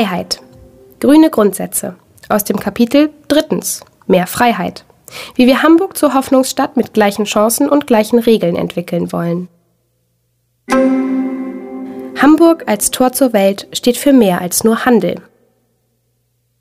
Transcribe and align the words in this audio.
Freiheit. 0.00 0.40
Grüne 0.98 1.28
Grundsätze. 1.28 1.94
Aus 2.30 2.44
dem 2.44 2.58
Kapitel 2.58 3.10
Drittens. 3.28 3.82
Mehr 4.06 4.26
Freiheit. 4.26 4.86
Wie 5.34 5.46
wir 5.46 5.62
Hamburg 5.62 5.98
zur 5.98 6.14
Hoffnungsstadt 6.14 6.74
mit 6.78 6.94
gleichen 6.94 7.26
Chancen 7.26 7.68
und 7.68 7.86
gleichen 7.86 8.18
Regeln 8.18 8.56
entwickeln 8.56 9.12
wollen. 9.12 9.48
Hamburg 12.16 12.64
als 12.66 12.90
Tor 12.90 13.12
zur 13.12 13.34
Welt 13.34 13.68
steht 13.74 13.98
für 13.98 14.14
mehr 14.14 14.40
als 14.40 14.64
nur 14.64 14.86
Handel. 14.86 15.16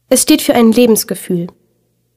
Es 0.09 0.23
steht 0.23 0.41
für 0.41 0.53
ein 0.53 0.73
Lebensgefühl. 0.73 1.47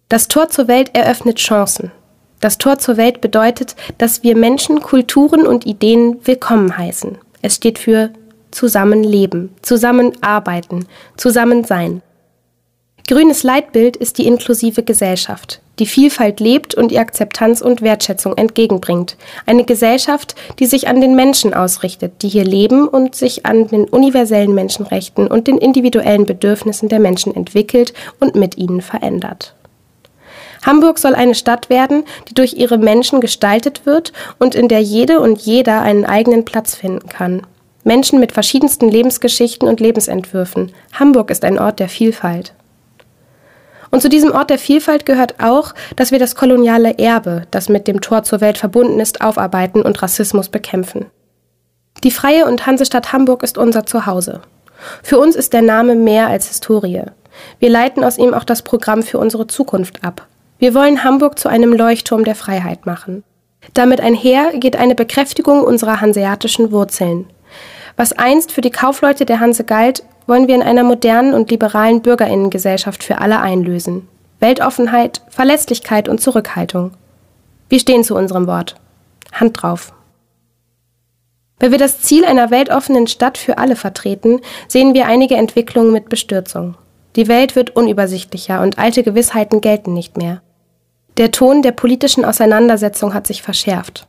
Das 0.09 0.27
Tor 0.27 0.49
zur 0.49 0.67
Welt 0.67 0.91
eröffnet 0.93 1.39
Chancen. 1.39 1.93
Das 2.41 2.59
Tor 2.59 2.79
zur 2.81 2.97
Welt 2.97 3.21
bedeutet, 3.21 3.77
dass 3.99 4.25
wir 4.25 4.37
Menschen, 4.37 4.81
Kulturen 4.81 5.47
und 5.47 5.67
Ideen 5.67 6.17
willkommen 6.25 6.77
heißen. 6.77 7.17
Es 7.43 7.55
steht 7.55 7.79
für 7.79 8.11
Zusammenleben, 8.53 9.51
Zusammenarbeiten, 9.63 10.87
Zusammensein. 11.17 12.03
Grünes 13.09 13.43
Leitbild 13.43 13.97
ist 13.97 14.19
die 14.19 14.27
inklusive 14.27 14.85
Gesellschaft, 14.85 15.61
die 15.81 15.87
Vielfalt 15.87 16.39
lebt 16.39 16.77
und 16.77 16.93
ihr 16.93 17.01
Akzeptanz 17.01 17.61
und 17.61 17.83
Wertschätzung 17.83 18.37
entgegenbringt. 18.37 19.17
Eine 19.45 19.65
Gesellschaft, 19.65 20.37
die 20.61 20.67
sich 20.67 20.87
an 20.87 21.01
den 21.01 21.17
Menschen 21.17 21.53
ausrichtet, 21.53 22.23
die 22.23 22.29
hier 22.29 22.45
leben 22.45 22.87
und 22.87 23.17
sich 23.17 23.45
an 23.45 23.67
den 23.67 23.85
universellen 23.85 24.55
Menschenrechten 24.55 25.27
und 25.27 25.49
den 25.49 25.59
individuellen 25.59 26.27
Bedürfnissen 26.27 26.89
der 26.89 27.01
Menschen 27.01 27.35
entwickelt 27.35 27.93
und 28.21 28.37
mit 28.37 28.57
ihnen 28.57 28.81
verändert. 28.81 29.57
Hamburg 30.65 30.99
soll 30.99 31.17
eine 31.17 31.35
Stadt 31.35 31.71
werden, 31.71 32.05
die 32.29 32.35
durch 32.35 32.55
ihre 32.55 32.79
Menschen 32.79 33.21
gestaltet 33.21 33.85
wird 33.85 34.13
und 34.39 34.55
in 34.55 34.69
der 34.69 34.81
jede 34.81 35.19
und 35.19 35.41
jeder 35.41 35.83
einen 35.83 36.05
eigenen 36.05 36.45
Platz 36.45 36.77
finden 36.77 37.09
kann. 37.09 37.43
Menschen 37.85 38.21
mit 38.21 38.33
verschiedensten 38.33 38.89
Lebensgeschichten 38.89 39.69
und 39.69 39.81
Lebensentwürfen. 39.81 40.73
Hamburg 40.93 41.31
ist 41.31 41.45
ein 41.45 41.59
Ort 41.59 41.81
der 41.81 41.89
Vielfalt. 41.89 42.55
Und 43.91 44.01
zu 44.01 44.09
diesem 44.09 44.33
Ort 44.33 44.51
der 44.51 44.59
Vielfalt 44.59 45.05
gehört 45.05 45.35
auch, 45.43 45.75
dass 45.97 46.13
wir 46.13 46.19
das 46.19 46.35
koloniale 46.35 46.99
Erbe, 46.99 47.43
das 47.51 47.69
mit 47.69 47.87
dem 47.87 48.01
Tor 48.01 48.23
zur 48.23 48.41
Welt 48.41 48.57
verbunden 48.57 49.01
ist, 49.01 49.21
aufarbeiten 49.21 49.83
und 49.83 50.01
Rassismus 50.01 50.49
bekämpfen. 50.49 51.07
Die 52.03 52.11
freie 52.11 52.47
und 52.47 52.67
Hansestadt 52.67 53.13
Hamburg 53.13 53.43
ist 53.43 53.59
unser 53.59 53.85
Zuhause. 53.85 54.41
Für 55.03 55.19
uns 55.19 55.37
ist 55.37 55.53
der 55.53 55.63
Name 55.63 55.95
mehr 55.95 56.29
als 56.29 56.49
Historie. 56.49 57.03
Wir 57.59 57.71
leiten 57.71 58.03
aus 58.03 58.19
ihm 58.19 58.33
auch 58.35 58.45
das 58.45 58.63
Programm 58.63 59.03
für 59.03 59.19
unsere 59.19 59.47
Zukunft 59.47 60.03
ab. 60.03 60.27
Wir 60.59 60.75
wollen 60.75 61.05
Hamburg 61.05 61.39
zu 61.39 61.49
einem 61.49 61.73
Leuchtturm 61.73 62.25
der 62.25 62.35
Freiheit 62.35 62.87
machen. 62.87 63.25
Damit 63.75 64.01
einher 64.01 64.53
geht 64.55 64.77
eine 64.77 64.95
Bekräftigung 64.95 65.63
unserer 65.63 66.01
hanseatischen 66.01 66.73
Wurzeln. 66.73 67.27
Was 67.97 68.13
einst 68.13 68.53
für 68.53 68.61
die 68.61 68.71
Kaufleute 68.71 69.25
der 69.25 69.41
Hanse 69.41 69.65
galt, 69.65 70.05
wollen 70.27 70.49
wir 70.49 70.55
in 70.55 70.63
einer 70.63 70.85
modernen 70.85 71.35
und 71.35 71.51
liberalen 71.51 72.03
Bürgerinnengesellschaft 72.03 73.03
für 73.03 73.19
alle 73.19 73.41
einlösen. 73.41 74.09
Weltoffenheit, 74.41 75.23
Verlässlichkeit 75.29 76.09
und 76.09 76.21
Zurückhaltung. 76.21 76.93
Wir 77.69 77.81
stehen 77.81 78.05
zu 78.05 78.17
unserem 78.17 78.47
Wort. 78.47 78.77
Hand 79.33 79.63
drauf. 79.63 79.93
Weil 81.59 81.71
wir 81.71 81.79
das 81.79 82.01
Ziel 82.01 82.25
einer 82.25 82.51
weltoffenen 82.51 83.07
Stadt 83.07 83.39
für 83.39 83.59
alle 83.59 83.77
vertreten, 83.77 84.41
sehen 84.67 84.95
wir 84.95 85.07
einige 85.07 85.37
Entwicklungen 85.37 85.93
mit 85.93 86.09
Bestürzung. 86.09 86.77
Die 87.15 87.29
Welt 87.29 87.55
wird 87.55 87.77
unübersichtlicher 87.77 88.63
und 88.63 88.79
alte 88.79 89.03
Gewissheiten 89.03 89.61
gelten 89.61 89.93
nicht 89.93 90.17
mehr. 90.17 90.43
Der 91.19 91.31
Ton 91.31 91.63
der 91.63 91.73
politischen 91.73 92.25
Auseinandersetzung 92.25 93.15
hat 93.15 93.27
sich 93.27 93.43
verschärft. 93.43 94.09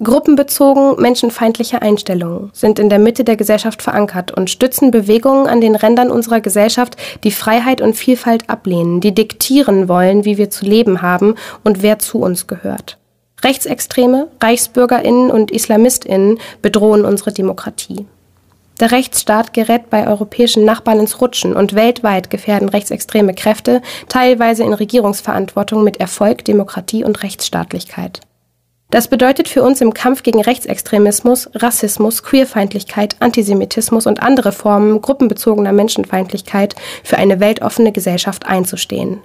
Gruppenbezogen 0.00 1.00
menschenfeindliche 1.02 1.82
Einstellungen 1.82 2.50
sind 2.52 2.78
in 2.78 2.88
der 2.88 3.00
Mitte 3.00 3.24
der 3.24 3.36
Gesellschaft 3.36 3.82
verankert 3.82 4.30
und 4.30 4.48
stützen 4.48 4.92
Bewegungen 4.92 5.48
an 5.48 5.60
den 5.60 5.74
Rändern 5.74 6.12
unserer 6.12 6.40
Gesellschaft, 6.40 6.96
die 7.24 7.32
Freiheit 7.32 7.80
und 7.80 7.94
Vielfalt 7.94 8.48
ablehnen, 8.48 9.00
die 9.00 9.12
diktieren 9.12 9.88
wollen, 9.88 10.24
wie 10.24 10.38
wir 10.38 10.50
zu 10.50 10.64
leben 10.64 11.02
haben 11.02 11.34
und 11.64 11.82
wer 11.82 11.98
zu 11.98 12.18
uns 12.18 12.46
gehört. 12.46 12.96
Rechtsextreme, 13.42 14.28
Reichsbürgerinnen 14.40 15.32
und 15.32 15.50
Islamistinnen 15.50 16.38
bedrohen 16.62 17.04
unsere 17.04 17.32
Demokratie. 17.32 18.06
Der 18.78 18.92
Rechtsstaat 18.92 19.52
gerät 19.52 19.90
bei 19.90 20.06
europäischen 20.06 20.64
Nachbarn 20.64 21.00
ins 21.00 21.20
Rutschen 21.20 21.54
und 21.54 21.74
weltweit 21.74 22.30
gefährden 22.30 22.68
rechtsextreme 22.68 23.34
Kräfte, 23.34 23.82
teilweise 24.08 24.62
in 24.62 24.72
Regierungsverantwortung 24.72 25.82
mit 25.82 25.98
Erfolg 25.98 26.44
Demokratie 26.44 27.02
und 27.02 27.24
Rechtsstaatlichkeit. 27.24 28.20
Das 28.90 29.08
bedeutet 29.08 29.48
für 29.48 29.62
uns 29.62 29.82
im 29.82 29.92
Kampf 29.92 30.22
gegen 30.22 30.40
Rechtsextremismus, 30.40 31.50
Rassismus, 31.54 32.22
Queerfeindlichkeit, 32.22 33.16
Antisemitismus 33.20 34.06
und 34.06 34.22
andere 34.22 34.50
Formen 34.50 35.02
gruppenbezogener 35.02 35.72
Menschenfeindlichkeit 35.72 36.74
für 37.04 37.18
eine 37.18 37.38
weltoffene 37.38 37.92
Gesellschaft 37.92 38.46
einzustehen. 38.46 39.20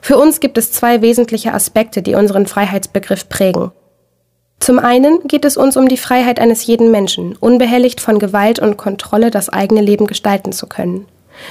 Für 0.00 0.18
uns 0.18 0.38
gibt 0.38 0.56
es 0.56 0.70
zwei 0.70 1.02
wesentliche 1.02 1.52
Aspekte, 1.52 2.00
die 2.00 2.14
unseren 2.14 2.46
Freiheitsbegriff 2.46 3.28
prägen. 3.28 3.72
Zum 4.60 4.78
einen 4.78 5.26
geht 5.26 5.44
es 5.44 5.56
uns 5.56 5.76
um 5.76 5.88
die 5.88 5.96
Freiheit 5.96 6.38
eines 6.38 6.64
jeden 6.66 6.90
Menschen, 6.90 7.36
unbehelligt 7.36 8.00
von 8.00 8.20
Gewalt 8.20 8.60
und 8.60 8.76
Kontrolle 8.76 9.30
das 9.30 9.48
eigene 9.48 9.80
Leben 9.80 10.06
gestalten 10.06 10.52
zu 10.52 10.66
können. 10.68 11.06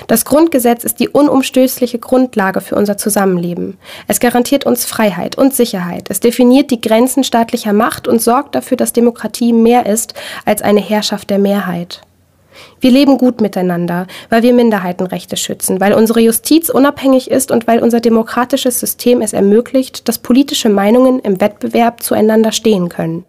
Das 0.08 0.26
Grundgesetz 0.26 0.84
ist 0.84 1.00
die 1.00 1.10
unumstößliche 1.10 2.00
Grundlage 2.00 2.62
für 2.62 2.76
unser 2.76 2.98
Zusammenleben. 2.98 3.78
Es 4.08 4.20
garantiert 4.20 4.66
uns 4.66 4.86
Freiheit 4.86 5.38
und 5.38 5.54
Sicherheit. 5.54 6.10
Es 6.10 6.20
definiert 6.20 6.72
die 6.72 6.82
Grenzen 6.82 7.24
staatlicher 7.24 7.74
Macht 7.74 8.08
und 8.08 8.22
sorgt 8.22 8.56
dafür, 8.56 8.78
dass 8.78 8.94
Demokratie 8.94 9.54
mehr 9.54 9.86
ist 9.86 10.14
als 10.46 10.62
eine 10.62 10.82
Herrschaft 10.82 11.30
der 11.30 11.40
Mehrheit. 11.40 12.02
Wir 12.80 12.92
leben 12.92 13.18
gut 13.18 13.42
miteinander, 13.42 14.08
weil 14.30 14.44
wir 14.44 14.54
Minderheitenrechte 14.54 15.38
schützen, 15.38 15.80
weil 15.80 15.94
unsere 15.94 16.22
Justiz 16.22 16.70
unabhängig 16.70 17.30
ist 17.30 17.52
und 17.52 17.68
weil 17.68 17.80
unser 17.80 18.00
demokratisches 18.00 18.80
System 18.80 19.22
es 19.22 19.34
ermöglicht, 19.34 20.08
dass 20.08 20.20
politische 20.20 20.70
Meinungen 20.70 21.20
im 21.20 21.42
Wettbewerb 21.42 22.02
zueinander 22.02 22.52
stehen 22.52 22.90
können. 22.90 23.26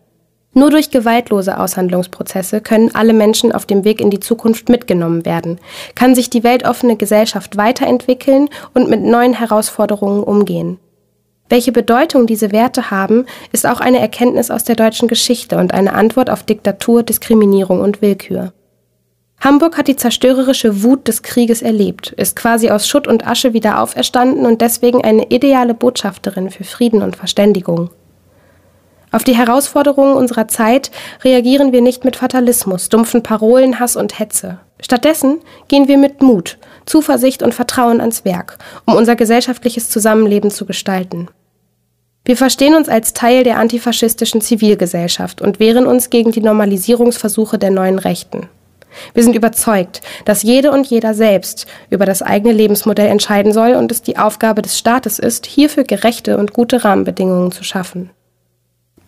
Nur 0.58 0.70
durch 0.70 0.90
gewaltlose 0.90 1.60
Aushandlungsprozesse 1.60 2.62
können 2.62 2.94
alle 2.94 3.12
Menschen 3.12 3.52
auf 3.52 3.66
dem 3.66 3.84
Weg 3.84 4.00
in 4.00 4.08
die 4.08 4.20
Zukunft 4.20 4.70
mitgenommen 4.70 5.26
werden, 5.26 5.58
kann 5.94 6.14
sich 6.14 6.30
die 6.30 6.44
weltoffene 6.44 6.96
Gesellschaft 6.96 7.58
weiterentwickeln 7.58 8.48
und 8.72 8.88
mit 8.88 9.02
neuen 9.02 9.34
Herausforderungen 9.34 10.22
umgehen. 10.22 10.78
Welche 11.50 11.72
Bedeutung 11.72 12.26
diese 12.26 12.52
Werte 12.52 12.90
haben, 12.90 13.26
ist 13.52 13.66
auch 13.66 13.80
eine 13.80 13.98
Erkenntnis 13.98 14.50
aus 14.50 14.64
der 14.64 14.76
deutschen 14.76 15.08
Geschichte 15.08 15.58
und 15.58 15.74
eine 15.74 15.92
Antwort 15.92 16.30
auf 16.30 16.42
Diktatur, 16.42 17.02
Diskriminierung 17.02 17.82
und 17.82 18.00
Willkür. 18.00 18.54
Hamburg 19.38 19.76
hat 19.76 19.88
die 19.88 19.96
zerstörerische 19.96 20.82
Wut 20.82 21.06
des 21.06 21.22
Krieges 21.22 21.60
erlebt, 21.60 22.12
ist 22.16 22.34
quasi 22.34 22.70
aus 22.70 22.88
Schutt 22.88 23.06
und 23.06 23.26
Asche 23.26 23.52
wieder 23.52 23.82
auferstanden 23.82 24.46
und 24.46 24.62
deswegen 24.62 25.04
eine 25.04 25.26
ideale 25.28 25.74
Botschafterin 25.74 26.48
für 26.48 26.64
Frieden 26.64 27.02
und 27.02 27.14
Verständigung. 27.14 27.90
Auf 29.16 29.24
die 29.24 29.34
Herausforderungen 29.34 30.14
unserer 30.14 30.46
Zeit 30.46 30.90
reagieren 31.24 31.72
wir 31.72 31.80
nicht 31.80 32.04
mit 32.04 32.16
Fatalismus, 32.16 32.90
dumpfen 32.90 33.22
Parolen, 33.22 33.80
Hass 33.80 33.96
und 33.96 34.18
Hetze. 34.18 34.58
Stattdessen 34.78 35.38
gehen 35.68 35.88
wir 35.88 35.96
mit 35.96 36.20
Mut, 36.20 36.58
Zuversicht 36.84 37.42
und 37.42 37.54
Vertrauen 37.54 38.02
ans 38.02 38.26
Werk, 38.26 38.58
um 38.84 38.94
unser 38.94 39.16
gesellschaftliches 39.16 39.88
Zusammenleben 39.88 40.50
zu 40.50 40.66
gestalten. 40.66 41.28
Wir 42.26 42.36
verstehen 42.36 42.74
uns 42.74 42.90
als 42.90 43.14
Teil 43.14 43.42
der 43.42 43.56
antifaschistischen 43.56 44.42
Zivilgesellschaft 44.42 45.40
und 45.40 45.60
wehren 45.60 45.86
uns 45.86 46.10
gegen 46.10 46.30
die 46.30 46.42
Normalisierungsversuche 46.42 47.56
der 47.56 47.70
neuen 47.70 47.98
Rechten. 47.98 48.50
Wir 49.14 49.22
sind 49.22 49.34
überzeugt, 49.34 50.02
dass 50.26 50.42
jede 50.42 50.72
und 50.72 50.88
jeder 50.88 51.14
selbst 51.14 51.66
über 51.88 52.04
das 52.04 52.20
eigene 52.20 52.52
Lebensmodell 52.52 53.08
entscheiden 53.08 53.54
soll 53.54 53.76
und 53.76 53.90
es 53.90 54.02
die 54.02 54.18
Aufgabe 54.18 54.60
des 54.60 54.78
Staates 54.78 55.18
ist, 55.18 55.46
hierfür 55.46 55.84
gerechte 55.84 56.36
und 56.36 56.52
gute 56.52 56.84
Rahmenbedingungen 56.84 57.50
zu 57.50 57.64
schaffen. 57.64 58.10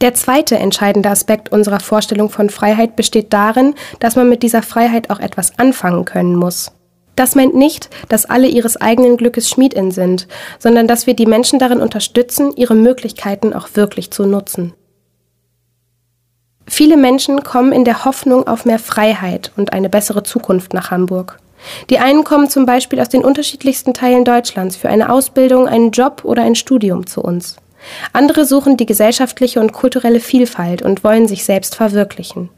Der 0.01 0.15
zweite 0.15 0.57
entscheidende 0.57 1.11
Aspekt 1.11 1.51
unserer 1.51 1.81
Vorstellung 1.81 2.31
von 2.31 2.51
Freiheit 2.51 2.95
besteht 2.95 3.33
darin, 3.33 3.75
dass 3.99 4.15
man 4.15 4.29
mit 4.29 4.43
dieser 4.43 4.63
Freiheit 4.63 5.11
auch 5.11 5.19
etwas 5.19 5.59
anfangen 5.59 6.05
können 6.05 6.37
muss. 6.37 6.71
Das 7.17 7.35
meint 7.35 7.57
nicht, 7.57 7.91
dass 8.09 8.27
alle 8.27 8.47
ihres 8.47 8.77
eigenen 8.81 9.17
Glückes 9.17 9.51
Schmiedin 9.51 9.91
sind, 9.91 10.29
sondern 10.61 10.87
dass 10.87 11.09
wir 11.09 11.15
die 11.15 11.27
Menschen 11.27 11.59
darin 11.59 11.81
unterstützen, 11.81 12.53
ihre 12.55 12.77
Möglichkeiten 12.77 13.53
auch 13.53 13.71
wirklich 13.75 14.13
zu 14.13 14.25
nutzen. 14.25 14.73
Viele 16.69 16.97
Menschen 16.97 17.43
kommen 17.43 17.73
in 17.73 17.85
der 17.85 18.05
Hoffnung 18.05 18.47
auf 18.47 18.65
mehr 18.65 18.79
Freiheit 18.79 19.51
und 19.57 19.73
eine 19.73 19.89
bessere 19.89 20.23
Zukunft 20.23 20.75
nach 20.75 20.93
Hamburg. 20.93 21.41
Die 21.91 21.99
einen 21.99 22.23
kommen 22.23 22.49
zum 22.49 22.67
Beispiel 22.67 23.01
aus 23.01 23.09
den 23.09 23.25
unterschiedlichsten 23.25 23.95
Teilen 23.95 24.25
Deutschlands 24.25 24.77
für 24.77 24.89
eine 24.89 25.11
Ausbildung, 25.11 25.67
einen 25.67 25.91
Job 25.91 26.21
oder 26.23 26.43
ein 26.43 26.55
Studium 26.55 27.09
zu 27.09 27.21
uns. 27.21 27.57
Andere 28.13 28.45
suchen 28.45 28.77
die 28.77 28.87
gesellschaftliche 28.87 29.61
und 29.61 29.73
kulturelle 29.73 30.21
Vielfalt 30.21 30.83
und 30.83 31.05
wollen 31.05 31.29
sich 31.29 31.45
selbst 31.45 31.75
verwirklichen. 31.75 32.51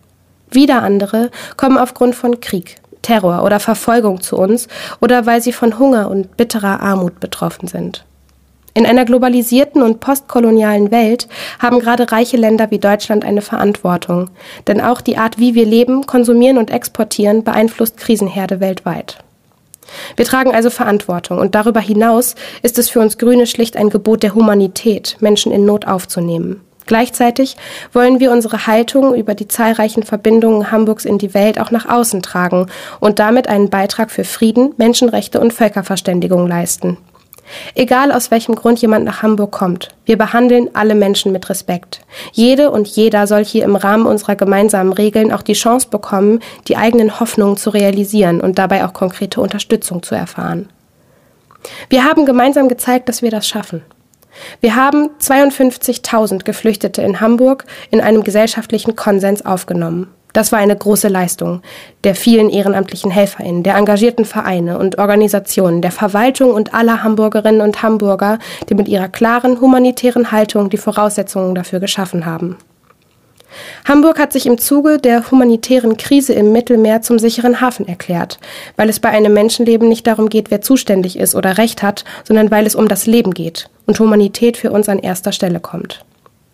Wieder 0.50 0.82
andere 0.82 1.30
kommen 1.56 1.78
aufgrund 1.78 2.14
von 2.14 2.40
Krieg, 2.40 2.76
Terror 3.02 3.44
oder 3.44 3.60
Verfolgung 3.60 4.20
zu 4.20 4.36
uns 4.36 4.68
oder 5.00 5.26
weil 5.26 5.40
sie 5.40 5.52
von 5.52 5.78
Hunger 5.78 6.10
und 6.10 6.36
bitterer 6.36 6.80
Armut 6.80 7.20
betroffen 7.20 7.68
sind. 7.68 8.04
In 8.72 8.86
einer 8.86 9.04
globalisierten 9.04 9.82
und 9.82 9.98
postkolonialen 9.98 10.90
Welt 10.90 11.26
haben 11.58 11.80
gerade 11.80 12.12
reiche 12.12 12.36
Länder 12.36 12.70
wie 12.70 12.78
Deutschland 12.78 13.24
eine 13.24 13.42
Verantwortung, 13.42 14.30
denn 14.68 14.80
auch 14.80 15.00
die 15.00 15.18
Art, 15.18 15.38
wie 15.38 15.54
wir 15.54 15.66
leben, 15.66 16.06
konsumieren 16.06 16.56
und 16.56 16.70
exportieren, 16.70 17.42
beeinflusst 17.42 17.96
Krisenherde 17.96 18.60
weltweit. 18.60 19.18
Wir 20.16 20.24
tragen 20.24 20.54
also 20.54 20.70
Verantwortung 20.70 21.38
und 21.38 21.54
darüber 21.54 21.80
hinaus 21.80 22.34
ist 22.62 22.78
es 22.78 22.88
für 22.90 23.00
uns 23.00 23.18
Grüne 23.18 23.46
schlicht 23.46 23.76
ein 23.76 23.90
Gebot 23.90 24.22
der 24.22 24.34
Humanität, 24.34 25.16
Menschen 25.20 25.52
in 25.52 25.64
Not 25.64 25.86
aufzunehmen. 25.86 26.60
Gleichzeitig 26.86 27.56
wollen 27.92 28.18
wir 28.18 28.32
unsere 28.32 28.66
Haltung 28.66 29.14
über 29.14 29.34
die 29.34 29.46
zahlreichen 29.46 30.02
Verbindungen 30.02 30.72
Hamburgs 30.72 31.04
in 31.04 31.18
die 31.18 31.34
Welt 31.34 31.60
auch 31.60 31.70
nach 31.70 31.88
außen 31.88 32.20
tragen 32.20 32.66
und 32.98 33.20
damit 33.20 33.48
einen 33.48 33.70
Beitrag 33.70 34.10
für 34.10 34.24
Frieden, 34.24 34.74
Menschenrechte 34.76 35.40
und 35.40 35.52
Völkerverständigung 35.52 36.48
leisten. 36.48 36.96
Egal 37.74 38.12
aus 38.12 38.30
welchem 38.30 38.54
Grund 38.54 38.80
jemand 38.80 39.04
nach 39.04 39.22
Hamburg 39.22 39.52
kommt, 39.52 39.88
wir 40.04 40.18
behandeln 40.18 40.70
alle 40.74 40.94
Menschen 40.94 41.32
mit 41.32 41.48
Respekt. 41.48 42.00
Jede 42.32 42.70
und 42.70 42.88
jeder 42.88 43.26
soll 43.26 43.44
hier 43.44 43.64
im 43.64 43.76
Rahmen 43.76 44.06
unserer 44.06 44.36
gemeinsamen 44.36 44.92
Regeln 44.92 45.32
auch 45.32 45.42
die 45.42 45.54
Chance 45.54 45.88
bekommen, 45.88 46.40
die 46.68 46.76
eigenen 46.76 47.20
Hoffnungen 47.20 47.56
zu 47.56 47.70
realisieren 47.70 48.40
und 48.40 48.58
dabei 48.58 48.84
auch 48.84 48.92
konkrete 48.92 49.40
Unterstützung 49.40 50.02
zu 50.02 50.14
erfahren. 50.14 50.68
Wir 51.88 52.04
haben 52.04 52.26
gemeinsam 52.26 52.68
gezeigt, 52.68 53.08
dass 53.08 53.22
wir 53.22 53.30
das 53.30 53.46
schaffen. 53.46 53.82
Wir 54.60 54.76
haben 54.76 55.10
52.000 55.20 56.44
Geflüchtete 56.44 57.02
in 57.02 57.20
Hamburg 57.20 57.64
in 57.90 58.00
einem 58.00 58.22
gesellschaftlichen 58.22 58.96
Konsens 58.96 59.44
aufgenommen. 59.44 60.08
Das 60.32 60.52
war 60.52 60.58
eine 60.58 60.76
große 60.76 61.08
Leistung 61.08 61.62
der 62.04 62.14
vielen 62.14 62.50
ehrenamtlichen 62.50 63.10
HelferInnen, 63.10 63.62
der 63.62 63.76
engagierten 63.76 64.24
Vereine 64.24 64.78
und 64.78 64.98
Organisationen, 64.98 65.82
der 65.82 65.92
Verwaltung 65.92 66.52
und 66.52 66.74
aller 66.74 67.02
Hamburgerinnen 67.02 67.60
und 67.60 67.82
Hamburger, 67.82 68.38
die 68.68 68.74
mit 68.74 68.88
ihrer 68.88 69.08
klaren 69.08 69.60
humanitären 69.60 70.32
Haltung 70.32 70.70
die 70.70 70.76
Voraussetzungen 70.76 71.54
dafür 71.54 71.80
geschaffen 71.80 72.26
haben. 72.26 72.56
Hamburg 73.84 74.18
hat 74.18 74.32
sich 74.32 74.46
im 74.46 74.58
Zuge 74.58 74.98
der 74.98 75.30
humanitären 75.30 75.96
Krise 75.96 76.32
im 76.32 76.52
Mittelmeer 76.52 77.02
zum 77.02 77.18
sicheren 77.18 77.60
Hafen 77.60 77.88
erklärt, 77.88 78.38
weil 78.76 78.88
es 78.88 79.00
bei 79.00 79.08
einem 79.08 79.32
Menschenleben 79.32 79.88
nicht 79.88 80.06
darum 80.06 80.28
geht, 80.28 80.50
wer 80.50 80.60
zuständig 80.60 81.18
ist 81.18 81.34
oder 81.34 81.58
Recht 81.58 81.82
hat, 81.82 82.04
sondern 82.24 82.50
weil 82.50 82.66
es 82.66 82.74
um 82.74 82.88
das 82.88 83.06
Leben 83.06 83.34
geht 83.34 83.68
und 83.86 83.98
Humanität 83.98 84.56
für 84.56 84.70
uns 84.70 84.88
an 84.88 84.98
erster 84.98 85.32
Stelle 85.32 85.60
kommt. 85.60 86.04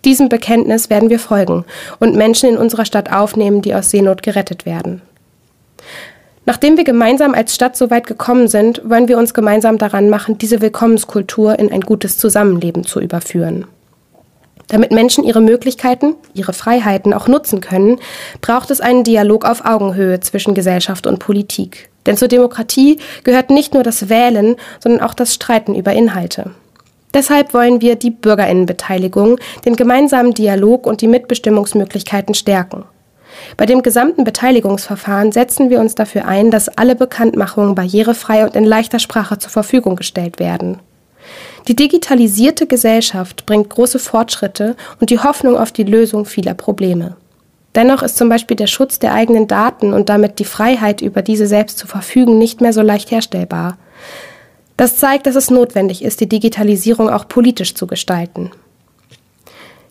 Diesem 0.05 0.29
Bekenntnis 0.29 0.91
werden 0.91 1.11
wir 1.11 1.19
folgen 1.19 1.65
und 1.99 2.15
Menschen 2.15 2.51
in 2.51 2.59
unserer 2.59 2.85
Stadt 2.85 3.13
aufnehmen, 3.13 3.63
die 3.63 3.75
aus 3.75 3.91
Seenot 3.91 4.23
gerettet 4.23 4.67
werden. 4.67 5.03
Nachdem 6.45 6.77
wir 6.77 6.85
gemeinsam 6.85 7.35
als 7.35 7.55
Stadt 7.57 7.77
so 7.77 7.91
weit 7.91 8.07
gekommen 8.07 8.47
sind, 8.47 8.81
wollen 8.89 9.09
wir 9.09 9.19
uns 9.19 9.35
gemeinsam 9.35 9.79
daran 9.79 10.09
machen, 10.09 10.39
diese 10.39 10.61
Willkommenskultur 10.61 11.59
in 11.59 11.73
ein 11.73 11.81
gutes 11.81 12.19
Zusammenleben 12.19 12.85
zu 12.85 13.01
überführen. 13.01 13.67
Damit 14.69 14.93
Menschen 14.93 15.25
ihre 15.25 15.41
Möglichkeiten, 15.41 16.15
ihre 16.35 16.53
Freiheiten 16.53 17.13
auch 17.13 17.27
nutzen 17.29 17.61
können, 17.61 17.99
braucht 18.41 18.71
es 18.71 18.81
einen 18.81 19.05
Dialog 19.05 19.45
auf 19.45 19.65
Augenhöhe 19.65 20.21
zwischen 20.21 20.55
Gesellschaft 20.55 21.07
und 21.07 21.19
Politik. 21.19 21.89
Denn 22.07 22.17
zur 22.17 22.29
Demokratie 22.29 22.99
gehört 23.25 23.51
nicht 23.51 23.75
nur 23.75 23.83
das 23.83 24.09
Wählen, 24.09 24.57
sondern 24.81 25.03
auch 25.03 25.15
das 25.15 25.35
Streiten 25.35 25.75
über 25.75 25.93
Inhalte. 25.93 26.51
Deshalb 27.17 27.55
wollen 27.55 27.81
wir 27.81 27.97
die 27.97 28.11
Bürgerinnenbeteiligung, 28.11 29.39
den 29.65 29.75
gemeinsamen 29.75 30.35
Dialog 30.35 30.87
und 30.87 31.01
die 31.01 31.09
Mitbestimmungsmöglichkeiten 31.09 32.35
stärken. 32.35 32.85
Bei 33.57 33.65
dem 33.65 33.81
gesamten 33.81 34.23
Beteiligungsverfahren 34.23 35.33
setzen 35.33 35.71
wir 35.71 35.81
uns 35.81 35.95
dafür 35.95 36.27
ein, 36.29 36.51
dass 36.51 36.69
alle 36.69 36.95
Bekanntmachungen 36.95 37.75
barrierefrei 37.75 38.45
und 38.45 38.55
in 38.55 38.65
leichter 38.65 38.99
Sprache 38.99 39.39
zur 39.39 39.51
Verfügung 39.51 39.97
gestellt 39.97 40.39
werden. 40.39 40.81
Die 41.69 41.75
digitalisierte 41.75 42.67
Gesellschaft 42.67 43.47
bringt 43.47 43.71
große 43.71 43.99
Fortschritte 43.99 44.77
und 45.01 45.09
die 45.09 45.19
Hoffnung 45.19 45.57
auf 45.57 45.73
die 45.73 45.85
Lösung 45.85 46.27
vieler 46.27 46.53
Probleme. 46.53 47.17
Dennoch 47.75 48.03
ist 48.03 48.19
zum 48.19 48.29
Beispiel 48.29 48.59
der 48.59 48.67
Schutz 48.67 48.99
der 48.99 49.15
eigenen 49.15 49.49
Daten 49.49 49.95
und 49.95 50.11
damit 50.11 50.39
die 50.39 50.45
Freiheit, 50.45 51.01
über 51.01 51.23
diese 51.23 51.47
selbst 51.47 51.79
zu 51.79 51.87
verfügen, 51.87 52.37
nicht 52.37 52.61
mehr 52.61 52.75
so 52.75 52.83
leicht 52.83 53.11
herstellbar. 53.11 53.79
Das 54.77 54.97
zeigt, 54.97 55.27
dass 55.27 55.37
es 55.37 55.51
notwendig 55.51 56.03
ist, 56.03 56.21
die 56.21 56.29
Digitalisierung 56.29 57.09
auch 57.09 57.29
politisch 57.29 57.75
zu 57.75 57.87
gestalten. 57.87 58.51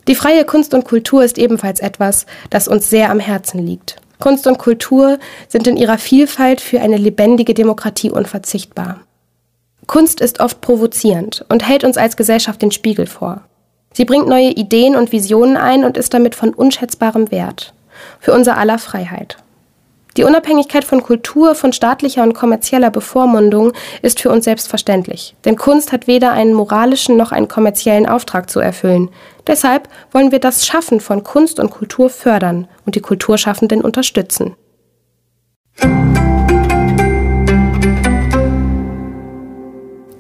Die 0.08 0.16
freie 0.16 0.46
Kunst 0.46 0.74
und 0.76 0.86
Kultur 0.86 1.24
ist 1.24 1.40
ebenfalls 1.40 1.80
etwas, 1.80 2.28
das 2.52 2.68
uns 2.68 2.90
sehr 2.90 3.10
am 3.10 3.20
Herzen 3.20 3.66
liegt. 3.66 3.96
Kunst 4.20 4.46
und 4.48 4.60
Kultur 4.60 5.18
sind 5.48 5.68
in 5.68 5.78
ihrer 5.78 5.98
Vielfalt 5.98 6.62
für 6.62 6.80
eine 6.82 6.98
lebendige 6.98 7.54
Demokratie 7.54 8.12
unverzichtbar. 8.12 9.02
Kunst 9.88 10.22
ist 10.22 10.40
oft 10.40 10.62
provozierend 10.62 11.46
und 11.50 11.68
hält 11.68 11.84
uns 11.84 11.98
als 11.98 12.18
Gesellschaft 12.18 12.62
den 12.62 12.72
Spiegel 12.72 13.08
vor. 13.08 13.42
Sie 13.94 14.06
bringt 14.06 14.28
neue 14.28 14.52
Ideen 14.52 14.96
und 14.96 15.12
Visionen 15.12 15.58
ein 15.58 15.84
und 15.84 15.98
ist 15.98 16.14
damit 16.14 16.36
von 16.36 16.54
unschätzbarem 16.54 17.32
Wert 17.32 17.74
für 18.20 18.34
unser 18.34 18.58
aller 18.58 18.78
Freiheit. 18.78 19.38
Die 20.18 20.24
Unabhängigkeit 20.24 20.86
von 20.86 21.04
Kultur, 21.04 21.56
von 21.56 21.74
staatlicher 21.74 22.24
und 22.24 22.34
kommerzieller 22.34 22.90
Bevormundung 22.90 23.74
ist 24.02 24.22
für 24.22 24.30
uns 24.30 24.46
selbstverständlich. 24.46 25.36
Denn 25.44 25.58
Kunst 25.58 25.92
hat 25.92 26.08
weder 26.08 26.32
einen 26.32 26.54
moralischen 26.54 27.18
noch 27.18 27.34
einen 27.34 27.50
kommerziellen 27.50 28.06
Auftrag 28.06 28.50
zu 28.50 28.62
erfüllen. 28.62 29.10
Deshalb 29.46 29.90
wollen 30.12 30.32
wir 30.32 30.40
das 30.40 30.66
Schaffen 30.66 31.02
von 31.02 31.24
Kunst 31.24 31.60
und 31.60 31.70
Kultur 31.70 32.10
fördern 32.10 32.70
und 32.86 32.96
die 32.96 33.02
Kulturschaffenden 33.02 33.82
unterstützen. 33.82 34.56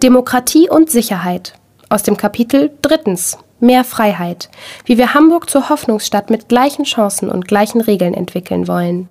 Demokratie 0.04 0.70
und 0.70 0.92
Sicherheit 0.92 1.54
aus 1.88 2.04
dem 2.04 2.18
Kapitel 2.18 2.72
Drittens 2.82 3.38
Mehr 3.62 3.86
Freiheit, 3.86 4.50
wie 4.84 4.98
wir 4.98 5.14
Hamburg 5.14 5.50
zur 5.50 5.70
Hoffnungsstadt 5.70 6.30
mit 6.30 6.50
gleichen 6.50 6.84
Chancen 6.84 7.30
und 7.30 7.48
gleichen 7.48 7.80
Regeln 7.80 8.14
entwickeln 8.14 8.68
wollen. 8.68 9.10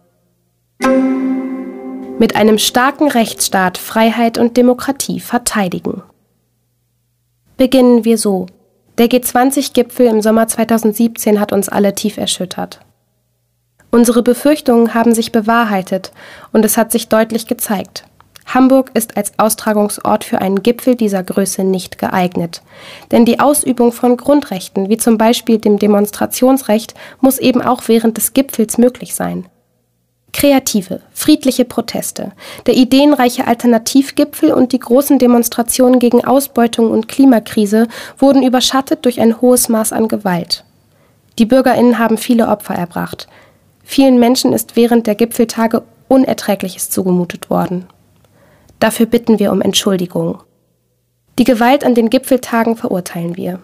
Mit 0.81 2.37
einem 2.37 2.59
starken 2.59 3.09
Rechtsstaat 3.09 3.79
Freiheit 3.79 4.39
und 4.39 4.57
Demokratie 4.57 5.21
verteidigen. 5.21 6.03
Beginnen 7.57 8.05
wir 8.05 8.19
so. 8.19 8.47
Der 8.99 9.09
G20-Gipfel 9.09 10.07
im 10.07 10.23
Sommer 10.23 10.47
2017 10.47 11.41
hat 11.41 11.53
uns 11.53 11.69
alle 11.69 11.95
tief 11.95 12.17
erschüttert. 12.17 12.81
Unsere 13.91 14.23
Befürchtungen 14.23 14.95
haben 14.95 15.15
sich 15.15 15.33
bewahrheitet 15.33 16.13
und 16.53 16.65
es 16.65 16.77
hat 16.77 16.91
sich 16.93 17.09
deutlich 17.09 17.47
gezeigt. 17.47 18.05
Hamburg 18.47 18.91
ist 18.95 19.17
als 19.17 19.39
Austragungsort 19.39 20.25
für 20.25 20.41
einen 20.41 20.63
Gipfel 20.63 20.97
dieser 20.97 21.23
Größe 21.23 21.65
nicht 21.65 21.99
geeignet. 21.99 22.63
Denn 23.11 23.25
die 23.25 23.41
Ausübung 23.41 23.93
von 23.93 24.17
Grundrechten, 24.17 24.89
wie 24.89 24.97
zum 24.97 25.17
Beispiel 25.19 25.59
dem 25.59 25.79
Demonstrationsrecht, 25.79 26.95
muss 27.21 27.39
eben 27.39 27.63
auch 27.63 27.83
während 27.87 28.17
des 28.17 28.33
Gipfels 28.33 28.79
möglich 28.79 29.15
sein. 29.15 29.47
Kreative, 30.35 31.01
friedliche 31.13 31.65
Proteste, 31.65 32.33
der 32.67 32.75
ideenreiche 32.75 33.47
Alternativgipfel 33.47 34.53
und 34.53 34.73
die 34.73 34.81
großen 34.81 35.21
Demonstrationen 35.21 36.01
gegen 36.01 36.25
Ausbeutung 36.25 36.91
und 36.91 37.07
Klimakrise 37.07 37.87
wurden 38.19 38.43
überschattet 38.43 39.05
durch 39.05 39.21
ein 39.21 39.41
hohes 39.41 39.69
Maß 39.69 39.93
an 39.93 40.09
Gewalt. 40.09 40.65
Die 41.39 41.47
Bürgerinnen 41.47 42.01
haben 42.01 42.19
viele 42.19 42.49
Opfer 42.49 42.75
erbracht. 42.75 43.29
Vielen 43.85 44.19
Menschen 44.19 44.53
ist 44.53 44.75
während 44.75 45.07
der 45.07 45.15
Gipfeltage 45.15 45.85
Unerträgliches 46.09 46.91
zugemutet 46.91 47.49
worden. 47.49 47.87
Dafür 48.81 49.07
bitten 49.07 49.39
wir 49.39 49.53
um 49.53 49.63
Entschuldigung. 49.63 50.43
Die 51.39 51.45
Gewalt 51.45 51.85
an 51.85 51.95
den 51.95 52.11
Gipfeltagen 52.11 52.77
verurteilen 52.77 53.37
wir. 53.37 53.61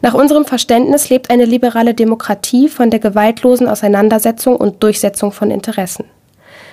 Nach 0.00 0.14
unserem 0.14 0.44
Verständnis 0.44 1.08
lebt 1.08 1.30
eine 1.30 1.44
liberale 1.44 1.94
Demokratie 1.94 2.68
von 2.68 2.90
der 2.90 3.00
gewaltlosen 3.00 3.68
Auseinandersetzung 3.68 4.56
und 4.56 4.82
Durchsetzung 4.82 5.32
von 5.32 5.50
Interessen. 5.50 6.04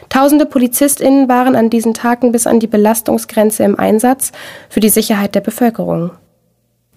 Tausende 0.09 0.45
Polizistinnen 0.45 1.29
waren 1.29 1.55
an 1.55 1.69
diesen 1.69 1.93
Tagen 1.93 2.31
bis 2.31 2.47
an 2.47 2.59
die 2.59 2.67
Belastungsgrenze 2.67 3.63
im 3.63 3.77
Einsatz 3.77 4.31
für 4.67 4.79
die 4.79 4.89
Sicherheit 4.89 5.35
der 5.35 5.41
Bevölkerung. 5.41 6.11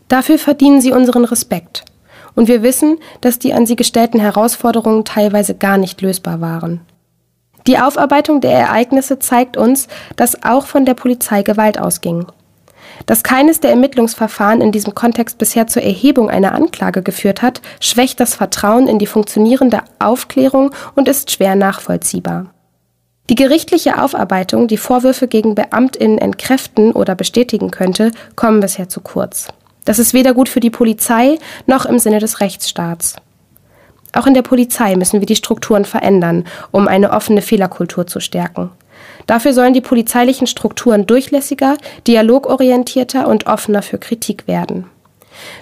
Dafür 0.09 0.39
verdienen 0.39 0.81
sie 0.81 0.93
unseren 0.93 1.25
Respekt. 1.25 1.85
Und 2.35 2.49
wir 2.49 2.63
wissen, 2.63 2.99
dass 3.21 3.39
die 3.39 3.53
an 3.53 3.67
sie 3.67 3.77
gestellten 3.77 4.19
Herausforderungen 4.19 5.05
teilweise 5.05 5.55
gar 5.55 5.77
nicht 5.77 6.01
lösbar 6.01 6.41
waren. 6.41 6.81
Die 7.67 7.79
Aufarbeitung 7.79 8.41
der 8.41 8.53
Ereignisse 8.53 9.19
zeigt 9.19 9.57
uns, 9.57 9.89
dass 10.17 10.43
auch 10.43 10.67
von 10.67 10.85
der 10.85 10.95
Polizei 10.95 11.43
Gewalt 11.43 11.79
ausging. 11.79 12.27
Dass 13.07 13.23
keines 13.23 13.61
der 13.61 13.71
Ermittlungsverfahren 13.71 14.61
in 14.61 14.73
diesem 14.73 14.95
Kontext 14.95 15.39
bisher 15.39 15.67
zur 15.67 15.83
Erhebung 15.83 16.31
einer 16.31 16.53
Anklage 16.53 17.03
geführt 17.03 17.43
hat, 17.43 17.61
schwächt 17.81 18.21
das 18.21 18.35
Vertrauen 18.35 18.89
in 18.89 18.99
die 18.99 19.07
funktionierende 19.07 19.81
Aufklärung 19.99 20.71
und 20.95 21.09
ist 21.09 21.31
schwer 21.31 21.57
nachvollziehbar. 21.57 22.53
Die 23.31 23.35
gerichtliche 23.37 24.03
Aufarbeitung, 24.03 24.67
die 24.69 24.77
Vorwürfe 24.77 25.29
gegen 25.29 25.55
Beamtinnen 25.55 26.19
entkräften 26.19 26.93
oder 26.93 27.15
bestätigen 27.15 27.71
könnte, 27.71 28.11
kommen 28.35 28.61
bisher 28.61 28.89
zu 28.89 29.01
kurz. 29.01 29.49
Das 29.85 29.99
ist 29.99 30.13
weder 30.13 30.35
gut 30.35 30.49
für 30.49 30.61
die 30.61 30.71
Polizei 30.71 31.39
noch 31.67 31.87
im 31.87 31.99
Sinne 31.99 32.19
des 32.19 32.41
Rechtsstaats. 32.41 33.17
Auch 34.13 34.27
in 34.27 34.35
der 34.35 34.43
Polizei 34.43 34.95
müssen 34.97 35.21
wir 35.21 35.27
die 35.27 35.37
Strukturen 35.37 35.85
verändern, 35.85 36.45
um 36.71 36.87
eine 36.87 37.13
offene 37.13 37.43
Fehlerkultur 37.43 38.07
zu 38.07 38.21
stärken. 38.21 38.71
Dafür 39.27 39.53
sollen 39.53 39.75
die 39.75 39.81
polizeilichen 39.81 40.47
Strukturen 40.47 41.07
durchlässiger, 41.07 41.77
dialogorientierter 42.07 43.29
und 43.29 43.47
offener 43.47 43.83
für 43.83 43.99
Kritik 43.99 44.47
werden. 44.47 44.87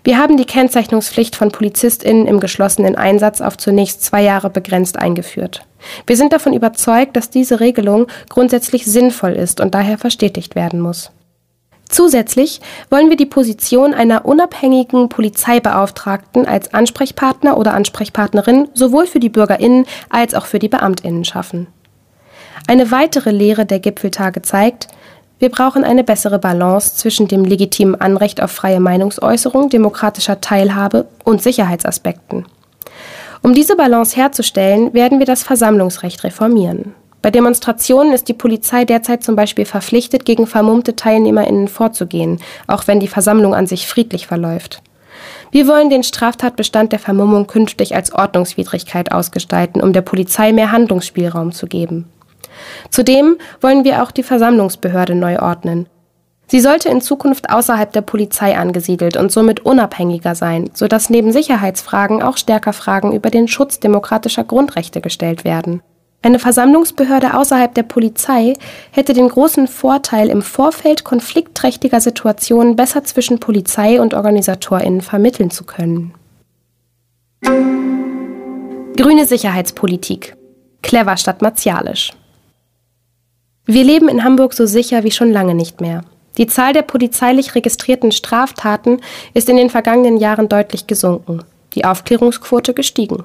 Wir 0.04 0.18
haben 0.18 0.36
die 0.36 0.44
Kennzeichnungspflicht 0.44 1.36
von 1.36 1.52
PolizistInnen 1.52 2.26
im 2.26 2.40
geschlossenen 2.40 2.96
Einsatz 2.96 3.40
auf 3.40 3.56
zunächst 3.56 4.02
zwei 4.02 4.22
Jahre 4.22 4.50
begrenzt 4.50 4.98
eingeführt. 4.98 5.64
Wir 6.06 6.16
sind 6.16 6.32
davon 6.32 6.52
überzeugt, 6.52 7.16
dass 7.16 7.30
diese 7.30 7.60
Regelung 7.60 8.06
grundsätzlich 8.28 8.84
sinnvoll 8.84 9.32
ist 9.32 9.60
und 9.60 9.74
daher 9.74 9.98
verstetigt 9.98 10.54
werden 10.54 10.80
muss. 10.80 11.10
Zusätzlich 11.88 12.60
wollen 12.88 13.10
wir 13.10 13.16
die 13.16 13.26
Position 13.26 13.94
einer 13.94 14.24
unabhängigen 14.24 15.08
Polizeibeauftragten 15.08 16.46
als 16.46 16.72
Ansprechpartner 16.72 17.56
oder 17.56 17.74
Ansprechpartnerin 17.74 18.68
sowohl 18.74 19.06
für 19.06 19.18
die 19.18 19.28
Bürgerinnen 19.28 19.86
als 20.08 20.34
auch 20.34 20.46
für 20.46 20.60
die 20.60 20.68
Beamtinnen 20.68 21.24
schaffen. 21.24 21.66
Eine 22.66 22.90
weitere 22.90 23.30
Lehre 23.30 23.66
der 23.66 23.80
Gipfeltage 23.80 24.42
zeigt, 24.42 24.88
wir 25.40 25.48
brauchen 25.48 25.84
eine 25.84 26.04
bessere 26.04 26.38
Balance 26.38 26.96
zwischen 26.96 27.26
dem 27.26 27.44
legitimen 27.44 27.98
Anrecht 27.98 28.42
auf 28.42 28.50
freie 28.50 28.78
Meinungsäußerung, 28.78 29.70
demokratischer 29.70 30.42
Teilhabe 30.42 31.06
und 31.24 31.42
Sicherheitsaspekten. 31.42 32.44
Um 33.42 33.54
diese 33.54 33.74
Balance 33.74 34.14
herzustellen, 34.16 34.92
werden 34.92 35.18
wir 35.18 35.24
das 35.24 35.42
Versammlungsrecht 35.42 36.24
reformieren. 36.24 36.94
Bei 37.22 37.30
Demonstrationen 37.30 38.12
ist 38.12 38.28
die 38.28 38.34
Polizei 38.34 38.84
derzeit 38.84 39.22
zum 39.22 39.34
Beispiel 39.34 39.64
verpflichtet, 39.64 40.26
gegen 40.26 40.46
vermummte 40.46 40.94
TeilnehmerInnen 40.94 41.68
vorzugehen, 41.68 42.38
auch 42.66 42.86
wenn 42.86 43.00
die 43.00 43.08
Versammlung 43.08 43.54
an 43.54 43.66
sich 43.66 43.86
friedlich 43.86 44.26
verläuft. 44.26 44.82
Wir 45.50 45.66
wollen 45.66 45.88
den 45.88 46.02
Straftatbestand 46.02 46.92
der 46.92 46.98
Vermummung 46.98 47.46
künftig 47.46 47.94
als 47.94 48.12
Ordnungswidrigkeit 48.12 49.10
ausgestalten, 49.10 49.82
um 49.82 49.92
der 49.92 50.02
Polizei 50.02 50.52
mehr 50.52 50.70
Handlungsspielraum 50.70 51.52
zu 51.52 51.66
geben. 51.66 52.06
Zudem 52.90 53.36
wollen 53.60 53.84
wir 53.84 54.02
auch 54.02 54.10
die 54.10 54.22
Versammlungsbehörde 54.22 55.14
neu 55.14 55.38
ordnen. 55.38 55.86
Sie 56.46 56.60
sollte 56.60 56.88
in 56.88 57.00
Zukunft 57.00 57.48
außerhalb 57.48 57.92
der 57.92 58.00
Polizei 58.00 58.58
angesiedelt 58.58 59.16
und 59.16 59.30
somit 59.30 59.60
unabhängiger 59.60 60.34
sein, 60.34 60.70
sodass 60.74 61.08
neben 61.08 61.30
Sicherheitsfragen 61.30 62.22
auch 62.24 62.36
stärker 62.36 62.72
Fragen 62.72 63.12
über 63.12 63.30
den 63.30 63.46
Schutz 63.46 63.78
demokratischer 63.78 64.42
Grundrechte 64.42 65.00
gestellt 65.00 65.44
werden. 65.44 65.80
Eine 66.22 66.38
Versammlungsbehörde 66.38 67.34
außerhalb 67.34 67.72
der 67.72 67.84
Polizei 67.84 68.54
hätte 68.90 69.14
den 69.14 69.28
großen 69.28 69.68
Vorteil, 69.68 70.28
im 70.28 70.42
Vorfeld 70.42 71.04
konfliktträchtiger 71.04 72.00
Situationen 72.00 72.76
besser 72.76 73.04
zwischen 73.04 73.38
Polizei 73.40 74.00
und 74.00 74.12
Organisatorinnen 74.12 75.00
vermitteln 75.00 75.50
zu 75.50 75.64
können. 75.64 76.14
Grüne 78.96 79.24
Sicherheitspolitik. 79.24 80.36
Clever 80.82 81.16
statt 81.16 81.40
martialisch. 81.40 82.12
Wir 83.66 83.84
leben 83.84 84.08
in 84.08 84.24
Hamburg 84.24 84.54
so 84.54 84.66
sicher 84.66 85.04
wie 85.04 85.10
schon 85.10 85.32
lange 85.32 85.54
nicht 85.54 85.80
mehr. 85.80 86.02
Die 86.38 86.46
Zahl 86.46 86.72
der 86.72 86.82
polizeilich 86.82 87.54
registrierten 87.54 88.12
Straftaten 88.12 89.00
ist 89.34 89.48
in 89.48 89.56
den 89.56 89.70
vergangenen 89.70 90.16
Jahren 90.16 90.48
deutlich 90.48 90.86
gesunken, 90.86 91.42
die 91.74 91.84
Aufklärungsquote 91.84 92.72
gestiegen. 92.72 93.24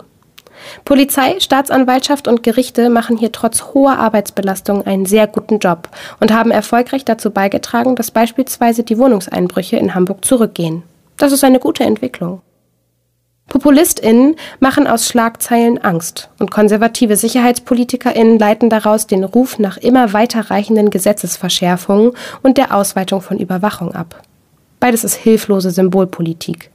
Polizei, 0.84 1.40
Staatsanwaltschaft 1.40 2.28
und 2.28 2.44
Gerichte 2.44 2.90
machen 2.90 3.18
hier 3.18 3.32
trotz 3.32 3.74
hoher 3.74 3.98
Arbeitsbelastung 3.98 4.86
einen 4.86 5.06
sehr 5.06 5.28
guten 5.28 5.60
Job 5.60 5.90
und 6.20 6.34
haben 6.34 6.52
erfolgreich 6.52 7.06
dazu 7.06 7.32
beigetragen, 7.32 7.96
dass 7.96 8.12
beispielsweise 8.12 8.84
die 8.84 8.98
Wohnungseinbrüche 8.98 9.78
in 9.78 9.96
Hamburg 9.96 10.26
zurückgehen. 10.26 10.84
Das 11.18 11.32
ist 11.32 11.44
eine 11.44 11.60
gute 11.60 11.84
Entwicklung. 11.84 12.42
PopulistInnen 13.48 14.36
machen 14.60 14.88
aus 14.88 15.08
Schlagzeilen 15.08 15.78
Angst 15.84 16.30
und 16.40 16.52
konservative 16.52 17.16
SicherheitspolitikerInnen 17.16 18.40
leiten 18.40 18.70
daraus 18.70 19.08
den 19.08 19.24
Ruf 19.24 19.60
nach 19.60 19.78
immer 19.78 20.14
weiterreichenden 20.14 20.90
Gesetzesverschärfungen 20.90 22.12
und 22.42 22.58
der 22.58 22.76
Ausweitung 22.76 23.22
von 23.22 23.38
Überwachung 23.38 23.94
ab. 23.94 24.22
Beides 24.80 25.04
ist 25.04 25.16
hilflose 25.16 25.72
Symbolpolitik. 25.72 26.72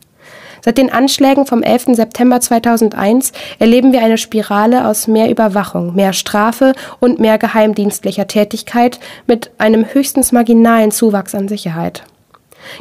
Seit 0.63 0.79
den 0.79 0.93
Anschlägen 0.93 1.47
vom 1.47 1.63
11. 1.63 1.97
September 1.97 2.41
2001 2.41 3.33
erleben 3.59 3.93
wir 3.93 4.03
eine 4.03 4.19
Spirale 4.19 4.87
aus 4.87 5.07
mehr 5.07 5.31
Überwachung, 5.31 5.95
mehr 5.95 6.13
Strafe 6.13 6.75
und 7.01 7.19
mehr 7.19 7.39
geheimdienstlicher 7.39 8.27
Tätigkeit 8.27 9.01
mit 9.27 9.51
einem 9.59 9.87
höchstens 9.93 10.33
marginalen 10.33 10.91
Zuwachs 10.93 11.35
an 11.35 11.49
Sicherheit. 11.49 12.05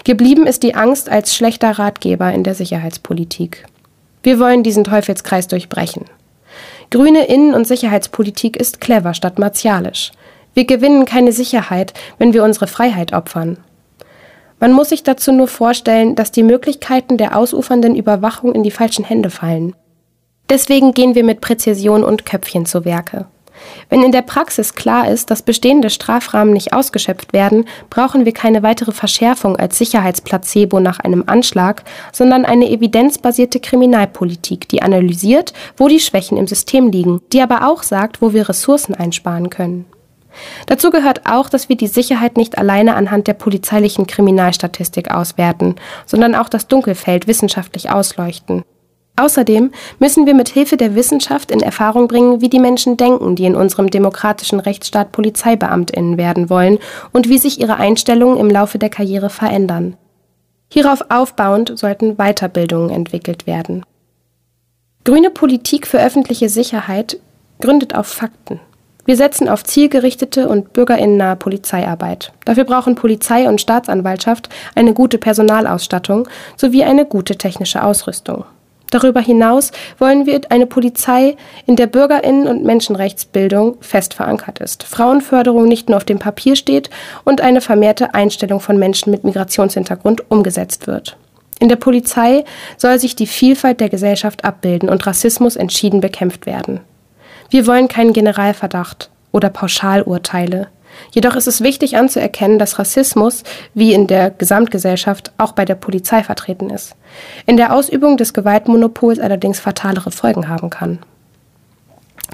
Geblieben 0.03 0.45
ist 0.45 0.63
die 0.63 0.75
Angst 0.75 1.09
als 1.09 1.35
schlechter 1.35 1.71
Ratgeber 1.79 2.31
in 2.33 2.43
der 2.43 2.53
Sicherheitspolitik. 2.53 3.65
Wir 4.23 4.39
wollen 4.39 4.63
diesen 4.63 4.83
Teufelskreis 4.83 5.47
durchbrechen. 5.47 6.05
Grüne 6.89 7.25
Innen- 7.25 7.53
und 7.53 7.67
Sicherheitspolitik 7.67 8.57
ist 8.57 8.81
clever 8.81 9.13
statt 9.13 9.39
martialisch. 9.39 10.11
Wir 10.53 10.65
gewinnen 10.65 11.05
keine 11.05 11.31
Sicherheit, 11.31 11.93
wenn 12.17 12.33
wir 12.33 12.43
unsere 12.43 12.67
Freiheit 12.67 13.13
opfern. 13.13 13.57
Man 14.59 14.73
muss 14.73 14.89
sich 14.89 15.03
dazu 15.03 15.31
nur 15.31 15.47
vorstellen, 15.47 16.15
dass 16.15 16.31
die 16.31 16.43
Möglichkeiten 16.43 17.17
der 17.17 17.37
ausufernden 17.37 17.95
Überwachung 17.95 18.53
in 18.53 18.63
die 18.63 18.71
falschen 18.71 19.05
Hände 19.05 19.29
fallen. 19.29 19.75
Deswegen 20.49 20.93
gehen 20.93 21.15
wir 21.15 21.23
mit 21.23 21.41
Präzision 21.41 22.03
und 22.03 22.25
Köpfchen 22.25 22.65
zu 22.65 22.83
Werke. 22.83 23.27
Wenn 23.89 24.03
in 24.03 24.11
der 24.11 24.21
Praxis 24.21 24.75
klar 24.75 25.09
ist, 25.09 25.31
dass 25.31 25.41
bestehende 25.41 25.89
Strafrahmen 25.89 26.53
nicht 26.53 26.73
ausgeschöpft 26.73 27.33
werden, 27.33 27.65
brauchen 27.89 28.25
wir 28.25 28.33
keine 28.33 28.63
weitere 28.63 28.91
Verschärfung 28.91 29.55
als 29.55 29.77
Sicherheitsplacebo 29.77 30.79
nach 30.79 30.99
einem 30.99 31.23
Anschlag, 31.27 31.83
sondern 32.11 32.45
eine 32.45 32.69
evidenzbasierte 32.69 33.59
Kriminalpolitik, 33.59 34.67
die 34.69 34.81
analysiert, 34.81 35.53
wo 35.77 35.87
die 35.87 35.99
Schwächen 35.99 36.37
im 36.37 36.47
System 36.47 36.91
liegen, 36.91 37.21
die 37.33 37.41
aber 37.41 37.67
auch 37.67 37.83
sagt, 37.83 38.21
wo 38.21 38.33
wir 38.33 38.49
Ressourcen 38.49 38.95
einsparen 38.95 39.49
können. 39.49 39.85
Dazu 40.67 40.89
gehört 40.89 41.25
auch, 41.25 41.49
dass 41.49 41.69
wir 41.69 41.75
die 41.75 41.87
Sicherheit 41.87 42.37
nicht 42.37 42.57
alleine 42.57 42.95
anhand 42.95 43.27
der 43.27 43.33
polizeilichen 43.33 44.07
Kriminalstatistik 44.07 45.11
auswerten, 45.11 45.75
sondern 46.05 46.35
auch 46.35 46.49
das 46.49 46.67
Dunkelfeld 46.67 47.27
wissenschaftlich 47.27 47.89
ausleuchten. 47.89 48.63
Außerdem 49.19 49.71
müssen 49.99 50.25
wir 50.25 50.33
mit 50.33 50.47
Hilfe 50.47 50.77
der 50.77 50.95
Wissenschaft 50.95 51.51
in 51.51 51.59
Erfahrung 51.59 52.07
bringen, 52.07 52.39
wie 52.39 52.47
die 52.47 52.59
Menschen 52.59 52.95
denken, 52.95 53.35
die 53.35 53.43
in 53.43 53.55
unserem 53.55 53.89
demokratischen 53.89 54.61
Rechtsstaat 54.61 55.11
Polizeibeamtinnen 55.11 56.17
werden 56.17 56.49
wollen 56.49 56.79
und 57.11 57.27
wie 57.27 57.37
sich 57.37 57.59
ihre 57.59 57.75
Einstellungen 57.75 58.37
im 58.37 58.49
Laufe 58.49 58.79
der 58.79 58.89
Karriere 58.89 59.29
verändern. 59.29 59.97
Hierauf 60.71 61.03
aufbauend 61.09 61.77
sollten 61.77 62.15
Weiterbildungen 62.15 62.91
entwickelt 62.91 63.45
werden. 63.45 63.83
Grüne 65.03 65.31
Politik 65.31 65.85
für 65.85 65.99
öffentliche 65.99 66.47
Sicherheit 66.47 67.19
gründet 67.59 67.95
auf 67.95 68.07
Fakten. 68.07 68.61
Wir 69.03 69.17
setzen 69.17 69.49
auf 69.49 69.65
zielgerichtete 69.65 70.47
und 70.47 70.71
bürgerinnennahe 70.71 71.35
Polizeiarbeit. 71.35 72.31
Dafür 72.45 72.63
brauchen 72.63 72.95
Polizei 72.95 73.49
und 73.49 73.59
Staatsanwaltschaft 73.59 74.47
eine 74.75 74.93
gute 74.93 75.17
Personalausstattung 75.17 76.29
sowie 76.55 76.85
eine 76.85 77.05
gute 77.05 77.35
technische 77.35 77.83
Ausrüstung. 77.83 78.45
Darüber 78.91 79.19
hinaus 79.19 79.71
wollen 79.97 80.25
wir 80.25 80.41
eine 80.49 80.65
Polizei, 80.65 81.35
in 81.65 81.75
der 81.75 81.87
Bürgerinnen 81.87 82.47
und 82.47 82.63
Menschenrechtsbildung 82.63 83.77
fest 83.81 84.13
verankert 84.13 84.59
ist, 84.59 84.83
Frauenförderung 84.83 85.65
nicht 85.65 85.89
nur 85.89 85.97
auf 85.97 86.05
dem 86.05 86.19
Papier 86.19 86.55
steht 86.55 86.89
und 87.23 87.41
eine 87.41 87.61
vermehrte 87.61 88.13
Einstellung 88.13 88.59
von 88.59 88.77
Menschen 88.77 89.11
mit 89.11 89.23
Migrationshintergrund 89.23 90.29
umgesetzt 90.31 90.87
wird. 90.87 91.17
In 91.59 91.69
der 91.69 91.75
Polizei 91.75 92.45
soll 92.77 92.99
sich 92.99 93.15
die 93.15 93.27
Vielfalt 93.27 93.81
der 93.81 93.89
Gesellschaft 93.89 94.45
abbilden 94.45 94.89
und 94.89 95.05
Rassismus 95.05 95.57
entschieden 95.57 95.99
bekämpft 95.99 96.45
werden. 96.45 96.79
Wir 97.49 97.67
wollen 97.67 97.87
keinen 97.87 98.13
Generalverdacht 98.13 99.09
oder 99.31 99.49
Pauschalurteile. 99.49 100.67
Jedoch 101.11 101.35
ist 101.35 101.47
es 101.47 101.61
wichtig 101.61 101.97
anzuerkennen, 101.97 102.59
dass 102.59 102.79
Rassismus, 102.79 103.43
wie 103.73 103.93
in 103.93 104.07
der 104.07 104.31
Gesamtgesellschaft, 104.31 105.31
auch 105.37 105.53
bei 105.53 105.65
der 105.65 105.75
Polizei 105.75 106.23
vertreten 106.23 106.69
ist. 106.69 106.95
In 107.45 107.57
der 107.57 107.73
Ausübung 107.73 108.17
des 108.17 108.33
Gewaltmonopols 108.33 109.19
allerdings 109.19 109.59
fatalere 109.59 110.11
Folgen 110.11 110.47
haben 110.47 110.69
kann. 110.69 110.99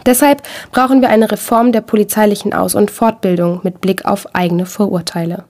Deshalb 0.06 0.44
brauchen 0.72 1.02
wir 1.02 1.10
eine 1.10 1.32
Reform 1.32 1.72
der 1.72 1.82
polizeilichen 1.82 2.54
Aus- 2.54 2.76
und 2.76 2.92
Fortbildung 2.92 3.62
mit 3.64 3.82
Blick 3.82 4.06
auf 4.06 4.36
eigene 4.36 4.66
Vorurteile. 4.66 5.46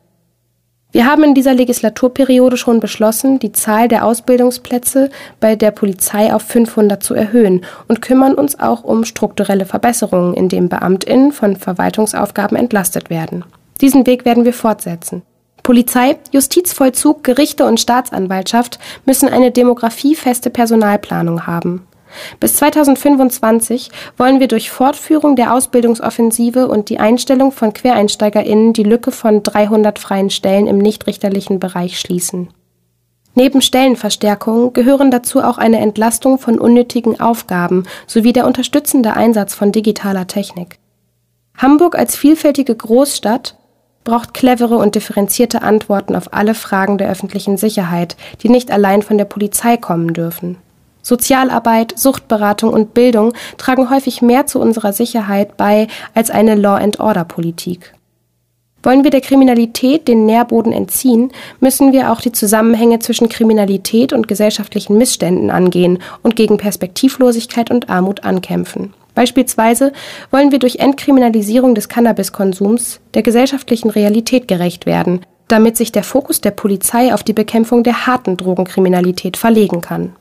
Wir 0.95 1.05
haben 1.05 1.25
in 1.25 1.33
dieser 1.33 1.53
Legislaturperiode 1.53 2.55
schon 2.55 2.79
beschlossen, 2.79 3.37
die 3.37 3.51
Zahl 3.51 3.89
der 3.89 4.05
Ausbildungsplätze 4.05 5.09
bei 5.41 5.57
der 5.57 5.71
Polizei 5.71 6.33
auf 6.33 6.43
500 6.43 7.03
zu 7.03 7.13
erhöhen 7.13 7.65
und 7.89 8.01
kümmern 8.01 8.33
uns 8.33 8.57
auch 8.57 8.85
um 8.85 9.03
strukturelle 9.03 9.65
Verbesserungen, 9.65 10.33
indem 10.33 10.69
Beamtinnen 10.69 11.33
von 11.33 11.57
Verwaltungsaufgaben 11.57 12.55
entlastet 12.55 13.09
werden. 13.09 13.43
Diesen 13.81 14.07
Weg 14.07 14.23
werden 14.23 14.45
wir 14.45 14.53
fortsetzen. 14.53 15.23
Polizei, 15.63 16.15
Justizvollzug, 16.31 17.25
Gerichte 17.25 17.65
und 17.65 17.81
Staatsanwaltschaft 17.81 18.79
müssen 19.05 19.27
eine 19.27 19.51
demografiefeste 19.51 20.49
Personalplanung 20.49 21.45
haben. 21.45 21.85
Bis 22.39 22.55
2025 22.55 23.89
wollen 24.17 24.39
wir 24.39 24.47
durch 24.47 24.71
Fortführung 24.71 25.35
der 25.35 25.53
Ausbildungsoffensive 25.53 26.67
und 26.67 26.89
die 26.89 26.99
Einstellung 26.99 27.51
von 27.51 27.73
QuereinsteigerInnen 27.73 28.73
die 28.73 28.83
Lücke 28.83 29.11
von 29.11 29.43
300 29.43 29.99
freien 29.99 30.29
Stellen 30.29 30.67
im 30.67 30.77
nichtrichterlichen 30.77 31.59
Bereich 31.59 31.99
schließen. 31.99 32.49
Neben 33.35 33.61
Stellenverstärkungen 33.61 34.71
gehören 34.71 35.11
dazu 35.11 35.41
auch 35.41 35.57
eine 35.57 35.79
Entlastung 35.79 36.39
von 36.39 36.57
unnötigen 36.57 37.19
Aufgaben 37.19 37.83
sowie 38.07 38.31
der 38.31 38.47
unterstützende 38.47 39.13
Einsatz 39.13 39.53
von 39.53 39.73
digitaler 39.73 40.25
Technik. 40.25 40.79
Hamburg 41.57 41.97
als 41.97 42.15
vielfältige 42.15 42.73
Großstadt 42.75 43.57
braucht 44.05 44.33
clevere 44.33 44.77
und 44.77 44.95
differenzierte 44.95 45.63
Antworten 45.63 46.15
auf 46.15 46.33
alle 46.33 46.53
Fragen 46.53 46.97
der 46.97 47.09
öffentlichen 47.09 47.57
Sicherheit, 47.57 48.15
die 48.41 48.49
nicht 48.49 48.71
allein 48.71 49.01
von 49.01 49.17
der 49.17 49.25
Polizei 49.25 49.75
kommen 49.75 50.13
dürfen. 50.13 50.57
Sozialarbeit, 51.05 51.93
Suchtberatung 51.97 52.73
und 52.73 52.95
Bildung 52.95 53.33
tragen 53.57 53.91
häufig 53.91 54.23
mehr 54.23 54.47
zu 54.47 54.59
unserer 54.59 54.91
Sicherheit 54.91 55.55
bei 55.55 55.87
als 56.15 56.31
eine 56.31 56.55
Law-and-Order-Politik. 56.55 57.93
Wollen 58.81 59.03
wir 59.03 59.11
der 59.11 59.21
Kriminalität 59.21 60.07
den 60.07 60.25
Nährboden 60.25 60.71
entziehen, 60.71 61.31
müssen 61.59 61.91
wir 61.91 62.11
auch 62.11 62.21
die 62.21 62.31
Zusammenhänge 62.31 62.99
zwischen 62.99 63.29
Kriminalität 63.29 64.13
und 64.13 64.27
gesellschaftlichen 64.27 64.97
Missständen 64.97 65.51
angehen 65.51 65.99
und 66.23 66.35
gegen 66.35 66.57
Perspektivlosigkeit 66.57 67.69
und 67.69 67.89
Armut 67.89 68.23
ankämpfen. 68.23 68.93
Beispielsweise 69.13 69.93
wollen 70.31 70.51
wir 70.51 70.59
durch 70.59 70.77
Entkriminalisierung 70.77 71.75
des 71.75 71.87
Cannabiskonsums 71.87 72.99
der 73.13 73.21
gesellschaftlichen 73.21 73.91
Realität 73.91 74.47
gerecht 74.47 74.87
werden, 74.87 75.21
damit 75.47 75.77
sich 75.77 75.91
der 75.91 76.03
Fokus 76.03 76.41
der 76.41 76.51
Polizei 76.51 77.13
auf 77.13 77.23
die 77.23 77.33
Bekämpfung 77.33 77.83
der 77.83 78.07
harten 78.07 78.37
Drogenkriminalität 78.37 79.37
verlegen 79.37 79.81
kann. 79.81 80.15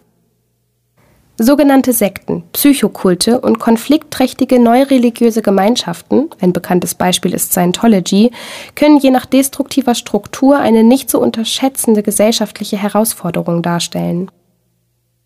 Sogenannte 1.36 1.92
Sekten, 1.92 2.44
Psychokulte 2.52 3.40
und 3.40 3.58
konfliktträchtige 3.58 4.60
neureligiöse 4.60 5.42
Gemeinschaften, 5.42 6.30
ein 6.40 6.52
bekanntes 6.52 6.94
Beispiel 6.94 7.34
ist 7.34 7.50
Scientology, 7.50 8.30
können 8.76 8.98
je 8.98 9.10
nach 9.10 9.26
destruktiver 9.26 9.96
Struktur 9.96 10.58
eine 10.60 10.84
nicht 10.84 11.10
zu 11.10 11.20
unterschätzende 11.20 12.04
gesellschaftliche 12.04 12.76
Herausforderung 12.76 13.62
darstellen. 13.62 14.30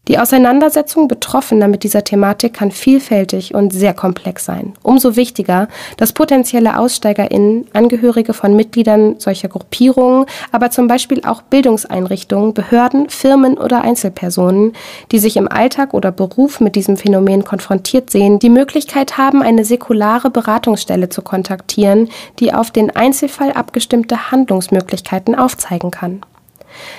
Die 0.08 0.18
Auseinandersetzung 0.18 1.06
Betroffener 1.06 1.68
mit 1.68 1.82
dieser 1.82 2.02
Thematik 2.02 2.54
kann 2.54 2.70
vielfältig 2.70 3.54
und 3.54 3.74
sehr 3.74 3.92
komplex 3.92 4.46
sein. 4.46 4.72
Umso 4.82 5.16
wichtiger, 5.16 5.68
dass 5.98 6.14
potenzielle 6.14 6.78
AussteigerInnen, 6.78 7.66
Angehörige 7.74 8.32
von 8.32 8.56
Mitgliedern 8.56 9.16
solcher 9.18 9.48
Gruppierungen, 9.48 10.24
aber 10.50 10.70
zum 10.70 10.88
Beispiel 10.88 11.20
auch 11.26 11.42
Bildungseinrichtungen, 11.42 12.54
Behörden, 12.54 13.10
Firmen 13.10 13.58
oder 13.58 13.82
Einzelpersonen, 13.82 14.72
die 15.12 15.18
sich 15.18 15.36
im 15.36 15.46
Alltag 15.46 15.92
oder 15.92 16.10
Beruf 16.10 16.60
mit 16.60 16.74
diesem 16.74 16.96
Phänomen 16.96 17.44
konfrontiert 17.44 18.08
sehen, 18.08 18.38
die 18.38 18.48
Möglichkeit 18.48 19.18
haben, 19.18 19.42
eine 19.42 19.66
säkulare 19.66 20.30
Beratungsstelle 20.30 21.10
zu 21.10 21.20
kontaktieren, 21.20 22.08
die 22.38 22.54
auf 22.54 22.70
den 22.70 22.96
Einzelfall 22.96 23.52
abgestimmte 23.52 24.30
Handlungsmöglichkeiten 24.30 25.34
aufzeigen 25.34 25.90
kann. 25.90 26.22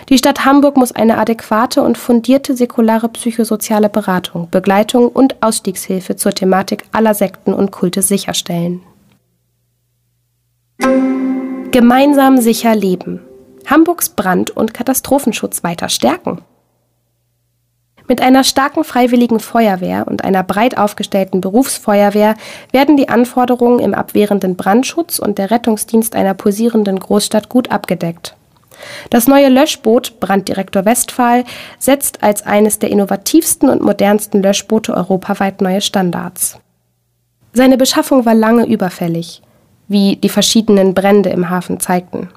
Die 0.10 0.18
Stadt 0.18 0.46
Hamburg 0.46 0.78
muss 0.78 0.92
eine 0.92 1.18
adäquate 1.18 1.82
und 1.82 1.98
fundierte 1.98 2.56
säkulare 2.56 3.10
psychosoziale 3.10 3.90
Beratung, 3.90 4.50
Begleitung 4.50 5.08
und 5.08 5.42
Ausstiegshilfe 5.42 6.16
zur 6.16 6.34
Thematik 6.34 6.86
aller 6.92 7.14
Sekten 7.14 7.54
und 7.54 7.72
Kulte 7.72 8.02
sicherstellen. 8.02 8.82
Gemeinsam 11.72 12.38
sicher 12.40 12.76
leben. 12.76 13.22
Hamburgs 13.68 14.10
Brand- 14.10 14.50
und 14.50 14.74
Katastrophenschutz 14.74 15.64
weiter 15.64 15.90
stärken. 15.90 16.42
Mit 18.08 18.22
einer 18.24 18.44
starken 18.44 18.84
freiwilligen 18.84 19.40
Feuerwehr 19.40 20.08
und 20.08 20.24
einer 20.24 20.42
breit 20.42 20.80
aufgestellten 20.80 21.42
Berufsfeuerwehr 21.42 22.34
werden 22.72 22.98
die 22.98 23.08
Anforderungen 23.08 23.78
im 23.78 23.94
abwehrenden 23.94 24.56
Brandschutz 24.56 25.20
und 25.20 25.38
der 25.38 25.52
Rettungsdienst 25.52 26.16
einer 26.16 26.34
pulsierenden 26.34 27.00
Großstadt 27.00 27.50
gut 27.50 27.70
abgedeckt. 27.70 28.36
Das 29.10 29.28
neue 29.28 29.50
Löschboot 29.50 30.20
Branddirektor 30.20 30.86
Westphal 30.86 31.44
setzt 31.78 32.24
als 32.24 32.46
eines 32.46 32.80
der 32.80 32.92
innovativsten 32.92 33.70
und 33.70 33.82
modernsten 33.82 34.42
Löschboote 34.42 34.94
europaweit 34.94 35.62
neue 35.62 35.82
Standards. 35.82 36.60
Seine 37.54 37.78
Beschaffung 37.78 38.26
war 38.26 38.36
lange 38.36 38.66
überfällig, 38.68 39.42
wie 39.88 40.16
die 40.16 40.30
verschiedenen 40.30 40.94
Brände 40.94 41.30
im 41.30 41.50
Hafen 41.50 41.80
zeigten. 41.80 42.30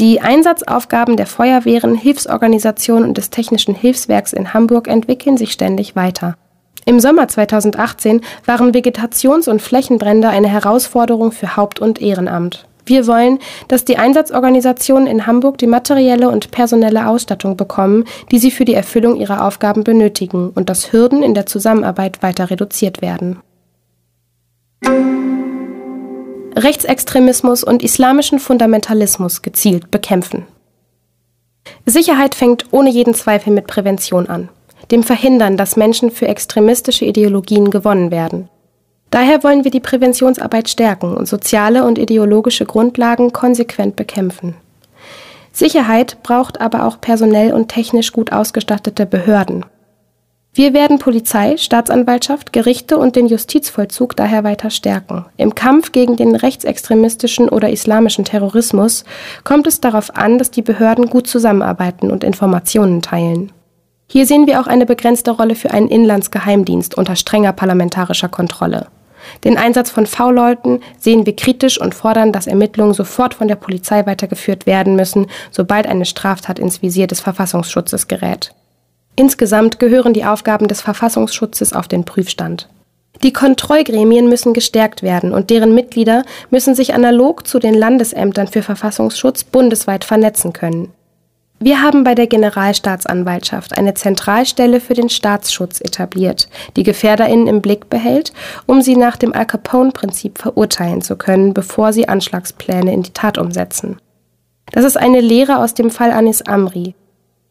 Die 0.00 0.20
Einsatzaufgaben 0.20 1.16
der 1.16 1.26
Feuerwehren, 1.26 1.94
Hilfsorganisationen 1.94 3.08
und 3.08 3.18
des 3.18 3.30
Technischen 3.30 3.74
Hilfswerks 3.74 4.32
in 4.32 4.52
Hamburg 4.52 4.88
entwickeln 4.88 5.36
sich 5.36 5.52
ständig 5.52 5.94
weiter. 5.94 6.36
Im 6.84 6.98
Sommer 6.98 7.28
2018 7.28 8.20
waren 8.44 8.74
Vegetations- 8.74 9.48
und 9.48 9.62
Flächenbrände 9.62 10.28
eine 10.28 10.48
Herausforderung 10.48 11.30
für 11.30 11.56
Haupt- 11.56 11.78
und 11.78 12.00
Ehrenamt. 12.00 12.66
Wir 12.84 13.06
wollen, 13.06 13.38
dass 13.68 13.84
die 13.84 13.98
Einsatzorganisationen 13.98 15.06
in 15.06 15.26
Hamburg 15.26 15.58
die 15.58 15.66
materielle 15.66 16.28
und 16.28 16.50
personelle 16.50 17.06
Ausstattung 17.06 17.56
bekommen, 17.56 18.04
die 18.30 18.38
sie 18.38 18.50
für 18.50 18.64
die 18.64 18.74
Erfüllung 18.74 19.16
ihrer 19.16 19.46
Aufgaben 19.46 19.84
benötigen 19.84 20.50
und 20.54 20.68
dass 20.68 20.92
Hürden 20.92 21.22
in 21.22 21.34
der 21.34 21.46
Zusammenarbeit 21.46 22.22
weiter 22.22 22.50
reduziert 22.50 23.00
werden. 23.02 23.38
Rechtsextremismus 26.56 27.64
und 27.64 27.82
islamischen 27.82 28.38
Fundamentalismus 28.38 29.42
gezielt 29.42 29.90
bekämpfen. 29.90 30.46
Sicherheit 31.86 32.34
fängt 32.34 32.66
ohne 32.72 32.90
jeden 32.90 33.14
Zweifel 33.14 33.52
mit 33.52 33.66
Prävention 33.66 34.28
an, 34.28 34.48
dem 34.90 35.02
Verhindern, 35.02 35.56
dass 35.56 35.76
Menschen 35.76 36.10
für 36.10 36.28
extremistische 36.28 37.04
Ideologien 37.04 37.70
gewonnen 37.70 38.10
werden. 38.10 38.48
Daher 39.12 39.44
wollen 39.44 39.62
wir 39.62 39.70
die 39.70 39.78
Präventionsarbeit 39.78 40.70
stärken 40.70 41.14
und 41.14 41.28
soziale 41.28 41.84
und 41.84 41.98
ideologische 41.98 42.64
Grundlagen 42.64 43.30
konsequent 43.30 43.94
bekämpfen. 43.94 44.54
Sicherheit 45.52 46.22
braucht 46.22 46.62
aber 46.62 46.86
auch 46.86 46.98
personell 46.98 47.52
und 47.52 47.68
technisch 47.68 48.12
gut 48.12 48.32
ausgestattete 48.32 49.04
Behörden. 49.04 49.66
Wir 50.54 50.72
werden 50.72 50.98
Polizei, 50.98 51.58
Staatsanwaltschaft, 51.58 52.54
Gerichte 52.54 52.96
und 52.96 53.14
den 53.14 53.26
Justizvollzug 53.26 54.16
daher 54.16 54.44
weiter 54.44 54.70
stärken. 54.70 55.26
Im 55.36 55.54
Kampf 55.54 55.92
gegen 55.92 56.16
den 56.16 56.34
rechtsextremistischen 56.34 57.50
oder 57.50 57.68
islamischen 57.68 58.24
Terrorismus 58.24 59.04
kommt 59.44 59.66
es 59.66 59.78
darauf 59.82 60.16
an, 60.16 60.38
dass 60.38 60.50
die 60.50 60.62
Behörden 60.62 61.10
gut 61.10 61.26
zusammenarbeiten 61.26 62.10
und 62.10 62.24
Informationen 62.24 63.02
teilen. 63.02 63.52
Hier 64.08 64.24
sehen 64.24 64.46
wir 64.46 64.58
auch 64.58 64.66
eine 64.66 64.86
begrenzte 64.86 65.32
Rolle 65.32 65.54
für 65.54 65.70
einen 65.70 65.88
Inlandsgeheimdienst 65.88 66.96
unter 66.96 67.14
strenger 67.14 67.52
parlamentarischer 67.52 68.30
Kontrolle. 68.30 68.86
Den 69.44 69.56
Einsatz 69.56 69.90
von 69.90 70.06
V-Leuten 70.06 70.80
sehen 70.98 71.26
wir 71.26 71.36
kritisch 71.36 71.80
und 71.80 71.94
fordern, 71.94 72.32
dass 72.32 72.46
Ermittlungen 72.46 72.94
sofort 72.94 73.34
von 73.34 73.48
der 73.48 73.56
Polizei 73.56 74.06
weitergeführt 74.06 74.66
werden 74.66 74.96
müssen, 74.96 75.26
sobald 75.50 75.86
eine 75.86 76.04
Straftat 76.04 76.58
ins 76.58 76.82
Visier 76.82 77.06
des 77.06 77.20
Verfassungsschutzes 77.20 78.08
gerät. 78.08 78.54
Insgesamt 79.16 79.78
gehören 79.78 80.14
die 80.14 80.24
Aufgaben 80.24 80.68
des 80.68 80.80
Verfassungsschutzes 80.80 81.72
auf 81.72 81.88
den 81.88 82.04
Prüfstand. 82.04 82.68
Die 83.22 83.32
Kontrollgremien 83.32 84.28
müssen 84.28 84.52
gestärkt 84.52 85.02
werden 85.02 85.32
und 85.32 85.50
deren 85.50 85.74
Mitglieder 85.74 86.24
müssen 86.50 86.74
sich 86.74 86.94
analog 86.94 87.46
zu 87.46 87.58
den 87.58 87.74
Landesämtern 87.74 88.48
für 88.48 88.62
Verfassungsschutz 88.62 89.44
bundesweit 89.44 90.04
vernetzen 90.04 90.52
können. 90.52 90.92
Wir 91.64 91.80
haben 91.80 92.02
bei 92.02 92.16
der 92.16 92.26
Generalstaatsanwaltschaft 92.26 93.78
eine 93.78 93.94
Zentralstelle 93.94 94.80
für 94.80 94.94
den 94.94 95.08
Staatsschutz 95.08 95.80
etabliert, 95.80 96.48
die 96.74 96.82
GefährderInnen 96.82 97.46
im 97.46 97.62
Blick 97.62 97.88
behält, 97.88 98.32
um 98.66 98.82
sie 98.82 98.96
nach 98.96 99.16
dem 99.16 99.32
Al 99.32 99.46
Capone-Prinzip 99.46 100.38
verurteilen 100.38 101.02
zu 101.02 101.14
können, 101.14 101.54
bevor 101.54 101.92
sie 101.92 102.08
Anschlagspläne 102.08 102.92
in 102.92 103.04
die 103.04 103.12
Tat 103.12 103.38
umsetzen. 103.38 103.98
Das 104.72 104.84
ist 104.84 104.96
eine 104.96 105.20
Lehre 105.20 105.58
aus 105.58 105.72
dem 105.72 105.90
Fall 105.90 106.10
Anis 106.10 106.42
Amri. 106.42 106.96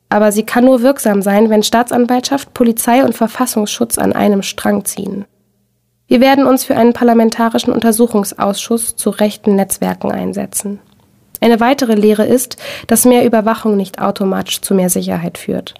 Aber 0.10 0.34
sie 0.34 0.43
kann 0.43 0.65
nur 0.65 0.82
wirksam 0.82 1.21
sein, 1.21 1.50
wenn 1.50 1.63
Staatsanwaltschaft, 1.63 2.54
Polizei 2.54 3.06
und 3.06 3.15
Verfassungsschutz 3.15 3.97
an 3.97 4.12
einem 4.12 4.41
Strang 4.41 4.84
ziehen. 4.84 5.24
Wir 6.08 6.19
werden 6.19 6.45
uns 6.45 6.65
für 6.65 6.76
einen 6.76 6.91
parlamentarischen 6.91 7.71
Untersuchungsausschuss 7.71 8.97
zu 8.97 9.10
rechten 9.10 9.56
Netzwerken 9.56 10.12
einsetzen. 10.12 10.82
Eine 11.41 11.60
weitere 11.60 11.95
Lehre 11.95 12.25
ist, 12.25 12.58
dass 12.88 13.04
mehr 13.04 13.25
Überwachung 13.25 13.75
nicht 13.75 13.99
automatisch 13.99 14.62
zu 14.62 14.75
mehr 14.75 14.89
Sicherheit 14.89 15.38
führt. 15.38 15.73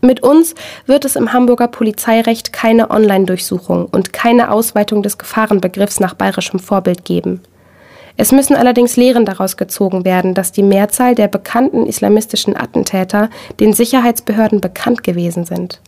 Mit 0.00 0.22
uns 0.22 0.54
wird 0.86 1.04
es 1.04 1.16
im 1.16 1.32
Hamburger 1.32 1.66
Polizeirecht 1.66 2.52
keine 2.52 2.90
Online-Durchsuchung 2.90 3.86
und 3.86 4.12
keine 4.12 4.50
Ausweitung 4.50 5.02
des 5.02 5.18
Gefahrenbegriffs 5.18 5.98
nach 5.98 6.14
bayerischem 6.14 6.60
Vorbild 6.60 7.04
geben. 7.04 7.40
Es 8.16 8.30
müssen 8.30 8.54
allerdings 8.54 8.96
Lehren 8.96 9.24
daraus 9.24 9.56
gezogen 9.56 10.04
werden, 10.04 10.34
dass 10.34 10.52
die 10.52 10.62
Mehrzahl 10.62 11.14
der 11.16 11.26
bekannten 11.26 11.86
islamistischen 11.86 12.56
Attentäter 12.56 13.30
den 13.58 13.72
Sicherheitsbehörden 13.72 14.60
bekannt 14.60 15.02
gewesen 15.02 15.44
sind. 15.44 15.80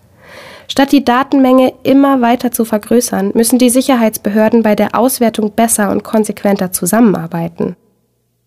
Statt 0.66 0.90
die 0.90 1.04
Datenmenge 1.04 1.74
immer 1.84 2.20
weiter 2.22 2.50
zu 2.50 2.64
vergrößern, 2.64 3.30
müssen 3.34 3.58
die 3.58 3.70
Sicherheitsbehörden 3.70 4.64
bei 4.64 4.74
der 4.74 4.98
Auswertung 4.98 5.52
besser 5.52 5.90
und 5.90 6.02
konsequenter 6.02 6.72
zusammenarbeiten. 6.72 7.76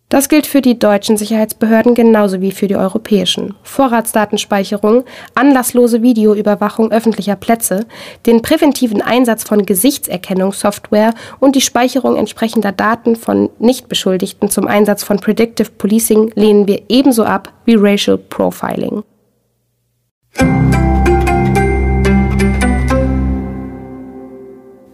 Das 0.10 0.28
gilt 0.28 0.48
für 0.48 0.62
die 0.62 0.80
deutschen 0.80 1.18
Sicherheitsbehörden 1.18 1.94
genauso 1.94 2.42
wie 2.42 2.52
für 2.52 2.68
die 2.68 2.76
europäischen. 2.76 3.54
Vorratsdatenspeicherung, 3.62 5.06
anlasslose 5.36 6.02
Videoüberwachung 6.02 6.92
öffentlicher 6.92 7.36
Plätze, 7.36 7.86
den 8.26 8.42
präventiven 8.42 9.04
Einsatz 9.04 9.44
von 9.44 9.68
Gesichtserkennungssoftware 9.68 11.14
und 11.40 11.56
die 11.56 11.62
Speicherung 11.62 12.16
entsprechender 12.16 12.72
Daten 12.72 13.16
von 13.16 13.52
Nichtbeschuldigten 13.60 14.50
zum 14.50 14.66
Einsatz 14.66 15.04
von 15.04 15.20
Predictive 15.20 15.70
Policing 15.78 16.32
lehnen 16.34 16.68
wir 16.68 16.82
ebenso 16.90 17.24
ab 17.24 17.54
wie 17.66 17.76
Racial 17.76 18.18
Profiling. 18.18 19.04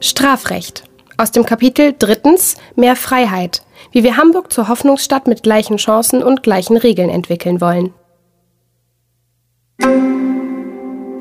Strafrecht 0.01 0.83
aus 1.15 1.31
dem 1.31 1.45
Kapitel 1.45 1.95
drittens 1.97 2.57
Mehr 2.75 2.97
Freiheit 2.97 3.64
Wie 3.95 4.03
wir 4.03 4.17
Hamburg 4.17 4.51
zur 4.51 4.67
Hoffnungsstadt 4.67 5.25
mit 5.25 5.41
gleichen 5.41 5.77
Chancen 5.77 6.21
und 6.21 6.43
gleichen 6.43 6.75
Regeln 6.75 7.09
entwickeln 7.09 7.61
wollen. 7.61 7.93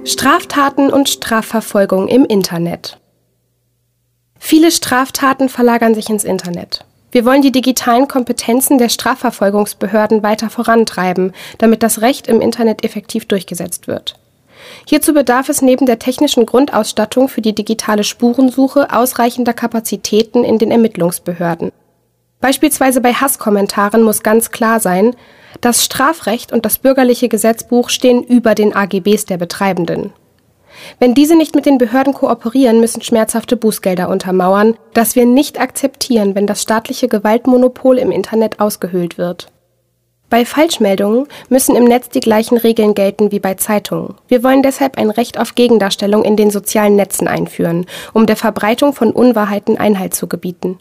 Straftaten 0.04 0.90
und 0.90 1.08
Strafverfolgung 1.08 2.08
im 2.08 2.24
Internet. 2.24 2.98
Viele 4.40 4.72
Straftaten 4.72 5.48
verlagern 5.48 5.94
sich 5.94 6.10
ins 6.10 6.24
Internet. 6.24 6.84
Wir 7.12 7.24
wollen 7.24 7.42
die 7.42 7.52
digitalen 7.52 8.08
Kompetenzen 8.08 8.78
der 8.78 8.88
Strafverfolgungsbehörden 8.88 10.24
weiter 10.24 10.50
vorantreiben, 10.50 11.32
damit 11.58 11.84
das 11.84 12.00
Recht 12.00 12.26
im 12.26 12.40
Internet 12.40 12.84
effektiv 12.84 13.26
durchgesetzt 13.26 13.86
wird. 13.86 14.18
Hierzu 14.88 15.14
bedarf 15.14 15.48
es 15.48 15.62
neben 15.62 15.86
der 15.86 16.00
technischen 16.00 16.44
Grundausstattung 16.44 17.28
für 17.28 17.40
die 17.40 17.54
digitale 17.54 18.02
Spurensuche 18.02 18.92
ausreichender 18.92 19.52
Kapazitäten 19.52 20.42
in 20.42 20.58
den 20.58 20.72
Ermittlungsbehörden. 20.72 21.70
Beispielsweise 22.44 23.00
bei 23.00 23.14
Hasskommentaren 23.14 24.02
muss 24.02 24.22
ganz 24.22 24.50
klar 24.50 24.78
sein, 24.78 25.16
das 25.62 25.82
Strafrecht 25.82 26.52
und 26.52 26.66
das 26.66 26.76
bürgerliche 26.76 27.30
Gesetzbuch 27.30 27.88
stehen 27.88 28.22
über 28.22 28.54
den 28.54 28.76
AGBs 28.76 29.24
der 29.24 29.38
Betreibenden. 29.38 30.12
Wenn 30.98 31.14
diese 31.14 31.36
nicht 31.36 31.54
mit 31.54 31.64
den 31.64 31.78
Behörden 31.78 32.12
kooperieren, 32.12 32.80
müssen 32.80 33.00
schmerzhafte 33.00 33.56
Bußgelder 33.56 34.10
untermauern, 34.10 34.76
dass 34.92 35.16
wir 35.16 35.24
nicht 35.24 35.58
akzeptieren, 35.58 36.34
wenn 36.34 36.46
das 36.46 36.60
staatliche 36.60 37.08
Gewaltmonopol 37.08 37.96
im 37.96 38.10
Internet 38.10 38.60
ausgehöhlt 38.60 39.16
wird. 39.16 39.50
Bei 40.28 40.44
Falschmeldungen 40.44 41.28
müssen 41.48 41.76
im 41.76 41.84
Netz 41.84 42.10
die 42.10 42.20
gleichen 42.20 42.58
Regeln 42.58 42.92
gelten 42.92 43.32
wie 43.32 43.40
bei 43.40 43.54
Zeitungen. 43.54 44.16
Wir 44.28 44.44
wollen 44.44 44.62
deshalb 44.62 44.98
ein 44.98 45.08
Recht 45.08 45.40
auf 45.40 45.54
Gegendarstellung 45.54 46.22
in 46.24 46.36
den 46.36 46.50
sozialen 46.50 46.96
Netzen 46.96 47.26
einführen, 47.26 47.86
um 48.12 48.26
der 48.26 48.36
Verbreitung 48.36 48.92
von 48.92 49.12
Unwahrheiten 49.12 49.78
Einhalt 49.78 50.14
zu 50.14 50.26
gebieten. 50.26 50.78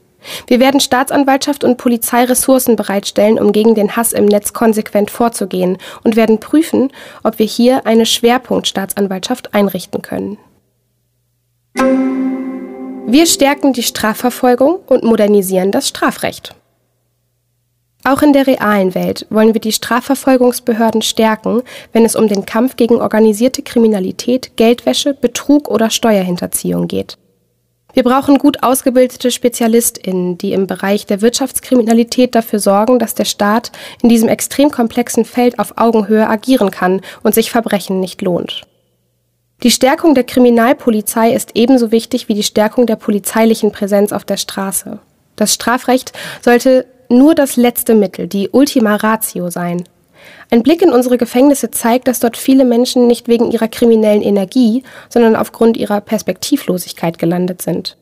Wir 0.47 0.59
werden 0.59 0.79
Staatsanwaltschaft 0.79 1.63
und 1.63 1.77
Polizei 1.77 2.23
Ressourcen 2.23 2.75
bereitstellen, 2.75 3.39
um 3.39 3.51
gegen 3.51 3.75
den 3.75 3.95
Hass 3.95 4.13
im 4.13 4.25
Netz 4.25 4.53
konsequent 4.53 5.12
vorzugehen 5.12 5.77
und 6.03 6.15
werden 6.15 6.39
prüfen, 6.39 6.91
ob 7.23 7.39
wir 7.39 7.45
hier 7.45 7.86
eine 7.86 8.05
Schwerpunktstaatsanwaltschaft 8.05 9.53
einrichten 9.53 10.01
können. 10.01 10.38
Wir 13.05 13.25
stärken 13.25 13.73
die 13.73 13.83
Strafverfolgung 13.83 14.79
und 14.88 15.03
modernisieren 15.03 15.71
das 15.71 15.89
Strafrecht. 15.89 16.55
Auch 18.05 18.21
in 18.21 18.33
der 18.33 18.47
realen 18.47 18.95
Welt 18.95 19.25
wollen 19.29 19.53
wir 19.53 19.62
die 19.62 19.71
Strafverfolgungsbehörden 19.71 21.01
stärken, 21.01 21.62
wenn 21.93 22.03
es 22.03 22.15
um 22.15 22.27
den 22.27 22.45
Kampf 22.45 22.75
gegen 22.75 22.95
organisierte 22.95 23.62
Kriminalität, 23.62 24.57
Geldwäsche, 24.57 25.13
Betrug 25.13 25.69
oder 25.69 25.89
Steuerhinterziehung 25.89 26.88
geht. 26.88 27.17
Wir 27.93 28.03
brauchen 28.03 28.39
gut 28.39 28.63
ausgebildete 28.63 29.29
SpezialistInnen, 29.29 30.38
die 30.39 30.53
im 30.53 30.65
Bereich 30.65 31.06
der 31.06 31.21
Wirtschaftskriminalität 31.21 32.34
dafür 32.34 32.58
sorgen, 32.58 32.97
dass 32.97 33.13
der 33.13 33.25
Staat 33.25 33.71
in 34.01 34.10
diesem 34.10 34.29
extrem 34.29 34.71
komplexen 34.71 35.25
Feld 35.25 35.60
auf 35.60 35.77
Augenhöhe 35.77 36.27
agieren 36.27 36.71
kann 36.71 37.01
und 37.21 37.36
sich 37.36 37.51
Verbrechen 37.51 37.99
nicht 37.99 38.23
lohnt. 38.23 38.63
Die 39.62 39.71
Stärkung 39.71 40.15
der 40.15 40.23
Kriminalpolizei 40.23 41.32
ist 41.32 41.51
ebenso 41.53 41.91
wichtig 41.91 42.27
wie 42.27 42.34
die 42.34 42.43
Stärkung 42.43 42.88
der 42.88 42.95
polizeilichen 42.95 43.71
Präsenz 43.71 44.12
auf 44.12 44.25
der 44.25 44.38
Straße. 44.38 44.99
Das 45.36 45.53
Strafrecht 45.53 46.13
sollte 46.41 46.86
nur 47.10 47.36
das 47.36 47.58
letzte 47.58 47.93
Mittel, 47.93 48.27
die 48.27 48.49
Ultima 48.49 48.95
Ratio 48.95 49.51
sein. 49.51 49.84
Ein 50.54 50.62
Blick 50.62 50.84
in 50.84 50.92
unsere 50.92 51.18
Gefängnisse 51.18 51.72
zeigt, 51.72 52.08
dass 52.08 52.20
dort 52.20 52.38
viele 52.38 52.63
Menschen 52.63 53.08
nicht 53.08 53.28
wegen 53.28 53.50
ihrer 53.50 53.68
kriminellen 53.68 54.22
Energie, 54.22 54.84
sondern 55.10 55.36
aufgrund 55.36 55.78
ihrer 55.78 56.00
Perspektivlosigkeit 56.00 57.18
gelandet 57.18 57.63
sind. 57.63 57.98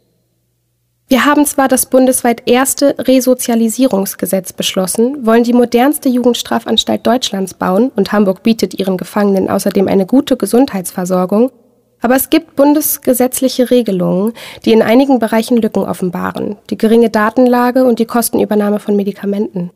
Wir 1.08 1.24
haben 1.24 1.46
zwar 1.46 1.70
das 1.70 1.86
bundesweit 1.86 2.50
erste 2.50 2.96
Resozialisierungsgesetz 3.00 4.52
beschlossen, 4.52 5.26
wollen 5.26 5.46
die 5.46 5.54
modernste 5.54 6.10
Jugendstrafanstalt 6.10 7.08
Deutschlands 7.08 7.54
bauen 7.54 7.90
und 7.96 8.12
Hamburg 8.12 8.44
bietet 8.44 8.78
ihren 8.78 8.98
Gefangenen 8.98 9.50
außerdem 9.50 9.88
eine 9.88 10.06
gute 10.06 10.36
Gesundheitsversorgung, 10.36 11.54
aber 12.02 12.18
es 12.18 12.30
gibt 12.30 12.58
bundesgesetzliche 12.58 13.72
Regelungen, 13.72 14.34
die 14.66 14.74
in 14.74 14.82
einigen 14.82 15.20
Bereichen 15.20 15.56
Lücken 15.56 15.86
offenbaren, 15.86 16.58
die 16.70 16.78
geringe 16.78 17.10
Datenlage 17.10 17.86
und 17.86 18.00
die 18.00 18.08
Kostenübernahme 18.08 18.80
von 18.80 18.98
Medikamenten. 18.98 19.72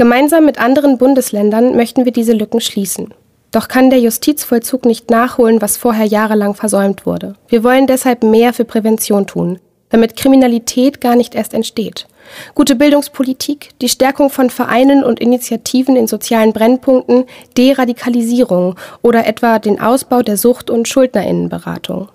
Gemeinsam 0.00 0.46
mit 0.46 0.58
anderen 0.58 0.96
Bundesländern 0.96 1.76
möchten 1.76 2.06
wir 2.06 2.12
diese 2.12 2.32
Lücken 2.32 2.62
schließen. 2.62 3.12
Doch 3.50 3.68
kann 3.68 3.90
der 3.90 4.00
Justizvollzug 4.00 4.86
nicht 4.86 5.10
nachholen, 5.10 5.60
was 5.60 5.76
vorher 5.76 6.06
jahrelang 6.06 6.54
versäumt 6.54 7.04
wurde. 7.04 7.34
Wir 7.48 7.62
wollen 7.62 7.86
deshalb 7.86 8.22
mehr 8.22 8.54
für 8.54 8.64
Prävention 8.64 9.26
tun, 9.26 9.58
damit 9.90 10.16
Kriminalität 10.16 11.02
gar 11.02 11.16
nicht 11.16 11.34
erst 11.34 11.52
entsteht. 11.52 12.06
Gute 12.54 12.76
Bildungspolitik, 12.76 13.78
die 13.82 13.90
Stärkung 13.90 14.30
von 14.30 14.48
Vereinen 14.48 15.04
und 15.04 15.20
Initiativen 15.20 15.96
in 15.96 16.06
sozialen 16.06 16.54
Brennpunkten, 16.54 17.26
Deradikalisierung 17.58 18.76
oder 19.02 19.26
etwa 19.26 19.58
den 19.58 19.82
Ausbau 19.82 20.22
der 20.22 20.38
Sucht- 20.38 20.70
und 20.70 20.88
Schuldnerinnenberatung. 20.88 22.08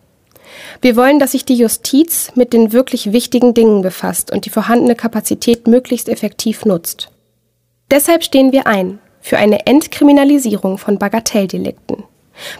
Wir 0.81 0.95
wollen, 0.95 1.19
dass 1.19 1.33
sich 1.33 1.45
die 1.45 1.53
Justiz 1.53 2.31
mit 2.33 2.51
den 2.51 2.73
wirklich 2.73 3.11
wichtigen 3.11 3.53
Dingen 3.53 3.83
befasst 3.83 4.31
und 4.31 4.45
die 4.45 4.49
vorhandene 4.49 4.95
Kapazität 4.95 5.67
möglichst 5.67 6.09
effektiv 6.09 6.65
nutzt. 6.65 7.11
Deshalb 7.91 8.23
stehen 8.23 8.51
wir 8.51 8.67
ein 8.67 8.99
für 9.21 9.37
eine 9.37 9.65
Entkriminalisierung 9.65 10.77
von 10.77 10.97
Bagatelldelikten. 10.97 12.03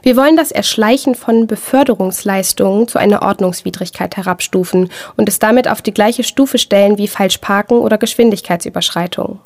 Wir 0.01 0.15
wollen 0.15 0.37
das 0.37 0.51
Erschleichen 0.51 1.15
von 1.15 1.47
Beförderungsleistungen 1.47 2.87
zu 2.87 2.97
einer 2.97 3.21
Ordnungswidrigkeit 3.21 4.17
herabstufen 4.17 4.89
und 5.17 5.27
es 5.27 5.39
damit 5.39 5.67
auf 5.67 5.81
die 5.81 5.93
gleiche 5.93 6.23
Stufe 6.23 6.57
stellen 6.57 6.97
wie 6.97 7.07
Falschparken 7.07 7.79
oder 7.79 7.97
Geschwindigkeitsüberschreitungen. 7.97 9.39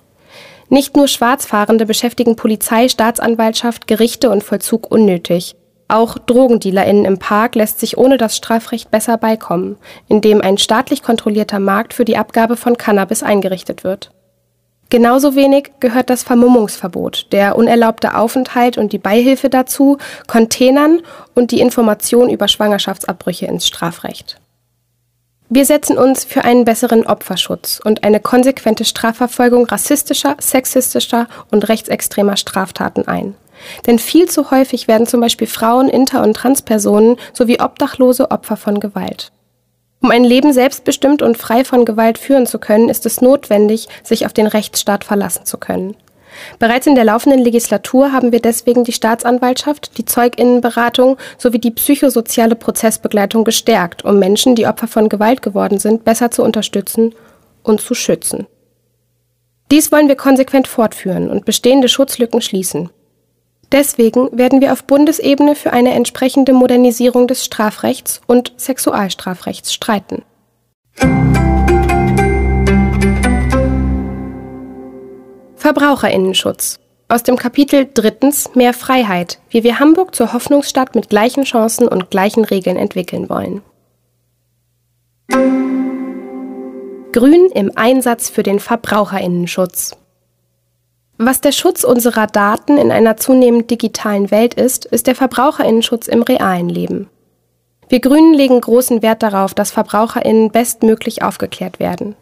Nicht 0.69 0.95
nur 0.95 1.07
Schwarzfahrende 1.07 1.85
beschäftigen 1.85 2.35
Polizei, 2.35 2.89
Staatsanwaltschaft, 2.89 3.87
Gerichte 3.87 4.29
und 4.29 4.43
Vollzug 4.43 4.91
unnötig. 4.91 5.55
Auch 5.87 6.19
DrogendealerInnen 6.19 7.05
im 7.05 7.17
Park 7.17 7.55
lässt 7.55 7.79
sich 7.79 7.97
ohne 7.97 8.17
das 8.17 8.37
Strafrecht 8.37 8.91
besser 8.91 9.17
beikommen, 9.17 9.77
indem 10.07 10.41
ein 10.41 10.59
staatlich 10.59 11.01
kontrollierter 11.01 11.59
Markt 11.59 11.95
für 11.95 12.05
die 12.05 12.17
Abgabe 12.17 12.55
von 12.55 12.77
Cannabis 12.77 13.23
eingerichtet 13.23 13.83
wird. 13.83 14.11
Genauso 14.89 15.35
wenig 15.35 15.71
gehört 15.79 16.09
das 16.09 16.23
Vermummungsverbot, 16.23 17.27
der 17.31 17.55
unerlaubte 17.55 18.15
Aufenthalt 18.15 18.79
und 18.79 18.91
die 18.91 18.97
Beihilfe 18.97 19.49
dazu, 19.49 19.99
Containern 20.25 21.01
und 21.35 21.51
die 21.51 21.59
Information 21.59 22.29
über 22.29 22.47
Schwangerschaftsabbrüche 22.47 23.45
ins 23.45 23.67
Strafrecht. 23.67 24.41
Wir 25.47 25.65
setzen 25.65 25.97
uns 25.97 26.25
für 26.25 26.43
einen 26.43 26.65
besseren 26.65 27.05
Opferschutz 27.05 27.81
und 27.83 28.03
eine 28.03 28.19
konsequente 28.19 28.85
Strafverfolgung 28.85 29.65
rassistischer, 29.65 30.35
sexistischer 30.39 31.27
und 31.51 31.69
rechtsextremer 31.69 32.37
Straftaten 32.37 33.07
ein. 33.07 33.35
Denn 33.85 33.99
viel 33.99 34.29
zu 34.29 34.51
häufig 34.51 34.87
werden 34.87 35.05
zum 35.05 35.21
Beispiel 35.21 35.47
Frauen, 35.47 35.89
Inter- 35.89 36.23
und 36.23 36.35
Transpersonen 36.35 37.17
sowie 37.33 37.59
Obdachlose 37.59 38.31
Opfer 38.31 38.57
von 38.57 38.79
Gewalt. 38.79 39.31
Um 40.01 40.11
ein 40.11 40.23
Leben 40.23 40.53
selbstbestimmt 40.53 41.21
und 41.21 41.37
frei 41.37 41.65
von 41.65 41.83
Gewalt 41.83 42.17
führen 42.17 42.45
zu 42.45 42.57
können, 42.57 42.89
ist 42.89 43.05
es 43.05 43.21
notwendig, 43.21 43.89
sich 44.03 44.25
auf 44.25 44.33
den 44.33 44.47
Rechtsstaat 44.47 45.03
verlassen 45.03 45.45
zu 45.45 45.57
können. 45.57 45.95
Bereits 46.57 46.87
in 46.87 46.95
der 46.95 47.03
laufenden 47.03 47.41
Legislatur 47.41 48.11
haben 48.13 48.31
wir 48.31 48.39
deswegen 48.39 48.83
die 48.83 48.93
Staatsanwaltschaft, 48.93 49.97
die 49.97 50.05
Zeuginnenberatung 50.05 51.17
sowie 51.37 51.59
die 51.59 51.71
psychosoziale 51.71 52.55
Prozessbegleitung 52.55 53.43
gestärkt, 53.43 54.05
um 54.05 54.19
Menschen, 54.19 54.55
die 54.55 54.67
Opfer 54.67 54.87
von 54.87 55.09
Gewalt 55.09 55.41
geworden 55.41 55.79
sind, 55.79 56.05
besser 56.05 56.31
zu 56.31 56.43
unterstützen 56.43 57.13
und 57.63 57.81
zu 57.81 57.93
schützen. 57.93 58.47
Dies 59.71 59.91
wollen 59.91 60.07
wir 60.07 60.15
konsequent 60.15 60.67
fortführen 60.67 61.29
und 61.29 61.45
bestehende 61.45 61.89
Schutzlücken 61.89 62.41
schließen. 62.41 62.89
Deswegen 63.71 64.29
werden 64.31 64.61
wir 64.61 64.73
auf 64.73 64.83
Bundesebene 64.83 65.55
für 65.55 65.71
eine 65.71 65.93
entsprechende 65.93 66.53
Modernisierung 66.53 67.27
des 67.27 67.45
Strafrechts 67.45 68.21
und 68.25 68.53
Sexualstrafrechts 68.57 69.73
streiten. 69.73 70.23
Verbraucherinnenschutz 75.55 76.79
aus 77.09 77.23
dem 77.23 77.37
Kapitel 77.37 77.87
Drittens 77.93 78.55
Mehr 78.55 78.73
Freiheit, 78.73 79.39
wie 79.49 79.63
wir 79.63 79.79
Hamburg 79.79 80.15
zur 80.15 80.33
Hoffnungsstadt 80.33 80.95
mit 80.95 81.09
gleichen 81.09 81.43
Chancen 81.43 81.87
und 81.87 82.11
gleichen 82.11 82.45
Regeln 82.45 82.77
entwickeln 82.77 83.29
wollen. 83.29 83.61
Grün 87.11 87.49
im 87.53 87.71
Einsatz 87.75 88.29
für 88.29 88.43
den 88.43 88.59
Verbraucherinnenschutz. 88.59 89.97
Was 91.21 91.41
der 91.41 91.51
Schutz 91.51 91.83
unserer 91.83 92.27
Daten 92.27 92.77
in 92.77 92.93
einer 92.93 93.17
zunehmend 93.17 93.69
digitalen 93.69 94.31
Welt 94.31 94.53
ist, 94.53 94.85
ist 94.85 95.05
der 95.05 95.15
Verbraucherinnenschutz 95.15 96.07
im 96.07 96.21
realen 96.21 96.69
Leben. 96.69 97.09
Wir 97.89 97.99
Grünen 97.99 98.33
legen 98.33 98.61
großen 98.61 99.01
Wert 99.01 99.21
darauf, 99.21 99.53
dass 99.53 99.69
Verbraucherinnen 99.69 100.49
bestmöglich 100.49 101.21
aufgeklärt 101.21 101.81
werden. 101.81 102.15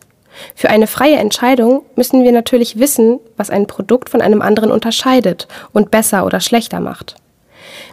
Für 0.56 0.72
eine 0.72 0.88
freie 0.88 1.18
Entscheidung 1.18 1.86
müssen 1.96 2.24
wir 2.24 2.32
natürlich 2.32 2.80
wissen, 2.80 3.20
was 3.36 3.52
ein 3.52 3.68
Produkt 3.68 4.10
von 4.10 4.20
einem 4.20 4.42
anderen 4.42 4.72
unterscheidet 4.72 5.48
und 5.74 5.92
besser 5.92 6.26
oder 6.26 6.40
schlechter 6.40 6.80
macht. 6.80 7.18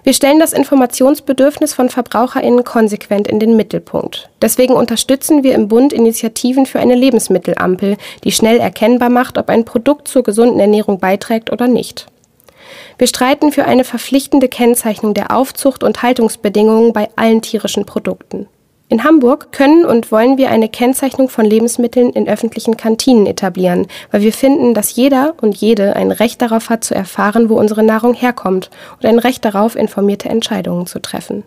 Wir 0.05 0.13
stellen 0.13 0.39
das 0.39 0.53
Informationsbedürfnis 0.53 1.73
von 1.73 1.89
Verbraucherinnen 1.89 2.63
konsequent 2.63 3.27
in 3.27 3.41
den 3.41 3.57
Mittelpunkt. 3.57 4.29
Deswegen 4.43 4.75
unterstützen 4.75 5.43
wir 5.43 5.55
im 5.55 5.69
Bund 5.69 5.95
Initiativen 5.95 6.67
für 6.67 6.79
eine 6.79 6.95
Lebensmittelampel, 6.95 7.97
die 8.23 8.31
schnell 8.31 8.59
erkennbar 8.59 9.09
macht, 9.09 9.39
ob 9.39 9.49
ein 9.49 9.65
Produkt 9.65 10.07
zur 10.07 10.23
gesunden 10.23 10.61
Ernährung 10.61 10.99
beiträgt 10.99 11.51
oder 11.51 11.69
nicht. 11.69 12.07
Wir 12.99 13.07
streiten 13.07 13.51
für 13.51 13.65
eine 13.65 13.83
verpflichtende 13.83 14.49
Kennzeichnung 14.49 15.15
der 15.15 15.35
Aufzucht 15.35 15.83
und 15.83 16.03
Haltungsbedingungen 16.03 16.93
bei 16.93 17.09
allen 17.17 17.41
tierischen 17.41 17.87
Produkten. 17.87 18.47
In 18.89 19.03
Hamburg 19.03 19.51
können 19.51 19.87
und 19.87 20.13
wollen 20.13 20.37
wir 20.37 20.51
eine 20.51 20.69
Kennzeichnung 20.69 21.31
von 21.31 21.47
Lebensmitteln 21.47 22.11
in 22.11 22.29
öffentlichen 22.29 22.77
Kantinen 22.77 23.27
etablieren, 23.27 23.87
weil 24.11 24.21
wir 24.21 24.33
finden, 24.33 24.75
dass 24.75 24.95
jeder 24.95 25.35
und 25.41 25.57
jede 25.57 25.97
ein 25.97 26.11
Recht 26.11 26.43
darauf 26.43 26.69
hat 26.69 26.85
zu 26.85 26.95
erfahren, 26.95 27.49
wo 27.49 27.59
unsere 27.59 27.83
Nahrung 27.83 28.13
herkommt 28.13 28.71
und 28.99 29.07
ein 29.07 29.19
Recht 29.19 29.45
darauf, 29.45 29.75
informierte 29.75 30.29
Entscheidungen 30.29 30.87
zu 30.87 31.01
treffen. 31.01 31.45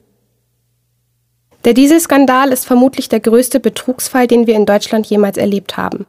Der 1.64 1.74
Dieselskandal 1.74 2.52
ist 2.52 2.66
vermutlich 2.66 3.08
der 3.08 3.20
größte 3.20 3.60
Betrugsfall, 3.60 4.26
den 4.26 4.48
wir 4.48 4.56
in 4.56 4.66
Deutschland 4.66 5.06
jemals 5.06 5.38
erlebt 5.38 5.78
haben. 5.78 6.08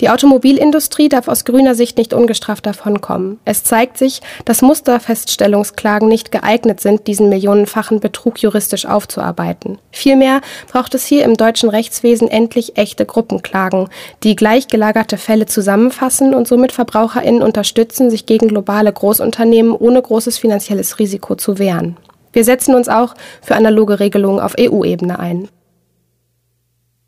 Die 0.00 0.10
Automobilindustrie 0.10 1.08
darf 1.08 1.28
aus 1.28 1.44
grüner 1.44 1.76
Sicht 1.76 1.98
nicht 1.98 2.12
ungestraft 2.12 2.66
davonkommen. 2.66 3.38
Es 3.44 3.62
zeigt 3.62 3.96
sich, 3.96 4.22
dass 4.44 4.60
Musterfeststellungsklagen 4.60 6.08
nicht 6.08 6.32
geeignet 6.32 6.80
sind, 6.80 7.06
diesen 7.06 7.28
millionenfachen 7.28 8.00
Betrug 8.00 8.42
juristisch 8.42 8.86
aufzuarbeiten. 8.86 9.78
Vielmehr 9.92 10.40
braucht 10.66 10.96
es 10.96 11.06
hier 11.06 11.24
im 11.24 11.36
deutschen 11.36 11.68
Rechtswesen 11.68 12.26
endlich 12.26 12.76
echte 12.76 13.06
Gruppenklagen, 13.06 13.88
die 14.24 14.34
gleichgelagerte 14.34 15.16
Fälle 15.16 15.46
zusammenfassen 15.46 16.34
und 16.34 16.48
somit 16.48 16.72
VerbraucherInnen 16.72 17.42
unterstützen, 17.42 18.10
sich 18.10 18.26
gegen 18.26 18.48
globale 18.48 18.92
Großunternehmen 18.92 19.72
ohne 19.72 20.02
großes 20.02 20.38
finanzielles 20.38 20.98
Risiko 20.98 21.36
zu 21.36 21.60
wehren. 21.60 21.96
Wir 22.32 22.42
setzen 22.42 22.74
uns 22.74 22.88
auch 22.88 23.14
für 23.42 23.54
analoge 23.54 24.00
Regelungen 24.00 24.40
auf 24.40 24.56
EU-Ebene 24.58 25.20
ein. 25.20 25.48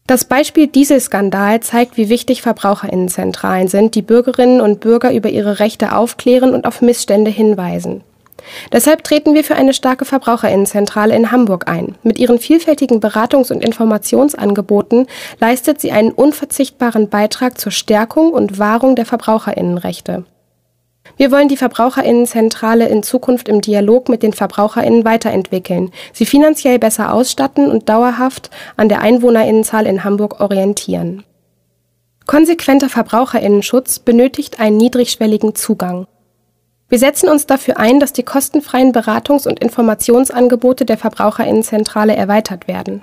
Das 0.06 0.24
Beispiel 0.24 0.68
Dieselskandal 0.68 1.60
zeigt, 1.60 1.96
wie 1.96 2.08
wichtig 2.08 2.40
Verbraucherinnenzentralen 2.40 3.66
sind, 3.66 3.96
die 3.96 4.02
Bürgerinnen 4.02 4.60
und 4.60 4.78
Bürger 4.78 5.12
über 5.12 5.28
ihre 5.28 5.58
Rechte 5.58 5.96
aufklären 5.96 6.54
und 6.54 6.64
auf 6.64 6.80
Missstände 6.80 7.30
hinweisen. 7.30 8.02
Deshalb 8.70 9.02
treten 9.02 9.34
wir 9.34 9.42
für 9.42 9.56
eine 9.56 9.74
starke 9.74 10.04
Verbraucherinnenzentrale 10.04 11.16
in 11.16 11.32
Hamburg 11.32 11.68
ein. 11.68 11.96
Mit 12.04 12.20
ihren 12.20 12.38
vielfältigen 12.38 13.00
Beratungs- 13.00 13.50
und 13.50 13.64
Informationsangeboten 13.64 15.08
leistet 15.40 15.80
sie 15.80 15.90
einen 15.90 16.12
unverzichtbaren 16.12 17.08
Beitrag 17.08 17.58
zur 17.58 17.72
Stärkung 17.72 18.32
und 18.32 18.60
Wahrung 18.60 18.94
der 18.94 19.06
Verbraucherinnenrechte. 19.06 20.24
Wir 21.16 21.30
wollen 21.30 21.48
die 21.48 21.56
Verbraucherinnenzentrale 21.56 22.88
in 22.88 23.02
Zukunft 23.02 23.48
im 23.48 23.60
Dialog 23.60 24.08
mit 24.08 24.22
den 24.22 24.32
Verbraucherinnen 24.32 25.04
weiterentwickeln, 25.04 25.90
sie 26.12 26.26
finanziell 26.26 26.78
besser 26.78 27.12
ausstatten 27.12 27.70
und 27.70 27.88
dauerhaft 27.88 28.50
an 28.76 28.88
der 28.88 29.00
Einwohnerinnenzahl 29.00 29.86
in 29.86 30.04
Hamburg 30.04 30.40
orientieren. 30.40 31.24
Konsequenter 32.26 32.88
Verbraucherinnenschutz 32.88 34.00
benötigt 34.00 34.58
einen 34.58 34.76
niedrigschwelligen 34.76 35.54
Zugang. 35.54 36.06
Wir 36.88 36.98
setzen 36.98 37.28
uns 37.28 37.46
dafür 37.46 37.78
ein, 37.78 37.98
dass 37.98 38.12
die 38.12 38.22
kostenfreien 38.22 38.92
Beratungs- 38.92 39.48
und 39.48 39.60
Informationsangebote 39.60 40.84
der 40.84 40.98
Verbraucherinnenzentrale 40.98 42.14
erweitert 42.14 42.68
werden. 42.68 43.02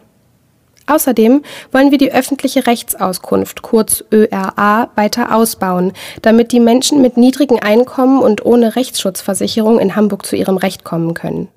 Außerdem 0.85 1.43
wollen 1.71 1.91
wir 1.91 1.97
die 1.97 2.11
öffentliche 2.11 2.67
Rechtsauskunft, 2.67 3.61
kurz 3.61 4.03
ÖRA, 4.11 4.89
weiter 4.95 5.35
ausbauen, 5.35 5.93
damit 6.21 6.51
die 6.51 6.59
Menschen 6.59 7.01
mit 7.01 7.15
niedrigen 7.15 7.59
Einkommen 7.59 8.21
und 8.21 8.45
ohne 8.45 8.75
Rechtsschutzversicherung 8.75 9.79
in 9.79 9.95
Hamburg 9.95 10.25
zu 10.25 10.35
ihrem 10.35 10.57
Recht 10.57 10.83
kommen 10.83 11.13
können. 11.13 11.47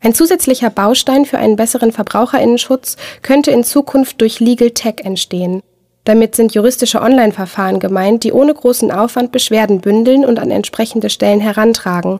Ein 0.00 0.14
zusätzlicher 0.14 0.70
Baustein 0.70 1.24
für 1.24 1.38
einen 1.38 1.56
besseren 1.56 1.92
Verbraucherinnenschutz 1.92 2.96
könnte 3.22 3.50
in 3.50 3.64
Zukunft 3.64 4.20
durch 4.20 4.40
Legal 4.40 4.70
Tech 4.70 4.96
entstehen. 5.04 5.62
Damit 6.04 6.34
sind 6.34 6.54
juristische 6.54 7.00
Online-Verfahren 7.00 7.78
gemeint, 7.78 8.24
die 8.24 8.32
ohne 8.32 8.52
großen 8.52 8.90
Aufwand 8.90 9.30
Beschwerden 9.30 9.80
bündeln 9.80 10.24
und 10.24 10.40
an 10.40 10.50
entsprechende 10.50 11.10
Stellen 11.10 11.38
herantragen 11.38 12.18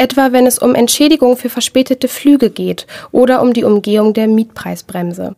etwa 0.00 0.32
wenn 0.32 0.46
es 0.46 0.58
um 0.58 0.74
Entschädigung 0.74 1.36
für 1.36 1.50
verspätete 1.50 2.08
Flüge 2.08 2.48
geht 2.48 2.86
oder 3.12 3.42
um 3.42 3.52
die 3.52 3.64
Umgehung 3.64 4.14
der 4.14 4.28
Mietpreisbremse. 4.28 5.36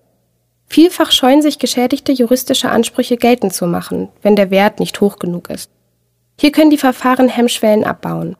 Vielfach 0.66 1.10
scheuen 1.10 1.42
sich 1.42 1.58
Geschädigte 1.58 2.12
juristische 2.12 2.70
Ansprüche 2.70 3.16
geltend 3.16 3.52
zu 3.52 3.66
machen, 3.66 4.08
wenn 4.22 4.36
der 4.36 4.50
Wert 4.50 4.78
nicht 4.78 5.00
hoch 5.00 5.18
genug 5.18 5.50
ist. 5.50 5.70
Hier 6.38 6.52
können 6.52 6.70
die 6.70 6.78
Verfahren 6.78 7.28
Hemmschwellen 7.28 7.84
abbauen. 7.84 8.36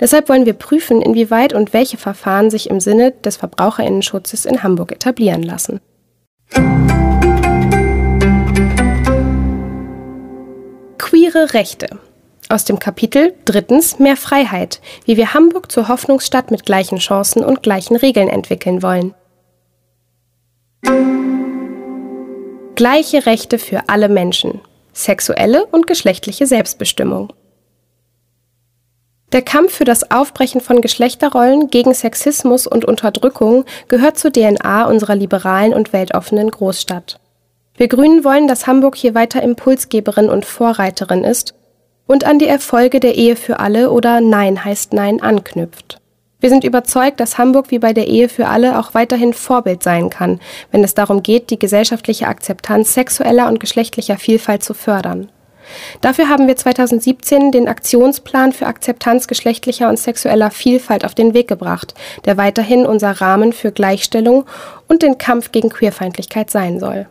Deshalb 0.00 0.28
wollen 0.28 0.44
wir 0.44 0.54
prüfen, 0.54 1.00
inwieweit 1.00 1.52
und 1.52 1.72
welche 1.72 1.96
Verfahren 1.96 2.50
sich 2.50 2.68
im 2.68 2.80
Sinne 2.80 3.12
des 3.12 3.36
Verbraucherinnenschutzes 3.36 4.46
in 4.46 4.62
Hamburg 4.62 4.92
etablieren 4.92 5.42
lassen. 5.42 5.80
Queere 10.98 11.54
Rechte 11.54 12.00
aus 12.50 12.64
dem 12.64 12.78
Kapitel 12.78 13.34
Drittens 13.44 13.98
Mehr 13.98 14.16
Freiheit, 14.16 14.80
wie 15.04 15.16
wir 15.16 15.34
Hamburg 15.34 15.70
zur 15.70 15.88
Hoffnungsstadt 15.88 16.50
mit 16.50 16.66
gleichen 16.66 16.98
Chancen 16.98 17.44
und 17.44 17.62
gleichen 17.62 17.96
Regeln 17.96 18.28
entwickeln 18.28 18.82
wollen. 18.82 19.14
Gleiche 22.74 23.26
Rechte 23.26 23.58
für 23.58 23.88
alle 23.88 24.08
Menschen. 24.08 24.60
Sexuelle 24.92 25.66
und 25.66 25.86
geschlechtliche 25.86 26.46
Selbstbestimmung. 26.46 27.32
Der 29.32 29.42
Kampf 29.42 29.74
für 29.74 29.84
das 29.84 30.10
Aufbrechen 30.10 30.60
von 30.60 30.80
Geschlechterrollen 30.80 31.68
gegen 31.68 31.94
Sexismus 31.94 32.66
und 32.66 32.84
Unterdrückung 32.84 33.64
gehört 33.86 34.18
zur 34.18 34.32
DNA 34.32 34.86
unserer 34.86 35.14
liberalen 35.14 35.72
und 35.72 35.92
weltoffenen 35.92 36.50
Großstadt. 36.50 37.20
Wir 37.76 37.86
Grünen 37.86 38.24
wollen, 38.24 38.48
dass 38.48 38.66
Hamburg 38.66 38.96
hier 38.96 39.14
weiter 39.14 39.42
Impulsgeberin 39.42 40.28
und 40.28 40.44
Vorreiterin 40.44 41.22
ist 41.22 41.54
und 42.10 42.24
an 42.24 42.40
die 42.40 42.48
Erfolge 42.48 42.98
der 42.98 43.14
Ehe 43.14 43.36
für 43.36 43.60
alle 43.60 43.92
oder 43.92 44.20
Nein 44.20 44.64
heißt 44.64 44.94
Nein 44.94 45.22
anknüpft. 45.22 46.00
Wir 46.40 46.50
sind 46.50 46.64
überzeugt, 46.64 47.20
dass 47.20 47.38
Hamburg 47.38 47.70
wie 47.70 47.78
bei 47.78 47.92
der 47.92 48.08
Ehe 48.08 48.28
für 48.28 48.48
alle 48.48 48.80
auch 48.80 48.94
weiterhin 48.94 49.32
Vorbild 49.32 49.84
sein 49.84 50.10
kann, 50.10 50.40
wenn 50.72 50.82
es 50.82 50.94
darum 50.94 51.22
geht, 51.22 51.50
die 51.50 51.58
gesellschaftliche 51.60 52.26
Akzeptanz 52.26 52.94
sexueller 52.94 53.46
und 53.46 53.60
geschlechtlicher 53.60 54.16
Vielfalt 54.16 54.64
zu 54.64 54.74
fördern. 54.74 55.30
Dafür 56.00 56.28
haben 56.28 56.48
wir 56.48 56.56
2017 56.56 57.52
den 57.52 57.68
Aktionsplan 57.68 58.52
für 58.52 58.66
Akzeptanz 58.66 59.28
geschlechtlicher 59.28 59.88
und 59.88 59.96
sexueller 59.96 60.50
Vielfalt 60.50 61.04
auf 61.04 61.14
den 61.14 61.32
Weg 61.32 61.46
gebracht, 61.46 61.94
der 62.24 62.36
weiterhin 62.36 62.86
unser 62.86 63.12
Rahmen 63.20 63.52
für 63.52 63.70
Gleichstellung 63.70 64.46
und 64.88 65.02
den 65.02 65.16
Kampf 65.16 65.52
gegen 65.52 65.68
Queerfeindlichkeit 65.68 66.50
sein 66.50 66.80
soll. 66.80 67.06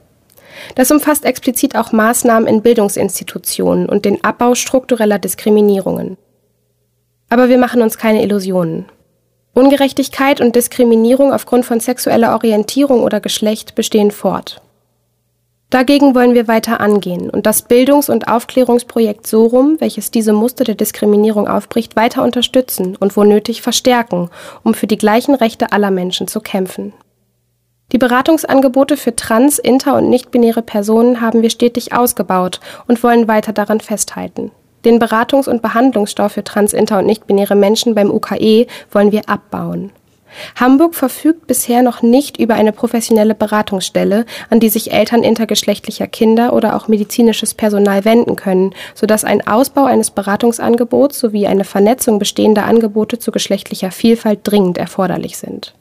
Das 0.75 0.91
umfasst 0.91 1.25
explizit 1.25 1.75
auch 1.75 1.91
Maßnahmen 1.91 2.47
in 2.47 2.62
Bildungsinstitutionen 2.62 3.88
und 3.88 4.05
den 4.05 4.23
Abbau 4.23 4.55
struktureller 4.55 5.19
Diskriminierungen. 5.19 6.17
Aber 7.29 7.49
wir 7.49 7.57
machen 7.57 7.81
uns 7.81 7.97
keine 7.97 8.23
Illusionen. 8.23 8.85
Ungerechtigkeit 9.53 10.41
und 10.41 10.55
Diskriminierung 10.55 11.33
aufgrund 11.33 11.65
von 11.65 11.79
sexueller 11.79 12.33
Orientierung 12.33 13.03
oder 13.03 13.19
Geschlecht 13.19 13.75
bestehen 13.75 14.12
fort. 14.12 14.62
Dagegen 15.69 16.15
wollen 16.15 16.33
wir 16.33 16.47
weiter 16.47 16.79
angehen 16.79 17.29
und 17.29 17.45
das 17.45 17.62
Bildungs- 17.62 18.09
und 18.09 18.27
Aufklärungsprojekt 18.27 19.27
Sorum, 19.27 19.75
welches 19.79 20.09
diese 20.09 20.33
Muster 20.33 20.63
der 20.63 20.73
Diskriminierung 20.73 21.47
aufbricht, 21.47 21.95
weiter 21.95 22.23
unterstützen 22.23 22.95
und 22.95 23.15
wo 23.15 23.23
nötig 23.23 23.62
verstärken, 23.62 24.31
um 24.63 24.73
für 24.73 24.88
die 24.88 24.97
gleichen 24.97 25.35
Rechte 25.35 25.71
aller 25.71 25.91
Menschen 25.91 26.27
zu 26.27 26.41
kämpfen. 26.41 26.93
Die 27.91 27.97
Beratungsangebote 27.97 28.97
für 28.97 29.15
trans-, 29.15 29.58
inter- 29.58 29.97
und 29.97 30.10
nichtbinäre 30.10 30.62
Personen 30.62 31.21
haben 31.21 31.41
wir 31.41 31.49
stetig 31.49 31.93
ausgebaut 31.93 32.60
und 32.88 33.02
wollen 33.04 33.28
weiter 33.28 33.52
daran 33.52 33.80
festhalten. 33.80 34.52
Den 34.86 34.99
Beratungs- 34.99 35.49
und 35.49 35.62
Behandlungsstau 35.62 36.30
für 36.30 36.43
trans-, 36.43 36.73
inter- 36.73 36.99
und 36.99 37.08
nichtbinäre 37.08 37.56
Menschen 37.56 37.95
beim 37.95 38.12
UKE 38.12 38.67
wollen 38.91 39.12
wir 39.12 39.28
abbauen. 39.28 39.91
Hamburg 40.56 40.93
verfügt 40.93 41.47
bisher 41.47 41.82
noch 41.82 42.04
nicht 42.04 42.38
über 42.38 42.54
eine 42.54 42.71
professionelle 42.71 43.34
Beratungsstelle, 43.34 44.25
an 44.52 44.60
die 44.60 44.69
sich 44.69 44.91
Eltern 44.91 45.23
intergeschlechtlicher 45.23 46.06
Kinder 46.06 46.54
oder 46.54 46.75
auch 46.75 46.88
medizinisches 46.88 47.56
Personal 47.56 48.06
wenden 48.06 48.36
können, 48.36 48.75
sodass 48.93 49.23
ein 49.23 49.45
Ausbau 49.47 49.86
eines 49.86 50.12
Beratungsangebots 50.12 51.19
sowie 51.19 51.47
eine 51.47 51.63
Vernetzung 51.63 52.19
bestehender 52.19 52.65
Angebote 52.65 53.17
zu 53.17 53.32
geschlechtlicher 53.32 53.89
Vielfalt 53.89 54.41
dringend 54.43 54.78
erforderlich 54.78 55.38
sind. 55.38 55.73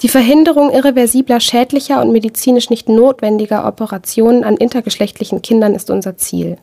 Die 0.00 0.08
Verhinderung 0.08 0.70
irreversibler 0.70 1.40
schädlicher 1.40 2.00
und 2.00 2.12
medizinisch 2.12 2.70
nicht 2.70 2.88
notwendiger 2.88 3.66
Operationen 3.66 4.44
an 4.44 4.56
intergeschlechtlichen 4.56 5.42
Kindern 5.42 5.74
ist 5.74 5.90
unser 5.90 6.16
Ziel. 6.16 6.58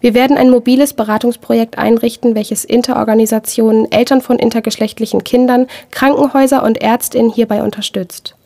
Wir 0.00 0.14
werden 0.14 0.36
ein 0.36 0.50
mobiles 0.50 0.92
Beratungsprojekt 0.92 1.76
einrichten, 1.76 2.34
welches 2.36 2.64
Interorganisationen, 2.64 3.90
Eltern 3.90 4.20
von 4.20 4.38
intergeschlechtlichen 4.38 5.24
Kindern, 5.24 5.66
Krankenhäuser 5.90 6.62
und 6.62 6.80
Ärztinnen 6.80 7.32
hierbei 7.32 7.62
unterstützt. 7.62 8.36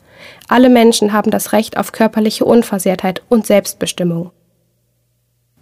Alle 0.47 0.69
Menschen 0.69 1.13
haben 1.13 1.29
das 1.29 1.51
Recht 1.51 1.77
auf 1.77 1.91
körperliche 1.91 2.45
Unversehrtheit 2.45 3.21
und 3.29 3.45
Selbstbestimmung. 3.45 4.31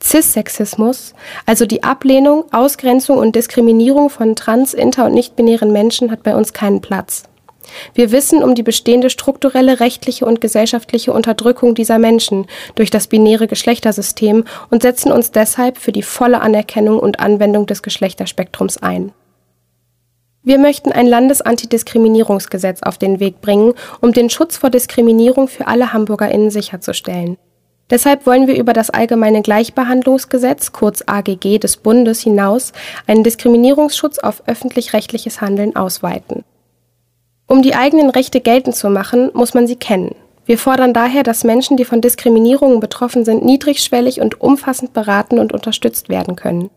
Cissexismus, 0.02 1.14
also 1.46 1.66
die 1.66 1.84
Ablehnung, 1.84 2.46
Ausgrenzung 2.52 3.18
und 3.18 3.36
Diskriminierung 3.36 4.10
von 4.10 4.36
trans-, 4.36 4.74
inter- 4.74 5.06
und 5.06 5.14
nicht-binären 5.14 5.72
Menschen, 5.72 6.12
hat 6.12 6.24
bei 6.24 6.36
uns 6.36 6.54
keinen 6.54 6.80
Platz. 6.80 7.24
Wir 7.94 8.12
wissen 8.12 8.44
um 8.44 8.56
die 8.56 8.64
bestehende 8.64 9.10
strukturelle, 9.10 9.80
rechtliche 9.80 10.26
und 10.26 10.42
gesellschaftliche 10.42 11.14
Unterdrückung 11.14 11.76
dieser 11.76 12.00
Menschen 12.00 12.48
durch 12.76 12.90
das 12.90 13.08
binäre 13.08 13.48
Geschlechtersystem 13.48 14.46
und 14.70 14.82
setzen 14.82 15.12
uns 15.12 15.32
deshalb 15.32 15.78
für 15.78 15.92
die 15.92 16.04
volle 16.04 16.42
Anerkennung 16.42 17.00
und 17.00 17.20
Anwendung 17.20 17.66
des 17.66 17.84
Geschlechterspektrums 17.84 18.78
ein. 18.78 19.12
Wir 20.44 20.60
möchten 20.60 20.92
ein 20.92 21.08
Landesantidiskriminierungsgesetz 21.08 22.84
auf 22.84 23.00
den 23.00 23.20
Weg 23.20 23.42
bringen, 23.42 23.74
um 24.00 24.14
den 24.14 24.30
Schutz 24.30 24.58
vor 24.58 24.70
Diskriminierung 24.70 25.48
für 25.48 25.66
alle 25.66 25.92
HamburgerInnen 25.92 26.52
sicherzustellen. 26.52 27.38
Deshalb 27.90 28.26
wollen 28.26 28.48
wir 28.48 28.56
über 28.56 28.74
das 28.74 28.90
Allgemeine 28.90 29.42
Gleichbehandlungsgesetz, 29.42 30.72
kurz 30.72 31.04
AGG 31.06 31.60
des 31.60 31.78
Bundes, 31.78 32.22
hinaus 32.22 32.74
einen 33.06 33.24
Diskriminierungsschutz 33.24 34.20
auf 34.20 34.44
öffentlich-rechtliches 34.48 35.42
Handeln 35.42 35.76
ausweiten. 35.76 36.44
Um 37.48 37.62
die 37.62 37.76
eigenen 37.76 38.10
Rechte 38.10 38.42
geltend 38.42 38.76
zu 38.76 38.90
machen, 38.90 39.30
muss 39.34 39.54
man 39.54 39.68
sie 39.68 39.76
kennen. 39.76 40.16
Wir 40.46 40.58
fordern 40.58 40.94
daher, 40.94 41.24
dass 41.24 41.44
Menschen, 41.44 41.78
die 41.78 41.86
von 41.86 42.02
Diskriminierungen 42.02 42.80
betroffen 42.80 43.26
sind, 43.26 43.44
niedrigschwellig 43.44 44.22
und 44.22 44.42
umfassend 44.42 44.94
beraten 44.94 45.40
und 45.40 45.54
unterstützt 45.54 46.10
werden 46.10 46.36
können. 46.36 46.70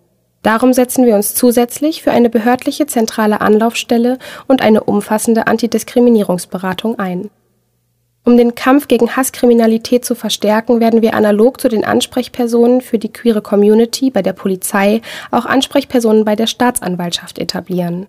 Darum 0.43 0.73
setzen 0.73 1.05
wir 1.05 1.15
uns 1.17 1.35
zusätzlich 1.35 2.03
für 2.03 2.13
eine 2.13 2.31
behördliche 2.31 2.87
zentrale 2.87 3.41
Anlaufstelle 3.41 4.19
und 4.47 4.63
eine 4.63 4.85
umfassende 4.85 5.47
Antidiskriminierungsberatung 5.47 6.99
ein. 6.99 7.31
Um 8.25 8.37
den 8.37 8.55
Kampf 8.55 8.89
gegen 8.89 9.17
Hasskriminalität 9.17 10.05
zu 10.05 10.15
verstärken, 10.15 10.81
werden 10.81 11.03
wir 11.03 11.15
analog 11.15 11.61
zu 11.61 11.69
den 11.69 11.85
Ansprechpersonen 11.85 12.83
für 12.83 12.99
die 12.99 13.13
queere 13.13 13.41
Community 13.41 14.11
bei 14.11 14.23
der 14.23 14.35
Polizei 14.35 15.01
auch 15.31 15.47
Ansprechpersonen 15.47 16.25
bei 16.25 16.37
der 16.37 16.47
Staatsanwaltschaft 16.47 17.39
etablieren. 17.39 18.07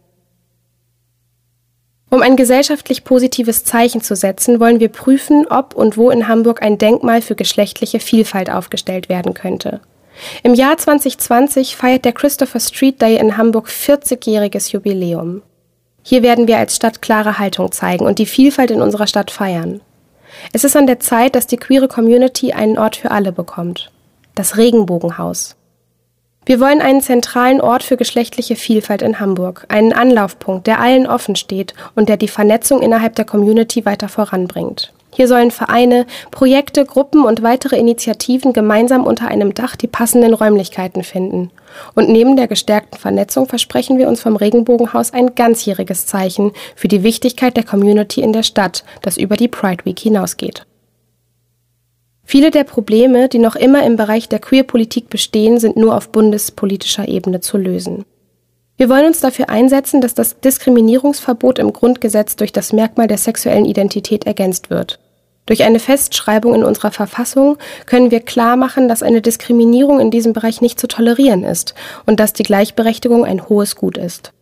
Um 2.12 2.24
ein 2.24 2.36
gesellschaftlich 2.36 3.04
positives 3.04 3.64
Zeichen 3.64 4.02
zu 4.02 4.16
setzen, 4.16 4.60
wollen 4.60 4.80
wir 4.80 4.90
prüfen, 4.90 5.46
ob 5.48 5.76
und 5.76 5.96
wo 5.96 6.10
in 6.10 6.28
Hamburg 6.28 6.64
ein 6.64 6.80
Denkmal 6.80 7.22
für 7.22 7.36
geschlechtliche 7.36 8.00
Vielfalt 8.00 8.50
aufgestellt 8.50 9.10
werden 9.10 9.36
könnte. 9.36 9.80
Im 10.42 10.54
Jahr 10.54 10.78
2020 10.78 11.76
feiert 11.76 12.06
der 12.06 12.14
Christopher 12.14 12.60
Street 12.60 13.02
Day 13.02 13.18
in 13.18 13.38
Hamburg 13.38 13.70
40-jähriges 13.70 14.72
Jubiläum. 14.72 15.44
Hier 16.02 16.24
werden 16.24 16.48
wir 16.48 16.58
als 16.58 16.76
Stadt 16.76 17.02
klare 17.02 17.38
Haltung 17.38 17.72
zeigen 17.72 18.06
und 18.06 18.20
die 18.20 18.26
Vielfalt 18.26 18.72
in 18.72 18.82
unserer 18.82 19.08
Stadt 19.08 19.30
feiern. 19.30 19.82
Es 20.52 20.64
ist 20.64 20.76
an 20.76 20.88
der 20.88 21.00
Zeit, 21.00 21.36
dass 21.36 21.48
die 21.48 21.58
queere 21.58 21.88
Community 21.88 22.54
einen 22.54 22.78
Ort 22.78 22.96
für 22.96 23.12
alle 23.12 23.32
bekommt. 23.32 23.92
Das 24.36 24.58
Regenbogenhaus. 24.58 25.56
Wir 26.50 26.60
wollen 26.60 26.82
einen 26.82 27.02
zentralen 27.02 27.62
Ort 27.62 27.84
für 27.84 27.96
geschlechtliche 27.96 28.56
Vielfalt 28.56 29.04
in 29.04 29.20
Hamburg, 29.20 29.68
einen 29.68 29.94
Anlaufpunkt, 29.94 30.66
der 30.66 30.80
allen 30.80 31.06
offen 31.06 31.36
steht 31.36 31.76
und 31.94 32.10
der 32.10 32.18
die 32.18 32.28
Vernetzung 32.28 32.82
innerhalb 32.82 33.14
der 33.14 33.26
Community 33.26 33.86
weiter 33.86 34.10
voranbringt. 34.10 34.92
Hier 35.14 35.28
sollen 35.28 35.52
Vereine, 35.52 36.08
Projekte, 36.32 36.86
Gruppen 36.86 37.24
und 37.24 37.44
weitere 37.44 37.78
Initiativen 37.78 38.52
gemeinsam 38.52 39.06
unter 39.06 39.28
einem 39.28 39.54
Dach 39.54 39.76
die 39.76 39.86
passenden 39.86 40.34
Räumlichkeiten 40.34 41.04
finden. 41.04 41.52
Und 41.94 42.10
neben 42.10 42.36
der 42.36 42.48
gestärkten 42.48 43.00
Vernetzung 43.00 43.48
versprechen 43.48 44.00
wir 44.00 44.08
uns 44.08 44.20
vom 44.20 44.36
Regenbogenhaus 44.36 45.14
ein 45.14 45.36
ganzjähriges 45.36 46.08
Zeichen 46.08 46.54
für 46.76 46.88
die 46.88 47.04
Wichtigkeit 47.04 47.58
der 47.58 47.64
Community 47.64 48.22
in 48.22 48.34
der 48.34 48.42
Stadt, 48.42 48.84
das 49.04 49.18
über 49.18 49.38
die 49.38 49.50
Pride 49.50 49.86
Week 49.86 50.00
hinausgeht. 50.00 50.66
Viele 52.32 52.52
der 52.52 52.64
Probleme, 52.64 53.28
die 53.28 53.40
noch 53.40 53.56
immer 53.56 53.84
im 53.84 53.96
Bereich 53.96 54.30
der 54.30 54.38
Queerpolitik 54.38 55.10
bestehen, 55.10 55.58
sind 55.58 55.78
nur 55.78 55.98
auf 55.98 56.10
bundespolitischer 56.10 57.08
Ebene 57.08 57.40
zu 57.40 57.58
lösen. 57.58 58.06
Wir 58.78 58.88
wollen 58.88 59.08
uns 59.08 59.20
dafür 59.20 59.50
einsetzen, 59.50 60.00
dass 60.00 60.14
das 60.14 60.40
Diskriminierungsverbot 60.40 61.58
im 61.58 61.74
Grundgesetz 61.74 62.36
durch 62.36 62.54
das 62.54 62.72
Merkmal 62.72 63.08
der 63.08 63.18
sexuellen 63.18 63.66
Identität 63.66 64.28
ergänzt 64.28 64.70
wird. 64.70 65.00
Durch 65.48 65.64
eine 65.64 65.80
Festschreibung 65.80 66.54
in 66.54 66.64
unserer 66.64 66.92
Verfassung 66.92 67.58
können 67.88 68.12
wir 68.12 68.20
klar 68.20 68.58
machen, 68.58 68.88
dass 68.88 69.02
eine 69.02 69.24
Diskriminierung 69.24 70.00
in 70.00 70.12
diesem 70.12 70.34
Bereich 70.34 70.62
nicht 70.62 70.80
zu 70.80 70.88
tolerieren 70.88 71.44
ist 71.44 71.74
und 72.06 72.20
dass 72.20 72.34
die 72.34 72.44
Gleichberechtigung 72.44 73.26
ein 73.26 73.50
hohes 73.50 73.76
Gut 73.76 73.98
ist. 73.98 74.34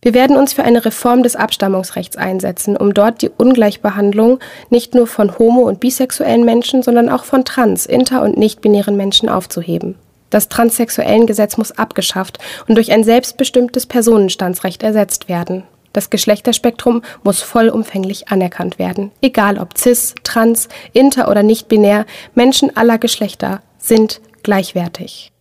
Wir 0.00 0.14
werden 0.14 0.36
uns 0.36 0.52
für 0.52 0.62
eine 0.62 0.84
Reform 0.84 1.24
des 1.24 1.34
Abstammungsrechts 1.34 2.16
einsetzen, 2.16 2.76
um 2.76 2.94
dort 2.94 3.20
die 3.20 3.30
Ungleichbehandlung 3.30 4.38
nicht 4.70 4.94
nur 4.94 5.08
von 5.08 5.38
homo- 5.38 5.66
und 5.66 5.80
bisexuellen 5.80 6.44
Menschen, 6.44 6.82
sondern 6.84 7.08
auch 7.08 7.24
von 7.24 7.44
trans-, 7.44 7.86
inter- 7.86 8.22
und 8.22 8.36
nicht-binären 8.36 8.96
Menschen 8.96 9.28
aufzuheben. 9.28 9.96
Das 10.30 10.48
transsexuellen 10.48 11.26
Gesetz 11.26 11.56
muss 11.56 11.72
abgeschafft 11.72 12.38
und 12.68 12.76
durch 12.76 12.92
ein 12.92 13.02
selbstbestimmtes 13.02 13.86
Personenstandsrecht 13.86 14.82
ersetzt 14.82 15.28
werden. 15.28 15.64
Das 15.92 16.10
Geschlechterspektrum 16.10 17.02
muss 17.24 17.42
vollumfänglich 17.42 18.28
anerkannt 18.28 18.78
werden. 18.78 19.10
Egal 19.20 19.58
ob 19.58 19.76
cis, 19.76 20.14
trans, 20.22 20.68
inter 20.92 21.28
oder 21.28 21.42
nicht 21.42 21.68
binär, 21.68 22.06
Menschen 22.34 22.76
aller 22.76 22.98
Geschlechter 22.98 23.62
sind 23.78 24.20
gleichwertig. 24.42 25.32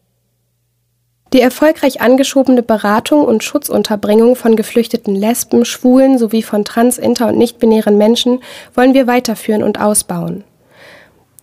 Die 1.33 1.41
erfolgreich 1.41 1.99
angeschobene 1.99 2.63
Beratung 2.63 3.25
und 3.25 3.43
Schutzunterbringung 3.43 4.37
von 4.37 4.55
geflüchteten 4.55 5.13
Lesben, 5.13 5.65
Schwulen 5.65 6.17
sowie 6.17 6.41
von 6.41 6.63
trans-, 6.63 6.97
inter- 6.97 7.27
und 7.27 7.37
nicht-binären 7.37 7.97
Menschen 7.97 8.39
wollen 8.73 8.93
wir 8.93 9.07
weiterführen 9.07 9.61
und 9.61 9.79
ausbauen. 9.81 10.45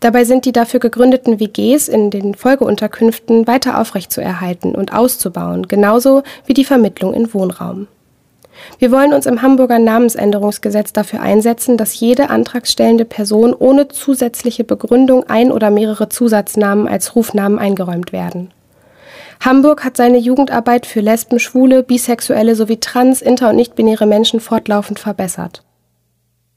Dabei 0.01 0.25
sind 0.25 0.45
die 0.47 0.53
dafür 0.53 0.81
gegründeten 0.81 1.39
WGs 1.39 1.89
in 1.89 2.11
den 2.11 2.35
Folgeunterkünften 2.35 3.47
weiter 3.47 3.79
aufrechtzuerhalten 3.79 4.75
und 4.75 4.93
auszubauen, 4.93 5.69
genauso 5.69 6.23
wie 6.47 6.55
die 6.55 6.65
Vermittlung 6.65 7.13
in 7.15 7.33
Wohnraum. 7.33 7.87
Wir 8.79 8.91
wollen 8.91 9.13
uns 9.13 9.27
im 9.27 9.43
Hamburger 9.43 9.79
Namensänderungsgesetz 9.79 10.93
dafür 10.93 11.21
einsetzen, 11.21 11.77
dass 11.77 11.99
jede 11.99 12.31
antragstellende 12.31 13.05
Person 13.05 13.53
ohne 13.53 13.89
zusätzliche 13.89 14.65
Begründung 14.65 15.25
ein 15.25 15.51
oder 15.51 15.71
mehrere 15.71 16.09
Zusatznamen 16.09 16.89
als 16.89 17.17
Rufnamen 17.17 17.59
eingeräumt 17.59 18.13
werden. 18.13 18.51
Hamburg 19.45 19.85
hat 19.85 19.99
seine 19.99 20.17
Jugendarbeit 20.17 20.87
für 20.87 21.01
Lesben, 21.01 21.39
Schwule, 21.39 21.83
Bisexuelle 21.83 22.57
sowie 22.57 22.79
trans-, 22.79 23.21
inter- 23.21 23.51
und 23.51 23.57
nicht-binäre 23.57 24.07
Menschen 24.07 24.41
fortlaufend 24.41 24.99
verbessert. 24.99 25.63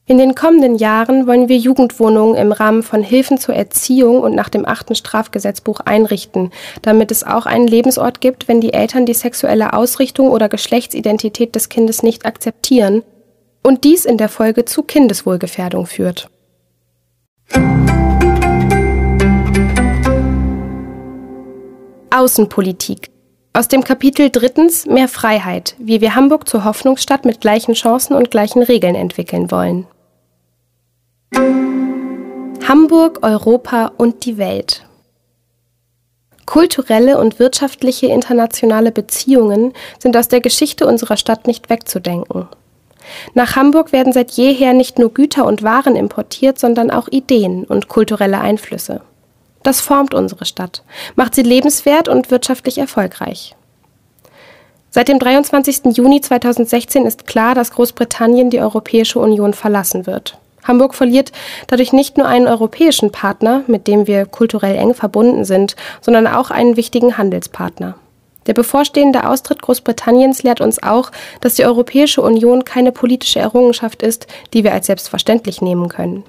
In 0.05 0.17
den 0.17 0.35
kommenden 0.35 0.77
Jahren 0.77 1.27
wollen 1.27 1.49
wir 1.49 1.57
Jugendwohnungen 1.57 2.35
im 2.37 2.53
Rahmen 2.53 2.83
von 2.83 3.03
Hilfen 3.03 3.39
zur 3.39 3.55
Erziehung 3.55 4.21
und 4.21 4.35
nach 4.35 4.47
dem 4.47 4.65
achten 4.65 4.95
Strafgesetzbuch 4.95 5.81
einrichten, 5.81 6.51
damit 6.81 7.11
es 7.11 7.25
auch 7.25 7.45
einen 7.45 7.67
Lebensort 7.67 8.21
gibt, 8.21 8.47
wenn 8.47 8.61
die 8.61 8.71
Eltern 8.71 9.05
die 9.05 9.13
sexuelle 9.13 9.73
Ausrichtung 9.73 10.29
oder 10.29 10.47
Geschlechtsidentität 10.47 11.55
des 11.55 11.67
Kindes 11.67 12.03
nicht 12.03 12.25
akzeptieren 12.25 13.03
und 13.63 13.83
dies 13.83 14.05
in 14.05 14.17
der 14.17 14.29
Folge 14.29 14.63
zu 14.63 14.81
Kindeswohlgefährdung 14.83 15.87
führt. 15.87 16.29
Außenpolitik. 22.09 23.11
Aus 23.53 23.67
dem 23.67 23.83
Kapitel 23.83 24.29
drittens 24.29 24.85
Mehr 24.85 25.07
Freiheit, 25.07 25.75
wie 25.77 25.99
wir 25.99 26.15
Hamburg 26.15 26.47
zur 26.47 26.63
Hoffnungsstadt 26.63 27.25
mit 27.25 27.41
gleichen 27.41 27.73
Chancen 27.73 28.15
und 28.15 28.31
gleichen 28.31 28.61
Regeln 28.61 28.95
entwickeln 28.95 29.51
wollen. 29.51 29.87
Hamburg, 32.67 33.19
Europa 33.23 33.91
und 33.97 34.25
die 34.25 34.37
Welt. 34.37 34.85
Kulturelle 36.45 37.19
und 37.19 37.39
wirtschaftliche 37.39 38.07
internationale 38.07 38.91
Beziehungen 38.91 39.73
sind 39.99 40.15
aus 40.15 40.29
der 40.29 40.39
Geschichte 40.39 40.87
unserer 40.87 41.17
Stadt 41.17 41.45
nicht 41.45 41.69
wegzudenken. 41.69 42.47
Nach 43.33 43.55
Hamburg 43.55 43.91
werden 43.91 44.13
seit 44.13 44.31
jeher 44.31 44.73
nicht 44.73 44.97
nur 44.99 45.13
Güter 45.13 45.45
und 45.45 45.63
Waren 45.63 45.95
importiert, 45.95 46.59
sondern 46.59 46.89
auch 46.89 47.07
Ideen 47.09 47.63
und 47.65 47.87
kulturelle 47.87 48.39
Einflüsse. 48.39 49.01
Das 49.63 49.81
formt 49.81 50.13
unsere 50.13 50.45
Stadt, 50.45 50.83
macht 51.15 51.35
sie 51.35 51.43
lebenswert 51.43 52.07
und 52.07 52.31
wirtschaftlich 52.31 52.77
erfolgreich. 52.77 53.55
Seit 54.89 55.09
dem 55.09 55.19
23. 55.19 55.95
Juni 55.95 56.21
2016 56.21 57.05
ist 57.05 57.27
klar, 57.27 57.53
dass 57.53 57.71
Großbritannien 57.71 58.49
die 58.49 58.61
Europäische 58.61 59.19
Union 59.19 59.53
verlassen 59.53 60.07
wird. 60.07 60.37
Hamburg 60.63 60.95
verliert 60.95 61.31
dadurch 61.67 61.93
nicht 61.93 62.17
nur 62.17 62.27
einen 62.27 62.47
europäischen 62.47 63.11
Partner, 63.11 63.63
mit 63.67 63.87
dem 63.87 64.07
wir 64.07 64.25
kulturell 64.25 64.75
eng 64.75 64.93
verbunden 64.93 65.45
sind, 65.45 65.75
sondern 66.01 66.27
auch 66.27 66.51
einen 66.51 66.77
wichtigen 66.77 67.17
Handelspartner. 67.17 67.95
Der 68.47 68.53
bevorstehende 68.53 69.27
Austritt 69.27 69.61
Großbritanniens 69.61 70.43
lehrt 70.43 70.61
uns 70.61 70.81
auch, 70.81 71.11
dass 71.41 71.55
die 71.55 71.65
Europäische 71.65 72.21
Union 72.21 72.63
keine 72.63 72.91
politische 72.91 73.39
Errungenschaft 73.39 74.01
ist, 74.01 74.27
die 74.53 74.63
wir 74.63 74.73
als 74.73 74.87
selbstverständlich 74.87 75.61
nehmen 75.61 75.89
können. 75.89 76.23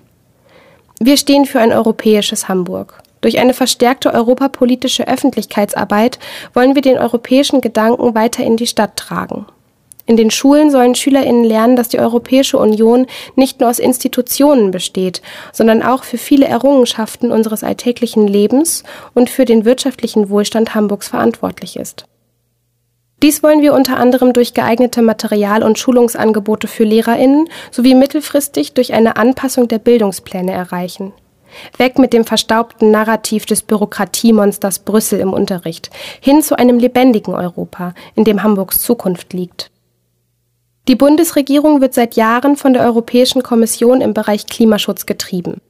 Wir 1.01 1.17
stehen 1.17 1.47
für 1.47 1.61
ein 1.61 1.73
europäisches 1.73 2.49
Hamburg. 2.49 3.01
Durch 3.21 3.39
eine 3.39 3.55
verstärkte 3.55 4.13
europapolitische 4.13 5.09
Öffentlichkeitsarbeit 5.09 6.19
wollen 6.55 6.75
wir 6.75 6.83
den 6.83 6.99
europäischen 6.99 7.61
Gedanken 7.61 8.15
weiter 8.15 8.45
in 8.45 8.57
die 8.57 8.67
Stadt 8.67 8.97
tragen. 8.97 9.47
In 10.09 10.17
den 10.17 10.31
Schulen 10.31 10.71
sollen 10.71 10.95
Schülerinnen 10.95 11.45
lernen, 11.45 11.77
dass 11.77 11.91
die 11.91 11.99
Europäische 11.99 12.57
Union 12.57 13.07
nicht 13.37 13.61
nur 13.61 13.69
aus 13.69 13.79
Institutionen 13.79 14.71
besteht, 14.71 15.21
sondern 15.53 15.83
auch 15.83 16.03
für 16.03 16.17
viele 16.17 16.47
Errungenschaften 16.47 17.31
unseres 17.31 17.63
alltäglichen 17.63 18.27
Lebens 18.27 18.85
und 19.13 19.29
für 19.29 19.45
den 19.45 19.67
wirtschaftlichen 19.67 20.31
Wohlstand 20.31 20.75
Hamburgs 20.75 21.09
verantwortlich 21.09 21.77
ist. 21.77 22.07
Dies 23.23 23.43
wollen 23.43 23.61
wir 23.61 23.75
unter 23.75 23.99
anderem 23.99 24.33
durch 24.33 24.55
geeignete 24.55 25.03
Material- 25.03 25.63
und 25.63 25.79
Schulungsangebote 25.79 26.69
für 26.69 26.85
Lehrerinnen 26.85 27.51
sowie 27.71 27.95
mittelfristig 27.95 28.73
durch 28.73 28.95
eine 28.95 29.17
Anpassung 29.17 29.69
der 29.69 29.79
Bildungspläne 29.79 30.53
erreichen. 30.53 31.13
Weg 31.77 31.99
mit 31.99 32.13
dem 32.13 32.25
verstaubten 32.25 32.91
Narrativ 32.91 33.47
des 33.47 33.63
Bürokratiemonsters 33.63 34.81
Brüssel 34.81 35.21
im 35.21 35.33
Unterricht, 35.33 35.91
hin 36.21 36.43
zu 36.43 36.59
einem 36.59 36.79
lebendigen 36.79 37.35
Europa, 37.35 37.95
in 38.15 38.25
dem 38.25 38.43
Hamburgs 38.43 38.81
Zukunft 38.81 39.33
liegt. 39.33 39.71
Die 40.89 40.97
Bundesregierung 40.97 41.81
wird 41.81 41.93
seit 41.93 42.17
Jahren 42.17 42.57
von 42.57 42.73
der 42.73 42.83
Europäischen 42.83 43.43
Kommission 43.43 44.01
im 44.01 44.15
Bereich 44.15 44.47
Klimaschutz 44.47 45.05
getrieben. 45.05 45.61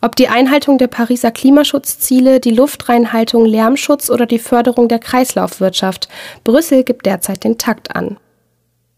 Ob 0.00 0.14
die 0.14 0.28
Einhaltung 0.28 0.78
der 0.78 0.86
Pariser 0.86 1.32
Klimaschutzziele, 1.32 2.38
die 2.38 2.52
Luftreinhaltung, 2.52 3.44
Lärmschutz 3.44 4.10
oder 4.10 4.26
die 4.26 4.38
Förderung 4.38 4.86
der 4.86 5.00
Kreislaufwirtschaft, 5.00 6.08
Brüssel 6.44 6.84
gibt 6.84 7.06
derzeit 7.06 7.42
den 7.42 7.58
Takt 7.58 7.96
an. 7.96 8.18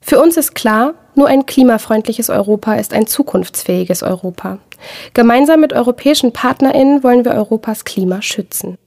Für 0.00 0.20
uns 0.20 0.36
ist 0.36 0.54
klar, 0.54 0.94
nur 1.14 1.28
ein 1.28 1.46
klimafreundliches 1.46 2.30
Europa 2.30 2.74
ist 2.74 2.92
ein 2.94 3.06
zukunftsfähiges 3.06 4.02
Europa. 4.02 4.58
Gemeinsam 5.14 5.60
mit 5.60 5.72
europäischen 5.72 6.32
Partnerinnen 6.32 7.02
wollen 7.02 7.24
wir 7.24 7.32
Europas 7.32 7.84
Klima 7.84 8.22
schützen. 8.22 8.78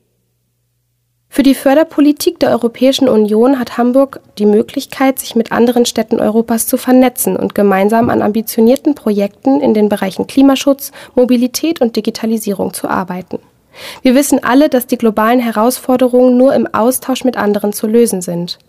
Für 1.30 1.41
die 1.41 1.55
Förderpolitik 1.55 2.39
der 2.39 2.51
Europäischen 2.51 3.09
Union 3.09 3.57
hat 3.57 3.80
Hamburg 3.80 4.22
die 4.38 4.45
Möglichkeit, 4.45 5.18
sich 5.18 5.36
mit 5.36 5.51
anderen 5.51 5.88
Städten 5.88 6.20
Europas 6.20 6.68
zu 6.68 6.78
vernetzen 6.78 7.36
und 7.36 7.55
gemeinsam 7.55 8.11
an 8.11 8.22
ambitionierten 8.22 8.93
Projekten 8.93 9.59
in 9.59 9.74
den 9.74 9.89
Bereichen 9.89 10.28
Klimaschutz, 10.28 10.91
Mobilität 11.16 11.82
und 11.82 11.95
Digitalisierung 11.95 12.76
zu 12.76 12.88
arbeiten. 12.88 13.39
Wir 14.03 14.14
wissen 14.14 14.43
alle, 14.43 14.70
dass 14.70 14.86
die 14.86 14.99
globalen 14.99 15.39
Herausforderungen 15.39 16.38
nur 16.38 16.53
im 16.53 16.72
Austausch 16.72 17.24
mit 17.24 17.36
anderen 17.36 17.74
zu 17.74 17.88
lösen 17.88 18.22
sind. 18.22 18.59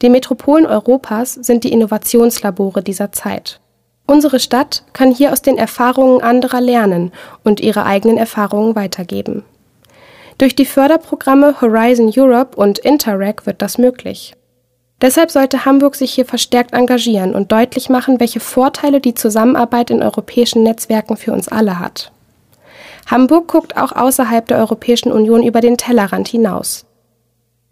Die 0.00 0.08
Metropolen 0.08 0.66
Europas 0.66 1.34
sind 1.34 1.64
die 1.64 1.72
Innovationslabore 1.72 2.82
dieser 2.82 3.12
Zeit. 3.12 3.60
Unsere 4.06 4.40
Stadt 4.40 4.84
kann 4.92 5.12
hier 5.12 5.32
aus 5.32 5.42
den 5.42 5.58
Erfahrungen 5.58 6.22
anderer 6.22 6.60
lernen 6.60 7.12
und 7.44 7.60
ihre 7.60 7.84
eigenen 7.84 8.18
Erfahrungen 8.18 8.74
weitergeben. 8.74 9.44
Durch 10.38 10.56
die 10.56 10.66
Förderprogramme 10.66 11.60
Horizon 11.60 12.12
Europe 12.16 12.56
und 12.56 12.78
Interreg 12.80 13.46
wird 13.46 13.62
das 13.62 13.78
möglich. 13.78 14.34
Deshalb 15.00 15.30
sollte 15.30 15.64
Hamburg 15.64 15.96
sich 15.96 16.12
hier 16.12 16.24
verstärkt 16.24 16.74
engagieren 16.74 17.34
und 17.34 17.50
deutlich 17.50 17.88
machen, 17.88 18.20
welche 18.20 18.40
Vorteile 18.40 19.00
die 19.00 19.14
Zusammenarbeit 19.14 19.90
in 19.90 20.02
europäischen 20.02 20.62
Netzwerken 20.62 21.16
für 21.16 21.32
uns 21.32 21.48
alle 21.48 21.78
hat. 21.78 22.12
Hamburg 23.06 23.48
guckt 23.48 23.76
auch 23.76 23.92
außerhalb 23.92 24.46
der 24.46 24.58
Europäischen 24.58 25.10
Union 25.10 25.42
über 25.42 25.60
den 25.60 25.76
Tellerrand 25.76 26.28
hinaus. 26.28 26.86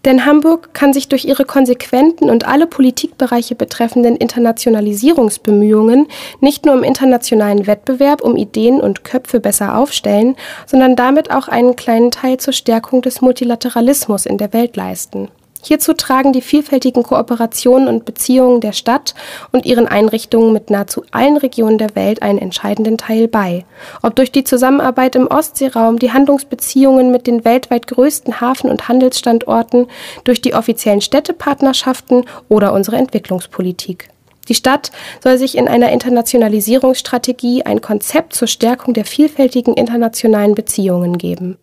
Denn 0.04 0.24
Hamburg 0.24 0.72
kann 0.72 0.94
sich 0.94 1.08
durch 1.08 1.26
ihre 1.26 1.44
konsequenten 1.44 2.30
und 2.30 2.46
alle 2.46 2.66
Politikbereiche 2.66 3.54
betreffenden 3.54 4.16
Internationalisierungsbemühungen 4.16 6.06
nicht 6.40 6.64
nur 6.64 6.74
im 6.74 6.84
internationalen 6.84 7.66
Wettbewerb 7.66 8.22
um 8.22 8.36
Ideen 8.36 8.80
und 8.80 9.04
Köpfe 9.04 9.40
besser 9.40 9.76
aufstellen, 9.76 10.36
sondern 10.66 10.96
damit 10.96 11.30
auch 11.30 11.48
einen 11.48 11.76
kleinen 11.76 12.10
Teil 12.10 12.38
zur 12.38 12.54
Stärkung 12.54 13.02
des 13.02 13.20
Multilateralismus 13.20 14.24
in 14.24 14.38
der 14.38 14.54
Welt 14.54 14.76
leisten. 14.76 15.28
Hierzu 15.62 15.92
tragen 15.92 16.32
die 16.32 16.40
vielfältigen 16.40 17.02
Kooperationen 17.02 17.88
und 17.88 18.04
Beziehungen 18.04 18.60
der 18.60 18.72
Stadt 18.72 19.14
und 19.52 19.66
ihren 19.66 19.86
Einrichtungen 19.86 20.52
mit 20.52 20.70
nahezu 20.70 21.02
allen 21.10 21.36
Regionen 21.36 21.78
der 21.78 21.94
Welt 21.94 22.22
einen 22.22 22.38
entscheidenden 22.38 22.96
Teil 22.98 23.28
bei. 23.28 23.64
Ob 24.02 24.16
durch 24.16 24.32
die 24.32 24.44
Zusammenarbeit 24.44 25.16
im 25.16 25.26
Ostseeraum, 25.26 25.98
die 25.98 26.12
Handlungsbeziehungen 26.12 27.10
mit 27.10 27.26
den 27.26 27.44
weltweit 27.44 27.86
größten 27.86 28.40
Hafen- 28.40 28.70
und 28.70 28.88
Handelsstandorten, 28.88 29.86
durch 30.24 30.40
die 30.40 30.54
offiziellen 30.54 31.00
Städtepartnerschaften 31.00 32.24
oder 32.48 32.72
unsere 32.72 32.96
Entwicklungspolitik. 32.96 34.08
Die 34.48 34.54
Stadt 34.54 34.90
soll 35.22 35.38
sich 35.38 35.56
in 35.56 35.68
einer 35.68 35.92
Internationalisierungsstrategie 35.92 37.62
ein 37.64 37.80
Konzept 37.80 38.34
zur 38.34 38.48
Stärkung 38.48 38.94
der 38.94 39.04
vielfältigen 39.04 39.74
internationalen 39.74 40.54
Beziehungen 40.54 41.18
geben. 41.18 41.56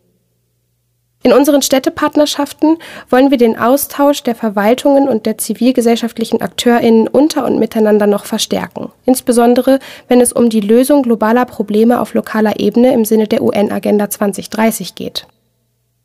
In 1.23 1.33
unseren 1.33 1.61
Städtepartnerschaften 1.61 2.77
wollen 3.09 3.31
wir 3.31 3.37
den 3.37 3.57
Austausch 3.57 4.23
der 4.23 4.35
Verwaltungen 4.35 5.09
und 5.09 5.25
der 5.25 5.37
zivilgesellschaftlichen 5.37 6.41
Akteurinnen 6.41 7.07
unter 7.07 7.45
und 7.45 7.59
miteinander 7.59 8.07
noch 8.07 8.25
verstärken, 8.25 8.91
insbesondere 9.05 9.79
wenn 10.07 10.21
es 10.21 10.31
um 10.31 10.49
die 10.49 10.61
Lösung 10.61 11.01
globaler 11.01 11.45
Probleme 11.45 11.99
auf 11.99 12.13
lokaler 12.13 12.59
Ebene 12.59 12.93
im 12.93 13.03
Sinne 13.03 13.27
der 13.27 13.41
UN-Agenda 13.41 14.09
2030 14.09 14.95
geht. 14.95 15.27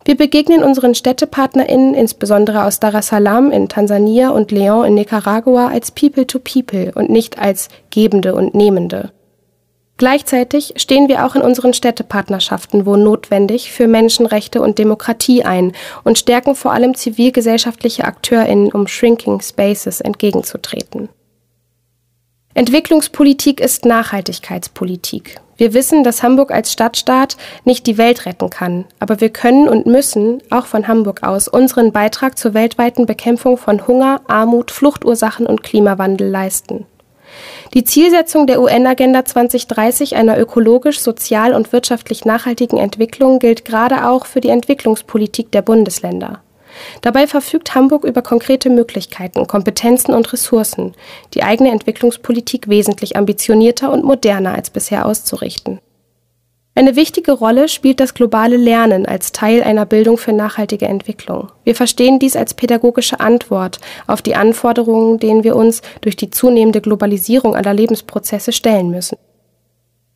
Wir 0.05 0.17
begegnen 0.17 0.65
unseren 0.65 0.97
Städtepartnerinnen, 0.97 1.95
insbesondere 1.95 2.65
aus 2.65 2.81
Dar 2.81 2.95
es 2.95 3.07
Salaam 3.07 3.53
in 3.53 3.69
Tansania 3.69 4.31
und 4.31 4.51
Leon 4.51 4.87
in 4.87 4.95
Nicaragua, 4.95 5.69
als 5.69 5.93
People 5.93 6.27
to 6.27 6.41
People 6.41 6.91
und 6.97 7.09
nicht 7.09 7.39
als 7.39 7.69
Gebende 7.91 8.35
und 8.35 8.55
Nehmende. 8.55 9.13
Gleichzeitig 9.99 10.75
stehen 10.77 11.09
wir 11.09 11.25
auch 11.25 11.35
in 11.35 11.43
unseren 11.43 11.75
Städtepartnerschaften, 11.75 12.87
wo 12.87 12.97
notwendig, 12.97 13.73
für 13.73 13.87
Menschenrechte 13.87 14.61
und 14.61 14.79
Demokratie 14.79 15.45
ein 15.45 15.73
und 16.03 16.19
stärken 16.19 16.55
vor 16.55 16.73
allem 16.73 16.95
zivilgesellschaftliche 16.95 18.05
AkteurInnen, 18.05 18.73
um 18.73 18.89
Shrinking 18.89 19.41
Spaces 19.41 20.01
entgegenzutreten. 20.01 21.09
Entwicklungspolitik 22.55 23.61
ist 23.61 23.87
Nachhaltigkeitspolitik. 23.87 25.41
Wir 25.57 25.75
wissen, 25.75 26.03
dass 26.03 26.23
Hamburg 26.23 26.51
als 26.51 26.73
Stadtstaat 26.73 27.37
nicht 27.65 27.87
die 27.87 27.97
Welt 27.97 28.27
retten 28.27 28.51
kann, 28.51 28.85
aber 28.99 29.21
wir 29.21 29.31
können 29.31 29.69
und 29.69 29.87
müssen, 29.87 30.43
auch 30.51 30.67
von 30.67 30.89
Hamburg 30.89 31.23
aus, 31.23 31.49
unseren 31.49 31.93
Beitrag 31.93 32.37
zur 32.37 32.53
weltweiten 32.53 33.07
Bekämpfung 33.07 33.57
von 33.57 33.87
Hunger, 33.87 34.23
Armut, 34.27 34.71
Fluchtursachen 34.71 35.47
und 35.47 35.63
Klimawandel 35.63 36.29
leisten. 36.29 36.87
Die 37.75 37.85
Zielsetzung 37.85 38.47
der 38.47 38.61
UN-Agenda 38.61 39.25
2030 39.25 40.17
einer 40.17 40.39
ökologisch, 40.39 41.01
sozial 41.01 41.55
und 41.55 41.73
wirtschaftlich 41.73 42.25
nachhaltigen 42.25 42.79
Entwicklung 42.79 43.39
gilt 43.39 43.65
gerade 43.65 44.09
auch 44.09 44.27
für 44.27 44.41
die 44.41 44.51
Entwicklungspolitik 44.51 45.51
der 45.53 45.63
Bundesländer. 45.63 46.41
Dabei 47.03 47.27
verfügt 47.27 47.75
Hamburg 47.75 48.05
über 48.05 48.23
konkrete 48.23 48.71
Möglichkeiten, 48.71 49.47
Kompetenzen 49.47 50.15
und 50.15 50.33
Ressourcen, 50.33 50.95
die 51.35 51.43
eigene 51.43 51.71
Entwicklungspolitik 51.71 52.69
wesentlich 52.69 53.17
ambitionierter 53.17 53.93
und 53.93 54.05
moderner 54.05 54.55
als 54.55 54.71
bisher 54.71 55.07
auszurichten. 55.07 55.81
Eine 56.75 56.97
wichtige 56.97 57.33
Rolle 57.33 57.69
spielt 57.69 58.01
das 58.01 58.15
globale 58.15 58.57
Lernen 58.57 59.05
als 59.05 59.33
Teil 59.33 59.63
einer 59.63 59.85
Bildung 59.85 60.17
für 60.17 60.33
nachhaltige 60.33 60.87
Entwicklung. 60.87 61.53
Wir 61.65 61.75
verstehen 61.75 62.19
dies 62.19 62.35
als 62.35 62.55
pädagogische 62.55 63.21
Antwort 63.21 63.79
auf 64.07 64.23
die 64.23 64.35
Anforderungen, 64.35 65.19
denen 65.19 65.45
wir 65.45 65.55
uns 65.55 65.83
durch 66.01 66.17
die 66.17 66.31
zunehmende 66.31 66.81
Globalisierung 66.81 67.55
aller 67.55 67.75
Lebensprozesse 67.75 68.53
stellen 68.53 68.91
müssen. 68.91 69.19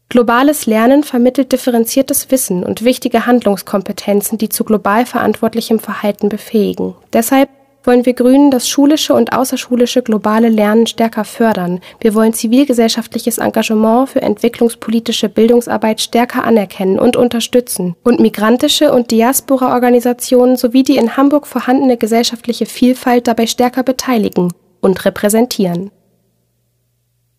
Globales 0.08 0.64
Lernen 0.64 1.02
vermittelt 1.02 1.52
differenziertes 1.52 2.30
Wissen 2.30 2.62
und 2.62 2.84
wichtige 2.84 3.26
Handlungskompetenzen, 3.26 4.38
die 4.38 4.48
zu 4.48 4.64
global 4.64 5.04
verantwortlichem 5.04 5.78
Verhalten 5.78 6.30
befähigen. 6.30 6.94
Deshalb 7.12 7.50
wollen 7.86 8.06
wir 8.06 8.14
Grünen 8.14 8.50
das 8.50 8.68
schulische 8.68 9.14
und 9.14 9.32
außerschulische 9.32 10.02
globale 10.02 10.48
Lernen 10.48 10.86
stärker 10.86 11.24
fördern. 11.24 11.80
Wir 12.00 12.14
wollen 12.14 12.32
zivilgesellschaftliches 12.32 13.38
Engagement 13.38 14.08
für 14.08 14.22
entwicklungspolitische 14.22 15.28
Bildungsarbeit 15.28 16.00
stärker 16.00 16.44
anerkennen 16.44 16.98
und 16.98 17.16
unterstützen 17.16 17.94
und 18.02 18.20
migrantische 18.20 18.92
und 18.92 19.10
Diaspora-Organisationen 19.10 20.56
sowie 20.56 20.82
die 20.82 20.96
in 20.96 21.16
Hamburg 21.16 21.46
vorhandene 21.46 21.96
gesellschaftliche 21.96 22.66
Vielfalt 22.66 23.26
dabei 23.28 23.46
stärker 23.46 23.82
beteiligen 23.82 24.52
und 24.80 25.04
repräsentieren. 25.04 25.90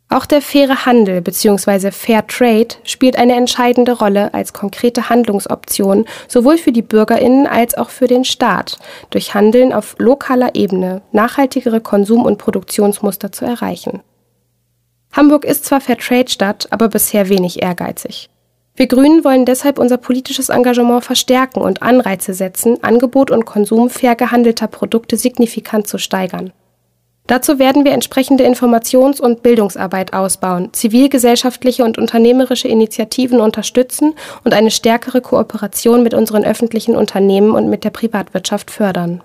Auch 0.09 0.25
der 0.25 0.41
faire 0.41 0.85
Handel 0.85 1.21
bzw. 1.21 1.91
Fair 1.91 2.25
Trade 2.27 2.75
spielt 2.83 3.17
eine 3.17 3.35
entscheidende 3.35 3.91
Rolle 3.91 4.33
als 4.33 4.53
konkrete 4.53 5.09
Handlungsoption 5.09 6.05
sowohl 6.29 6.57
für 6.57 6.71
die 6.71 6.81
Bürgerinnen 6.81 7.45
als 7.45 7.75
auch 7.77 7.89
für 7.89 8.07
den 8.07 8.23
Staat, 8.23 8.79
durch 9.09 9.33
Handeln 9.33 9.73
auf 9.73 9.95
lokaler 9.99 10.55
Ebene 10.55 11.01
nachhaltigere 11.11 11.81
Konsum- 11.81 12.25
und 12.25 12.37
Produktionsmuster 12.37 13.33
zu 13.33 13.43
erreichen. 13.43 14.01
Hamburg 15.11 15.43
ist 15.43 15.65
zwar 15.65 15.81
Fair 15.81 15.97
Trade 15.97 16.29
Stadt, 16.29 16.67
aber 16.71 16.87
bisher 16.87 17.27
wenig 17.27 17.61
ehrgeizig. 17.61 18.29
Wir 18.75 18.87
Grünen 18.87 19.23
wollen 19.23 19.45
deshalb 19.45 19.79
unser 19.79 19.97
politisches 19.97 20.49
Engagement 20.49 21.03
verstärken 21.03 21.61
und 21.61 21.81
Anreize 21.81 22.33
setzen, 22.33 22.81
Angebot 22.83 23.31
und 23.31 23.45
Konsum 23.45 23.89
fair 23.89 24.15
gehandelter 24.15 24.67
Produkte 24.67 25.17
signifikant 25.17 25.87
zu 25.87 25.97
steigern. 25.97 26.53
Dazu 27.27 27.59
werden 27.59 27.83
wir 27.83 27.91
entsprechende 27.91 28.45
Informations- 28.45 29.19
und 29.19 29.43
Bildungsarbeit 29.43 30.13
ausbauen, 30.13 30.69
zivilgesellschaftliche 30.71 31.83
und 31.83 31.97
unternehmerische 31.97 32.69
Initiativen 32.69 33.41
unterstützen 33.41 34.15
und 34.45 34.53
eine 34.53 34.71
stärkere 34.71 35.19
Kooperation 35.19 36.03
mit 36.03 36.13
unseren 36.13 36.45
öffentlichen 36.45 36.95
Unternehmen 36.95 37.51
und 37.51 37.69
mit 37.69 37.83
der 37.83 37.89
Privatwirtschaft 37.89 38.71
fördern. 38.71 39.23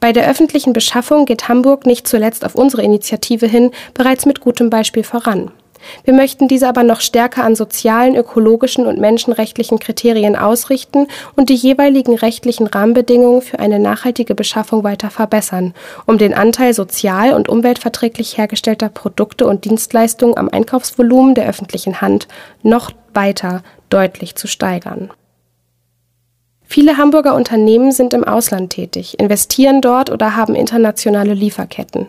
Bei 0.00 0.12
der 0.12 0.28
öffentlichen 0.28 0.72
Beschaffung 0.72 1.24
geht 1.24 1.48
Hamburg 1.48 1.86
nicht 1.86 2.08
zuletzt 2.08 2.44
auf 2.44 2.54
unsere 2.56 2.82
Initiative 2.82 3.46
hin 3.46 3.70
bereits 3.94 4.26
mit 4.26 4.40
gutem 4.40 4.70
Beispiel 4.70 5.04
voran. 5.04 5.52
Wir 6.04 6.14
möchten 6.14 6.48
diese 6.48 6.68
aber 6.68 6.82
noch 6.82 7.00
stärker 7.00 7.44
an 7.44 7.54
sozialen, 7.54 8.16
ökologischen 8.16 8.86
und 8.86 8.98
menschenrechtlichen 8.98 9.78
Kriterien 9.78 10.36
ausrichten 10.36 11.06
und 11.36 11.48
die 11.48 11.54
jeweiligen 11.54 12.14
rechtlichen 12.14 12.66
Rahmenbedingungen 12.66 13.42
für 13.42 13.58
eine 13.58 13.78
nachhaltige 13.78 14.34
Beschaffung 14.34 14.84
weiter 14.84 15.10
verbessern, 15.10 15.74
um 16.06 16.18
den 16.18 16.34
Anteil 16.34 16.74
sozial 16.74 17.34
und 17.34 17.48
umweltverträglich 17.48 18.38
hergestellter 18.38 18.88
Produkte 18.88 19.46
und 19.46 19.64
Dienstleistungen 19.64 20.36
am 20.36 20.48
Einkaufsvolumen 20.48 21.34
der 21.34 21.48
öffentlichen 21.48 22.00
Hand 22.00 22.28
noch 22.62 22.90
weiter 23.14 23.62
deutlich 23.88 24.36
zu 24.36 24.46
steigern. 24.46 25.10
Viele 26.72 26.98
Hamburger 26.98 27.34
Unternehmen 27.34 27.90
sind 27.90 28.14
im 28.14 28.22
Ausland 28.22 28.70
tätig, 28.70 29.18
investieren 29.18 29.80
dort 29.80 30.08
oder 30.08 30.36
haben 30.36 30.54
internationale 30.54 31.34
Lieferketten. 31.34 32.06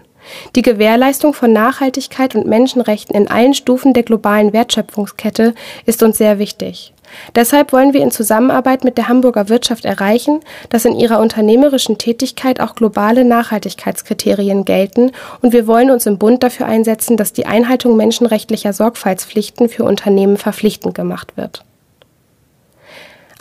Die 0.55 0.61
Gewährleistung 0.61 1.34
von 1.34 1.53
Nachhaltigkeit 1.53 2.36
und 2.36 2.47
Menschenrechten 2.47 3.15
in 3.15 3.30
allen 3.30 3.53
Stufen 3.53 3.93
der 3.93 4.03
globalen 4.03 4.53
Wertschöpfungskette 4.53 5.53
ist 5.86 6.03
uns 6.03 6.17
sehr 6.17 6.39
wichtig. 6.39 6.93
Deshalb 7.36 7.74
wollen 7.74 7.93
wir 7.93 8.01
in 8.01 8.11
Zusammenarbeit 8.11 8.84
mit 8.84 8.97
der 8.97 9.07
Hamburger 9.07 9.49
Wirtschaft 9.49 9.86
erreichen, 9.86 10.39
dass 10.69 10.86
in 10.86 10.97
ihrer 10.97 11.19
unternehmerischen 11.19 11.97
Tätigkeit 11.97 12.59
auch 12.59 12.76
globale 12.76 13.26
Nachhaltigkeitskriterien 13.26 14.65
gelten, 14.65 15.11
und 15.41 15.53
wir 15.53 15.67
wollen 15.67 15.91
uns 15.91 16.05
im 16.05 16.17
Bund 16.17 16.43
dafür 16.43 16.67
einsetzen, 16.67 17.17
dass 17.17 17.34
die 17.34 17.45
Einhaltung 17.45 17.97
menschenrechtlicher 17.97 18.74
Sorgfaltspflichten 18.74 19.69
für 19.69 19.84
Unternehmen 19.84 20.38
verpflichtend 20.38 20.95
gemacht 20.95 21.36
wird. 21.36 21.63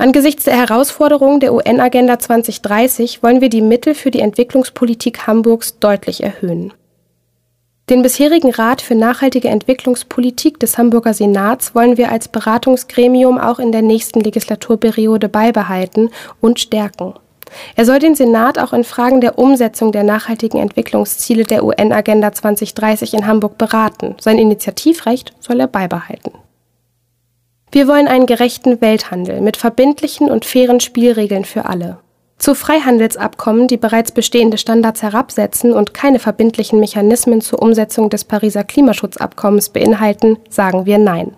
Angesichts 0.00 0.44
der 0.44 0.56
Herausforderungen 0.56 1.40
der 1.40 1.52
UN-Agenda 1.52 2.18
2030 2.18 3.22
wollen 3.22 3.42
wir 3.42 3.50
die 3.50 3.60
Mittel 3.60 3.94
für 3.94 4.10
die 4.10 4.20
Entwicklungspolitik 4.20 5.26
Hamburgs 5.26 5.78
deutlich 5.78 6.22
erhöhen. 6.22 6.72
Den 7.90 8.00
bisherigen 8.00 8.50
Rat 8.50 8.80
für 8.80 8.94
nachhaltige 8.94 9.48
Entwicklungspolitik 9.48 10.58
des 10.58 10.78
Hamburger 10.78 11.12
Senats 11.12 11.74
wollen 11.74 11.98
wir 11.98 12.10
als 12.10 12.28
Beratungsgremium 12.28 13.36
auch 13.36 13.58
in 13.58 13.72
der 13.72 13.82
nächsten 13.82 14.20
Legislaturperiode 14.20 15.28
beibehalten 15.28 16.08
und 16.40 16.60
stärken. 16.60 17.12
Er 17.76 17.84
soll 17.84 17.98
den 17.98 18.14
Senat 18.14 18.58
auch 18.58 18.72
in 18.72 18.84
Fragen 18.84 19.20
der 19.20 19.38
Umsetzung 19.38 19.92
der 19.92 20.04
nachhaltigen 20.04 20.60
Entwicklungsziele 20.60 21.44
der 21.44 21.62
UN-Agenda 21.62 22.32
2030 22.32 23.12
in 23.12 23.26
Hamburg 23.26 23.58
beraten. 23.58 24.14
Sein 24.18 24.38
Initiativrecht 24.38 25.34
soll 25.40 25.60
er 25.60 25.68
beibehalten. 25.68 26.39
Wir 27.72 27.86
wollen 27.86 28.08
einen 28.08 28.26
gerechten 28.26 28.80
Welthandel 28.80 29.40
mit 29.40 29.56
verbindlichen 29.56 30.28
und 30.28 30.44
fairen 30.44 30.80
Spielregeln 30.80 31.44
für 31.44 31.66
alle. 31.66 31.98
Zu 32.38 32.54
Freihandelsabkommen, 32.54 33.68
die 33.68 33.76
bereits 33.76 34.12
bestehende 34.12 34.58
Standards 34.58 35.02
herabsetzen 35.02 35.72
und 35.72 35.94
keine 35.94 36.18
verbindlichen 36.18 36.80
Mechanismen 36.80 37.42
zur 37.42 37.62
Umsetzung 37.62 38.10
des 38.10 38.24
Pariser 38.24 38.64
Klimaschutzabkommens 38.64 39.68
beinhalten, 39.68 40.38
sagen 40.48 40.86
wir 40.86 40.98
Nein. 40.98 41.36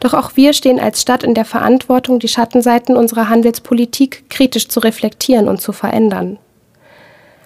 Doch 0.00 0.14
auch 0.14 0.32
wir 0.36 0.52
stehen 0.52 0.78
als 0.78 1.00
Stadt 1.00 1.24
in 1.24 1.34
der 1.34 1.46
Verantwortung, 1.46 2.18
die 2.18 2.28
Schattenseiten 2.28 2.96
unserer 2.96 3.28
Handelspolitik 3.28 4.28
kritisch 4.28 4.68
zu 4.68 4.80
reflektieren 4.80 5.48
und 5.48 5.60
zu 5.60 5.72
verändern. 5.72 6.38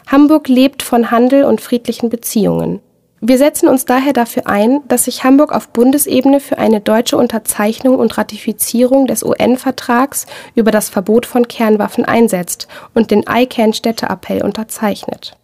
Hamburg 0.09 0.49
lebt 0.49 0.83
von 0.83 1.11
Handel 1.11 1.45
und 1.45 1.61
friedlichen 1.61 2.11
Beziehungen. 2.11 2.81
Wir 3.25 3.39
setzen 3.39 3.69
uns 3.69 3.85
daher 3.85 4.13
dafür 4.13 4.49
ein, 4.49 4.81
dass 4.89 5.05
sich 5.05 5.23
Hamburg 5.23 5.53
auf 5.53 5.69
Bundesebene 5.69 6.41
für 6.41 6.59
eine 6.59 6.81
deutsche 6.81 7.17
Unterzeichnung 7.17 8.01
und 8.01 8.19
Ratifizierung 8.19 9.07
des 9.07 9.23
UN-Vertrags 9.23 10.27
über 10.57 10.73
das 10.73 10.89
Verbot 10.89 11.25
von 11.25 11.47
Kernwaffen 11.47 12.05
einsetzt 12.05 12.67
und 12.95 13.13
den 13.13 13.23
ICANN-Städteappell 13.29 14.43
unterzeichnet. 14.43 15.37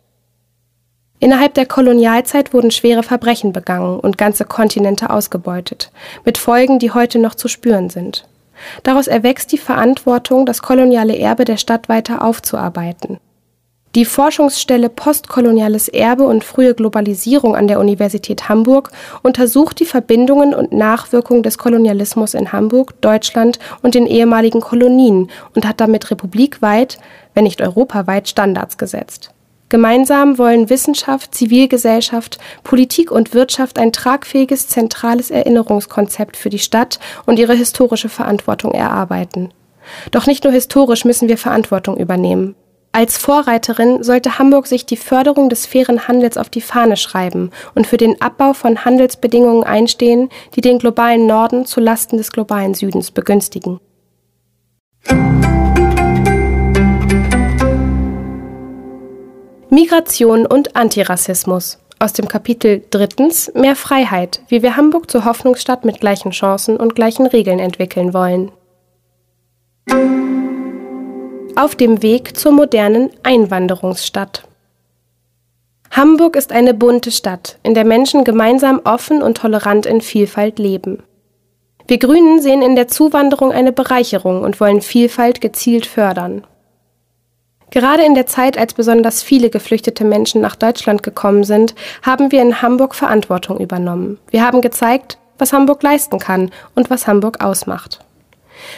Innerhalb 1.20 1.54
der 1.54 1.66
Kolonialzeit 1.66 2.52
wurden 2.52 2.72
schwere 2.72 3.04
Verbrechen 3.04 3.52
begangen 3.52 4.00
und 4.00 4.18
ganze 4.18 4.44
Kontinente 4.44 5.10
ausgebeutet, 5.10 5.92
mit 6.24 6.36
Folgen, 6.36 6.80
die 6.80 6.90
heute 6.90 7.20
noch 7.20 7.36
zu 7.36 7.46
spüren 7.46 7.90
sind. 7.90 8.26
Daraus 8.82 9.06
erwächst 9.06 9.52
die 9.52 9.58
Verantwortung, 9.58 10.46
das 10.46 10.62
koloniale 10.62 11.16
Erbe 11.16 11.44
der 11.44 11.58
Stadt 11.58 11.88
weiter 11.88 12.22
aufzuarbeiten. 12.22 13.20
Die 13.98 14.04
Forschungsstelle 14.04 14.90
Postkoloniales 14.90 15.88
Erbe 15.88 16.22
und 16.22 16.44
frühe 16.44 16.72
Globalisierung 16.72 17.56
an 17.56 17.66
der 17.66 17.80
Universität 17.80 18.48
Hamburg 18.48 18.92
untersucht 19.24 19.80
die 19.80 19.86
Verbindungen 19.86 20.54
und 20.54 20.70
Nachwirkungen 20.70 21.42
des 21.42 21.58
Kolonialismus 21.58 22.34
in 22.34 22.52
Hamburg, 22.52 23.00
Deutschland 23.00 23.58
und 23.82 23.96
den 23.96 24.06
ehemaligen 24.06 24.60
Kolonien 24.60 25.32
und 25.56 25.66
hat 25.66 25.80
damit 25.80 26.12
republikweit, 26.12 26.98
wenn 27.34 27.42
nicht 27.42 27.60
europaweit, 27.60 28.28
Standards 28.28 28.78
gesetzt. 28.78 29.32
Gemeinsam 29.68 30.38
wollen 30.38 30.70
Wissenschaft, 30.70 31.34
Zivilgesellschaft, 31.34 32.38
Politik 32.62 33.10
und 33.10 33.34
Wirtschaft 33.34 33.80
ein 33.80 33.92
tragfähiges 33.92 34.68
zentrales 34.68 35.32
Erinnerungskonzept 35.32 36.36
für 36.36 36.50
die 36.50 36.60
Stadt 36.60 37.00
und 37.26 37.40
ihre 37.40 37.54
historische 37.54 38.08
Verantwortung 38.08 38.70
erarbeiten. 38.70 39.52
Doch 40.12 40.28
nicht 40.28 40.44
nur 40.44 40.52
historisch 40.52 41.04
müssen 41.04 41.28
wir 41.28 41.36
Verantwortung 41.36 41.96
übernehmen. 41.96 42.54
Als 42.92 43.18
Vorreiterin 43.18 44.02
sollte 44.02 44.38
Hamburg 44.38 44.66
sich 44.66 44.86
die 44.86 44.96
Förderung 44.96 45.50
des 45.50 45.66
fairen 45.66 46.08
Handels 46.08 46.38
auf 46.38 46.48
die 46.48 46.62
Fahne 46.62 46.96
schreiben 46.96 47.50
und 47.74 47.86
für 47.86 47.98
den 47.98 48.20
Abbau 48.20 48.54
von 48.54 48.84
Handelsbedingungen 48.84 49.62
einstehen, 49.62 50.30
die 50.54 50.62
den 50.62 50.78
globalen 50.78 51.26
Norden 51.26 51.66
zu 51.66 51.80
Lasten 51.80 52.16
des 52.16 52.32
globalen 52.32 52.74
Südens 52.74 53.10
begünstigen. 53.10 53.78
Migration 59.70 60.46
und 60.46 60.74
Antirassismus 60.74 61.78
aus 61.98 62.14
dem 62.14 62.26
Kapitel 62.26 62.82
Drittens 62.90 63.52
Mehr 63.54 63.76
Freiheit, 63.76 64.40
wie 64.48 64.62
wir 64.62 64.76
Hamburg 64.76 65.10
zur 65.10 65.24
Hoffnungsstadt 65.24 65.84
mit 65.84 66.00
gleichen 66.00 66.30
Chancen 66.30 66.76
und 66.76 66.94
gleichen 66.94 67.26
Regeln 67.26 67.58
entwickeln 67.58 68.14
wollen 68.14 68.50
auf 71.58 71.74
dem 71.74 72.02
Weg 72.02 72.38
zur 72.38 72.52
modernen 72.52 73.10
Einwanderungsstadt. 73.24 74.44
Hamburg 75.90 76.36
ist 76.36 76.52
eine 76.52 76.72
bunte 76.72 77.10
Stadt, 77.10 77.58
in 77.64 77.74
der 77.74 77.84
Menschen 77.84 78.22
gemeinsam 78.22 78.80
offen 78.84 79.22
und 79.22 79.38
tolerant 79.38 79.84
in 79.84 80.00
Vielfalt 80.00 80.60
leben. 80.60 81.02
Wir 81.88 81.98
Grünen 81.98 82.40
sehen 82.40 82.62
in 82.62 82.76
der 82.76 82.86
Zuwanderung 82.86 83.50
eine 83.50 83.72
Bereicherung 83.72 84.42
und 84.42 84.60
wollen 84.60 84.82
Vielfalt 84.82 85.40
gezielt 85.40 85.86
fördern. 85.86 86.46
Gerade 87.70 88.04
in 88.04 88.14
der 88.14 88.26
Zeit, 88.26 88.56
als 88.56 88.74
besonders 88.74 89.22
viele 89.22 89.50
geflüchtete 89.50 90.04
Menschen 90.04 90.40
nach 90.40 90.54
Deutschland 90.54 91.02
gekommen 91.02 91.42
sind, 91.42 91.74
haben 92.02 92.30
wir 92.30 92.40
in 92.40 92.62
Hamburg 92.62 92.94
Verantwortung 92.94 93.58
übernommen. 93.58 94.18
Wir 94.30 94.46
haben 94.46 94.60
gezeigt, 94.60 95.18
was 95.38 95.52
Hamburg 95.52 95.82
leisten 95.82 96.20
kann 96.20 96.50
und 96.76 96.88
was 96.88 97.08
Hamburg 97.08 97.42
ausmacht. 97.42 98.00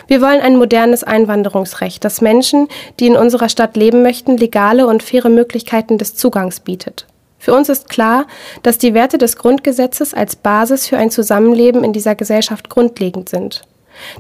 Wir 0.07 0.21
wollen 0.21 0.41
ein 0.41 0.57
modernes 0.57 1.05
Einwanderungsrecht, 1.05 2.05
das 2.05 2.21
Menschen, 2.21 2.69
die 2.99 3.07
in 3.07 3.17
unserer 3.17 3.49
Stadt 3.49 3.77
leben 3.77 4.03
möchten, 4.03 4.37
legale 4.37 4.87
und 4.87 5.03
faire 5.03 5.29
Möglichkeiten 5.29 5.99
des 5.99 6.15
Zugangs 6.15 6.61
bietet. 6.61 7.07
Für 7.39 7.55
uns 7.55 7.71
ist 7.71 7.89
klar, 7.89 8.27
dass 8.63 8.77
die 8.77 8.93
Werte 8.93 9.17
des 9.17 9.37
Grundgesetzes 9.37 10.13
als 10.13 10.37
Basis 10.37 10.87
für 10.87 10.99
ein 10.99 11.11
Zusammenleben 11.11 11.83
in 11.83 11.95
dieser 11.95 12.15
Gesellschaft 12.15 12.69
grundlegend 12.69 13.31
sind. 13.31 13.63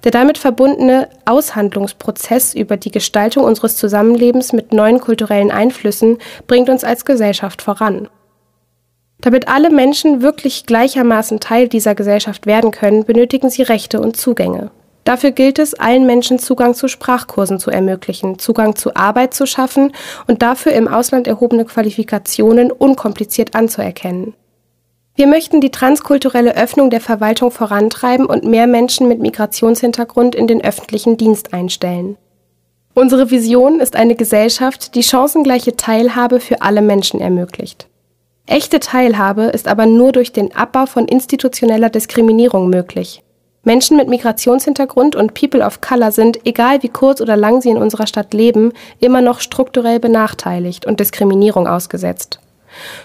Der 0.05 0.11
damit 0.11 0.39
verbundene 0.39 1.09
Aushandlungsprozess 1.27 2.55
über 2.55 2.77
die 2.77 2.91
Gestaltung 2.91 3.45
unseres 3.45 3.77
Zusammenlebens 3.77 4.53
mit 4.53 4.73
neuen 4.73 5.01
kulturellen 5.01 5.51
Einflüssen 5.51 6.19
bringt 6.47 6.71
uns 6.71 6.83
als 6.83 7.05
Gesellschaft 7.05 7.63
voran. 7.63 8.09
Damit 9.21 9.49
alle 9.49 9.71
Menschen 9.71 10.23
wirklich 10.23 10.65
gleichermaßen 10.65 11.41
Teil 11.41 11.69
dieser 11.69 11.95
Gesellschaft 11.95 12.47
werden 12.47 12.71
können, 12.71 13.05
benötigen 13.05 13.51
sie 13.51 13.63
Rechte 13.63 14.01
und 14.01 14.17
Zugänge. 14.17 14.71
Dafür 15.05 15.30
gilt 15.30 15.59
es, 15.59 15.74
allen 15.74 16.07
Menschen 16.07 16.38
Zugang 16.38 16.74
zu 16.74 16.86
Sprachkursen 16.88 17.59
zu 17.59 17.70
ermöglichen, 17.70 18.38
Zugang 18.38 18.76
zu 18.76 18.94
Arbeit 18.96 19.34
zu 19.34 19.46
schaffen 19.46 19.92
und 20.26 20.42
dafür 20.42 20.72
im 20.72 20.88
Ausland 20.88 21.26
erhobene 21.26 21.64
Qualifikationen 21.64 22.70
unkompliziert 22.70 23.55
anzuerkennen. 23.55 24.34
Wir 25.14 25.26
möchten 25.26 25.61
die 25.61 25.70
transkulturelle 25.70 26.57
Öffnung 26.57 26.90
der 26.90 27.01
Verwaltung 27.01 27.51
vorantreiben 27.51 28.26
und 28.26 28.44
mehr 28.44 28.66
Menschen 28.66 29.09
mit 29.09 29.20
Migrationshintergrund 29.20 30.34
in 30.34 30.46
den 30.46 30.62
öffentlichen 30.62 31.16
Dienst 31.16 31.53
einstellen. 31.53 32.16
Unsere 32.94 33.30
Vision 33.30 33.80
ist 33.80 33.96
eine 33.96 34.14
Gesellschaft, 34.14 34.94
die 34.94 35.03
chancengleiche 35.03 35.76
Teilhabe 35.76 36.40
für 36.40 36.62
alle 36.62 36.82
Menschen 36.82 37.20
ermöglicht. 37.20 37.88
Echte 38.46 38.80
Teilhabe 38.80 39.44
ist 39.44 39.68
aber 39.68 39.86
nur 39.86 40.12
durch 40.12 40.32
den 40.32 40.55
Abbau 40.57 40.86
von 40.86 41.07
institutioneller 41.07 41.88
Diskriminierung 41.88 42.68
möglich. 42.68 43.22
Menschen 43.63 43.99
mit 43.99 44.09
Migrationshintergrund 44.09 45.17
und 45.17 45.35
People 45.35 45.65
of 45.65 45.81
Color 45.81 46.13
sind, 46.13 46.47
egal 46.47 46.83
wie 46.83 46.89
kurz 46.89 47.21
oder 47.21 47.37
lang 47.37 47.61
sie 47.61 47.69
in 47.69 47.77
unserer 47.77 48.07
Stadt 48.07 48.33
leben, 48.33 48.73
immer 49.01 49.21
noch 49.21 49.41
strukturell 49.41 50.01
benachteiligt 50.01 50.87
und 50.87 50.99
Diskriminierung 50.99 51.67
ausgesetzt. 51.67 52.41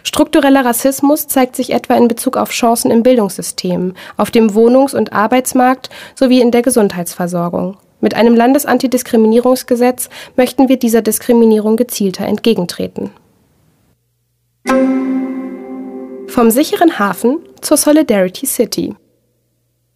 Struktureller 0.03 0.63
Rassismus 0.63 1.27
zeigt 1.27 1.55
sich 1.55 1.71
etwa 1.71 1.95
in 1.95 2.07
Bezug 2.07 2.37
auf 2.37 2.51
Chancen 2.51 2.91
im 2.91 3.03
Bildungssystem, 3.03 3.95
auf 4.15 4.31
dem 4.31 4.53
Wohnungs- 4.53 4.95
und 4.95 5.11
Arbeitsmarkt 5.11 5.89
sowie 6.15 6.39
in 6.39 6.51
der 6.51 6.61
Gesundheitsversorgung. 6.61 7.77
Mit 7.99 8.13
einem 8.13 8.35
Landesantidiskriminierungsgesetz 8.35 10.09
möchten 10.35 10.69
wir 10.69 10.77
dieser 10.77 11.01
Diskriminierung 11.01 11.75
gezielter 11.75 12.25
entgegentreten. 12.25 13.11
Vom 16.27 16.51
sicheren 16.51 16.99
Hafen 16.99 17.39
zur 17.61 17.77
Solidarity 17.77 18.45
City. 18.45 18.93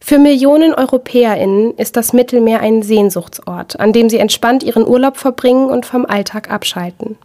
Für 0.01 0.17
Millionen 0.17 0.73
Europäerinnen 0.73 1.75
ist 1.75 1.95
das 1.95 2.13
Mittelmeer 2.13 2.61
ein 2.61 2.81
Sehnsuchtsort, 2.81 3.79
an 3.79 3.93
dem 3.93 4.09
sie 4.09 4.17
entspannt 4.17 4.63
ihren 4.63 4.87
Urlaub 4.87 5.17
verbringen 5.17 5.69
und 5.69 5.85
vom 5.85 6.05
Alltag 6.05 6.49
abschalten. 6.49 7.17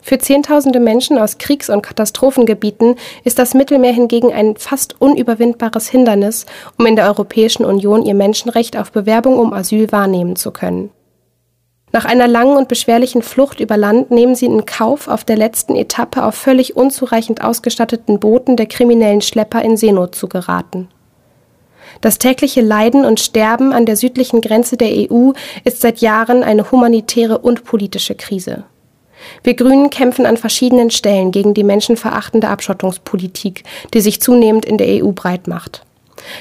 Für 0.00 0.18
Zehntausende 0.18 0.80
Menschen 0.80 1.16
aus 1.16 1.38
Kriegs- 1.38 1.70
und 1.70 1.82
Katastrophengebieten 1.82 2.96
ist 3.22 3.38
das 3.38 3.54
Mittelmeer 3.54 3.92
hingegen 3.92 4.32
ein 4.32 4.56
fast 4.56 5.00
unüberwindbares 5.00 5.88
Hindernis, 5.88 6.46
um 6.76 6.86
in 6.86 6.96
der 6.96 7.06
Europäischen 7.06 7.64
Union 7.64 8.04
ihr 8.04 8.14
Menschenrecht 8.14 8.76
auf 8.76 8.90
Bewerbung 8.90 9.38
um 9.38 9.52
Asyl 9.52 9.92
wahrnehmen 9.92 10.34
zu 10.34 10.50
können. 10.50 10.90
Nach 11.92 12.04
einer 12.06 12.26
langen 12.26 12.56
und 12.56 12.68
beschwerlichen 12.68 13.22
Flucht 13.22 13.60
über 13.60 13.76
Land 13.76 14.10
nehmen 14.10 14.34
sie 14.34 14.46
in 14.46 14.64
Kauf, 14.64 15.06
auf 15.06 15.24
der 15.24 15.36
letzten 15.36 15.76
Etappe 15.76 16.24
auf 16.24 16.34
völlig 16.34 16.74
unzureichend 16.74 17.44
ausgestatteten 17.44 18.18
Booten 18.18 18.56
der 18.56 18.66
kriminellen 18.66 19.20
Schlepper 19.20 19.62
in 19.62 19.76
Seenot 19.76 20.14
zu 20.14 20.26
geraten. 20.26 20.88
Das 22.00 22.18
tägliche 22.18 22.60
Leiden 22.60 23.04
und 23.04 23.20
Sterben 23.20 23.72
an 23.72 23.86
der 23.86 23.96
südlichen 23.96 24.40
Grenze 24.40 24.76
der 24.76 25.10
EU 25.10 25.32
ist 25.64 25.80
seit 25.80 26.00
Jahren 26.00 26.42
eine 26.42 26.70
humanitäre 26.70 27.38
und 27.38 27.64
politische 27.64 28.14
Krise. 28.14 28.64
Wir 29.44 29.54
Grünen 29.54 29.90
kämpfen 29.90 30.26
an 30.26 30.36
verschiedenen 30.36 30.90
Stellen 30.90 31.30
gegen 31.30 31.54
die 31.54 31.64
menschenverachtende 31.64 32.48
Abschottungspolitik, 32.48 33.64
die 33.94 34.00
sich 34.00 34.20
zunehmend 34.20 34.64
in 34.64 34.78
der 34.78 35.04
EU 35.04 35.12
breit 35.12 35.46
macht. 35.46 35.84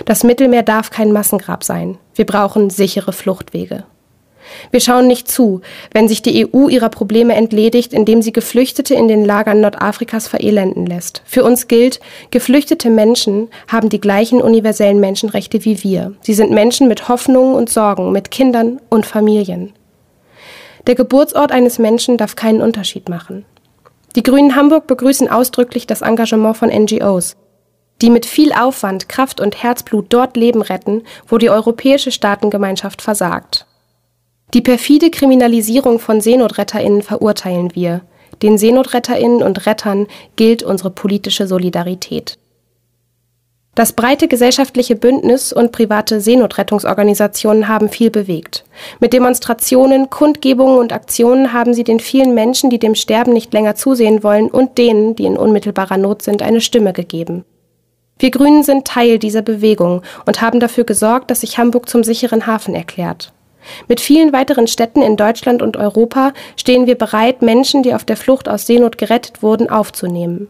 Das 0.06 0.24
Mittelmeer 0.24 0.64
darf 0.64 0.90
kein 0.90 1.12
Massengrab 1.12 1.64
sein. 1.64 1.98
Wir 2.16 2.26
brauchen 2.26 2.70
sichere 2.70 3.14
Fluchtwege. 3.14 3.84
Wir 4.72 4.80
schauen 4.80 5.08
nicht 5.08 5.30
zu, 5.30 5.62
wenn 5.94 6.08
sich 6.08 6.22
die 6.22 6.46
EU 6.46 6.68
ihrer 6.68 6.90
Probleme 6.90 7.36
entledigt, 7.36 7.94
indem 7.94 8.22
sie 8.22 8.34
Geflüchtete 8.34 8.96
in 8.96 9.08
den 9.08 9.26
Lagern 9.26 9.62
Nordafrikas 9.62 10.28
verelenden 10.28 10.86
lässt. 10.86 11.22
Für 11.26 11.44
uns 11.44 11.68
gilt, 11.68 12.00
geflüchtete 12.32 12.90
Menschen 12.90 13.50
haben 13.68 13.90
die 13.90 14.02
gleichen 14.02 14.42
universellen 14.42 15.00
Menschenrechte 15.00 15.66
wie 15.66 15.84
wir. 15.84 16.14
Sie 16.22 16.34
sind 16.34 16.52
Menschen 16.52 16.88
mit 16.88 17.08
Hoffnungen 17.08 17.56
und 17.56 17.70
Sorgen, 17.70 18.12
mit 18.12 18.32
Kindern 18.32 18.80
und 18.90 19.06
Familien. 19.06 19.74
Der 20.88 20.96
Geburtsort 20.96 21.52
eines 21.52 21.78
Menschen 21.80 22.18
darf 22.18 22.36
keinen 22.36 22.62
Unterschied 22.62 23.08
machen. 23.08 23.46
Die 24.16 24.24
Grünen 24.24 24.56
Hamburg 24.56 24.88
begrüßen 24.88 25.30
ausdrücklich 25.30 25.88
das 25.88 26.02
Engagement 26.02 26.58
von 26.58 26.70
NGOs, 26.70 27.38
die 28.02 28.10
mit 28.10 28.26
viel 28.26 28.52
Aufwand, 28.52 29.08
Kraft 29.08 29.40
und 29.40 29.62
Herzblut 29.64 30.08
dort 30.10 30.36
Leben 30.36 30.62
retten, 30.62 31.04
wo 31.28 31.38
die 31.38 31.50
europäische 31.50 32.12
Staatengemeinschaft 32.12 33.02
versagt. 33.02 33.68
Die 34.54 34.62
perfide 34.62 35.12
Kriminalisierung 35.12 36.00
von 36.00 36.20
Seenotretterinnen 36.20 37.04
verurteilen 37.04 37.74
wir. 37.74 38.02
Den 38.42 38.58
Seenotretterinnen 38.58 39.44
und 39.44 39.66
Rettern 39.66 40.08
gilt 40.36 40.62
unsere 40.62 40.90
politische 40.90 41.48
Solidarität. 41.48 42.38
Das 43.76 43.94
breite 43.94 44.28
gesellschaftliche 44.28 44.98
Bündnis 44.98 45.54
und 45.54 45.72
private 45.72 46.20
Seenotrettungsorganisationen 46.20 47.70
haben 47.70 47.88
viel 47.88 48.12
bewegt. 48.12 48.66
Mit 49.00 49.14
Demonstrationen, 49.14 50.10
Kundgebungen 50.10 50.78
und 50.78 50.92
Aktionen 50.92 51.54
haben 51.54 51.74
sie 51.74 51.86
den 51.86 52.02
vielen 52.02 52.34
Menschen, 52.34 52.70
die 52.70 52.80
dem 52.80 52.96
Sterben 52.96 53.32
nicht 53.32 53.54
länger 53.54 53.76
zusehen 53.76 54.24
wollen, 54.24 54.50
und 54.50 54.78
denen, 54.78 55.16
die 55.16 55.26
in 55.26 55.38
unmittelbarer 55.38 55.96
Not 55.96 56.22
sind, 56.22 56.42
eine 56.42 56.60
Stimme 56.60 56.92
gegeben. 56.92 57.46
Wir 58.20 58.32
Grünen 58.32 58.64
sind 58.64 58.86
Teil 58.86 59.18
dieser 59.18 59.42
Bewegung 59.42 60.02
und 60.26 60.42
haben 60.42 60.60
dafür 60.60 60.84
gesorgt, 60.84 61.32
dass 61.32 61.40
sich 61.40 61.58
Hamburg 61.58 61.88
zum 61.88 62.04
sicheren 62.04 62.48
Hafen 62.48 62.76
erklärt. 62.76 63.32
Mit 63.88 64.00
vielen 64.00 64.34
weiteren 64.34 64.68
Städten 64.68 65.02
in 65.02 65.18
Deutschland 65.18 65.62
und 65.62 65.78
Europa 65.78 66.34
stehen 66.56 66.88
wir 66.88 66.96
bereit, 66.96 67.42
Menschen, 67.42 67.84
die 67.84 67.94
auf 67.94 68.04
der 68.04 68.18
Flucht 68.18 68.50
aus 68.50 68.68
Seenot 68.68 68.98
gerettet 68.98 69.44
wurden, 69.44 69.70
aufzunehmen. 69.70 70.50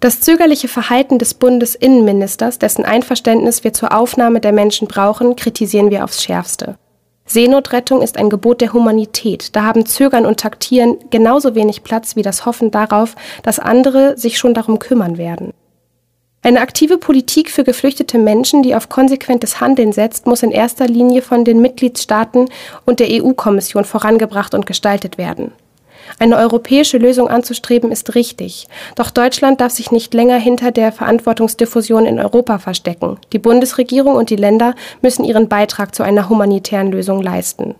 Das 0.00 0.20
zögerliche 0.20 0.68
Verhalten 0.68 1.18
des 1.18 1.34
Bundesinnenministers, 1.34 2.58
dessen 2.58 2.84
Einverständnis 2.84 3.64
wir 3.64 3.72
zur 3.72 3.96
Aufnahme 3.96 4.40
der 4.40 4.52
Menschen 4.52 4.88
brauchen, 4.88 5.36
kritisieren 5.36 5.90
wir 5.90 6.04
aufs 6.04 6.22
Schärfste. 6.22 6.76
Seenotrettung 7.24 8.02
ist 8.02 8.18
ein 8.18 8.30
Gebot 8.30 8.60
der 8.60 8.72
Humanität. 8.72 9.56
Da 9.56 9.64
haben 9.64 9.84
Zögern 9.84 10.26
und 10.26 10.38
Taktieren 10.38 10.96
genauso 11.10 11.54
wenig 11.54 11.82
Platz 11.82 12.14
wie 12.14 12.22
das 12.22 12.46
Hoffen 12.46 12.70
darauf, 12.70 13.16
dass 13.42 13.58
andere 13.58 14.16
sich 14.16 14.38
schon 14.38 14.54
darum 14.54 14.78
kümmern 14.78 15.18
werden. 15.18 15.52
Eine 16.46 16.60
aktive 16.60 16.96
Politik 16.96 17.50
für 17.50 17.64
geflüchtete 17.64 18.18
Menschen, 18.18 18.62
die 18.62 18.76
auf 18.76 18.88
konsequentes 18.88 19.60
Handeln 19.60 19.90
setzt, 19.90 20.28
muss 20.28 20.44
in 20.44 20.52
erster 20.52 20.86
Linie 20.86 21.20
von 21.20 21.44
den 21.44 21.60
Mitgliedstaaten 21.60 22.48
und 22.84 23.00
der 23.00 23.08
EU-Kommission 23.10 23.84
vorangebracht 23.84 24.54
und 24.54 24.64
gestaltet 24.64 25.18
werden. 25.18 25.50
Eine 26.20 26.36
europäische 26.36 26.98
Lösung 26.98 27.26
anzustreben 27.26 27.90
ist 27.90 28.14
richtig, 28.14 28.68
doch 28.94 29.10
Deutschland 29.10 29.60
darf 29.60 29.72
sich 29.72 29.90
nicht 29.90 30.14
länger 30.14 30.36
hinter 30.36 30.70
der 30.70 30.92
Verantwortungsdiffusion 30.92 32.06
in 32.06 32.20
Europa 32.20 32.60
verstecken. 32.60 33.18
Die 33.32 33.40
Bundesregierung 33.40 34.14
und 34.14 34.30
die 34.30 34.36
Länder 34.36 34.76
müssen 35.02 35.24
ihren 35.24 35.48
Beitrag 35.48 35.96
zu 35.96 36.04
einer 36.04 36.28
humanitären 36.28 36.92
Lösung 36.92 37.24
leisten. 37.24 37.74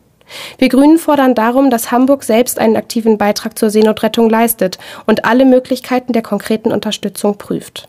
Wir 0.58 0.70
Grünen 0.70 0.98
fordern 0.98 1.36
darum, 1.36 1.70
dass 1.70 1.92
Hamburg 1.92 2.24
selbst 2.24 2.58
einen 2.58 2.74
aktiven 2.74 3.16
Beitrag 3.16 3.56
zur 3.56 3.70
Seenotrettung 3.70 4.28
leistet 4.28 4.78
und 5.06 5.24
alle 5.24 5.44
Möglichkeiten 5.44 6.12
der 6.12 6.22
konkreten 6.22 6.72
Unterstützung 6.72 7.38
prüft. 7.38 7.88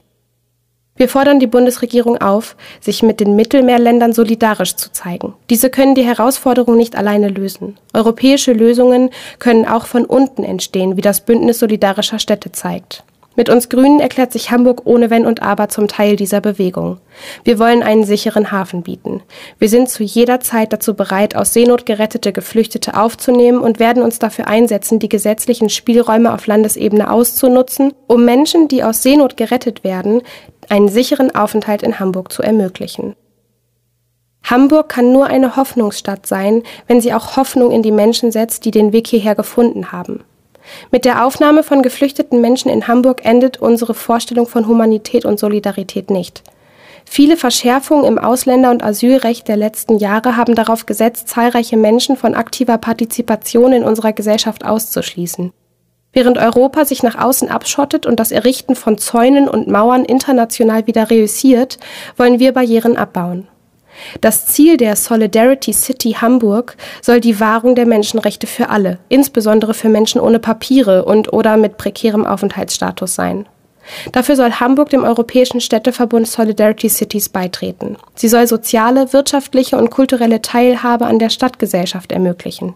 Wir 0.98 1.08
fordern 1.08 1.40
die 1.40 1.48
Bundesregierung 1.48 2.18
auf, 2.18 2.56
sich 2.82 3.04
mit 3.04 3.20
den 3.20 3.36
Mittelmeerländern 3.36 4.14
solidarisch 4.14 4.76
zu 4.76 4.92
zeigen. 4.92 5.36
Diese 5.50 5.70
können 5.70 5.94
die 5.94 6.04
Herausforderung 6.04 6.76
nicht 6.76 6.96
alleine 6.96 7.30
lösen. 7.30 7.78
Europäische 7.94 8.52
Lösungen 8.52 9.12
können 9.38 9.68
auch 9.68 9.86
von 9.86 10.06
unten 10.06 10.44
entstehen, 10.44 10.98
wie 10.98 11.02
das 11.02 11.22
Bündnis 11.22 11.60
solidarischer 11.60 12.18
Städte 12.18 12.52
zeigt. 12.52 13.04
Mit 13.38 13.50
uns 13.50 13.70
Grünen 13.70 14.00
erklärt 14.00 14.34
sich 14.34 14.50
Hamburg 14.50 14.82
ohne 14.86 15.12
Wenn 15.12 15.28
und 15.28 15.44
Aber 15.44 15.70
zum 15.70 15.88
Teil 15.88 16.16
dieser 16.16 16.42
Bewegung. 16.42 16.98
Wir 17.44 17.60
wollen 17.60 17.84
einen 17.84 18.04
sicheren 18.04 18.52
Hafen 18.52 18.82
bieten. 18.82 19.22
Wir 19.60 19.70
sind 19.70 19.90
zu 19.90 20.02
jeder 20.02 20.40
Zeit 20.40 20.74
dazu 20.74 20.96
bereit, 20.96 21.36
aus 21.36 21.54
Seenot 21.54 21.86
gerettete 21.86 22.34
Geflüchtete 22.34 23.00
aufzunehmen 23.00 23.60
und 23.60 23.80
werden 23.80 24.02
uns 24.02 24.18
dafür 24.18 24.48
einsetzen, 24.48 24.98
die 24.98 25.08
gesetzlichen 25.08 25.70
Spielräume 25.70 26.34
auf 26.34 26.48
Landesebene 26.48 27.12
auszunutzen, 27.12 27.94
um 28.08 28.26
Menschen, 28.26 28.70
die 28.70 28.84
aus 28.84 29.04
Seenot 29.04 29.38
gerettet 29.38 29.84
werden, 29.84 30.24
einen 30.70 30.90
sicheren 30.90 31.34
Aufenthalt 31.36 31.84
in 31.84 32.00
Hamburg 32.00 32.32
zu 32.32 32.42
ermöglichen. 32.44 33.16
Hamburg 34.44 34.90
kann 34.90 35.12
nur 35.12 35.28
eine 35.28 35.58
Hoffnungsstadt 35.58 36.26
sein, 36.26 36.64
wenn 36.88 37.02
sie 37.02 37.14
auch 37.14 37.36
Hoffnung 37.36 37.72
in 37.72 37.84
die 37.84 37.92
Menschen 37.92 38.32
setzt, 38.32 38.64
die 38.66 38.72
den 38.72 38.94
Weg 38.94 39.08
hierher 39.08 39.36
gefunden 39.36 39.92
haben. 39.92 40.24
Mit 40.92 41.06
der 41.06 41.26
Aufnahme 41.26 41.64
von 41.64 41.82
geflüchteten 41.82 42.42
Menschen 42.42 42.70
in 42.70 42.88
Hamburg 42.88 43.26
endet 43.26 43.58
unsere 43.58 43.94
Vorstellung 43.94 44.48
von 44.48 44.68
Humanität 44.68 45.26
und 45.26 45.40
Solidarität 45.40 46.10
nicht. 46.10 46.44
Viele 47.06 47.38
Verschärfungen 47.38 48.06
im 48.06 48.20
Ausländer- 48.20 48.72
und 48.72 48.84
Asylrecht 48.84 49.48
der 49.48 49.56
letzten 49.56 49.98
Jahre 49.98 50.36
haben 50.36 50.56
darauf 50.56 50.86
gesetzt, 50.86 51.30
zahlreiche 51.30 51.78
Menschen 51.78 52.18
von 52.18 52.36
aktiver 52.36 52.78
Partizipation 52.78 53.72
in 53.72 53.84
unserer 53.84 54.12
Gesellschaft 54.12 54.66
auszuschließen. 54.66 55.54
Während 56.14 56.38
Europa 56.38 56.86
sich 56.86 57.04
nach 57.04 57.18
außen 57.18 57.50
abschottet 57.50 58.06
und 58.06 58.20
das 58.20 58.32
Errichten 58.32 58.76
von 58.76 58.98
Zäunen 58.98 59.48
und 59.48 59.68
Mauern 59.68 60.06
international 60.06 60.88
wieder 60.88 61.12
reüssiert, 61.12 61.78
wollen 62.16 62.40
wir 62.40 62.54
Barrieren 62.54 62.98
abbauen. 62.98 63.48
Das 64.22 64.46
Ziel 64.46 64.78
der 64.78 64.96
Solidarity 64.96 65.74
City 65.74 66.14
Hamburg 66.20 66.78
soll 67.02 67.20
die 67.20 67.40
Wahrung 67.40 67.76
der 67.76 67.86
Menschenrechte 67.86 68.48
für 68.48 68.70
alle, 68.70 69.00
insbesondere 69.10 69.74
für 69.74 69.90
Menschen 69.90 70.22
ohne 70.22 70.40
Papiere 70.40 71.06
und 71.06 71.34
oder 71.34 71.58
mit 71.58 71.78
prekärem 71.78 72.26
Aufenthaltsstatus 72.26 73.16
sein. 73.16 73.48
Dafür 74.12 74.36
soll 74.36 74.52
Hamburg 74.52 74.90
dem 74.90 75.04
Europäischen 75.04 75.62
Städteverbund 75.62 76.28
Solidarity 76.28 76.90
Cities 76.90 77.30
beitreten. 77.30 77.98
Sie 78.16 78.28
soll 78.28 78.48
soziale, 78.48 79.14
wirtschaftliche 79.14 79.78
und 79.78 79.90
kulturelle 79.90 80.42
Teilhabe 80.42 81.06
an 81.06 81.20
der 81.20 81.30
Stadtgesellschaft 81.30 82.12
ermöglichen. 82.12 82.76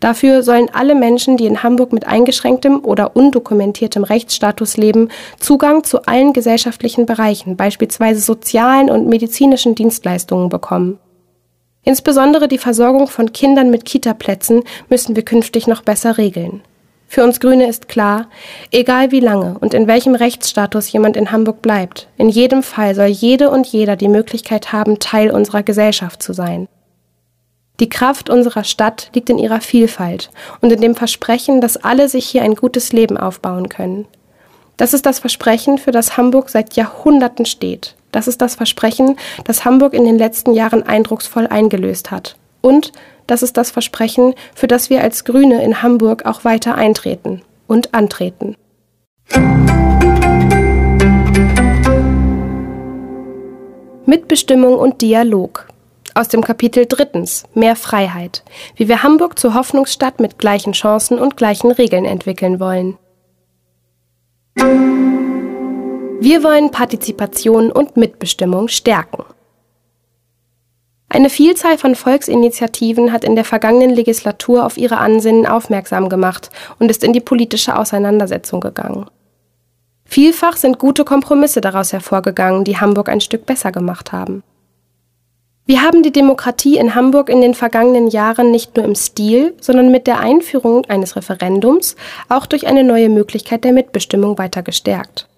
Dafür 0.00 0.42
sollen 0.42 0.68
alle 0.72 0.94
Menschen, 0.94 1.36
die 1.36 1.46
in 1.46 1.62
Hamburg 1.62 1.92
mit 1.92 2.06
eingeschränktem 2.06 2.84
oder 2.84 3.16
undokumentiertem 3.16 4.04
Rechtsstatus 4.04 4.76
leben, 4.76 5.08
Zugang 5.38 5.84
zu 5.84 6.04
allen 6.06 6.32
gesellschaftlichen 6.32 7.06
Bereichen, 7.06 7.56
beispielsweise 7.56 8.20
sozialen 8.20 8.90
und 8.90 9.08
medizinischen 9.08 9.74
Dienstleistungen 9.74 10.48
bekommen. 10.48 10.98
Insbesondere 11.84 12.48
die 12.48 12.58
Versorgung 12.58 13.08
von 13.08 13.32
Kindern 13.32 13.70
mit 13.70 13.84
Kitaplätzen 13.84 14.62
müssen 14.88 15.16
wir 15.16 15.24
künftig 15.24 15.66
noch 15.66 15.82
besser 15.82 16.18
regeln. 16.18 16.62
Für 17.10 17.24
uns 17.24 17.40
Grüne 17.40 17.66
ist 17.66 17.88
klar, 17.88 18.26
egal 18.70 19.10
wie 19.10 19.20
lange 19.20 19.56
und 19.58 19.72
in 19.72 19.86
welchem 19.86 20.14
Rechtsstatus 20.14 20.92
jemand 20.92 21.16
in 21.16 21.32
Hamburg 21.32 21.62
bleibt, 21.62 22.06
in 22.18 22.28
jedem 22.28 22.62
Fall 22.62 22.94
soll 22.94 23.06
jede 23.06 23.48
und 23.48 23.66
jeder 23.66 23.96
die 23.96 24.08
Möglichkeit 24.08 24.74
haben, 24.74 24.98
Teil 24.98 25.30
unserer 25.30 25.62
Gesellschaft 25.62 26.22
zu 26.22 26.34
sein. 26.34 26.68
Die 27.80 27.88
Kraft 27.88 28.28
unserer 28.28 28.64
Stadt 28.64 29.10
liegt 29.14 29.30
in 29.30 29.38
ihrer 29.38 29.60
Vielfalt 29.60 30.30
und 30.60 30.72
in 30.72 30.80
dem 30.80 30.96
Versprechen, 30.96 31.60
dass 31.60 31.76
alle 31.76 32.08
sich 32.08 32.26
hier 32.26 32.42
ein 32.42 32.56
gutes 32.56 32.92
Leben 32.92 33.16
aufbauen 33.16 33.68
können. 33.68 34.06
Das 34.76 34.94
ist 34.94 35.06
das 35.06 35.20
Versprechen, 35.20 35.78
für 35.78 35.92
das 35.92 36.16
Hamburg 36.16 36.50
seit 36.50 36.74
Jahrhunderten 36.74 37.46
steht. 37.46 37.94
Das 38.10 38.26
ist 38.26 38.40
das 38.40 38.56
Versprechen, 38.56 39.16
das 39.44 39.64
Hamburg 39.64 39.94
in 39.94 40.04
den 40.04 40.18
letzten 40.18 40.54
Jahren 40.54 40.82
eindrucksvoll 40.82 41.46
eingelöst 41.46 42.10
hat. 42.10 42.36
Und 42.62 42.92
das 43.28 43.42
ist 43.42 43.56
das 43.56 43.70
Versprechen, 43.70 44.34
für 44.54 44.66
das 44.66 44.90
wir 44.90 45.02
als 45.02 45.24
Grüne 45.24 45.62
in 45.62 45.82
Hamburg 45.82 46.26
auch 46.26 46.44
weiter 46.44 46.74
eintreten 46.74 47.42
und 47.68 47.94
antreten. 47.94 48.56
Mitbestimmung 54.04 54.76
und 54.76 55.00
Dialog. 55.00 55.67
Aus 56.18 56.26
dem 56.26 56.42
Kapitel 56.42 56.84
drittens 56.84 57.44
Mehr 57.54 57.76
Freiheit. 57.76 58.42
Wie 58.74 58.88
wir 58.88 59.04
Hamburg 59.04 59.38
zur 59.38 59.54
Hoffnungsstadt 59.54 60.18
mit 60.18 60.36
gleichen 60.36 60.72
Chancen 60.72 61.16
und 61.16 61.36
gleichen 61.36 61.70
Regeln 61.70 62.04
entwickeln 62.04 62.58
wollen. 62.58 62.98
Wir 66.20 66.42
wollen 66.42 66.72
Partizipation 66.72 67.70
und 67.70 67.96
Mitbestimmung 67.96 68.66
stärken. 68.66 69.22
Eine 71.08 71.30
Vielzahl 71.30 71.78
von 71.78 71.94
Volksinitiativen 71.94 73.12
hat 73.12 73.22
in 73.22 73.36
der 73.36 73.44
vergangenen 73.44 73.90
Legislatur 73.90 74.66
auf 74.66 74.76
ihre 74.76 74.98
Ansinnen 74.98 75.46
aufmerksam 75.46 76.08
gemacht 76.08 76.50
und 76.80 76.90
ist 76.90 77.04
in 77.04 77.12
die 77.12 77.20
politische 77.20 77.78
Auseinandersetzung 77.78 78.58
gegangen. 78.58 79.06
Vielfach 80.04 80.56
sind 80.56 80.80
gute 80.80 81.04
Kompromisse 81.04 81.60
daraus 81.60 81.92
hervorgegangen, 81.92 82.64
die 82.64 82.80
Hamburg 82.80 83.08
ein 83.08 83.20
Stück 83.20 83.46
besser 83.46 83.70
gemacht 83.70 84.10
haben. 84.10 84.42
Wir 85.68 85.82
haben 85.82 86.02
die 86.02 86.12
Demokratie 86.12 86.78
in 86.78 86.94
Hamburg 86.94 87.28
in 87.28 87.42
den 87.42 87.52
vergangenen 87.52 88.08
Jahren 88.08 88.50
nicht 88.50 88.74
nur 88.74 88.86
im 88.86 88.94
Stil, 88.94 89.54
sondern 89.60 89.90
mit 89.90 90.06
der 90.06 90.18
Einführung 90.18 90.86
eines 90.86 91.14
Referendums 91.14 91.94
auch 92.30 92.46
durch 92.46 92.66
eine 92.66 92.84
neue 92.84 93.10
Möglichkeit 93.10 93.64
der 93.64 93.74
Mitbestimmung 93.74 94.38
weiter 94.38 94.62
gestärkt. 94.62 95.28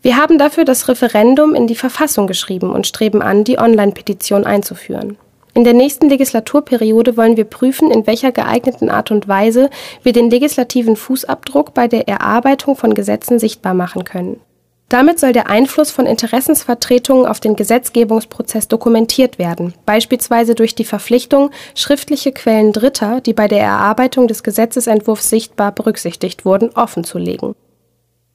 Wir 0.00 0.16
haben 0.16 0.38
dafür 0.38 0.64
das 0.64 0.88
Referendum 0.88 1.54
in 1.54 1.66
die 1.66 1.74
Verfassung 1.74 2.26
geschrieben 2.26 2.70
und 2.70 2.86
streben 2.86 3.20
an, 3.20 3.44
die 3.44 3.58
Online-Petition 3.58 4.46
einzuführen. 4.46 5.18
In 5.52 5.64
der 5.64 5.74
nächsten 5.74 6.08
Legislaturperiode 6.08 7.18
wollen 7.18 7.36
wir 7.36 7.44
prüfen, 7.44 7.90
in 7.90 8.06
welcher 8.06 8.32
geeigneten 8.32 8.88
Art 8.88 9.10
und 9.10 9.28
Weise 9.28 9.68
wir 10.02 10.14
den 10.14 10.30
legislativen 10.30 10.96
Fußabdruck 10.96 11.74
bei 11.74 11.86
der 11.86 12.08
Erarbeitung 12.08 12.76
von 12.76 12.94
Gesetzen 12.94 13.38
sichtbar 13.38 13.74
machen 13.74 14.04
können. 14.04 14.40
Damit 14.88 15.20
soll 15.20 15.32
der 15.32 15.50
Einfluss 15.50 15.90
von 15.90 16.06
Interessensvertretungen 16.06 17.26
auf 17.26 17.40
den 17.40 17.56
Gesetzgebungsprozess 17.56 18.68
dokumentiert 18.68 19.38
werden, 19.38 19.74
beispielsweise 19.84 20.54
durch 20.54 20.74
die 20.74 20.84
Verpflichtung, 20.84 21.50
schriftliche 21.74 22.32
Quellen 22.32 22.72
Dritter, 22.72 23.20
die 23.20 23.34
bei 23.34 23.48
der 23.48 23.60
Erarbeitung 23.60 24.28
des 24.28 24.42
Gesetzesentwurfs 24.42 25.28
sichtbar 25.28 25.72
berücksichtigt 25.72 26.46
wurden, 26.46 26.70
offenzulegen. 26.70 27.54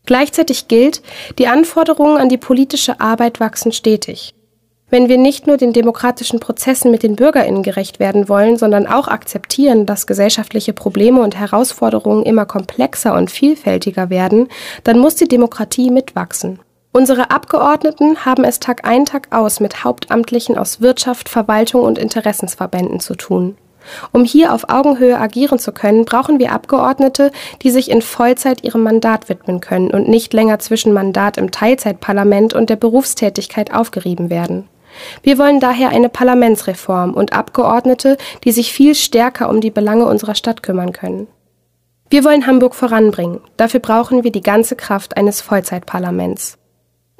Gleichzeitig 0.05 0.67
gilt, 0.67 1.01
die 1.39 1.47
Anforderungen 1.47 2.17
an 2.17 2.29
die 2.29 2.37
politische 2.37 2.99
Arbeit 2.99 3.39
wachsen 3.39 3.71
stetig. 3.71 4.35
Wenn 4.93 5.09
wir 5.09 5.17
nicht 5.17 5.47
nur 5.47 5.57
den 5.57 5.73
demokratischen 5.73 6.39
Prozessen 6.39 6.91
mit 6.91 7.01
den 7.01 7.15
Bürgerinnen 7.15 7.63
gerecht 7.63 7.99
werden 7.99 8.29
wollen, 8.29 8.57
sondern 8.57 8.85
auch 8.85 9.07
akzeptieren, 9.07 9.87
dass 9.87 10.05
gesellschaftliche 10.05 10.71
Probleme 10.71 11.23
und 11.23 11.35
Herausforderungen 11.35 12.21
immer 12.21 12.45
komplexer 12.45 13.15
und 13.15 13.31
vielfältiger 13.31 14.11
werden, 14.11 14.49
dann 14.83 14.99
muss 14.99 15.15
die 15.15 15.27
Demokratie 15.27 15.89
mitwachsen. 15.89 16.59
Unsere 16.91 17.31
Abgeordneten 17.31 18.23
haben 18.23 18.43
es 18.43 18.59
Tag 18.59 18.87
ein 18.87 19.05
Tag 19.05 19.29
aus 19.31 19.59
mit 19.59 19.83
Hauptamtlichen 19.83 20.59
aus 20.59 20.79
Wirtschaft, 20.79 21.27
Verwaltung 21.27 21.81
und 21.81 21.97
Interessensverbänden 21.97 22.99
zu 22.99 23.15
tun. 23.15 23.57
Um 24.11 24.23
hier 24.23 24.53
auf 24.53 24.69
Augenhöhe 24.69 25.19
agieren 25.19 25.57
zu 25.57 25.71
können, 25.71 26.05
brauchen 26.05 26.37
wir 26.37 26.51
Abgeordnete, 26.51 27.31
die 27.63 27.71
sich 27.71 27.89
in 27.89 28.03
Vollzeit 28.03 28.63
ihrem 28.63 28.83
Mandat 28.83 29.27
widmen 29.27 29.59
können 29.59 29.89
und 29.89 30.07
nicht 30.07 30.33
länger 30.33 30.59
zwischen 30.59 30.93
Mandat 30.93 31.39
im 31.39 31.49
Teilzeitparlament 31.49 32.53
und 32.53 32.69
der 32.69 32.75
Berufstätigkeit 32.75 33.73
aufgerieben 33.73 34.29
werden. 34.29 34.69
Wir 35.21 35.37
wollen 35.37 35.59
daher 35.59 35.89
eine 35.89 36.09
Parlamentsreform 36.09 37.13
und 37.13 37.33
Abgeordnete, 37.33 38.17
die 38.43 38.51
sich 38.51 38.73
viel 38.73 38.95
stärker 38.95 39.49
um 39.49 39.61
die 39.61 39.71
Belange 39.71 40.05
unserer 40.05 40.35
Stadt 40.35 40.63
kümmern 40.63 40.91
können. 40.93 41.27
Wir 42.09 42.23
wollen 42.23 42.45
Hamburg 42.45 42.75
voranbringen. 42.75 43.41
Dafür 43.57 43.79
brauchen 43.79 44.23
wir 44.23 44.31
die 44.31 44.41
ganze 44.41 44.75
Kraft 44.75 45.17
eines 45.17 45.41
Vollzeitparlaments. 45.41 46.57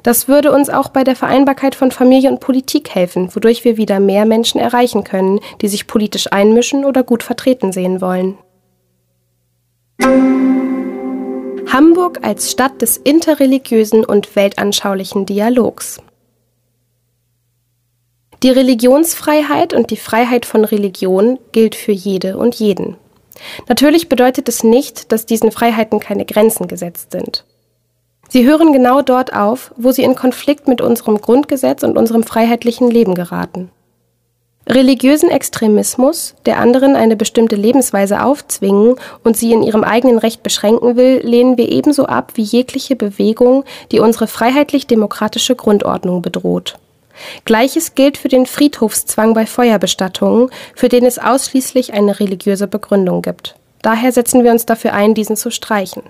Das 0.04 0.28
würde 0.28 0.52
uns 0.52 0.68
auch 0.68 0.90
bei 0.90 1.02
der 1.02 1.16
Vereinbarkeit 1.16 1.74
von 1.74 1.90
Familie 1.90 2.30
und 2.30 2.38
Politik 2.38 2.94
helfen, 2.94 3.34
wodurch 3.34 3.64
wir 3.64 3.78
wieder 3.78 4.00
mehr 4.00 4.26
Menschen 4.26 4.60
erreichen 4.60 5.02
können, 5.02 5.40
die 5.62 5.68
sich 5.68 5.86
politisch 5.86 6.30
einmischen 6.30 6.84
oder 6.84 7.02
gut 7.02 7.22
vertreten 7.22 7.72
sehen 7.72 8.02
wollen. 8.02 8.36
Hamburg 11.72 12.20
als 12.22 12.50
Stadt 12.50 12.82
des 12.82 12.98
interreligiösen 12.98 14.04
und 14.04 14.36
weltanschaulichen 14.36 15.26
Dialogs. 15.26 16.00
Die 18.44 18.50
Religionsfreiheit 18.50 19.72
und 19.72 19.90
die 19.90 19.96
Freiheit 19.96 20.44
von 20.44 20.66
Religion 20.66 21.38
gilt 21.52 21.74
für 21.74 21.92
jede 21.92 22.36
und 22.36 22.54
jeden. 22.56 22.98
Natürlich 23.68 24.10
bedeutet 24.10 24.50
es 24.50 24.62
nicht, 24.62 25.12
dass 25.12 25.24
diesen 25.24 25.50
Freiheiten 25.50 25.98
keine 25.98 26.26
Grenzen 26.26 26.68
gesetzt 26.68 27.12
sind. 27.12 27.46
Sie 28.28 28.44
hören 28.44 28.74
genau 28.74 29.00
dort 29.00 29.32
auf, 29.32 29.72
wo 29.78 29.92
sie 29.92 30.02
in 30.02 30.14
Konflikt 30.14 30.68
mit 30.68 30.82
unserem 30.82 31.22
Grundgesetz 31.22 31.82
und 31.84 31.96
unserem 31.96 32.22
freiheitlichen 32.22 32.90
Leben 32.90 33.14
geraten. 33.14 33.70
Religiösen 34.68 35.30
Extremismus, 35.30 36.34
der 36.44 36.58
anderen 36.58 36.96
eine 36.96 37.16
bestimmte 37.16 37.56
Lebensweise 37.56 38.22
aufzwingen 38.22 38.96
und 39.22 39.38
sie 39.38 39.52
in 39.52 39.62
ihrem 39.62 39.84
eigenen 39.84 40.18
Recht 40.18 40.42
beschränken 40.42 40.96
will, 40.96 41.22
lehnen 41.24 41.56
wir 41.56 41.72
ebenso 41.72 42.04
ab 42.04 42.32
wie 42.34 42.42
jegliche 42.42 42.94
Bewegung, 42.94 43.64
die 43.90 44.00
unsere 44.00 44.26
freiheitlich-demokratische 44.26 45.56
Grundordnung 45.56 46.20
bedroht. 46.20 46.78
Gleiches 47.44 47.94
gilt 47.94 48.18
für 48.18 48.28
den 48.28 48.46
Friedhofszwang 48.46 49.34
bei 49.34 49.46
Feuerbestattungen, 49.46 50.50
für 50.74 50.88
den 50.88 51.04
es 51.04 51.18
ausschließlich 51.18 51.94
eine 51.94 52.20
religiöse 52.20 52.66
Begründung 52.66 53.22
gibt. 53.22 53.54
Daher 53.82 54.12
setzen 54.12 54.44
wir 54.44 54.50
uns 54.50 54.66
dafür 54.66 54.94
ein, 54.94 55.14
diesen 55.14 55.36
zu 55.36 55.50
streichen. 55.50 56.02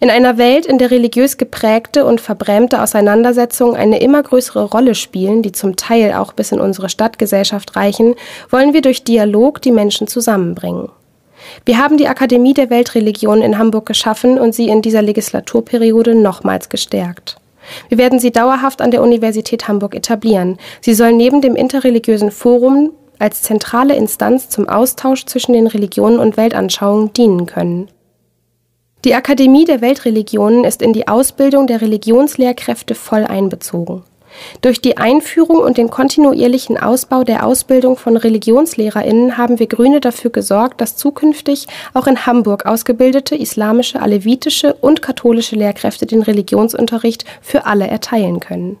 In 0.00 0.10
einer 0.10 0.38
Welt, 0.38 0.66
in 0.66 0.78
der 0.78 0.90
religiös 0.90 1.36
geprägte 1.36 2.04
und 2.04 2.20
verbrämte 2.20 2.82
Auseinandersetzungen 2.82 3.76
eine 3.76 4.00
immer 4.00 4.22
größere 4.22 4.64
Rolle 4.64 4.94
spielen, 4.94 5.42
die 5.42 5.52
zum 5.52 5.76
Teil 5.76 6.14
auch 6.14 6.32
bis 6.32 6.52
in 6.52 6.60
unsere 6.60 6.88
Stadtgesellschaft 6.88 7.76
reichen, 7.76 8.14
wollen 8.50 8.72
wir 8.72 8.82
durch 8.82 9.04
Dialog 9.04 9.62
die 9.62 9.72
Menschen 9.72 10.06
zusammenbringen. 10.06 10.88
Wir 11.64 11.78
haben 11.78 11.98
die 11.98 12.08
Akademie 12.08 12.54
der 12.54 12.70
Weltreligionen 12.70 13.42
in 13.42 13.58
Hamburg 13.58 13.86
geschaffen 13.86 14.38
und 14.38 14.54
sie 14.54 14.68
in 14.68 14.82
dieser 14.82 15.02
Legislaturperiode 15.02 16.14
nochmals 16.14 16.68
gestärkt. 16.68 17.36
Wir 17.88 17.98
werden 17.98 18.18
sie 18.18 18.32
dauerhaft 18.32 18.80
an 18.80 18.90
der 18.90 19.02
Universität 19.02 19.68
Hamburg 19.68 19.94
etablieren. 19.94 20.58
Sie 20.80 20.94
soll 20.94 21.12
neben 21.12 21.40
dem 21.40 21.56
interreligiösen 21.56 22.30
Forum 22.30 22.92
als 23.18 23.42
zentrale 23.42 23.94
Instanz 23.94 24.48
zum 24.48 24.68
Austausch 24.68 25.24
zwischen 25.26 25.52
den 25.52 25.66
Religionen 25.66 26.18
und 26.18 26.36
Weltanschauungen 26.36 27.12
dienen 27.12 27.46
können. 27.46 27.88
Die 29.04 29.14
Akademie 29.14 29.66
der 29.66 29.82
Weltreligionen 29.82 30.64
ist 30.64 30.80
in 30.80 30.94
die 30.94 31.08
Ausbildung 31.08 31.66
der 31.66 31.82
Religionslehrkräfte 31.82 32.94
voll 32.94 33.24
einbezogen. 33.24 34.02
Durch 34.60 34.80
die 34.80 34.96
Einführung 34.96 35.58
und 35.58 35.78
den 35.78 35.90
kontinuierlichen 35.90 36.78
Ausbau 36.78 37.24
der 37.24 37.46
Ausbildung 37.46 37.96
von 37.96 38.16
Religionslehrerinnen 38.16 39.36
haben 39.36 39.58
wir 39.58 39.66
Grüne 39.66 40.00
dafür 40.00 40.30
gesorgt, 40.30 40.80
dass 40.80 40.96
zukünftig 40.96 41.66
auch 41.92 42.06
in 42.06 42.26
Hamburg 42.26 42.66
ausgebildete 42.66 43.36
islamische, 43.36 44.00
alevitische 44.00 44.74
und 44.74 45.02
katholische 45.02 45.56
Lehrkräfte 45.56 46.06
den 46.06 46.22
Religionsunterricht 46.22 47.24
für 47.40 47.66
alle 47.66 47.86
erteilen 47.86 48.40
können. 48.40 48.78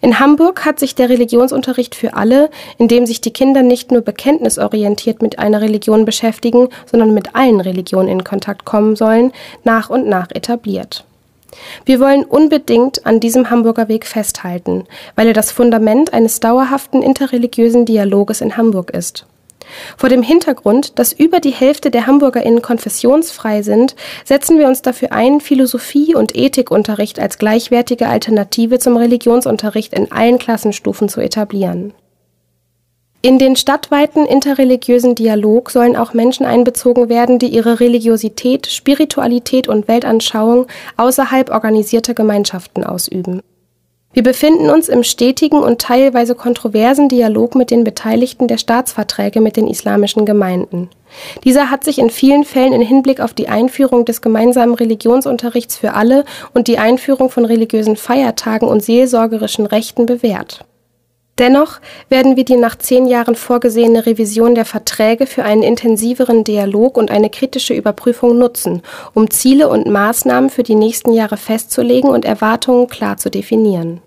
In 0.00 0.20
Hamburg 0.20 0.64
hat 0.64 0.78
sich 0.78 0.94
der 0.94 1.08
Religionsunterricht 1.08 1.94
für 1.94 2.14
alle, 2.14 2.50
in 2.78 2.88
dem 2.88 3.06
sich 3.06 3.20
die 3.20 3.32
Kinder 3.32 3.62
nicht 3.62 3.90
nur 3.90 4.02
bekenntnisorientiert 4.02 5.22
mit 5.22 5.38
einer 5.38 5.60
Religion 5.60 6.04
beschäftigen, 6.04 6.68
sondern 6.90 7.14
mit 7.14 7.34
allen 7.34 7.60
Religionen 7.60 8.08
in 8.08 8.24
Kontakt 8.24 8.64
kommen 8.64 8.96
sollen, 8.96 9.32
nach 9.64 9.90
und 9.90 10.06
nach 10.06 10.30
etabliert. 10.30 11.04
Wir 11.84 12.00
wollen 12.00 12.24
unbedingt 12.24 13.06
an 13.06 13.20
diesem 13.20 13.50
Hamburger 13.50 13.88
Weg 13.88 14.06
festhalten, 14.06 14.84
weil 15.16 15.28
er 15.28 15.32
das 15.32 15.50
Fundament 15.50 16.12
eines 16.12 16.40
dauerhaften 16.40 17.02
interreligiösen 17.02 17.84
Dialoges 17.84 18.40
in 18.40 18.56
Hamburg 18.56 18.90
ist. 18.90 19.26
Vor 19.96 20.08
dem 20.08 20.22
Hintergrund, 20.22 20.98
dass 20.98 21.12
über 21.12 21.40
die 21.40 21.50
Hälfte 21.50 21.90
der 21.90 22.06
HamburgerInnen 22.06 22.62
konfessionsfrei 22.62 23.62
sind, 23.62 23.96
setzen 24.24 24.58
wir 24.58 24.68
uns 24.68 24.82
dafür 24.82 25.12
ein, 25.12 25.40
Philosophie- 25.40 26.14
und 26.14 26.36
Ethikunterricht 26.36 27.18
als 27.18 27.38
gleichwertige 27.38 28.08
Alternative 28.08 28.78
zum 28.78 28.96
Religionsunterricht 28.96 29.94
in 29.94 30.12
allen 30.12 30.38
Klassenstufen 30.38 31.08
zu 31.08 31.20
etablieren. 31.20 31.94
In 33.24 33.38
den 33.38 33.56
stadtweiten 33.56 34.26
interreligiösen 34.26 35.14
Dialog 35.14 35.70
sollen 35.70 35.96
auch 35.96 36.12
Menschen 36.12 36.44
einbezogen 36.44 37.08
werden, 37.08 37.38
die 37.38 37.46
ihre 37.46 37.80
Religiosität, 37.80 38.66
Spiritualität 38.66 39.66
und 39.66 39.88
Weltanschauung 39.88 40.66
außerhalb 40.98 41.48
organisierter 41.48 42.12
Gemeinschaften 42.12 42.84
ausüben. 42.84 43.40
Wir 44.12 44.22
befinden 44.22 44.68
uns 44.68 44.90
im 44.90 45.02
stetigen 45.04 45.60
und 45.60 45.80
teilweise 45.80 46.34
kontroversen 46.34 47.08
Dialog 47.08 47.54
mit 47.54 47.70
den 47.70 47.82
Beteiligten 47.82 48.46
der 48.46 48.58
Staatsverträge 48.58 49.40
mit 49.40 49.56
den 49.56 49.68
islamischen 49.68 50.26
Gemeinden. 50.26 50.90
Dieser 51.44 51.70
hat 51.70 51.82
sich 51.82 51.98
in 51.98 52.10
vielen 52.10 52.44
Fällen 52.44 52.74
in 52.74 52.82
Hinblick 52.82 53.20
auf 53.20 53.32
die 53.32 53.48
Einführung 53.48 54.04
des 54.04 54.20
gemeinsamen 54.20 54.74
Religionsunterrichts 54.74 55.78
für 55.78 55.94
alle 55.94 56.26
und 56.52 56.68
die 56.68 56.76
Einführung 56.76 57.30
von 57.30 57.46
religiösen 57.46 57.96
Feiertagen 57.96 58.68
und 58.68 58.82
seelsorgerischen 58.84 59.64
Rechten 59.64 60.04
bewährt. 60.04 60.66
Dennoch 61.38 61.80
werden 62.08 62.36
wir 62.36 62.44
die 62.44 62.56
nach 62.56 62.78
zehn 62.78 63.06
Jahren 63.06 63.34
vorgesehene 63.34 64.06
Revision 64.06 64.54
der 64.54 64.64
Verträge 64.64 65.26
für 65.26 65.42
einen 65.42 65.64
intensiveren 65.64 66.44
Dialog 66.44 66.96
und 66.96 67.10
eine 67.10 67.28
kritische 67.28 67.74
Überprüfung 67.74 68.38
nutzen, 68.38 68.82
um 69.14 69.30
Ziele 69.30 69.68
und 69.68 69.86
Maßnahmen 69.86 70.48
für 70.48 70.62
die 70.62 70.76
nächsten 70.76 71.12
Jahre 71.12 71.36
festzulegen 71.36 72.10
und 72.10 72.24
Erwartungen 72.24 72.86
klar 72.86 73.16
zu 73.16 73.30
definieren. 73.30 74.00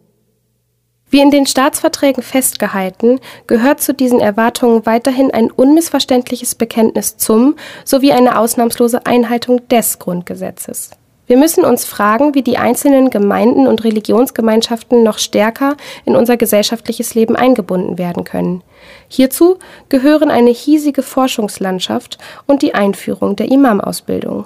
Wie 1.09 1.21
in 1.21 1.32
den 1.32 1.45
Staatsverträgen 1.45 2.21
festgehalten, 2.21 3.19
gehört 3.45 3.82
zu 3.82 3.93
diesen 3.93 4.19
Erwartungen 4.19 4.86
weiterhin 4.86 5.32
ein 5.32 5.51
unmissverständliches 5.51 6.55
Bekenntnis 6.55 7.17
zum 7.17 7.55
sowie 7.86 8.11
eine 8.11 8.38
ausnahmslose 8.38 9.05
Einhaltung 9.05 9.67
des 9.69 9.99
Grundgesetzes. 9.99 10.97
Wir 11.28 11.36
müssen 11.36 11.65
uns 11.65 11.84
fragen, 11.84 12.34
wie 12.36 12.41
die 12.41 12.57
einzelnen 12.57 13.09
Gemeinden 13.09 13.67
und 13.67 13.84
Religionsgemeinschaften 13.84 15.03
noch 15.03 15.19
stärker 15.19 15.75
in 16.05 16.15
unser 16.15 16.38
gesellschaftliches 16.38 17.15
Leben 17.15 17.36
eingebunden 17.36 17.97
werden 17.97 18.23
können. 18.23 18.63
Hierzu 19.09 19.59
gehören 19.89 20.32
eine 20.32 20.51
hiesige 20.51 21.03
Forschungslandschaft 21.03 22.17
und 22.47 22.61
die 22.61 22.73
Einführung 22.73 23.36
der 23.36 23.51
Imamausbildung. 23.51 24.45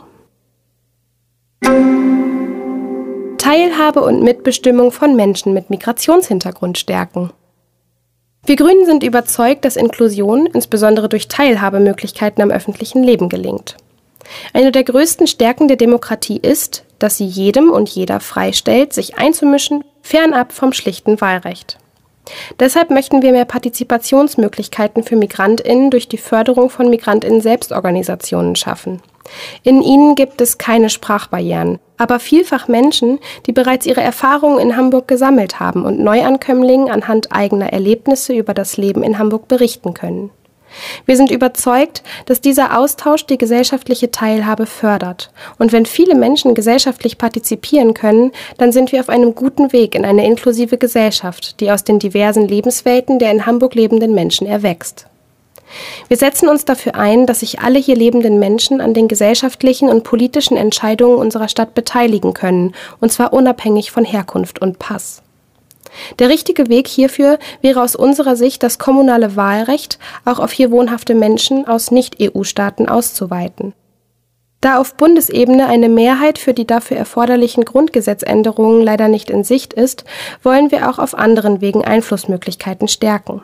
Teilhabe 3.38 4.02
und 4.02 4.24
Mitbestimmung 4.24 4.92
von 4.92 5.16
Menschen 5.16 5.54
mit 5.54 5.70
Migrationshintergrund 5.70 6.80
stärken. 6.80 7.32
Wir 8.44 8.56
Grünen 8.56 8.88
sind 8.88 9.04
überzeugt, 9.04 9.66
dass 9.66 9.76
Inklusion 9.76 10.48
insbesondere 10.48 11.10
durch 11.10 11.28
Teilhabemöglichkeiten 11.28 12.42
am 12.42 12.50
öffentlichen 12.50 13.04
Leben 13.04 13.30
gelingt. 13.30 13.78
Eine 14.54 14.72
der 14.72 14.84
größten 14.84 15.28
Stärken 15.28 15.68
der 15.68 15.78
Demokratie 15.78 16.38
ist, 16.38 16.84
dass 17.00 17.18
sie 17.18 17.26
jedem 17.26 17.72
und 17.72 17.90
jeder 17.90 18.20
freistellt, 18.20 18.94
sich 18.94 19.18
einzumischen, 19.18 19.84
fernab 20.02 20.52
vom 20.54 20.74
schlichten 20.74 21.20
Wahlrecht. 21.22 21.78
Deshalb 22.60 22.92
möchten 22.92 23.22
wir 23.22 23.32
mehr 23.32 23.46
Partizipationsmöglichkeiten 23.46 25.04
für 25.04 25.16
Migrantinnen 25.16 25.90
durch 25.90 26.08
die 26.08 26.18
Förderung 26.18 26.70
von 26.70 26.90
Migrantinnen 26.90 27.42
Selbstorganisationen 27.42 28.56
schaffen. 28.56 29.02
In 29.64 29.82
ihnen 29.82 30.16
gibt 30.16 30.42
es 30.42 30.58
keine 30.58 30.90
Sprachbarrieren, 30.90 31.80
aber 31.98 32.20
vielfach 32.20 32.68
Menschen, 32.68 33.20
die 33.46 33.52
bereits 33.52 33.86
ihre 33.86 34.02
Erfahrungen 34.02 34.60
in 34.60 34.78
Hamburg 34.78 35.08
gesammelt 35.08 35.60
haben 35.60 35.86
und 35.86 36.00
Neuankömmlingen 36.00 36.90
anhand 36.90 37.32
eigener 37.32 37.72
Erlebnisse 37.72 38.34
über 38.34 38.54
das 38.54 38.78
Leben 38.78 39.04
in 39.04 39.18
Hamburg 39.18 39.48
berichten 39.48 39.94
können. 39.94 40.32
Wir 41.06 41.18
sind 41.18 41.32
überzeugt, 41.32 42.04
dass 42.26 42.42
dieser 42.42 42.78
Austausch 42.78 43.26
die 43.26 43.38
gesellschaftliche 43.38 44.12
Teilhabe 44.12 44.66
fördert. 44.66 45.32
Und 45.58 45.72
wenn 45.72 45.86
viele 45.86 46.16
Menschen 46.16 46.56
gesellschaftlich 46.56 47.18
partizipieren 47.18 47.94
können, 47.94 48.32
dann 48.58 48.72
sind 48.72 48.92
wir 48.92 49.00
auf 49.00 49.10
einem 49.10 49.36
guten 49.36 49.74
Weg 49.74 49.96
in 49.96 50.06
eine 50.06 50.26
inklusive 50.26 50.78
Gesellschaft, 50.78 51.60
die 51.60 51.72
aus 51.72 51.84
den 51.84 52.00
diversen 52.00 52.48
Lebenswelten 52.48 53.20
der 53.20 53.32
in 53.32 53.46
Hamburg 53.46 53.76
lebenden 53.76 54.14
Menschen 54.14 54.48
erwächst. 54.48 55.08
Wir 56.08 56.18
setzen 56.18 56.50
uns 56.50 56.66
dafür 56.66 56.96
ein, 56.96 57.26
dass 57.26 57.40
sich 57.40 57.60
alle 57.60 57.80
hier 57.80 57.96
lebenden 57.96 58.40
Menschen 58.40 58.82
an 58.82 58.94
den 58.94 59.08
gesellschaftlichen 59.08 59.90
und 59.90 60.04
politischen 60.04 60.58
Entscheidungen 60.58 61.16
unserer 61.18 61.48
Stadt 61.48 61.74
beteiligen 61.74 62.34
können, 62.34 62.74
und 63.00 63.12
zwar 63.12 63.34
unabhängig 63.34 63.92
von 63.92 64.04
Herkunft 64.04 64.62
und 64.62 64.80
Pass. 64.80 65.21
Der 66.20 66.30
richtige 66.30 66.70
Weg 66.70 66.88
hierfür 66.88 67.40
wäre 67.62 67.82
aus 67.82 67.96
unserer 67.96 68.36
Sicht, 68.36 68.64
das 68.64 68.80
kommunale 68.80 69.36
Wahlrecht 69.36 70.00
auch 70.26 70.40
auf 70.40 70.52
hier 70.52 70.72
wohnhafte 70.72 71.16
Menschen 71.16 71.68
aus 71.68 71.92
Nicht-EU-Staaten 71.92 72.88
auszuweiten. 72.88 73.74
Da 74.62 74.78
auf 74.78 74.94
Bundesebene 74.94 75.66
eine 75.66 75.90
Mehrheit 75.90 76.38
für 76.38 76.54
die 76.54 76.68
dafür 76.68 76.96
erforderlichen 76.96 77.66
Grundgesetzänderungen 77.66 78.82
leider 78.82 79.08
nicht 79.08 79.32
in 79.32 79.44
Sicht 79.44 79.74
ist, 79.74 80.06
wollen 80.44 80.70
wir 80.70 80.88
auch 80.90 81.00
auf 81.00 81.18
anderen 81.18 81.62
Wegen 81.62 81.84
Einflussmöglichkeiten 81.84 82.88
stärken. 82.88 83.42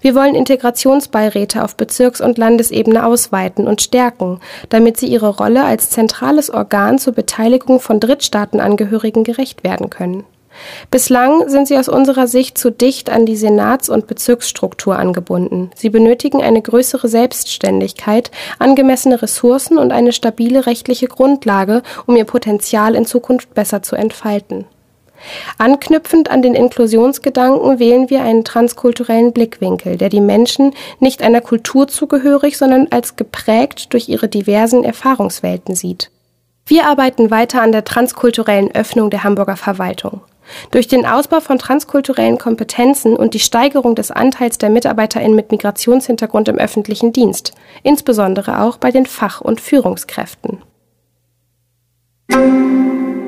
Wir 0.00 0.14
wollen 0.14 0.36
Integrationsbeiräte 0.36 1.64
auf 1.64 1.76
Bezirks- 1.76 2.20
und 2.20 2.38
Landesebene 2.38 3.04
ausweiten 3.04 3.66
und 3.66 3.82
stärken, 3.82 4.38
damit 4.68 4.96
sie 4.96 5.06
ihre 5.06 5.30
Rolle 5.36 5.64
als 5.64 5.90
zentrales 5.90 6.50
Organ 6.50 7.00
zur 7.00 7.12
Beteiligung 7.12 7.80
von 7.80 7.98
Drittstaatenangehörigen 7.98 9.24
gerecht 9.24 9.64
werden 9.64 9.90
können. 9.90 10.22
Bislang 10.90 11.48
sind 11.48 11.68
sie 11.68 11.78
aus 11.78 11.88
unserer 11.88 12.26
Sicht 12.26 12.58
zu 12.58 12.70
dicht 12.70 13.10
an 13.10 13.26
die 13.26 13.36
Senats- 13.36 13.88
und 13.88 14.06
Bezirksstruktur 14.06 14.96
angebunden. 14.98 15.70
Sie 15.74 15.90
benötigen 15.90 16.42
eine 16.42 16.62
größere 16.62 17.08
Selbstständigkeit, 17.08 18.30
angemessene 18.58 19.20
Ressourcen 19.20 19.78
und 19.78 19.92
eine 19.92 20.12
stabile 20.12 20.66
rechtliche 20.66 21.08
Grundlage, 21.08 21.82
um 22.06 22.16
ihr 22.16 22.24
Potenzial 22.24 22.94
in 22.94 23.06
Zukunft 23.06 23.54
besser 23.54 23.82
zu 23.82 23.96
entfalten. 23.96 24.66
Anknüpfend 25.58 26.30
an 26.30 26.42
den 26.42 26.54
Inklusionsgedanken 26.54 27.78
wählen 27.78 28.10
wir 28.10 28.22
einen 28.22 28.44
transkulturellen 28.44 29.32
Blickwinkel, 29.32 29.96
der 29.96 30.08
die 30.08 30.20
Menschen 30.20 30.74
nicht 31.00 31.22
einer 31.22 31.40
Kultur 31.40 31.88
zugehörig, 31.88 32.58
sondern 32.58 32.88
als 32.90 33.16
geprägt 33.16 33.92
durch 33.92 34.08
ihre 34.08 34.28
diversen 34.28 34.84
Erfahrungswelten 34.84 35.74
sieht. 35.74 36.10
Wir 36.66 36.86
arbeiten 36.86 37.30
weiter 37.30 37.62
an 37.62 37.72
der 37.72 37.84
transkulturellen 37.84 38.74
Öffnung 38.74 39.10
der 39.10 39.24
Hamburger 39.24 39.56
Verwaltung. 39.56 40.22
Durch 40.70 40.88
den 40.88 41.06
Ausbau 41.06 41.40
von 41.40 41.58
transkulturellen 41.58 42.38
Kompetenzen 42.38 43.16
und 43.16 43.34
die 43.34 43.40
Steigerung 43.40 43.94
des 43.94 44.10
Anteils 44.10 44.58
der 44.58 44.70
MitarbeiterInnen 44.70 45.34
mit 45.34 45.50
Migrationshintergrund 45.50 46.48
im 46.48 46.58
öffentlichen 46.58 47.12
Dienst, 47.12 47.52
insbesondere 47.82 48.60
auch 48.60 48.76
bei 48.76 48.90
den 48.90 49.06
Fach- 49.06 49.40
und 49.40 49.60
Führungskräften. 49.60 50.62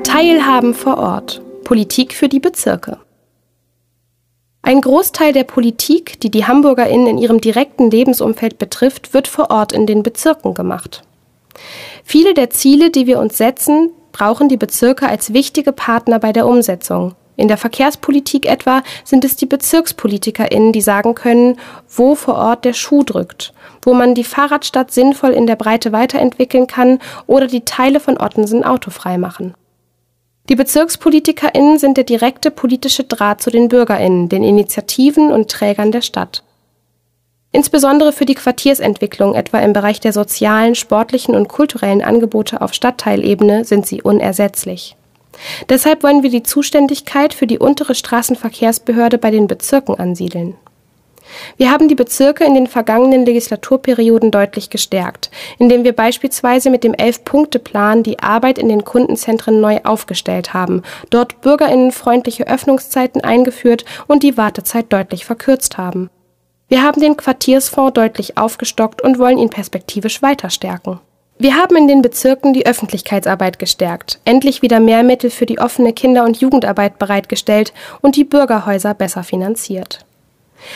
Teilhaben 0.03 0.73
vor 0.73 0.97
Ort. 0.97 1.41
Politik 1.63 2.13
für 2.13 2.29
die 2.29 2.39
Bezirke. 2.39 2.97
Ein 4.61 4.81
Großteil 4.81 5.31
der 5.33 5.43
Politik, 5.43 6.19
die 6.19 6.29
die 6.29 6.45
HamburgerInnen 6.45 7.07
in 7.07 7.17
ihrem 7.17 7.39
direkten 7.39 7.89
Lebensumfeld 7.89 8.57
betrifft, 8.57 9.13
wird 9.13 9.27
vor 9.27 9.49
Ort 9.49 9.71
in 9.71 9.85
den 9.85 10.03
Bezirken 10.03 10.53
gemacht. 10.53 11.03
Viele 12.03 12.33
der 12.33 12.49
Ziele, 12.49 12.89
die 12.89 13.07
wir 13.07 13.19
uns 13.19 13.37
setzen, 13.37 13.91
brauchen 14.11 14.49
die 14.49 14.57
Bezirke 14.57 15.07
als 15.07 15.33
wichtige 15.33 15.71
Partner 15.71 16.19
bei 16.19 16.33
der 16.33 16.47
Umsetzung. 16.47 17.15
In 17.37 17.47
der 17.47 17.57
Verkehrspolitik 17.57 18.47
etwa 18.47 18.81
sind 19.03 19.23
es 19.23 19.35
die 19.35 19.45
BezirkspolitikerInnen, 19.45 20.73
die 20.73 20.81
sagen 20.81 21.13
können, 21.13 21.59
wo 21.87 22.15
vor 22.15 22.35
Ort 22.35 22.65
der 22.65 22.73
Schuh 22.73 23.03
drückt, 23.03 23.53
wo 23.83 23.93
man 23.93 24.15
die 24.15 24.23
Fahrradstadt 24.23 24.91
sinnvoll 24.91 25.31
in 25.31 25.45
der 25.45 25.55
Breite 25.55 25.91
weiterentwickeln 25.91 26.65
kann 26.65 26.99
oder 27.27 27.45
die 27.45 27.63
Teile 27.63 27.99
von 27.99 28.19
Ottensen 28.19 28.63
autofrei 28.63 29.19
machen. 29.19 29.53
Die 30.49 30.55
BezirkspolitikerInnen 30.55 31.77
sind 31.77 31.97
der 31.97 32.05
direkte 32.05 32.51
politische 32.51 33.03
Draht 33.03 33.41
zu 33.41 33.51
den 33.51 33.67
BürgerInnen, 33.67 34.29
den 34.29 34.43
Initiativen 34.43 35.31
und 35.31 35.51
Trägern 35.51 35.91
der 35.91 36.01
Stadt. 36.01 36.43
Insbesondere 37.51 38.11
für 38.11 38.25
die 38.25 38.35
Quartiersentwicklung, 38.35 39.33
etwa 39.33 39.59
im 39.59 39.73
Bereich 39.73 39.99
der 39.99 40.13
sozialen, 40.13 40.75
sportlichen 40.75 41.35
und 41.35 41.47
kulturellen 41.47 42.03
Angebote 42.03 42.61
auf 42.61 42.73
Stadtteilebene, 42.73 43.63
sind 43.63 43.87
sie 43.87 44.01
unersetzlich. 44.01 44.95
Deshalb 45.69 46.03
wollen 46.03 46.23
wir 46.23 46.29
die 46.29 46.43
Zuständigkeit 46.43 47.33
für 47.33 47.47
die 47.47 47.59
untere 47.59 47.95
Straßenverkehrsbehörde 47.95 49.17
bei 49.17 49.31
den 49.31 49.47
Bezirken 49.47 49.95
ansiedeln. 49.95 50.55
Wir 51.57 51.71
haben 51.71 51.87
die 51.87 51.95
Bezirke 51.95 52.45
in 52.45 52.53
den 52.53 52.67
vergangenen 52.67 53.25
Legislaturperioden 53.25 54.31
deutlich 54.31 54.69
gestärkt, 54.69 55.29
indem 55.59 55.83
wir 55.83 55.93
beispielsweise 55.93 56.69
mit 56.69 56.83
dem 56.83 56.93
Elf-Punkte-Plan 56.93 58.03
die 58.03 58.19
Arbeit 58.19 58.57
in 58.57 58.69
den 58.69 58.85
Kundenzentren 58.85 59.59
neu 59.59 59.79
aufgestellt 59.83 60.53
haben, 60.53 60.83
dort 61.09 61.41
bürgerinnenfreundliche 61.41 62.47
Öffnungszeiten 62.47 63.21
eingeführt 63.21 63.83
und 64.07 64.23
die 64.23 64.37
Wartezeit 64.37 64.85
deutlich 64.93 65.25
verkürzt 65.25 65.77
haben. 65.77 66.09
Wir 66.69 66.83
haben 66.83 66.99
den 66.99 67.15
Quartiersfonds 67.15 67.93
deutlich 67.93 68.37
aufgestockt 68.37 69.01
und 69.01 69.19
wollen 69.19 69.37
ihn 69.37 69.49
perspektivisch 69.49 70.21
weiter 70.21 70.49
stärken. 70.49 70.99
Wir 71.39 71.55
haben 71.55 71.77
in 71.77 71.87
den 71.87 72.01
Bezirken 72.01 72.53
die 72.53 72.65
Öffentlichkeitsarbeit 72.65 73.59
gestärkt, 73.59 74.19
endlich 74.25 74.63
wieder 74.63 74.79
mehr 74.79 75.03
Mittel 75.03 75.29
für 75.29 75.45
die 75.45 75.59
offene 75.59 75.93
Kinder- 75.93 76.25
und 76.25 76.41
Jugendarbeit 76.41 76.97
bereitgestellt 76.97 77.73
und 78.01 78.15
die 78.15 78.23
Bürgerhäuser 78.23 78.95
besser 78.95 79.23
finanziert. 79.23 80.06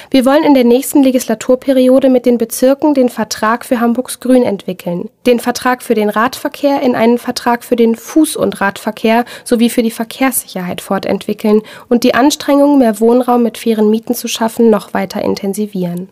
Wir 0.09 0.25
wollen 0.25 0.43
in 0.43 0.53
der 0.53 0.63
nächsten 0.63 1.03
Legislaturperiode 1.03 2.09
mit 2.09 2.25
den 2.25 2.37
Bezirken 2.37 2.93
den 2.93 3.09
Vertrag 3.09 3.65
für 3.65 3.79
Hamburgs 3.79 4.19
Grün 4.19 4.43
entwickeln, 4.43 5.09
den 5.25 5.39
Vertrag 5.39 5.83
für 5.83 5.95
den 5.95 6.09
Radverkehr 6.09 6.81
in 6.81 6.95
einen 6.95 7.17
Vertrag 7.17 7.63
für 7.63 7.75
den 7.75 7.95
Fuß- 7.95 8.37
und 8.37 8.61
Radverkehr 8.61 9.25
sowie 9.43 9.69
für 9.69 9.83
die 9.83 9.91
Verkehrssicherheit 9.91 10.81
fortentwickeln 10.81 11.61
und 11.89 12.03
die 12.03 12.13
Anstrengungen, 12.13 12.79
mehr 12.79 12.99
Wohnraum 12.99 13.43
mit 13.43 13.57
fairen 13.57 13.89
Mieten 13.89 14.15
zu 14.15 14.27
schaffen, 14.27 14.69
noch 14.69 14.93
weiter 14.93 15.21
intensivieren. 15.21 16.09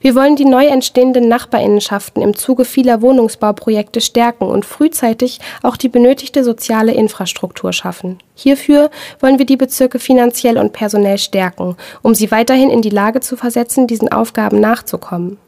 Wir 0.00 0.14
wollen 0.14 0.36
die 0.36 0.44
neu 0.44 0.66
entstehenden 0.66 1.28
Nachbarinnenschaften 1.28 2.22
im 2.22 2.36
Zuge 2.36 2.64
vieler 2.64 3.02
Wohnungsbauprojekte 3.02 4.00
stärken 4.00 4.44
und 4.44 4.64
frühzeitig 4.64 5.40
auch 5.62 5.76
die 5.76 5.88
benötigte 5.88 6.44
soziale 6.44 6.92
Infrastruktur 6.92 7.72
schaffen. 7.72 8.18
Hierfür 8.34 8.90
wollen 9.20 9.38
wir 9.38 9.46
die 9.46 9.56
Bezirke 9.56 9.98
finanziell 9.98 10.58
und 10.58 10.72
personell 10.72 11.18
stärken, 11.18 11.76
um 12.02 12.14
sie 12.14 12.30
weiterhin 12.30 12.70
in 12.70 12.82
die 12.82 12.90
Lage 12.90 13.20
zu 13.20 13.36
versetzen, 13.36 13.86
diesen 13.86 14.10
Aufgaben 14.10 14.60
nachzukommen. 14.60 15.38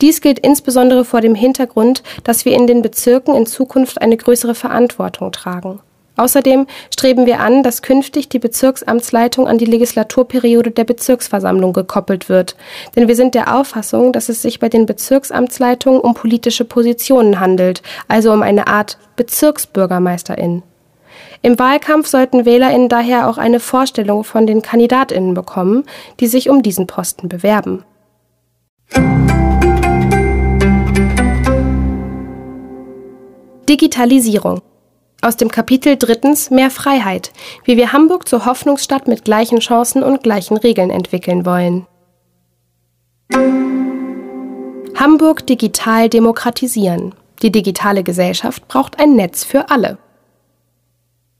Dies 0.00 0.20
gilt 0.20 0.38
insbesondere 0.38 1.04
vor 1.04 1.20
dem 1.20 1.34
Hintergrund, 1.34 2.02
dass 2.24 2.44
wir 2.44 2.54
in 2.54 2.66
den 2.66 2.82
Bezirken 2.82 3.34
in 3.34 3.46
Zukunft 3.46 4.00
eine 4.00 4.16
größere 4.16 4.54
Verantwortung 4.54 5.32
tragen. 5.32 5.80
Außerdem 6.18 6.66
streben 6.92 7.26
wir 7.26 7.38
an, 7.38 7.62
dass 7.62 7.80
künftig 7.80 8.28
die 8.28 8.40
Bezirksamtsleitung 8.40 9.46
an 9.46 9.56
die 9.56 9.66
Legislaturperiode 9.66 10.72
der 10.72 10.82
Bezirksversammlung 10.82 11.72
gekoppelt 11.72 12.28
wird, 12.28 12.56
denn 12.96 13.06
wir 13.06 13.14
sind 13.14 13.36
der 13.36 13.54
Auffassung, 13.56 14.12
dass 14.12 14.28
es 14.28 14.42
sich 14.42 14.58
bei 14.58 14.68
den 14.68 14.84
Bezirksamtsleitungen 14.84 16.00
um 16.00 16.14
politische 16.14 16.64
Positionen 16.64 17.38
handelt, 17.38 17.82
also 18.08 18.32
um 18.32 18.42
eine 18.42 18.66
Art 18.66 18.98
Bezirksbürgermeisterin. 19.14 20.64
Im 21.42 21.56
Wahlkampf 21.56 22.08
sollten 22.08 22.44
Wählerinnen 22.44 22.88
daher 22.88 23.28
auch 23.28 23.38
eine 23.38 23.60
Vorstellung 23.60 24.24
von 24.24 24.44
den 24.44 24.60
Kandidatinnen 24.60 25.34
bekommen, 25.34 25.84
die 26.18 26.26
sich 26.26 26.50
um 26.50 26.64
diesen 26.64 26.88
Posten 26.88 27.28
bewerben. 27.28 27.84
Digitalisierung 33.68 34.62
aus 35.20 35.36
dem 35.36 35.50
Kapitel 35.50 35.96
drittens 35.96 36.50
Mehr 36.50 36.70
Freiheit, 36.70 37.32
wie 37.64 37.76
wir 37.76 37.92
Hamburg 37.92 38.28
zur 38.28 38.46
Hoffnungsstadt 38.46 39.08
mit 39.08 39.24
gleichen 39.24 39.60
Chancen 39.60 40.02
und 40.02 40.22
gleichen 40.22 40.56
Regeln 40.56 40.90
entwickeln 40.90 41.44
wollen. 41.44 41.86
Hamburg 44.94 45.46
digital 45.46 46.08
demokratisieren. 46.08 47.14
Die 47.42 47.52
digitale 47.52 48.02
Gesellschaft 48.02 48.66
braucht 48.66 48.98
ein 48.98 49.14
Netz 49.14 49.44
für 49.44 49.70
alle. 49.70 49.98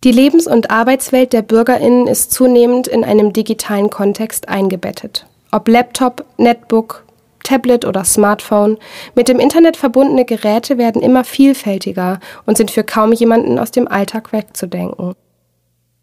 Die 0.04 0.12
Lebens- 0.12 0.46
und 0.46 0.70
Arbeitswelt 0.70 1.32
der 1.32 1.42
Bürgerinnen 1.42 2.06
ist 2.06 2.32
zunehmend 2.32 2.86
in 2.86 3.02
einem 3.02 3.32
digitalen 3.32 3.90
Kontext 3.90 4.48
eingebettet. 4.48 5.26
Ob 5.50 5.66
Laptop, 5.66 6.24
Netbook, 6.36 7.04
Tablet 7.48 7.86
oder 7.86 8.04
Smartphone, 8.04 8.76
mit 9.14 9.28
dem 9.28 9.38
Internet 9.38 9.78
verbundene 9.78 10.26
Geräte 10.26 10.76
werden 10.76 11.00
immer 11.00 11.24
vielfältiger 11.24 12.20
und 12.44 12.58
sind 12.58 12.70
für 12.70 12.84
kaum 12.84 13.12
jemanden 13.12 13.58
aus 13.58 13.70
dem 13.70 13.88
Alltag 13.88 14.32
wegzudenken. 14.32 15.14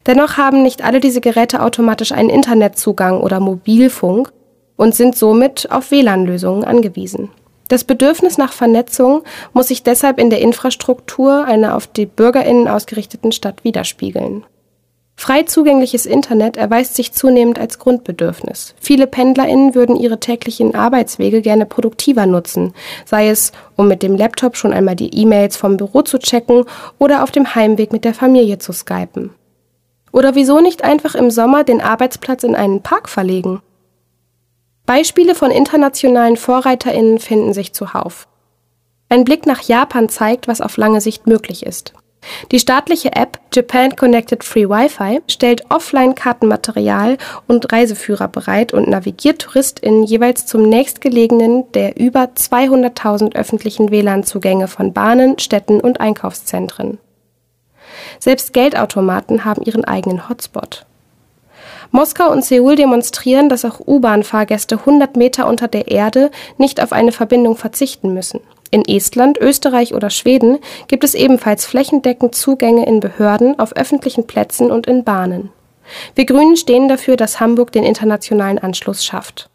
Dennoch 0.08 0.38
haben 0.38 0.64
nicht 0.64 0.84
alle 0.84 1.00
diese 1.00 1.22
Geräte 1.22 1.62
automatisch 1.62 2.12
einen 2.12 2.30
Internetzugang 2.30 3.22
oder 3.22 3.40
Mobilfunk 3.40 4.32
und 4.76 4.96
sind 4.96 5.16
somit 5.16 5.72
auf 5.72 5.92
WLAN-Lösungen 5.92 6.64
angewiesen. 6.64 7.30
Das 7.68 7.84
Bedürfnis 7.84 8.38
nach 8.38 8.54
Vernetzung 8.54 9.24
muss 9.54 9.68
sich 9.68 9.84
deshalb 9.84 10.20
in 10.20 10.30
der 10.30 10.42
Infrastruktur 10.42 11.46
einer 11.46 11.76
auf 11.76 11.88
die 11.88 12.06
Bürgerinnen 12.06 12.68
ausgerichteten 12.68 13.32
Stadt 13.32 13.64
widerspiegeln. 13.64 14.46
Frei 15.18 15.44
zugängliches 15.44 16.06
Internet 16.06 16.58
erweist 16.58 16.96
sich 16.96 17.14
zunehmend 17.14 17.58
als 17.58 17.80
Grundbedürfnis. 17.80 18.76
Viele 18.80 19.08
PendlerInnen 19.08 19.74
würden 19.74 19.96
ihre 19.96 20.20
täglichen 20.20 20.76
Arbeitswege 20.76 21.42
gerne 21.42 21.66
produktiver 21.66 22.26
nutzen, 22.26 22.74
sei 23.06 23.30
es, 23.30 23.52
um 23.78 23.88
mit 23.88 24.04
dem 24.04 24.16
Laptop 24.16 24.58
schon 24.58 24.74
einmal 24.74 24.96
die 24.96 25.16
E-Mails 25.18 25.56
vom 25.56 25.78
Büro 25.78 26.02
zu 26.02 26.20
checken 26.20 26.66
oder 27.00 27.24
auf 27.24 27.32
dem 27.32 27.56
Heimweg 27.56 27.94
mit 27.94 28.04
der 28.04 28.14
Familie 28.14 28.58
zu 28.60 28.74
skypen. 28.74 29.32
Oder 30.12 30.36
wieso 30.36 30.60
nicht 30.60 30.84
einfach 30.84 31.16
im 31.16 31.32
Sommer 31.32 31.64
den 31.64 31.82
Arbeitsplatz 31.82 32.44
in 32.44 32.56
einen 32.56 32.82
Park 32.82 33.10
verlegen? 33.10 33.62
Beispiele 34.86 35.34
von 35.34 35.50
internationalen 35.50 36.38
VorreiterInnen 36.38 37.20
finden 37.20 37.54
sich 37.54 37.74
zuhauf. 37.74 38.28
Ein 39.10 39.24
Blick 39.24 39.46
nach 39.46 39.62
Japan 39.62 40.10
zeigt, 40.10 40.48
was 40.48 40.62
auf 40.62 40.78
lange 40.78 41.02
Sicht 41.02 41.26
möglich 41.26 41.66
ist. 41.66 41.94
Die 42.52 42.60
staatliche 42.60 43.14
App 43.16 43.40
Japan 43.54 43.96
Connected 43.96 44.44
Free 44.44 44.68
Wi-Fi 44.68 45.22
stellt 45.28 45.70
Offline-Kartenmaterial 45.70 47.18
und 47.48 47.72
Reiseführer 47.72 48.28
bereit 48.28 48.74
und 48.74 48.88
navigiert 48.88 49.42
TouristInnen 49.42 50.04
jeweils 50.04 50.46
zum 50.46 50.64
nächstgelegenen 50.64 51.72
der 51.74 51.98
über 51.98 52.24
200.000 52.36 53.36
öffentlichen 53.36 53.92
WLAN-Zugänge 53.92 54.68
von 54.68 54.94
Bahnen, 54.94 55.40
Städten 55.40 55.80
und 55.80 56.00
Einkaufszentren. 56.00 56.98
Selbst 58.20 58.54
Geldautomaten 58.54 59.46
haben 59.46 59.64
ihren 59.64 59.86
eigenen 59.86 60.30
Hotspot. 60.30 60.86
Moskau 61.92 62.32
und 62.32 62.44
Seoul 62.44 62.76
demonstrieren, 62.76 63.48
dass 63.48 63.64
auch 63.64 63.80
U-Bahn-Fahrgäste 63.80 64.80
100 64.80 65.16
Meter 65.16 65.48
unter 65.48 65.68
der 65.68 65.88
Erde 65.88 66.32
nicht 66.58 66.82
auf 66.82 66.92
eine 66.92 67.12
Verbindung 67.12 67.56
verzichten 67.56 68.14
müssen. 68.14 68.42
In 68.72 68.84
Estland, 68.84 69.38
Österreich 69.40 69.94
oder 69.94 70.10
Schweden 70.10 70.60
gibt 70.88 71.04
es 71.04 71.14
ebenfalls 71.14 71.66
flächendeckend 71.66 72.36
Zugänge 72.36 72.86
in 72.86 73.00
Behörden, 73.00 73.58
auf 73.60 73.76
öffentlichen 73.76 74.28
Plätzen 74.28 74.72
und 74.72 74.88
in 74.88 75.04
Bahnen. 75.04 75.52
Wir 76.16 76.26
Grünen 76.26 76.58
stehen 76.58 76.88
dafür, 76.88 77.16
dass 77.16 77.40
Hamburg 77.40 77.72
den 77.72 77.84
internationalen 77.84 78.58
Anschluss 78.58 79.06
schafft. 79.06 79.50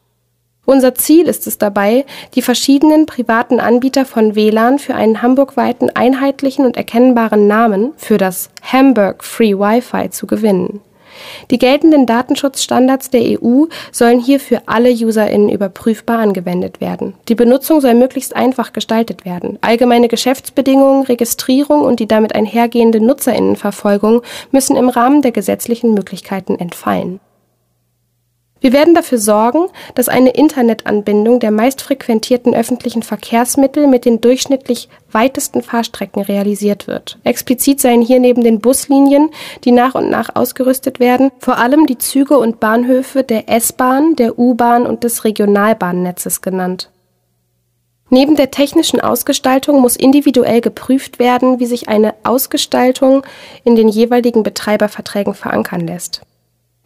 Unser 0.64 0.94
Ziel 0.94 1.26
ist 1.26 1.46
es 1.46 1.58
dabei, 1.58 2.04
die 2.34 2.42
verschiedenen 2.42 3.06
privaten 3.06 3.58
Anbieter 3.58 4.04
von 4.04 4.36
WLAN 4.36 4.78
für 4.78 4.94
einen 4.94 5.20
hamburgweiten 5.20 5.90
einheitlichen 5.90 6.64
und 6.64 6.76
erkennbaren 6.76 7.48
Namen 7.48 7.92
für 7.96 8.18
das 8.18 8.50
Hamburg 8.62 9.24
Free 9.24 9.54
Wi-Fi 9.54 10.10
zu 10.10 10.28
gewinnen. 10.28 10.80
Die 11.50 11.58
geltenden 11.58 12.06
Datenschutzstandards 12.06 13.10
der 13.10 13.42
EU 13.42 13.66
sollen 13.92 14.20
hier 14.20 14.40
für 14.40 14.62
alle 14.66 14.90
UserInnen 14.90 15.48
überprüfbar 15.48 16.18
angewendet 16.18 16.80
werden. 16.80 17.14
Die 17.28 17.34
Benutzung 17.34 17.80
soll 17.80 17.94
möglichst 17.94 18.36
einfach 18.36 18.72
gestaltet 18.72 19.24
werden. 19.24 19.58
Allgemeine 19.60 20.08
Geschäftsbedingungen, 20.08 21.04
Registrierung 21.04 21.82
und 21.82 22.00
die 22.00 22.08
damit 22.08 22.34
einhergehende 22.34 23.00
NutzerInnenverfolgung 23.00 24.22
müssen 24.50 24.76
im 24.76 24.88
Rahmen 24.88 25.22
der 25.22 25.32
gesetzlichen 25.32 25.94
Möglichkeiten 25.94 26.56
entfallen. 26.56 27.20
Wir 28.60 28.74
werden 28.74 28.94
dafür 28.94 29.18
sorgen, 29.18 29.68
dass 29.94 30.10
eine 30.10 30.30
Internetanbindung 30.30 31.40
der 31.40 31.50
meistfrequentierten 31.50 32.54
öffentlichen 32.54 33.02
Verkehrsmittel 33.02 33.86
mit 33.86 34.04
den 34.04 34.20
durchschnittlich 34.20 34.90
weitesten 35.10 35.62
Fahrstrecken 35.62 36.22
realisiert 36.22 36.86
wird. 36.86 37.18
Explizit 37.24 37.80
seien 37.80 38.02
hier 38.02 38.20
neben 38.20 38.44
den 38.44 38.60
Buslinien, 38.60 39.30
die 39.64 39.72
nach 39.72 39.94
und 39.94 40.10
nach 40.10 40.36
ausgerüstet 40.36 41.00
werden, 41.00 41.30
vor 41.38 41.56
allem 41.56 41.86
die 41.86 41.98
Züge 41.98 42.38
und 42.38 42.60
Bahnhöfe 42.60 43.24
der 43.24 43.48
S-Bahn, 43.48 44.14
der 44.16 44.38
U-Bahn 44.38 44.86
und 44.86 45.04
des 45.04 45.24
Regionalbahnnetzes 45.24 46.42
genannt. 46.42 46.90
Neben 48.10 48.34
der 48.34 48.50
technischen 48.50 49.00
Ausgestaltung 49.00 49.80
muss 49.80 49.96
individuell 49.96 50.60
geprüft 50.60 51.18
werden, 51.18 51.60
wie 51.60 51.66
sich 51.66 51.88
eine 51.88 52.14
Ausgestaltung 52.24 53.22
in 53.64 53.76
den 53.76 53.88
jeweiligen 53.88 54.42
Betreiberverträgen 54.42 55.32
verankern 55.32 55.86
lässt. 55.86 56.22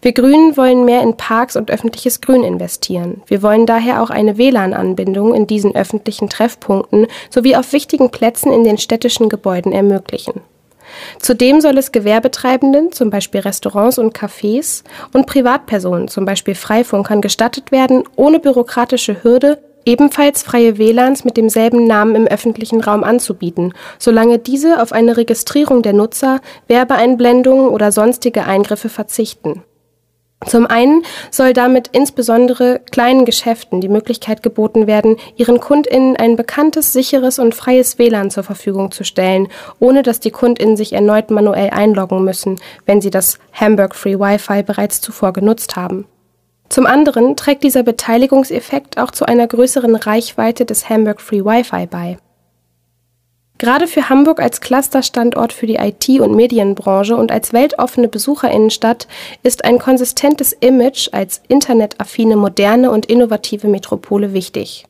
Wir 0.05 0.13
Grünen 0.13 0.55
wollen 0.59 0.85
mehr 0.85 1.01
in 1.01 1.17
Parks 1.17 1.57
und 1.57 1.71
öffentliches 1.71 2.21
Grün 2.21 2.45
investieren. 2.45 3.23
Wir 3.27 3.41
wollen 3.41 3.65
daher 3.65 4.03
auch 4.03 4.11
eine 4.11 4.37
WLAN-Anbindung 4.37 5.33
in 5.33 5.47
diesen 5.47 5.75
öffentlichen 5.75 6.29
Treffpunkten 6.29 7.07
sowie 7.31 7.57
auf 7.57 7.73
wichtigen 7.73 8.11
Plätzen 8.11 8.53
in 8.53 8.65
den 8.65 8.77
städtischen 8.77 9.31
Gebäuden 9.31 9.73
ermöglichen. 9.73 10.43
Zudem 11.21 11.63
soll 11.63 11.79
es 11.79 11.91
Gewerbetreibenden, 11.91 12.93
zum 12.93 13.09
Beispiel 13.09 13.41
Restaurants 13.41 13.97
und 13.97 14.15
Cafés, 14.15 14.85
und 15.15 15.25
Privatpersonen, 15.25 16.09
zum 16.09 16.27
Beispiel 16.27 16.55
Freifunkern, 16.55 17.23
gestattet 17.23 17.73
werden, 17.73 18.05
ohne 18.15 18.41
bürokratische 18.41 19.25
Hürde 19.25 19.59
ebenfalls 19.87 20.43
freie 20.43 20.77
WLANs 20.77 21.25
mit 21.25 21.39
demselben 21.39 21.87
Namen 21.87 22.15
im 22.15 22.27
öffentlichen 22.27 22.83
Raum 22.83 23.05
anzubieten, 23.05 23.73
solange 23.99 24.39
diese 24.39 24.83
auf 24.83 24.93
eine 24.93 25.17
Registrierung 25.17 25.81
der 25.81 25.95
Nutzer, 25.95 26.43
Werbeeinblendungen 26.69 27.69
oder 27.69 27.91
sonstige 27.91 28.45
Eingriffe 28.45 28.91
verzichten. 28.91 29.63
Zum 30.47 30.67
einen 30.67 31.03
soll 31.31 31.53
damit 31.53 31.89
insbesondere 31.93 32.81
kleinen 32.91 33.25
Geschäften 33.25 33.81
die 33.81 33.89
Möglichkeit 33.89 34.43
geboten 34.43 34.87
werden, 34.87 35.17
ihren 35.37 35.61
KundInnen 35.61 36.17
ein 36.17 36.37
bekanntes, 36.37 36.93
sicheres 36.93 37.39
und 37.39 37.55
freies 37.55 37.99
WLAN 37.99 38.31
zur 38.31 38.45
Verfügung 38.45 38.91
zu 38.91 39.05
stellen, 39.05 39.49
ohne 39.79 40.03
dass 40.03 40.21
die 40.21 40.31
KundInnen 40.31 40.77
sich 40.77 40.93
erneut 40.93 41.31
manuell 41.31 41.71
einloggen 41.71 42.25
müssen, 42.25 42.61
wenn 42.87 43.01
sie 43.01 43.11
das 43.11 43.39
Hamburg 43.53 43.95
Free 43.95 44.19
Wi-Fi 44.19 44.63
bereits 44.63 45.01
zuvor 45.01 45.33
genutzt 45.33 45.77
haben. 45.77 46.07
Zum 46.69 46.87
anderen 46.87 47.37
trägt 47.37 47.63
dieser 47.63 47.83
Beteiligungseffekt 47.83 48.99
auch 48.99 49.11
zu 49.11 49.27
einer 49.27 49.47
größeren 49.47 49.97
Reichweite 49.97 50.65
des 50.65 50.89
Hamburg 50.89 51.21
Free 51.21 51.45
Wi-Fi 51.45 51.87
bei. 51.87 52.17
Gerade 53.65 53.87
für 53.87 54.11
Hamburg 54.11 54.43
als 54.43 54.61
Clusterstandort 54.61 55.55
für 55.55 55.67
die 55.67 55.77
IT- 55.77 56.21
und 56.21 56.37
Medienbranche 56.37 57.17
und 57.17 57.33
als 57.33 57.55
weltoffene 57.55 58.09
Besucherinnenstadt 58.09 59.09
ist 59.43 59.65
ein 59.65 59.79
konsistentes 59.79 60.53
Image 60.53 61.09
als 61.13 61.41
internetaffine, 61.49 62.37
moderne 62.37 62.91
und 62.91 63.07
innovative 63.07 63.67
Metropole 63.67 64.35
wichtig. 64.35 64.85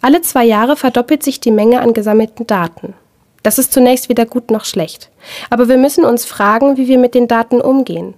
Alle 0.00 0.22
zwei 0.22 0.44
Jahre 0.44 0.76
verdoppelt 0.76 1.24
sich 1.24 1.40
die 1.40 1.50
Menge 1.50 1.80
an 1.80 1.92
gesammelten 1.92 2.46
Daten. 2.46 2.94
Das 3.42 3.58
ist 3.58 3.72
zunächst 3.72 4.08
weder 4.08 4.26
gut 4.26 4.52
noch 4.52 4.64
schlecht. 4.64 5.10
Aber 5.50 5.66
wir 5.66 5.76
müssen 5.76 6.04
uns 6.04 6.24
fragen, 6.24 6.76
wie 6.76 6.86
wir 6.86 6.98
mit 6.98 7.16
den 7.16 7.26
Daten 7.26 7.60
umgehen. 7.60 8.14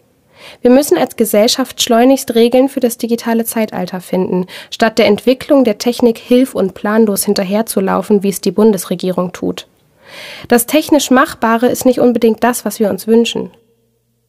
Wir 0.62 0.70
müssen 0.70 0.98
als 0.98 1.16
Gesellschaft 1.16 1.82
schleunigst 1.82 2.34
Regeln 2.34 2.68
für 2.68 2.80
das 2.80 2.98
digitale 2.98 3.44
Zeitalter 3.44 4.00
finden, 4.00 4.46
statt 4.70 4.98
der 4.98 5.06
Entwicklung 5.06 5.64
der 5.64 5.78
Technik 5.78 6.18
hilf- 6.18 6.54
und 6.54 6.74
planlos 6.74 7.24
hinterherzulaufen, 7.24 8.22
wie 8.22 8.28
es 8.28 8.40
die 8.40 8.50
Bundesregierung 8.50 9.32
tut. 9.32 9.66
Das 10.48 10.66
technisch 10.66 11.10
Machbare 11.10 11.66
ist 11.66 11.84
nicht 11.84 12.00
unbedingt 12.00 12.42
das, 12.42 12.64
was 12.64 12.80
wir 12.80 12.90
uns 12.90 13.06
wünschen. 13.06 13.50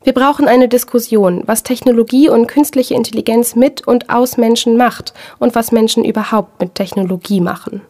Wir 0.03 0.13
brauchen 0.13 0.47
eine 0.47 0.67
Diskussion, 0.67 1.43
was 1.45 1.63
Technologie 1.63 2.29
und 2.29 2.47
künstliche 2.47 2.95
Intelligenz 2.95 3.55
mit 3.55 3.85
und 3.85 4.09
aus 4.09 4.37
Menschen 4.37 4.77
macht 4.77 5.13
und 5.39 5.55
was 5.55 5.71
Menschen 5.71 6.05
überhaupt 6.05 6.61
mit 6.61 6.75
Technologie 6.75 7.41
machen. 7.41 7.81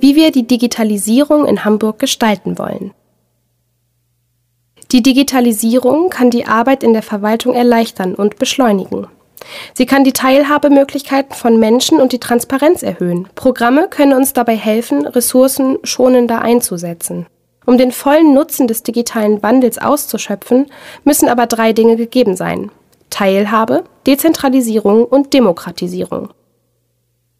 wie 0.00 0.14
wir 0.14 0.30
die 0.30 0.46
Digitalisierung 0.46 1.46
in 1.46 1.64
Hamburg 1.64 1.98
gestalten 1.98 2.58
wollen. 2.58 2.92
Die 4.92 5.02
Digitalisierung 5.02 6.10
kann 6.10 6.30
die 6.30 6.46
Arbeit 6.46 6.82
in 6.82 6.92
der 6.92 7.02
Verwaltung 7.02 7.54
erleichtern 7.54 8.14
und 8.14 8.38
beschleunigen. 8.38 9.08
Sie 9.74 9.86
kann 9.86 10.04
die 10.04 10.12
Teilhabemöglichkeiten 10.12 11.34
von 11.34 11.58
Menschen 11.58 12.00
und 12.00 12.12
die 12.12 12.20
Transparenz 12.20 12.82
erhöhen. 12.82 13.28
Programme 13.34 13.88
können 13.88 14.12
uns 14.12 14.32
dabei 14.32 14.56
helfen, 14.56 15.06
Ressourcen 15.06 15.78
schonender 15.82 16.42
einzusetzen. 16.42 17.26
Um 17.64 17.78
den 17.78 17.90
vollen 17.90 18.32
Nutzen 18.32 18.68
des 18.68 18.84
digitalen 18.84 19.42
Wandels 19.42 19.78
auszuschöpfen, 19.78 20.66
müssen 21.04 21.28
aber 21.28 21.46
drei 21.46 21.72
Dinge 21.72 21.96
gegeben 21.96 22.36
sein. 22.36 22.70
Teilhabe, 23.10 23.84
Dezentralisierung 24.06 25.04
und 25.04 25.34
Demokratisierung. 25.34 26.30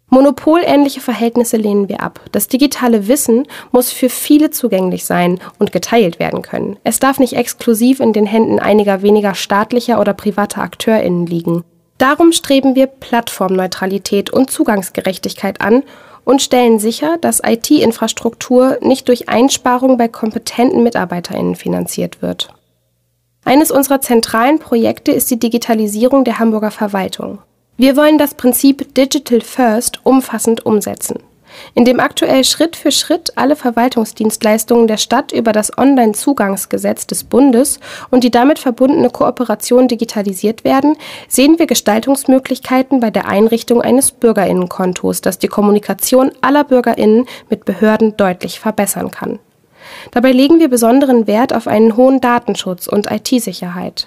Monopolähnliche 0.09 1.00
Verhältnisse 1.00 1.57
lehnen 1.57 1.88
wir 1.88 2.00
ab. 2.00 2.20
Das 2.30 2.46
digitale 2.46 3.09
Wissen 3.09 3.46
muss 3.72 3.90
für 3.90 4.09
viele 4.09 4.50
zugänglich 4.50 5.04
sein 5.04 5.40
und 5.59 5.72
geteilt 5.72 6.20
werden 6.20 6.42
können. 6.42 6.76
Es 6.84 7.00
darf 7.00 7.18
nicht 7.18 7.34
exklusiv 7.34 7.98
in 7.98 8.12
den 8.12 8.26
Händen 8.26 8.61
einiger 8.61 9.02
weniger 9.02 9.34
staatlicher 9.34 10.00
oder 10.00 10.14
privater 10.14 10.62
Akteurinnen 10.62 11.26
liegen. 11.26 11.64
Darum 11.98 12.32
streben 12.32 12.74
wir 12.76 12.86
Plattformneutralität 12.86 14.30
und 14.30 14.50
Zugangsgerechtigkeit 14.50 15.61
an 15.61 15.82
und 16.24 16.42
stellen 16.42 16.78
sicher, 16.78 17.16
dass 17.18 17.42
IT-Infrastruktur 17.44 18.78
nicht 18.82 19.09
durch 19.09 19.28
Einsparungen 19.28 19.96
bei 19.96 20.09
kompetenten 20.09 20.82
Mitarbeiterinnen 20.82 21.57
finanziert 21.57 22.22
wird. 22.22 22.48
Eines 23.44 23.70
unserer 23.70 24.00
zentralen 24.00 24.59
Projekte 24.59 25.12
ist 25.12 25.30
die 25.30 25.38
Digitalisierung 25.38 26.24
der 26.24 26.38
Hamburger 26.38 26.72
Verwaltung. 26.72 27.38
Wir 27.77 27.97
wollen 27.97 28.18
das 28.18 28.35
Prinzip 28.35 28.95
Digital 28.95 29.41
First 29.41 30.01
umfassend 30.05 30.64
umsetzen 30.64 31.18
indem 31.74 32.01
aktuell 32.01 32.45
Schritt 32.45 32.77
für 32.77 32.91
Schritt 32.91 33.33
alle 33.37 33.57
Verwaltungsdienstleistungen 33.57 34.87
der 34.87 34.97
Stadt 34.97 35.33
über 35.33 35.53
das 35.53 35.77
Onlinezugangsgesetz 35.77 37.07
des 37.07 37.24
Bundes 37.24 37.81
und 38.11 38.24
die 38.24 38.31
damit 38.31 38.59
verbundene 38.59 39.11
Kooperation 39.11 39.89
digitalisiert 39.89 40.64
werden, 40.64 40.97
sehen 41.29 41.59
wir 41.59 41.66
Gestaltungsmöglichkeiten 41.66 43.01
bei 43.01 43.11
der 43.11 43.27
Einrichtung 43.27 43.83
eines 43.83 44.11
Bürgerinnenkontos, 44.11 45.20
das 45.20 45.39
die 45.39 45.49
Kommunikation 45.49 46.33
aller 46.41 46.64
Bürgerinnen 46.64 47.27
mit 47.51 47.64
Behörden 47.64 48.16
deutlich 48.16 48.61
verbessern 48.61 49.11
kann. 49.11 49.39
Dabei 50.11 50.33
legen 50.33 50.59
wir 50.59 50.68
besonderen 50.68 51.27
Wert 51.27 51.55
auf 51.55 51.68
einen 51.68 51.97
hohen 51.97 52.20
Datenschutz 52.20 52.87
und 52.89 53.11
IT-Sicherheit. 53.11 54.07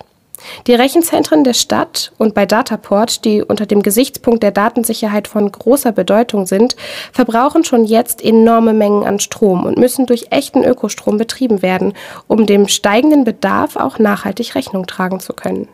Die 0.68 0.74
Rechenzentren 0.74 1.44
der 1.44 1.54
Stadt 1.54 2.12
und 2.18 2.34
bei 2.34 2.46
Dataport, 2.46 3.26
die 3.26 3.44
unter 3.44 3.66
dem 3.66 3.82
Gesichtspunkt 3.82 4.44
der 4.44 4.52
Datensicherheit 4.52 5.28
von 5.28 5.52
großer 5.52 5.92
Bedeutung 5.92 6.46
sind, 6.46 6.76
verbrauchen 7.12 7.64
schon 7.64 7.86
jetzt 7.86 8.24
enorme 8.24 8.74
Mengen 8.74 9.06
an 9.06 9.20
Strom 9.20 9.66
und 9.66 9.78
müssen 9.78 10.06
durch 10.06 10.28
echten 10.32 10.64
Ökostrom 10.64 11.18
betrieben 11.18 11.62
werden, 11.62 11.94
um 12.28 12.46
dem 12.46 12.68
steigenden 12.68 13.24
Bedarf 13.24 13.76
auch 13.76 14.00
nachhaltig 14.00 14.56
Rechnung 14.56 14.86
tragen 14.88 15.20
zu 15.20 15.34
können. 15.34 15.68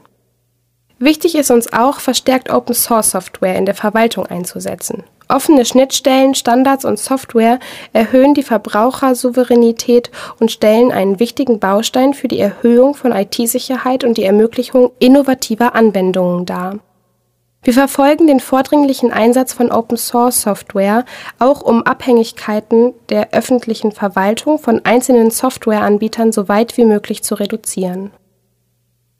Wichtig 1.05 1.35
ist 1.35 1.51
uns 1.51 1.71
auch, 1.71 1.99
verstärkt 1.99 2.51
Open 2.51 2.73
Source 2.73 3.11
Software 3.11 3.57
in 3.57 3.67
der 3.67 3.75
Verwaltung 3.75 4.25
einzusetzen. 4.25 5.03
Offene 5.27 5.63
Schnittstellen, 5.63 6.33
Standards 6.33 6.83
und 6.83 6.97
Software 6.97 7.59
erhöhen 7.93 8.33
die 8.33 8.41
Verbrauchersouveränität 8.41 10.09
und 10.39 10.51
stellen 10.51 10.91
einen 10.91 11.19
wichtigen 11.19 11.59
Baustein 11.59 12.15
für 12.15 12.27
die 12.27 12.39
Erhöhung 12.39 12.95
von 12.95 13.11
IT-Sicherheit 13.11 14.03
und 14.03 14.17
die 14.17 14.23
Ermöglichung 14.23 14.93
innovativer 14.97 15.75
Anwendungen 15.75 16.47
dar. 16.47 16.79
Wir 17.61 17.73
verfolgen 17.73 18.25
den 18.25 18.39
vordringlichen 18.39 19.11
Einsatz 19.11 19.53
von 19.53 19.71
Open 19.71 19.97
Source 19.97 20.41
Software, 20.41 21.05
auch 21.37 21.61
um 21.61 21.83
Abhängigkeiten 21.83 22.95
der 23.09 23.31
öffentlichen 23.31 23.91
Verwaltung 23.91 24.57
von 24.57 24.81
einzelnen 24.85 25.29
Softwareanbietern 25.29 26.31
so 26.31 26.47
weit 26.47 26.77
wie 26.77 26.85
möglich 26.85 27.21
zu 27.21 27.35
reduzieren. 27.35 28.09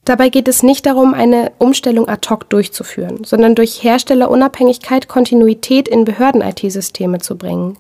Dabei 0.06 0.30
geht 0.30 0.47
es 0.47 0.62
nicht 0.62 0.86
darum, 0.86 1.16
eine 1.16 1.51
Umstellung 1.58 2.08
ad 2.08 2.30
hoc 2.30 2.47
durchzuführen, 2.49 3.24
sondern 3.24 3.56
durch 3.56 3.84
Herstellerunabhängigkeit 3.84 5.08
Kontinuität 5.08 5.88
in 5.88 6.06
Behörden-IT-Systeme 6.06 7.20
zu 7.20 7.38
bringen. 7.38 7.78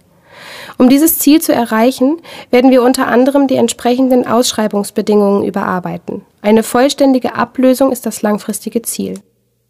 Um 0.79 0.89
dieses 0.89 1.19
Ziel 1.19 1.39
zu 1.39 1.53
erreichen, 1.53 2.17
werden 2.49 2.71
wir 2.71 2.81
unter 2.81 3.07
anderem 3.07 3.47
die 3.47 3.55
entsprechenden 3.55 4.27
Ausschreibungsbedingungen 4.27 5.43
überarbeiten. 5.43 6.25
Eine 6.41 6.63
vollständige 6.63 7.35
Ablösung 7.35 7.91
ist 7.91 8.07
das 8.07 8.23
langfristige 8.23 8.81
Ziel. 8.81 9.19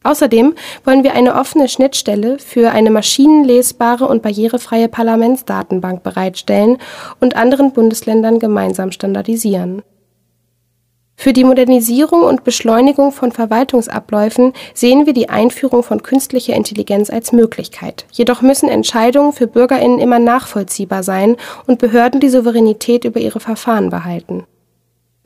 Außerdem 0.03 0.53
wollen 0.83 1.03
wir 1.03 1.13
eine 1.13 1.35
offene 1.35 1.67
Schnittstelle 1.67 2.37
für 2.39 2.71
eine 2.71 2.91
maschinenlesbare 2.91 4.07
und 4.07 4.21
barrierefreie 4.21 4.87
Parlamentsdatenbank 4.87 6.03
bereitstellen 6.03 6.77
und 7.19 7.35
anderen 7.35 7.73
Bundesländern 7.73 8.39
gemeinsam 8.39 8.91
standardisieren. 8.91 9.81
Für 11.17 11.33
die 11.33 11.43
Modernisierung 11.43 12.23
und 12.23 12.43
Beschleunigung 12.43 13.11
von 13.11 13.31
Verwaltungsabläufen 13.31 14.53
sehen 14.73 15.05
wir 15.05 15.13
die 15.13 15.29
Einführung 15.29 15.81
von 15.81 16.03
künstlicher 16.03 16.53
Intelligenz 16.53 17.09
als 17.09 17.31
Möglichkeit. 17.31 18.05
Jedoch 18.11 18.41
müssen 18.41 18.69
Entscheidungen 18.69 19.33
für 19.33 19.47
Bürgerinnen 19.47 19.99
immer 19.99 20.19
nachvollziehbar 20.19 21.03
sein 21.03 21.37
und 21.67 21.79
Behörden 21.79 22.19
die 22.19 22.29
Souveränität 22.29 23.05
über 23.05 23.19
ihre 23.19 23.39
Verfahren 23.39 23.89
behalten. 23.89 24.43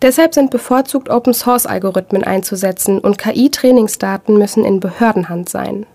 Deshalb 0.02 0.34
sind 0.34 0.52
bevorzugt 0.52 1.10
Open-Source-Algorithmen 1.10 2.24
einzusetzen 2.24 3.00
und 3.00 3.18
KI-Trainingsdaten 3.18 4.38
müssen 4.38 4.64
in 4.64 4.80
Behördenhand 4.80 5.50
sein. 5.50 5.86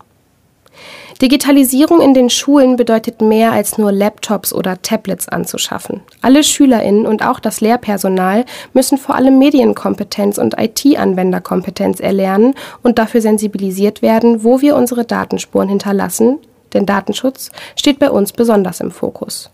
Digitalisierung 1.21 2.01
in 2.01 2.13
den 2.13 2.29
Schulen 2.29 2.75
bedeutet 2.75 3.21
mehr 3.21 3.53
als 3.53 3.77
nur 3.77 3.93
Laptops 3.93 4.51
oder 4.51 4.81
Tablets 4.81 5.29
anzuschaffen. 5.29 6.01
Alle 6.21 6.43
Schülerinnen 6.43 7.05
und 7.05 7.25
auch 7.25 7.39
das 7.39 7.61
Lehrpersonal 7.61 8.43
müssen 8.73 8.97
vor 8.97 9.15
allem 9.15 9.39
Medienkompetenz 9.39 10.37
und 10.37 10.59
IT-Anwenderkompetenz 10.59 12.01
erlernen 12.01 12.53
und 12.83 12.99
dafür 12.99 13.21
sensibilisiert 13.21 14.01
werden, 14.01 14.43
wo 14.43 14.59
wir 14.59 14.75
unsere 14.75 15.05
Datenspuren 15.05 15.69
hinterlassen, 15.69 16.39
denn 16.73 16.85
Datenschutz 16.85 17.49
steht 17.77 17.99
bei 17.99 18.11
uns 18.11 18.33
besonders 18.33 18.81
im 18.81 18.91
Fokus. 18.91 19.51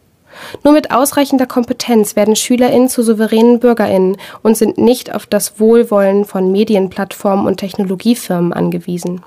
Nur 0.63 0.73
mit 0.73 0.91
ausreichender 0.91 1.45
Kompetenz 1.45 2.15
werden 2.15 2.35
Schülerinnen 2.35 2.89
zu 2.89 3.03
souveränen 3.03 3.59
Bürgerinnen 3.59 4.17
und 4.41 4.57
sind 4.57 4.77
nicht 4.77 5.13
auf 5.13 5.25
das 5.25 5.59
Wohlwollen 5.59 6.25
von 6.25 6.51
Medienplattformen 6.51 7.45
und 7.45 7.57
Technologiefirmen 7.57 8.53
angewiesen. 8.53 9.21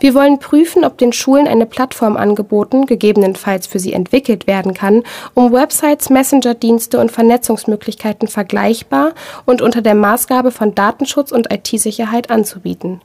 Wir 0.00 0.14
wollen 0.14 0.38
prüfen, 0.38 0.84
ob 0.84 0.98
den 0.98 1.12
Schulen 1.12 1.46
eine 1.46 1.66
Plattform 1.66 2.16
angeboten, 2.16 2.86
gegebenenfalls 2.86 3.66
für 3.66 3.78
sie 3.78 3.92
entwickelt 3.92 4.46
werden 4.46 4.74
kann, 4.74 5.02
um 5.34 5.52
Websites, 5.52 6.10
Messenger-Dienste 6.10 6.98
und 6.98 7.12
Vernetzungsmöglichkeiten 7.12 8.28
vergleichbar 8.28 9.12
und 9.44 9.62
unter 9.62 9.82
der 9.82 9.94
Maßgabe 9.94 10.50
von 10.50 10.74
Datenschutz 10.74 11.32
und 11.32 11.52
IT-Sicherheit 11.52 12.30
anzubieten. 12.30 13.00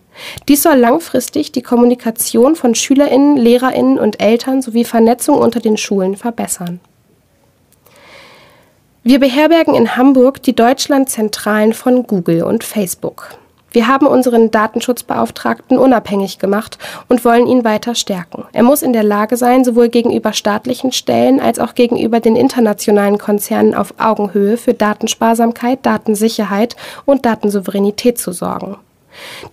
Dies 0.48 0.64
soll 0.64 0.76
langfristig 0.76 1.52
die 1.52 1.62
Kommunikation 1.62 2.56
von 2.56 2.76
Schülerinnen, 2.76 3.38
Lehrerinnen 3.38 4.00
und 4.00 4.22
Eltern 4.22 4.62
sowie 4.62 4.84
Vernetzung 4.84 5.38
unter 5.38 5.60
den 5.60 5.78
Schulen 5.78 6.18
verbessern. 6.18 6.80
Wir 9.04 9.20
beherbergen 9.20 9.76
in 9.76 9.96
Hamburg 9.96 10.44
die 10.44 10.56
Deutschlandzentralen 10.56 11.74
von 11.74 12.04
Google 12.04 12.44
und 12.44 12.64
Facebook. 12.64 13.30
Wir 13.72 13.88
haben 13.88 14.08
unseren 14.08 14.52
Datenschutzbeauftragten 14.52 15.78
unabhängig 15.78 16.40
gemacht 16.40 16.78
und 17.08 17.24
wollen 17.24 17.48
ihn 17.48 17.64
weiter 17.64 17.96
stärken. 17.96 18.46
Er 18.52 18.64
muss 18.64 18.82
in 18.82 18.94
der 18.94 19.04
Lage 19.04 19.38
sein, 19.38 19.64
sowohl 19.64 19.90
gegenüber 19.90 20.34
staatlichen 20.34 20.92
Stellen 20.92 21.40
als 21.40 21.60
auch 21.60 21.76
gegenüber 21.76 22.20
den 22.20 22.36
internationalen 22.36 23.18
Konzernen 23.18 23.76
auf 23.76 23.94
Augenhöhe 24.00 24.58
für 24.58 24.74
Datensparsamkeit, 24.74 25.86
Datensicherheit 25.86 26.76
und 27.06 27.26
Datensouveränität 27.26 28.18
zu 28.18 28.32
sorgen. 28.32 28.78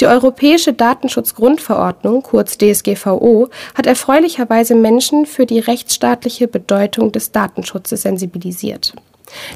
Die 0.01 0.07
Europäische 0.07 0.73
Datenschutzgrundverordnung, 0.73 2.23
kurz 2.23 2.59
DSGVO, 2.59 3.49
hat 3.75 3.87
erfreulicherweise 3.87 4.75
Menschen 4.75 5.27
für 5.27 5.47
die 5.47 5.59
rechtsstaatliche 5.59 6.47
Bedeutung 6.49 7.13
des 7.13 7.33
Datenschutzes 7.33 8.03
sensibilisiert. 8.03 8.95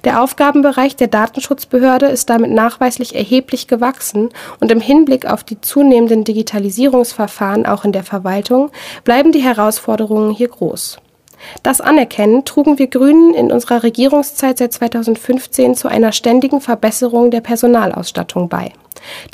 Der 0.05 0.23
Aufgabenbereich 0.23 0.97
der 0.97 1.09
Datenschutzbehörde 1.09 2.07
ist 2.07 2.31
damit 2.31 2.51
nachweislich 2.51 3.15
erheblich 3.15 3.69
gewachsen 3.69 4.31
und 4.61 4.71
im 4.71 4.81
Hinblick 4.81 5.27
auf 5.27 5.45
die 5.45 5.61
zunehmenden 5.61 6.25
Digitalisierungsverfahren 6.25 7.67
auch 7.67 7.85
in 7.85 7.93
der 7.93 8.05
Verwaltung 8.05 8.71
bleiben 9.05 9.33
die 9.33 9.43
Herausforderungen 9.43 10.33
hier 10.33 10.49
groß. 10.49 10.99
Das 11.63 11.81
Anerkennen 11.81 12.45
trugen 12.45 12.79
wir 12.79 12.87
Grünen 12.87 13.35
in 13.35 13.53
unserer 13.53 13.83
Regierungszeit 13.83 14.59
seit 14.59 14.73
2015 14.73 15.75
zu 15.75 15.89
einer 15.89 16.13
ständigen 16.13 16.61
Verbesserung 16.61 17.31
der 17.31 17.41
Personalausstattung 17.41 18.49
bei. 18.49 18.73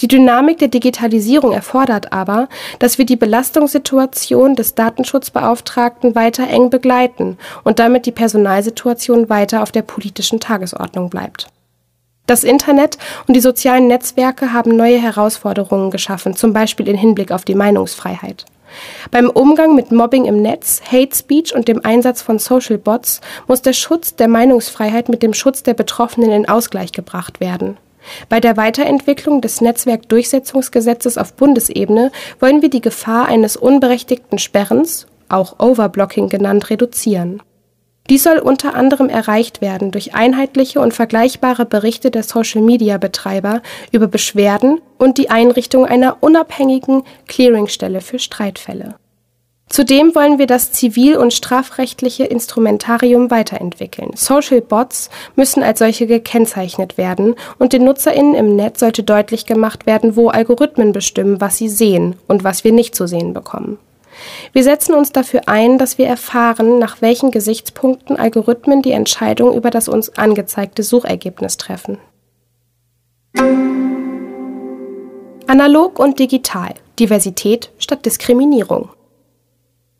Die 0.00 0.08
Dynamik 0.08 0.58
der 0.58 0.68
Digitalisierung 0.68 1.52
erfordert 1.52 2.12
aber, 2.12 2.48
dass 2.78 2.98
wir 2.98 3.06
die 3.06 3.16
Belastungssituation 3.16 4.54
des 4.54 4.74
Datenschutzbeauftragten 4.74 6.14
weiter 6.14 6.48
eng 6.48 6.70
begleiten 6.70 7.38
und 7.64 7.78
damit 7.78 8.06
die 8.06 8.12
Personalsituation 8.12 9.28
weiter 9.28 9.62
auf 9.62 9.72
der 9.72 9.82
politischen 9.82 10.40
Tagesordnung 10.40 11.10
bleibt. 11.10 11.48
Das 12.26 12.42
Internet 12.42 12.98
und 13.28 13.34
die 13.34 13.40
sozialen 13.40 13.86
Netzwerke 13.86 14.52
haben 14.52 14.76
neue 14.76 15.00
Herausforderungen 15.00 15.92
geschaffen, 15.92 16.34
zum 16.34 16.52
Beispiel 16.52 16.88
in 16.88 16.96
Hinblick 16.96 17.30
auf 17.30 17.44
die 17.44 17.54
Meinungsfreiheit. 17.54 18.46
Beim 19.10 19.30
Umgang 19.30 19.74
mit 19.74 19.92
Mobbing 19.92 20.24
im 20.24 20.42
Netz, 20.42 20.80
Hate 20.90 21.14
Speech 21.14 21.54
und 21.54 21.68
dem 21.68 21.84
Einsatz 21.84 22.22
von 22.22 22.38
Social 22.38 22.78
Bots 22.78 23.20
muss 23.46 23.62
der 23.62 23.72
Schutz 23.72 24.16
der 24.16 24.28
Meinungsfreiheit 24.28 25.08
mit 25.08 25.22
dem 25.22 25.34
Schutz 25.34 25.62
der 25.62 25.74
Betroffenen 25.74 26.30
in 26.30 26.48
Ausgleich 26.48 26.92
gebracht 26.92 27.40
werden. 27.40 27.76
Bei 28.28 28.40
der 28.40 28.56
Weiterentwicklung 28.56 29.40
des 29.40 29.60
Netzwerkdurchsetzungsgesetzes 29.60 31.18
auf 31.18 31.34
Bundesebene 31.34 32.12
wollen 32.40 32.62
wir 32.62 32.70
die 32.70 32.80
Gefahr 32.80 33.26
eines 33.26 33.56
unberechtigten 33.56 34.38
Sperrens, 34.38 35.06
auch 35.28 35.58
Overblocking 35.58 36.28
genannt, 36.28 36.70
reduzieren. 36.70 37.42
Dies 38.08 38.22
soll 38.22 38.38
unter 38.38 38.74
anderem 38.74 39.08
erreicht 39.08 39.60
werden 39.60 39.90
durch 39.90 40.14
einheitliche 40.14 40.80
und 40.80 40.94
vergleichbare 40.94 41.64
Berichte 41.64 42.10
der 42.10 42.22
Social-Media-Betreiber 42.22 43.62
über 43.92 44.06
Beschwerden 44.06 44.80
und 44.98 45.18
die 45.18 45.30
Einrichtung 45.30 45.86
einer 45.86 46.18
unabhängigen 46.20 47.02
Clearingstelle 47.26 48.00
für 48.00 48.18
Streitfälle. 48.18 48.94
Zudem 49.68 50.14
wollen 50.14 50.38
wir 50.38 50.46
das 50.46 50.70
zivil- 50.70 51.16
und 51.16 51.34
strafrechtliche 51.34 52.24
Instrumentarium 52.24 53.32
weiterentwickeln. 53.32 54.12
Social 54.14 54.60
Bots 54.60 55.10
müssen 55.34 55.64
als 55.64 55.80
solche 55.80 56.06
gekennzeichnet 56.06 56.96
werden 56.96 57.34
und 57.58 57.72
den 57.72 57.84
Nutzerinnen 57.84 58.36
im 58.36 58.54
Netz 58.54 58.78
sollte 58.78 59.02
deutlich 59.02 59.44
gemacht 59.44 59.84
werden, 59.84 60.14
wo 60.14 60.28
Algorithmen 60.28 60.92
bestimmen, 60.92 61.40
was 61.40 61.56
sie 61.56 61.68
sehen 61.68 62.14
und 62.28 62.44
was 62.44 62.62
wir 62.62 62.70
nicht 62.70 62.94
zu 62.94 63.08
sehen 63.08 63.34
bekommen. 63.34 63.78
Wir 64.52 64.64
setzen 64.64 64.94
uns 64.94 65.12
dafür 65.12 65.42
ein, 65.46 65.78
dass 65.78 65.98
wir 65.98 66.06
erfahren, 66.06 66.78
nach 66.78 67.02
welchen 67.02 67.30
Gesichtspunkten 67.30 68.16
Algorithmen 68.16 68.82
die 68.82 68.92
Entscheidung 68.92 69.54
über 69.54 69.70
das 69.70 69.88
uns 69.88 70.16
angezeigte 70.16 70.82
Suchergebnis 70.82 71.56
treffen. 71.56 71.98
Analog 75.46 75.98
und 75.98 76.18
digital. 76.18 76.74
Diversität 76.98 77.70
statt 77.78 78.04
Diskriminierung. 78.06 78.88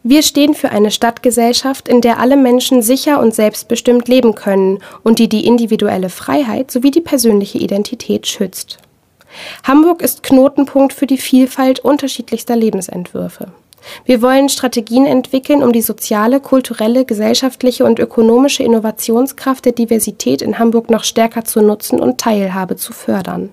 Wir 0.03 0.23
stehen 0.23 0.55
für 0.55 0.71
eine 0.71 0.91
Stadtgesellschaft, 0.91 1.89
in 1.89 2.01
der 2.01 2.21
alle 2.21 2.37
Menschen 2.37 2.81
sicher 2.81 3.21
und 3.21 3.35
selbstbestimmt 3.35 4.07
leben 4.07 4.35
können 4.35 4.79
und 5.03 5.19
die 5.19 5.29
die 5.29 5.47
individuelle 5.47 6.11
Freiheit 6.11 6.71
sowie 6.71 6.93
die 6.93 7.01
persönliche 7.01 7.59
Identität 7.59 8.27
schützt. 8.27 8.79
Hamburg 9.65 10.03
ist 10.03 10.23
Knotenpunkt 10.23 10.93
für 10.93 11.07
die 11.07 11.19
Vielfalt 11.19 11.81
unterschiedlichster 11.81 12.55
Lebensentwürfe. 12.55 13.49
Wir 14.05 14.23
wollen 14.23 14.49
Strategien 14.49 15.07
entwickeln, 15.07 15.63
um 15.63 15.73
die 15.73 15.83
soziale, 15.83 16.41
kulturelle, 16.41 17.05
gesellschaftliche 17.05 17.85
und 17.85 17.99
ökonomische 17.99 18.63
Innovationskraft 18.63 19.65
der 19.65 19.73
Diversität 19.73 20.43
in 20.43 20.59
Hamburg 20.59 20.91
noch 20.91 21.05
stärker 21.05 21.45
zu 21.45 21.61
nutzen 21.61 22.01
und 22.01 22.19
Teilhabe 22.19 22.77
zu 22.77 22.93
fördern. 22.93 23.51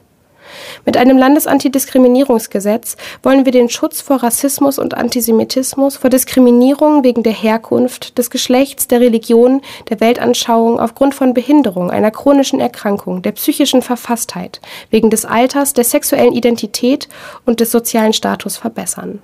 Mit 0.85 0.97
einem 0.97 1.17
Landesantidiskriminierungsgesetz 1.17 2.97
wollen 3.21 3.45
wir 3.45 3.51
den 3.51 3.69
Schutz 3.69 4.01
vor 4.01 4.17
Rassismus 4.17 4.79
und 4.79 4.93
Antisemitismus, 4.93 5.97
vor 5.97 6.09
Diskriminierung 6.09 7.03
wegen 7.03 7.23
der 7.23 7.33
Herkunft, 7.33 8.17
des 8.17 8.29
Geschlechts, 8.29 8.87
der 8.87 8.99
Religion, 8.99 9.61
der 9.89 9.99
Weltanschauung 9.99 10.79
aufgrund 10.79 11.15
von 11.15 11.33
Behinderung, 11.33 11.91
einer 11.91 12.11
chronischen 12.11 12.59
Erkrankung, 12.59 13.21
der 13.21 13.31
psychischen 13.33 13.81
Verfasstheit, 13.81 14.61
wegen 14.89 15.09
des 15.09 15.25
Alters, 15.25 15.73
der 15.73 15.83
sexuellen 15.83 16.33
Identität 16.33 17.07
und 17.45 17.59
des 17.59 17.71
sozialen 17.71 18.13
Status 18.13 18.57
verbessern. 18.57 19.23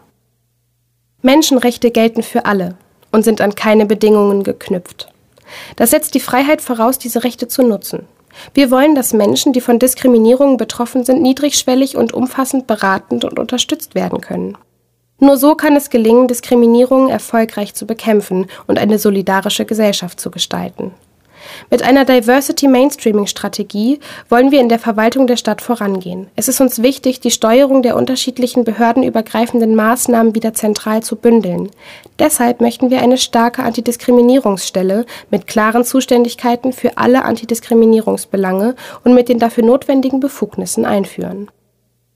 Menschenrechte 1.22 1.91
gelten 1.91 2.24
für 2.24 2.46
alle 2.46 2.76
und 3.12 3.24
sind 3.24 3.41
an 3.41 3.56
keine 3.56 3.86
Bedingungen 3.86 4.44
geknüpft. 4.44 5.12
Das 5.76 5.91
setzt 5.91 6.14
die 6.14 6.20
Freiheit 6.20 6.62
voraus, 6.62 6.98
diese 6.98 7.24
Rechte 7.24 7.48
zu 7.48 7.64
nutzen. 7.64 8.06
Wir 8.54 8.72
wollen, 8.72 8.96
dass 8.96 9.14
Menschen, 9.14 9.52
die 9.52 9.62
von 9.62 9.80
Diskriminierungen 9.80 10.58
betroffen 10.58 11.04
sind, 11.04 11.22
niedrigschwellig 11.22 11.98
und 11.98 12.14
umfassend 12.14 12.68
beratend 12.68 13.26
und 13.26 13.40
unterstützt 13.40 13.96
werden 13.96 14.22
können. 14.22 14.58
Nur 15.20 15.36
so 15.36 15.56
kann 15.56 15.76
es 15.76 15.90
gelingen, 15.90 16.30
Diskriminierungen 16.30 17.10
erfolgreich 17.10 17.74
zu 17.74 17.86
bekämpfen 17.86 18.48
und 18.68 18.80
eine 18.80 18.98
solidarische 18.98 19.66
Gesellschaft 19.66 20.20
zu 20.20 20.32
gestalten. 20.32 20.94
Mit 21.70 21.84
einer 21.84 22.06
Diversity 22.06 22.68
Mainstreaming 22.68 23.28
Strategie 23.28 23.99
wollen 24.30 24.52
wir 24.52 24.60
in 24.60 24.70
der 24.70 24.80
Verwaltung 24.80 25.28
der 25.28 25.38
Stadt 25.38 25.61
vorangehen. 25.61 26.28
Es 26.36 26.48
ist 26.48 26.61
uns 26.61 26.82
wichtig, 26.82 27.20
die 27.20 27.32
Steuerung 27.32 27.82
der 27.82 27.95
unterschiedlichen 27.95 28.64
behördenübergreifenden 28.64 29.76
Maßnahmen 29.76 30.36
wieder 30.36 30.53
zentral 30.53 31.03
zu 31.03 31.16
bündeln. 31.16 31.70
Deshalb 32.18 32.61
möchten 32.61 32.90
wir 32.90 33.02
eine 33.02 33.18
starke 33.18 33.64
Antidiskriminierungsstelle 33.64 35.06
mit 35.30 35.48
klaren 35.48 35.84
Zuständigkeiten 35.84 36.74
für 36.74 36.98
alle 36.98 37.24
Antidiskriminierungsbelange 37.24 38.76
und 39.03 39.14
mit 39.14 39.30
den 39.30 39.40
dafür 39.40 39.64
notwendigen 39.64 40.20
Befugnissen 40.20 40.86
einführen. 40.86 41.49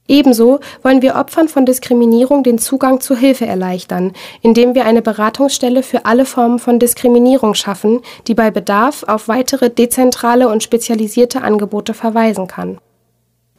Ebenso 0.06 0.60
wollen 0.82 1.00
wir 1.00 1.14
Opfern 1.14 1.48
von 1.48 1.64
Diskriminierung 1.64 2.42
den 2.42 2.58
Zugang 2.58 3.00
zu 3.00 3.16
Hilfe 3.16 3.46
erleichtern, 3.46 4.12
indem 4.42 4.74
wir 4.74 4.84
eine 4.84 5.00
Beratungsstelle 5.00 5.82
für 5.82 6.04
alle 6.04 6.26
Formen 6.26 6.58
von 6.58 6.78
Diskriminierung 6.78 7.54
schaffen, 7.54 8.02
die 8.26 8.34
bei 8.34 8.50
Bedarf 8.50 9.04
auf 9.04 9.28
weitere 9.28 9.70
dezentrale 9.70 10.48
und 10.48 10.62
spezialisierte 10.62 11.40
Angebote 11.40 11.94
verweisen 11.94 12.48
kann. 12.48 12.78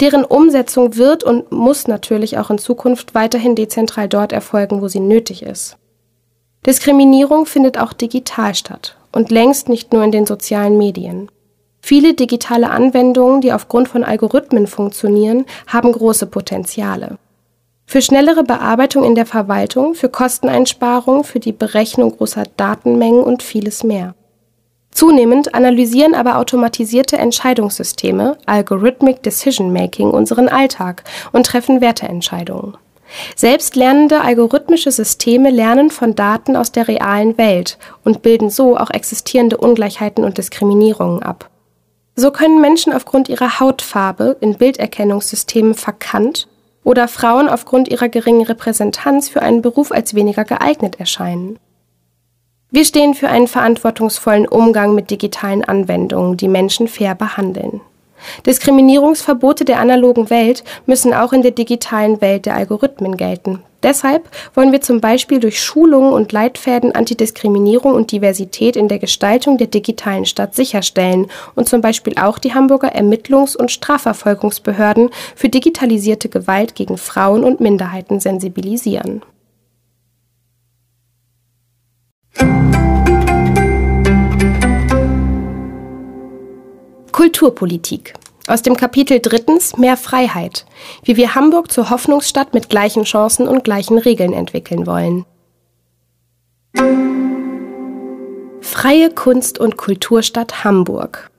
Deren 0.01 0.25
Umsetzung 0.25 0.97
wird 0.97 1.23
und 1.23 1.51
muss 1.51 1.87
natürlich 1.87 2.37
auch 2.37 2.51
in 2.51 2.57
Zukunft 2.57 3.15
weiterhin 3.15 3.55
dezentral 3.55 4.07
dort 4.07 4.31
erfolgen, 4.31 4.81
wo 4.81 4.87
sie 4.87 4.99
nötig 4.99 5.41
ist. 5.41 5.77
Diskriminierung 6.65 7.45
findet 7.45 7.79
auch 7.79 7.93
digital 7.93 8.53
statt 8.53 8.97
und 9.11 9.31
längst 9.31 9.69
nicht 9.69 9.93
nur 9.93 10.03
in 10.03 10.11
den 10.11 10.25
sozialen 10.25 10.77
Medien. 10.77 11.29
Viele 11.87 12.15
digitale 12.15 12.71
Anwendungen, 12.71 13.41
die 13.41 13.53
aufgrund 13.53 13.87
von 13.87 14.03
Algorithmen 14.03 14.65
funktionieren, 14.65 15.45
haben 15.67 15.91
große 15.91 16.25
Potenziale. 16.25 17.19
Für 17.85 18.01
schnellere 18.01 18.43
Bearbeitung 18.43 19.03
in 19.03 19.13
der 19.13 19.27
Verwaltung, 19.27 19.93
für 19.93 20.09
Kosteneinsparungen, 20.09 21.23
für 21.23 21.39
die 21.39 21.51
Berechnung 21.51 22.17
großer 22.17 22.45
Datenmengen 22.57 23.21
und 23.21 23.43
vieles 23.43 23.83
mehr. 23.83 24.15
Zunehmend 24.89 25.53
analysieren 25.53 26.15
aber 26.15 26.39
automatisierte 26.39 27.19
Entscheidungssysteme, 27.19 28.39
Algorithmic 28.47 29.21
Decision 29.21 29.71
Making, 29.71 30.09
unseren 30.09 30.49
Alltag 30.49 31.03
und 31.33 31.45
treffen 31.45 31.81
Werteentscheidungen. 31.81 32.77
Selbstlernende 33.35 34.21
algorithmische 34.21 34.89
Systeme 34.91 35.51
lernen 35.51 35.91
von 35.91 36.15
Daten 36.15 36.55
aus 36.55 36.71
der 36.71 36.87
realen 36.87 37.37
Welt 37.37 37.77
und 38.03 38.23
bilden 38.23 38.49
so 38.49 38.75
auch 38.75 38.89
existierende 38.89 39.57
Ungleichheiten 39.57 40.23
und 40.23 40.39
Diskriminierungen 40.39 41.21
ab. 41.21 41.51
So 42.15 42.31
können 42.31 42.61
Menschen 42.61 42.93
aufgrund 42.93 43.27
ihrer 43.27 43.59
Hautfarbe 43.59 44.37
in 44.39 44.57
Bilderkennungssystemen 44.57 45.73
verkannt 45.73 46.47
oder 46.83 47.07
Frauen 47.07 47.49
aufgrund 47.49 47.89
ihrer 47.89 48.07
geringen 48.07 48.45
Repräsentanz 48.45 49.27
für 49.27 49.41
einen 49.41 49.61
Beruf 49.61 49.91
als 49.91 50.13
weniger 50.13 50.45
geeignet 50.45 50.99
erscheinen. 50.99 51.59
Wir 52.71 52.85
stehen 52.85 53.13
für 53.13 53.27
einen 53.27 53.47
verantwortungsvollen 53.47 54.47
Umgang 54.47 54.95
mit 54.95 55.09
digitalen 55.09 55.63
Anwendungen, 55.63 56.37
die 56.37 56.47
Menschen 56.47 56.87
fair 56.87 57.15
behandeln. 57.15 57.81
Diskriminierungsverbote 58.45 59.65
der 59.65 59.79
analogen 59.79 60.29
Welt 60.29 60.63
müssen 60.85 61.13
auch 61.13 61.33
in 61.33 61.41
der 61.41 61.51
digitalen 61.51 62.21
Welt 62.21 62.45
der 62.45 62.55
Algorithmen 62.55 63.17
gelten. 63.17 63.61
Deshalb 63.85 64.27
wollen 64.55 64.71
wir 64.71 64.81
zum 64.81 64.99
Beispiel 64.99 65.39
durch 65.39 65.61
Schulungen 65.61 66.11
und 66.11 66.31
Leitfäden 66.31 66.95
Antidiskriminierung 66.95 67.93
und 67.93 68.11
Diversität 68.11 68.75
in 68.75 68.87
der 68.87 68.97
Gestaltung 68.97 69.59
der 69.59 69.67
digitalen 69.67 70.25
Stadt 70.25 70.55
sicherstellen 70.55 71.27
und 71.53 71.69
zum 71.69 71.81
Beispiel 71.81 72.15
auch 72.19 72.39
die 72.39 72.55
Hamburger 72.55 72.95
Ermittlungs- 72.95 73.55
und 73.55 73.69
Strafverfolgungsbehörden 73.69 75.11
für 75.35 75.49
digitalisierte 75.49 76.29
Gewalt 76.29 76.73
gegen 76.73 76.97
Frauen 76.97 77.43
und 77.43 77.59
Minderheiten 77.59 78.19
sensibilisieren. 78.19 79.21
Kulturpolitik. 87.15 88.13
Aus 88.45 88.61
dem 88.61 88.75
Kapitel 88.75 89.21
drittens 89.21 89.77
Mehr 89.77 89.95
Freiheit, 89.95 90.65
wie 91.05 91.15
wir 91.15 91.33
Hamburg 91.33 91.71
zur 91.71 91.89
Hoffnungsstadt 91.89 92.53
mit 92.53 92.67
gleichen 92.69 93.05
Chancen 93.05 93.47
und 93.47 93.63
gleichen 93.63 93.97
Regeln 93.97 94.33
entwickeln 94.33 94.85
wollen. 94.85 95.23
Freie 98.59 99.11
Kunst- 99.11 99.59
und 99.59 99.77
Kulturstadt 99.77 100.65
Hamburg. 100.65 101.31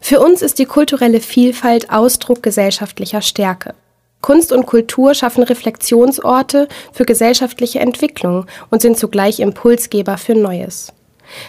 Für 0.00 0.20
uns 0.20 0.40
ist 0.40 0.58
die 0.58 0.64
kulturelle 0.64 1.20
Vielfalt 1.20 1.90
Ausdruck 1.90 2.42
gesellschaftlicher 2.42 3.20
Stärke. 3.20 3.74
Kunst 4.22 4.50
und 4.50 4.64
Kultur 4.64 5.12
schaffen 5.12 5.42
Reflexionsorte 5.42 6.68
für 6.94 7.04
gesellschaftliche 7.04 7.80
Entwicklung 7.80 8.46
und 8.70 8.80
sind 8.80 8.96
zugleich 8.96 9.40
Impulsgeber 9.40 10.16
für 10.16 10.34
Neues. 10.34 10.94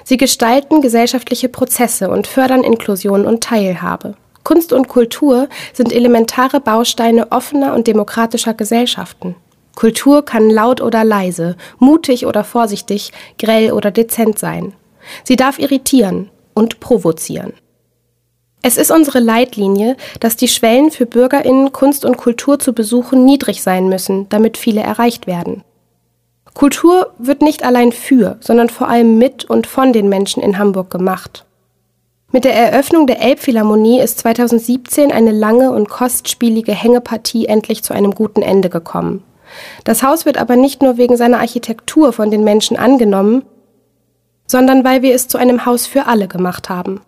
Sie 0.03 0.17
gestalten 0.17 0.81
gesellschaftliche 0.81 1.49
Prozesse 1.49 2.09
und 2.09 2.27
fördern 2.27 2.63
Inklusion 2.63 3.25
und 3.25 3.43
Teilhabe. 3.43 4.15
Kunst 4.43 4.73
und 4.73 4.87
Kultur 4.87 5.47
sind 5.71 5.93
elementare 5.93 6.59
Bausteine 6.59 7.31
offener 7.31 7.73
und 7.73 7.87
demokratischer 7.87 8.53
Gesellschaften. 8.53 9.35
Kultur 9.75 10.23
kann 10.23 10.49
laut 10.49 10.81
oder 10.81 11.03
leise, 11.03 11.55
mutig 11.79 12.25
oder 12.25 12.43
vorsichtig, 12.43 13.11
grell 13.39 13.71
oder 13.71 13.91
dezent 13.91 14.37
sein. 14.37 14.73
Sie 15.23 15.35
darf 15.35 15.59
irritieren 15.59 16.29
und 16.53 16.79
provozieren. 16.79 17.53
Es 18.61 18.77
ist 18.77 18.91
unsere 18.91 19.19
Leitlinie, 19.19 19.97
dass 20.21 20.37
die 20.37 20.47
Schwellen 20.47 20.89
für 20.89 21.05
Bürgerinnen, 21.05 21.73
Kunst 21.73 22.05
und 22.05 22.17
Kultur 22.17 22.59
zu 22.59 22.73
besuchen 22.73 23.25
niedrig 23.25 23.61
sein 23.61 23.89
müssen, 23.89 24.29
damit 24.29 24.57
viele 24.57 24.81
erreicht 24.81 25.27
werden. 25.27 25.63
Kultur 26.53 27.11
wird 27.17 27.41
nicht 27.41 27.63
allein 27.63 27.91
für, 27.91 28.37
sondern 28.39 28.69
vor 28.69 28.87
allem 28.87 29.17
mit 29.17 29.45
und 29.45 29.65
von 29.67 29.93
den 29.93 30.09
Menschen 30.09 30.43
in 30.43 30.57
Hamburg 30.59 30.89
gemacht. 30.89 31.45
Mit 32.31 32.45
der 32.45 32.55
Eröffnung 32.55 33.05
der 33.05 33.21
Elbphilharmonie 33.21 33.99
ist 33.99 34.19
2017 34.19 35.11
eine 35.11 35.31
lange 35.31 35.71
und 35.71 35.89
kostspielige 35.89 36.71
Hängepartie 36.71 37.45
endlich 37.45 37.83
zu 37.83 37.93
einem 37.93 38.15
guten 38.15 38.41
Ende 38.41 38.69
gekommen. 38.69 39.23
Das 39.83 40.01
Haus 40.01 40.25
wird 40.25 40.37
aber 40.37 40.55
nicht 40.55 40.81
nur 40.81 40.97
wegen 40.97 41.15
seiner 41.15 41.39
Architektur 41.39 42.11
von 42.11 42.31
den 42.31 42.43
Menschen 42.43 42.75
angenommen, 42.75 43.43
sondern 44.47 44.83
weil 44.83 45.01
wir 45.01 45.13
es 45.13 45.27
zu 45.27 45.37
einem 45.37 45.65
Haus 45.65 45.85
für 45.85 46.07
alle 46.07 46.27
gemacht 46.27 46.69
haben. 46.69 47.01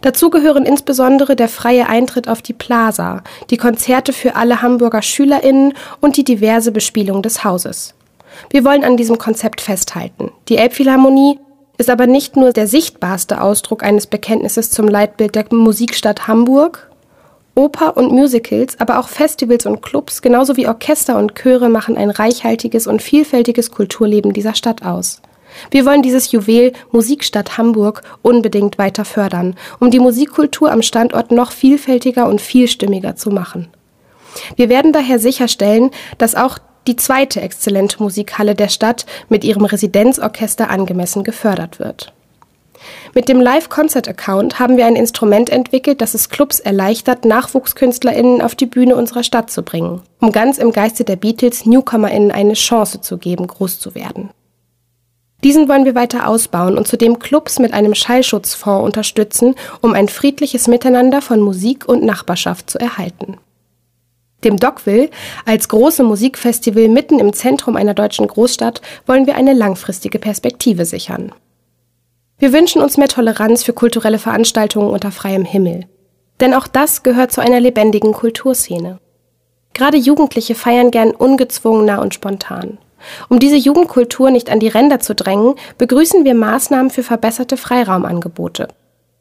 Dazu 0.00 0.30
gehören 0.30 0.66
insbesondere 0.66 1.36
der 1.36 1.48
freie 1.48 1.88
Eintritt 1.88 2.28
auf 2.28 2.42
die 2.42 2.52
Plaza, 2.52 3.22
die 3.50 3.56
Konzerte 3.56 4.12
für 4.12 4.36
alle 4.36 4.62
Hamburger 4.62 5.02
Schülerinnen 5.02 5.74
und 6.00 6.16
die 6.16 6.24
diverse 6.24 6.70
Bespielung 6.70 7.22
des 7.22 7.44
Hauses. 7.44 7.94
Wir 8.50 8.64
wollen 8.64 8.84
an 8.84 8.96
diesem 8.96 9.18
Konzept 9.18 9.60
festhalten. 9.60 10.32
Die 10.48 10.56
Elbphilharmonie 10.56 11.38
ist 11.78 11.90
aber 11.90 12.06
nicht 12.06 12.36
nur 12.36 12.52
der 12.52 12.66
sichtbarste 12.66 13.40
Ausdruck 13.40 13.82
eines 13.82 14.06
Bekenntnisses 14.06 14.70
zum 14.70 14.88
Leitbild 14.88 15.34
der 15.34 15.44
Musikstadt 15.50 16.26
Hamburg. 16.26 16.90
Oper 17.54 17.96
und 17.96 18.12
Musicals, 18.12 18.78
aber 18.78 18.98
auch 18.98 19.08
Festivals 19.08 19.64
und 19.64 19.80
Clubs, 19.80 20.20
genauso 20.20 20.58
wie 20.58 20.68
Orchester 20.68 21.16
und 21.16 21.34
Chöre 21.36 21.70
machen 21.70 21.96
ein 21.96 22.10
reichhaltiges 22.10 22.86
und 22.86 23.00
vielfältiges 23.00 23.70
Kulturleben 23.70 24.34
dieser 24.34 24.54
Stadt 24.54 24.84
aus. 24.84 25.22
Wir 25.70 25.86
wollen 25.86 26.02
dieses 26.02 26.32
Juwel 26.32 26.74
Musikstadt 26.92 27.56
Hamburg 27.56 28.02
unbedingt 28.20 28.76
weiter 28.76 29.06
fördern, 29.06 29.54
um 29.80 29.90
die 29.90 30.00
Musikkultur 30.00 30.70
am 30.70 30.82
Standort 30.82 31.30
noch 31.30 31.50
vielfältiger 31.50 32.28
und 32.28 32.42
vielstimmiger 32.42 33.16
zu 33.16 33.30
machen. 33.30 33.68
Wir 34.56 34.68
werden 34.68 34.92
daher 34.92 35.18
sicherstellen, 35.18 35.90
dass 36.18 36.34
auch 36.34 36.58
die 36.86 36.96
zweite 36.96 37.40
exzellente 37.40 38.02
Musikhalle 38.02 38.54
der 38.54 38.68
Stadt 38.68 39.06
mit 39.28 39.44
ihrem 39.44 39.64
Residenzorchester 39.64 40.70
angemessen 40.70 41.24
gefördert 41.24 41.78
wird. 41.78 42.12
Mit 43.14 43.28
dem 43.28 43.40
Live-Concert-Account 43.40 44.58
haben 44.58 44.76
wir 44.76 44.86
ein 44.86 44.96
Instrument 44.96 45.50
entwickelt, 45.50 46.00
das 46.00 46.14
es 46.14 46.28
Clubs 46.28 46.60
erleichtert, 46.60 47.24
NachwuchskünstlerInnen 47.24 48.42
auf 48.42 48.54
die 48.54 48.66
Bühne 48.66 48.96
unserer 48.96 49.22
Stadt 49.22 49.50
zu 49.50 49.62
bringen, 49.62 50.02
um 50.20 50.32
ganz 50.32 50.58
im 50.58 50.72
Geiste 50.72 51.04
der 51.04 51.16
Beatles 51.16 51.66
NewcomerInnen 51.66 52.30
eine 52.30 52.54
Chance 52.54 53.00
zu 53.00 53.18
geben, 53.18 53.46
groß 53.46 53.80
zu 53.80 53.94
werden. 53.94 54.30
Diesen 55.44 55.68
wollen 55.68 55.84
wir 55.84 55.94
weiter 55.94 56.28
ausbauen 56.28 56.76
und 56.78 56.88
zudem 56.88 57.18
Clubs 57.18 57.58
mit 57.58 57.72
einem 57.72 57.94
Schallschutzfonds 57.94 58.84
unterstützen, 58.84 59.54
um 59.80 59.92
ein 59.92 60.08
friedliches 60.08 60.66
Miteinander 60.66 61.20
von 61.22 61.40
Musik 61.40 61.86
und 61.88 62.02
Nachbarschaft 62.02 62.70
zu 62.70 62.78
erhalten. 62.78 63.36
Dem 64.44 64.58
Dockville, 64.58 65.10
als 65.44 65.68
große 65.68 66.02
Musikfestival 66.02 66.88
mitten 66.88 67.18
im 67.18 67.32
Zentrum 67.32 67.76
einer 67.76 67.94
deutschen 67.94 68.26
Großstadt, 68.26 68.82
wollen 69.06 69.26
wir 69.26 69.36
eine 69.36 69.54
langfristige 69.54 70.18
Perspektive 70.18 70.84
sichern. 70.84 71.32
Wir 72.38 72.52
wünschen 72.52 72.82
uns 72.82 72.98
mehr 72.98 73.08
Toleranz 73.08 73.62
für 73.62 73.72
kulturelle 73.72 74.18
Veranstaltungen 74.18 74.90
unter 74.90 75.10
freiem 75.10 75.44
Himmel. 75.44 75.86
Denn 76.40 76.52
auch 76.52 76.66
das 76.66 77.02
gehört 77.02 77.32
zu 77.32 77.40
einer 77.40 77.60
lebendigen 77.60 78.12
Kulturszene. 78.12 78.98
Gerade 79.72 79.96
Jugendliche 79.96 80.54
feiern 80.54 80.90
gern 80.90 81.12
ungezwungener 81.12 82.02
und 82.02 82.12
spontan. 82.12 82.78
Um 83.28 83.38
diese 83.38 83.56
Jugendkultur 83.56 84.30
nicht 84.30 84.50
an 84.50 84.60
die 84.60 84.68
Ränder 84.68 85.00
zu 85.00 85.14
drängen, 85.14 85.54
begrüßen 85.78 86.24
wir 86.24 86.34
Maßnahmen 86.34 86.90
für 86.90 87.02
verbesserte 87.02 87.56
Freiraumangebote. 87.56 88.68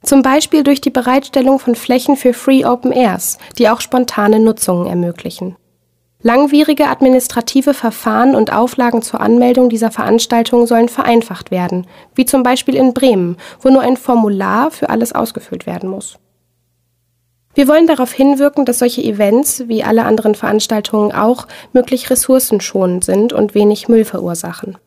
Zum 0.05 0.21
Beispiel 0.21 0.63
durch 0.63 0.81
die 0.81 0.91
Bereitstellung 0.91 1.57
von 1.57 1.73
Flächen 1.73 2.15
für 2.15 2.33
Free 2.33 2.63
Open 2.63 2.91
Airs, 2.91 3.39
die 3.57 3.69
auch 3.69 3.81
spontane 3.81 4.39
Nutzungen 4.39 4.85
ermöglichen. 4.85 5.55
Langwierige 6.21 6.87
administrative 6.87 7.73
Verfahren 7.73 8.35
und 8.35 8.53
Auflagen 8.53 9.01
zur 9.01 9.19
Anmeldung 9.19 9.67
dieser 9.69 9.89
Veranstaltungen 9.89 10.67
sollen 10.67 10.89
vereinfacht 10.89 11.49
werden, 11.49 11.87
wie 12.13 12.25
zum 12.25 12.43
Beispiel 12.43 12.75
in 12.75 12.93
Bremen, 12.93 13.37
wo 13.61 13.69
nur 13.69 13.81
ein 13.81 13.97
Formular 13.97 14.69
für 14.69 14.89
alles 14.89 15.13
ausgefüllt 15.13 15.65
werden 15.65 15.89
muss. 15.89 16.19
Wir 17.55 17.67
wollen 17.67 17.87
darauf 17.87 18.11
hinwirken, 18.11 18.65
dass 18.65 18.79
solche 18.79 19.03
Events, 19.03 19.63
wie 19.67 19.83
alle 19.83 20.05
anderen 20.05 20.35
Veranstaltungen 20.35 21.13
auch, 21.13 21.47
möglich 21.73 22.11
ressourcenschonend 22.11 23.03
sind 23.03 23.33
und 23.33 23.55
wenig 23.55 23.87
Müll 23.87 24.05
verursachen. 24.05 24.77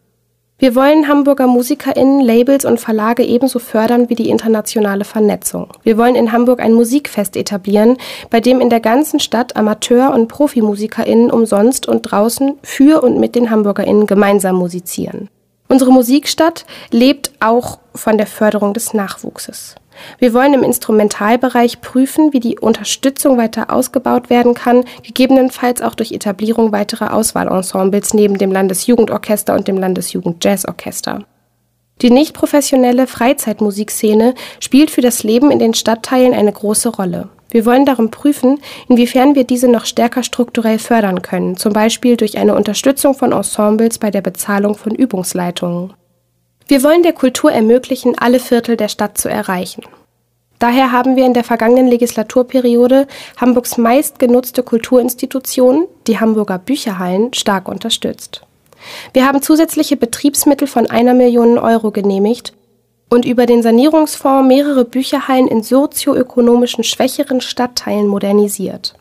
Wir 0.61 0.75
wollen 0.75 1.07
Hamburger 1.07 1.47
MusikerInnen, 1.47 2.19
Labels 2.21 2.65
und 2.65 2.81
Verlage 2.81 3.23
ebenso 3.23 3.61
fördern 3.61 4.09
wie 4.11 4.17
die 4.17 4.29
internationale 4.29 5.05
Vernetzung. 5.05 5.69
Wir 5.85 5.97
wollen 5.97 6.17
in 6.17 6.33
Hamburg 6.33 6.59
ein 6.59 6.73
Musikfest 6.73 7.37
etablieren, 7.37 7.97
bei 8.29 8.41
dem 8.41 8.61
in 8.61 8.69
der 8.69 8.81
ganzen 8.81 9.21
Stadt 9.21 9.55
Amateur- 9.55 10.13
und 10.13 10.27
ProfimusikerInnen 10.27 11.31
umsonst 11.31 11.87
und 11.87 12.03
draußen 12.03 12.59
für 12.65 13.05
und 13.05 13.21
mit 13.21 13.37
den 13.37 13.51
HamburgerInnen 13.51 14.09
gemeinsam 14.09 14.57
musizieren. 14.57 15.29
Unsere 15.69 15.93
Musikstadt 15.93 16.67
lebt 16.91 17.31
auch 17.39 17.79
von 17.95 18.19
der 18.19 18.27
Förderung 18.27 18.75
des 18.75 18.95
Nachwuchses. 18.95 19.77
Wir 20.19 20.35
wollen 20.35 20.55
im 20.55 20.63
Instrumentalbereich 20.63 21.81
prüfen, 21.81 22.33
wie 22.33 22.41
die 22.41 22.59
Unterstützung 22.59 23.39
weiter 23.39 23.73
ausgebaut 23.73 24.31
werden 24.31 24.55
kann, 24.55 24.85
gegebenenfalls 25.03 25.83
auch 25.83 25.95
durch 25.95 26.13
Etablierung 26.13 26.73
weiterer 26.73 27.15
Auswahlensembles 27.15 28.15
neben 28.15 28.39
dem 28.39 28.53
Landesjugendorchester 28.53 29.55
und 29.55 29.69
dem 29.69 29.79
Landesjugendjazzorchester. 29.79 31.25
Die 32.03 32.11
nicht 32.11 32.33
professionelle 32.33 33.07
Freizeitmusikszene 33.07 34.35
spielt 34.61 34.91
für 34.91 35.01
das 35.01 35.23
Leben 35.25 35.51
in 35.51 35.59
den 35.59 35.75
Stadtteilen 35.75 36.33
eine 36.33 36.53
große 36.53 36.91
Rolle. 36.91 37.29
Wir 37.51 37.65
wollen 37.65 37.87
darum 37.87 38.11
prüfen, 38.11 38.61
inwiefern 38.89 39.35
wir 39.35 39.45
diese 39.45 39.69
noch 39.69 39.87
stärker 39.87 40.23
strukturell 40.23 40.79
fördern 40.79 41.23
können, 41.23 41.57
zum 41.57 41.73
Beispiel 41.73 42.17
durch 42.17 42.37
eine 42.37 42.55
Unterstützung 42.55 43.15
von 43.15 43.33
Ensembles 43.33 43.99
bei 43.99 44.11
der 44.11 44.21
Bezahlung 44.21 44.77
von 44.77 44.95
Übungsleitungen. 44.95 45.95
Wir 46.69 46.83
wollen 46.83 47.03
der 47.03 47.15
Kultur 47.15 47.51
ermöglichen, 47.51 48.19
alle 48.19 48.39
Viertel 48.39 48.77
der 48.77 48.89
Stadt 48.89 49.17
zu 49.17 49.31
erreichen. 49.31 49.85
Daher 50.59 50.93
haben 50.93 51.17
wir 51.17 51.25
in 51.25 51.33
der 51.33 51.45
vergangenen 51.45 51.87
Legislaturperiode 51.87 53.07
Hamburgs 53.39 53.79
meistgenutzte 53.79 54.63
Kulturinstitution, 54.63 55.87
die 56.07 56.21
Hamburger 56.21 56.59
Bücherhallen, 56.59 57.33
stark 57.33 57.69
unterstützt. 57.69 58.43
Wir 59.15 59.27
haben 59.27 59.41
zusätzliche 59.41 59.97
Betriebsmittel 59.97 60.69
von 60.69 60.91
einer 60.91 61.15
Million 61.15 61.57
Euro 61.57 61.91
genehmigt 61.91 62.53
und 63.09 63.25
über 63.25 63.47
den 63.47 63.63
Sanierungsfonds 63.63 64.47
mehrere 64.47 64.85
Bücherhallen 64.85 65.49
in 65.49 65.63
sozioökonomischen 65.63 66.85
schwächeren 66.85 67.41
Stadtteilen 67.41 68.07
modernisiert. 68.07 68.98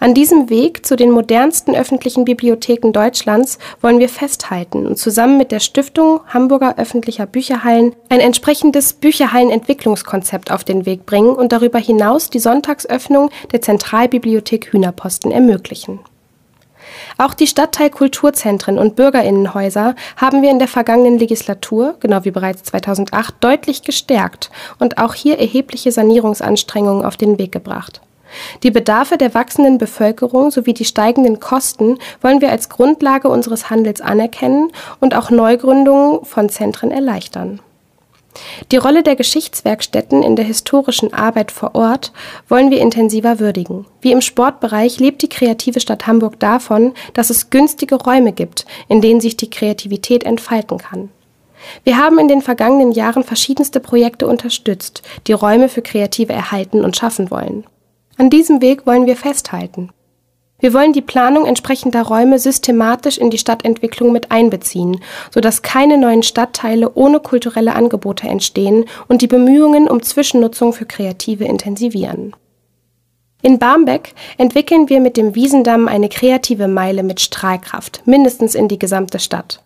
An 0.00 0.14
diesem 0.14 0.50
Weg 0.50 0.84
zu 0.86 0.96
den 0.96 1.10
modernsten 1.10 1.74
öffentlichen 1.74 2.24
Bibliotheken 2.24 2.92
Deutschlands 2.92 3.58
wollen 3.80 3.98
wir 3.98 4.08
festhalten 4.08 4.86
und 4.86 4.98
zusammen 4.98 5.38
mit 5.38 5.52
der 5.52 5.60
Stiftung 5.60 6.20
Hamburger 6.28 6.78
öffentlicher 6.78 7.26
Bücherhallen 7.26 7.94
ein 8.08 8.20
entsprechendes 8.20 8.94
Bücherhallenentwicklungskonzept 8.94 10.50
auf 10.50 10.64
den 10.64 10.86
Weg 10.86 11.06
bringen 11.06 11.34
und 11.34 11.52
darüber 11.52 11.78
hinaus 11.78 12.30
die 12.30 12.38
Sonntagsöffnung 12.38 13.30
der 13.52 13.62
Zentralbibliothek 13.62 14.72
Hühnerposten 14.72 15.30
ermöglichen. 15.30 16.00
Auch 17.18 17.34
die 17.34 17.46
Stadtteilkulturzentren 17.46 18.78
und 18.78 18.96
Bürgerinnenhäuser 18.96 19.94
haben 20.16 20.42
wir 20.42 20.50
in 20.50 20.58
der 20.58 20.68
vergangenen 20.68 21.18
Legislatur, 21.18 21.96
genau 22.00 22.24
wie 22.24 22.30
bereits 22.30 22.64
2008, 22.64 23.36
deutlich 23.40 23.82
gestärkt 23.82 24.50
und 24.78 24.98
auch 24.98 25.14
hier 25.14 25.38
erhebliche 25.38 25.92
Sanierungsanstrengungen 25.92 27.04
auf 27.04 27.16
den 27.16 27.38
Weg 27.38 27.52
gebracht. 27.52 28.00
Die 28.62 28.70
Bedarfe 28.70 29.16
der 29.16 29.34
wachsenden 29.34 29.78
Bevölkerung 29.78 30.50
sowie 30.50 30.74
die 30.74 30.84
steigenden 30.84 31.40
Kosten 31.40 31.98
wollen 32.20 32.40
wir 32.40 32.50
als 32.50 32.68
Grundlage 32.68 33.28
unseres 33.28 33.70
Handels 33.70 34.00
anerkennen 34.00 34.70
und 35.00 35.14
auch 35.14 35.30
Neugründungen 35.30 36.24
von 36.24 36.48
Zentren 36.48 36.90
erleichtern. 36.90 37.60
Die 38.72 38.76
Rolle 38.76 39.02
der 39.02 39.16
Geschichtswerkstätten 39.16 40.22
in 40.22 40.36
der 40.36 40.44
historischen 40.44 41.14
Arbeit 41.14 41.52
vor 41.52 41.74
Ort 41.74 42.12
wollen 42.48 42.70
wir 42.70 42.80
intensiver 42.80 43.38
würdigen. 43.38 43.86
Wie 44.00 44.12
im 44.12 44.20
Sportbereich 44.20 44.98
lebt 44.98 45.22
die 45.22 45.28
kreative 45.28 45.80
Stadt 45.80 46.06
Hamburg 46.06 46.40
davon, 46.40 46.94
dass 47.12 47.30
es 47.30 47.50
günstige 47.50 47.94
Räume 47.96 48.32
gibt, 48.32 48.66
in 48.88 49.00
denen 49.00 49.20
sich 49.20 49.36
die 49.36 49.50
Kreativität 49.50 50.24
entfalten 50.24 50.78
kann. 50.78 51.10
Wir 51.82 51.96
haben 51.96 52.18
in 52.18 52.28
den 52.28 52.42
vergangenen 52.42 52.92
Jahren 52.92 53.24
verschiedenste 53.24 53.80
Projekte 53.80 54.26
unterstützt, 54.26 55.02
die 55.26 55.32
Räume 55.32 55.68
für 55.68 55.82
Kreative 55.82 56.32
erhalten 56.32 56.84
und 56.84 56.96
schaffen 56.96 57.30
wollen. 57.30 57.64
An 58.16 58.30
diesem 58.30 58.62
Weg 58.62 58.86
wollen 58.86 59.06
wir 59.06 59.16
festhalten. 59.16 59.90
Wir 60.60 60.72
wollen 60.72 60.92
die 60.92 61.02
Planung 61.02 61.46
entsprechender 61.46 62.02
Räume 62.02 62.38
systematisch 62.38 63.18
in 63.18 63.30
die 63.30 63.38
Stadtentwicklung 63.38 64.12
mit 64.12 64.30
einbeziehen, 64.30 65.00
sodass 65.30 65.62
keine 65.62 65.98
neuen 65.98 66.22
Stadtteile 66.22 66.94
ohne 66.94 67.20
kulturelle 67.20 67.74
Angebote 67.74 68.28
entstehen 68.28 68.86
und 69.08 69.20
die 69.20 69.26
Bemühungen 69.26 69.88
um 69.88 70.02
Zwischennutzung 70.02 70.72
für 70.72 70.86
Kreative 70.86 71.44
intensivieren. 71.44 72.34
In 73.42 73.58
Barmbek 73.58 74.14
entwickeln 74.38 74.88
wir 74.88 75.00
mit 75.00 75.18
dem 75.18 75.34
Wiesendamm 75.34 75.86
eine 75.86 76.08
kreative 76.08 76.66
Meile 76.66 77.02
mit 77.02 77.20
Strahlkraft, 77.20 78.00
mindestens 78.06 78.54
in 78.54 78.68
die 78.68 78.78
gesamte 78.78 79.18
Stadt. 79.18 79.63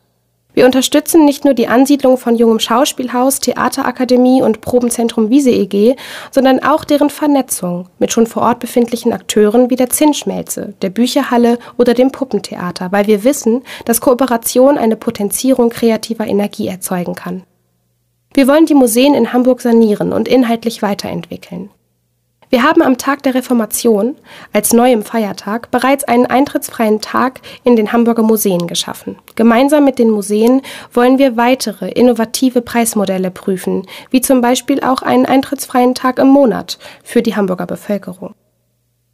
Wir 0.59 0.67
unterstützen 0.67 1.25
nicht 1.25 1.45
nur 1.45 1.55
die 1.55 1.69
Ansiedlung 1.69 2.19
von 2.19 2.35
Jungem 2.35 2.59
Schauspielhaus, 2.59 3.39
Theaterakademie 3.39 4.43
und 4.43 4.61
Probenzentrum 4.61 5.31
Wiese 5.31 5.53
EG, 5.53 5.95
sondern 6.33 6.65
auch 6.65 6.85
deren 6.85 7.11
Vernetzung 7.11 7.89
mit 8.01 8.13
schon 8.13 8.27
vor 8.27 8.43
Ort 8.43 8.59
befindlichen 8.59 9.13
Akteuren 9.13 9.71
wie 9.71 9.77
der 9.77 9.89
Zinnschmelze, 9.89 10.75
der 10.83 10.91
Bücherhalle 10.91 11.61
oder 11.77 11.95
dem 11.95 12.11
Puppentheater, 12.11 12.91
weil 12.91 13.07
wir 13.07 13.23
wissen, 13.23 13.63
dass 13.85 14.01
Kooperation 14.01 14.79
eine 14.79 14.97
Potenzierung 14.97 15.71
kreativer 15.71 16.27
Energie 16.27 16.67
erzeugen 16.67 17.15
kann. 17.15 17.45
Wir 18.35 18.49
wollen 18.49 18.67
die 18.67 18.75
Museen 18.75 19.15
in 19.15 19.33
Hamburg 19.33 19.61
sanieren 19.61 20.13
und 20.13 20.27
inhaltlich 20.27 20.83
weiterentwickeln. 20.83 21.71
Wir 22.51 22.63
haben 22.63 22.81
am 22.81 22.97
Tag 22.97 23.23
der 23.25 23.35
Reformation, 23.35 24.17
als 24.55 24.73
neuem 24.73 25.03
Feiertag, 25.03 25.71
bereits 25.71 26.05
einen 26.05 26.25
eintrittsfreien 26.25 27.03
Tag 27.03 27.41
in 27.63 27.77
den 27.77 27.93
Hamburger 27.93 28.23
Museen 28.23 28.67
geschaffen. 28.67 29.17
Gemeinsam 29.35 29.85
mit 29.85 29.99
den 29.99 30.09
Museen 30.09 30.63
wollen 30.95 31.19
wir 31.19 31.37
weitere 31.37 31.91
innovative 31.91 32.63
Preismodelle 32.63 33.31
prüfen, 33.31 33.87
wie 34.11 34.23
zum 34.23 34.41
Beispiel 34.41 34.81
auch 34.81 35.03
einen 35.03 35.27
eintrittsfreien 35.27 35.95
Tag 35.95 36.19
im 36.19 36.29
Monat 36.29 36.79
für 37.05 37.21
die 37.21 37.37
Hamburger 37.37 37.67
Bevölkerung. 37.67 38.35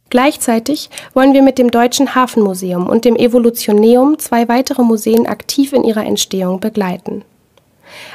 Gleichzeitig 0.09 0.89
wollen 1.13 1.33
wir 1.33 1.41
mit 1.41 1.57
dem 1.57 1.71
Deutschen 1.71 2.15
Hafenmuseum 2.15 2.87
und 2.87 3.03
dem 3.03 3.17
Evolutioneum 3.17 4.17
zwei 4.17 4.47
weitere 4.47 4.83
Museen 4.83 5.27
aktiv 5.27 5.73
in 5.73 5.83
ihrer 5.83 6.05
Entstehung 6.05 6.61
begleiten. 6.61 7.25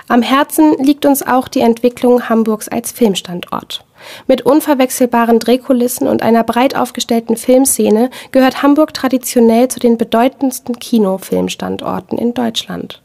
Am 0.08 0.22
Herzen 0.22 0.82
liegt 0.82 1.04
uns 1.04 1.22
auch 1.22 1.46
die 1.46 1.60
Entwicklung 1.60 2.28
Hamburgs 2.28 2.68
als 2.68 2.90
Filmstandort. 2.90 3.84
Mit 4.26 4.42
unverwechselbaren 4.42 5.38
Drehkulissen 5.38 6.08
und 6.08 6.22
einer 6.22 6.44
breit 6.44 6.76
aufgestellten 6.76 7.36
Filmszene 7.36 8.10
gehört 8.32 8.62
Hamburg 8.62 8.94
traditionell 8.94 9.68
zu 9.68 9.80
den 9.80 9.98
bedeutendsten 9.98 10.78
Kinofilmstandorten 10.78 12.18
in 12.18 12.34
Deutschland. 12.34 13.00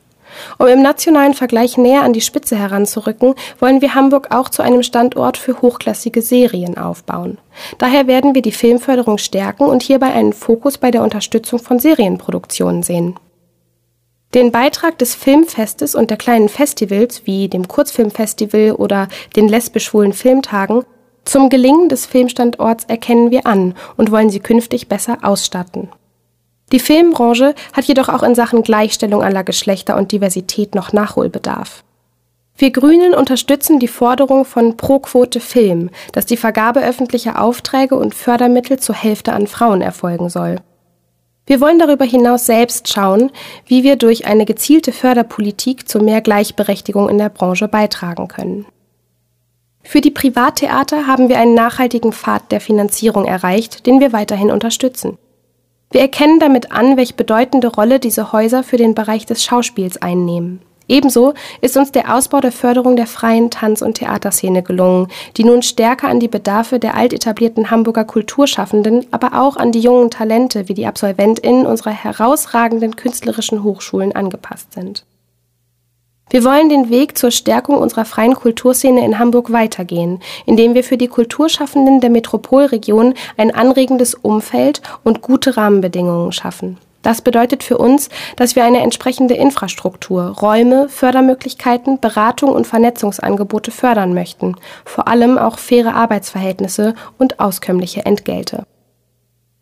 Um 0.57 0.67
im 0.67 0.81
nationalen 0.81 1.33
Vergleich 1.33 1.77
näher 1.77 2.03
an 2.03 2.13
die 2.13 2.21
Spitze 2.21 2.57
heranzurücken, 2.57 3.35
wollen 3.59 3.81
wir 3.81 3.95
Hamburg 3.95 4.33
auch 4.33 4.49
zu 4.49 4.61
einem 4.61 4.83
Standort 4.83 5.37
für 5.37 5.61
hochklassige 5.61 6.21
Serien 6.21 6.77
aufbauen. 6.77 7.37
Daher 7.77 8.07
werden 8.07 8.35
wir 8.35 8.41
die 8.41 8.51
Filmförderung 8.51 9.17
stärken 9.17 9.65
und 9.65 9.83
hierbei 9.83 10.07
einen 10.07 10.33
Fokus 10.33 10.77
bei 10.77 10.91
der 10.91 11.03
Unterstützung 11.03 11.59
von 11.59 11.79
Serienproduktionen 11.79 12.83
sehen. 12.83 13.15
Den 14.33 14.51
Beitrag 14.51 14.97
des 14.97 15.15
Filmfestes 15.15 15.95
und 15.95 16.09
der 16.09 16.17
kleinen 16.17 16.49
Festivals 16.49 17.25
wie 17.25 17.47
dem 17.47 17.67
Kurzfilmfestival 17.67 18.73
oder 18.73 19.07
den 19.35 19.47
lesbisch-schwulen 19.47 20.13
Filmtagen 20.13 20.83
zum 21.25 21.49
Gelingen 21.49 21.89
des 21.89 22.05
Filmstandorts 22.05 22.85
erkennen 22.85 23.31
wir 23.31 23.47
an 23.47 23.73
und 23.97 24.11
wollen 24.11 24.29
sie 24.29 24.39
künftig 24.39 24.87
besser 24.87 25.17
ausstatten. 25.23 25.89
Die 26.71 26.79
Filmbranche 26.79 27.55
hat 27.73 27.85
jedoch 27.85 28.09
auch 28.09 28.23
in 28.23 28.35
Sachen 28.35 28.63
Gleichstellung 28.63 29.23
aller 29.23 29.43
Geschlechter 29.43 29.97
und 29.97 30.11
Diversität 30.11 30.75
noch 30.75 30.93
Nachholbedarf. 30.93 31.83
Wir 32.57 32.71
Grünen 32.71 33.13
unterstützen 33.13 33.79
die 33.79 33.87
Forderung 33.87 34.45
von 34.45 34.77
Pro 34.77 34.99
Quote 34.99 35.39
Film, 35.39 35.89
dass 36.13 36.25
die 36.25 36.37
Vergabe 36.37 36.81
öffentlicher 36.81 37.41
Aufträge 37.41 37.95
und 37.95 38.15
Fördermittel 38.15 38.79
zur 38.79 38.95
Hälfte 38.95 39.33
an 39.33 39.47
Frauen 39.47 39.81
erfolgen 39.81 40.29
soll. 40.29 40.57
Wir 41.47 41.61
wollen 41.61 41.77
darüber 41.77 42.05
hinaus 42.05 42.45
selbst 42.45 42.91
schauen, 42.91 43.31
wie 43.67 43.83
wir 43.83 43.97
durch 43.97 44.25
eine 44.25 44.45
gezielte 44.45 44.91
Förderpolitik 44.91 45.87
zu 45.87 45.99
mehr 45.99 46.21
Gleichberechtigung 46.21 47.07
in 47.07 47.19
der 47.19 47.29
Branche 47.29 47.67
beitragen 47.67 48.27
können. 48.27 48.65
Für 49.83 50.01
die 50.01 50.09
Privattheater 50.09 51.05
haben 51.05 51.29
wir 51.29 51.37
einen 51.37 51.53
nachhaltigen 51.53 52.11
Pfad 52.11 52.51
der 52.51 52.59
Finanzierung 52.59 53.25
erreicht, 53.25 53.85
den 53.85 53.99
wir 53.99 54.11
weiterhin 54.11 54.49
unterstützen. 54.49 55.19
Wir 55.91 56.01
erkennen 56.01 56.39
damit 56.39 56.71
an, 56.71 56.97
welche 56.97 57.13
bedeutende 57.13 57.67
Rolle 57.67 57.99
diese 57.99 58.31
Häuser 58.31 58.63
für 58.63 58.77
den 58.77 58.95
Bereich 58.95 59.27
des 59.27 59.43
Schauspiels 59.43 60.01
einnehmen. 60.01 60.61
Ebenso 60.87 61.33
ist 61.61 61.77
uns 61.77 61.91
der 61.91 62.13
Ausbau 62.13 62.39
der 62.41 62.51
Förderung 62.51 62.95
der 62.95 63.07
freien 63.07 63.49
Tanz- 63.49 63.81
und 63.81 63.95
Theaterszene 63.95 64.61
gelungen, 64.61 65.07
die 65.37 65.43
nun 65.43 65.63
stärker 65.63 66.07
an 66.07 66.19
die 66.19 66.27
Bedarfe 66.27 66.79
der 66.79 66.95
altetablierten 66.95 67.71
Hamburger 67.71 68.05
Kulturschaffenden, 68.05 69.07
aber 69.11 69.39
auch 69.39 69.57
an 69.57 69.71
die 69.71 69.79
jungen 69.79 70.11
Talente 70.11 70.69
wie 70.69 70.75
die 70.75 70.85
Absolventinnen 70.85 71.65
unserer 71.65 71.91
herausragenden 71.91 72.95
künstlerischen 72.95 73.63
Hochschulen 73.63 74.15
angepasst 74.15 74.73
sind. 74.73 75.05
Wir 76.29 76.43
wollen 76.43 76.69
den 76.69 76.89
Weg 76.89 77.17
zur 77.17 77.29
Stärkung 77.29 77.77
unserer 77.77 78.03
freien 78.03 78.33
Kulturszene 78.33 79.05
in 79.05 79.19
Hamburg 79.19 79.51
weitergehen, 79.51 80.19
indem 80.45 80.73
wir 80.73 80.83
für 80.83 80.97
die 80.97 81.07
Kulturschaffenden 81.07 82.01
der 82.01 82.09
Metropolregion 82.09 83.13
ein 83.37 83.53
anregendes 83.53 84.15
Umfeld 84.15 84.81
und 85.03 85.21
gute 85.21 85.55
Rahmenbedingungen 85.55 86.31
schaffen. 86.31 86.77
Das 87.05 87.21
bedeutet 87.21 87.61
für 87.61 87.77
uns, 87.77 88.09
dass 88.35 88.55
wir 88.55 88.63
eine 88.63 88.81
entsprechende 88.81 89.35
Infrastruktur, 89.35 90.23
Räume, 90.23 90.89
Fördermöglichkeiten, 90.89 91.99
Beratung 91.99 92.49
und 92.49 92.65
Vernetzungsangebote 92.65 93.69
fördern 93.69 94.15
möchten, 94.15 94.55
vor 94.85 95.07
allem 95.07 95.37
auch 95.37 95.59
faire 95.59 95.93
Arbeitsverhältnisse 95.93 96.95
und 97.19 97.39
auskömmliche 97.39 98.07
Entgelte. 98.07 98.65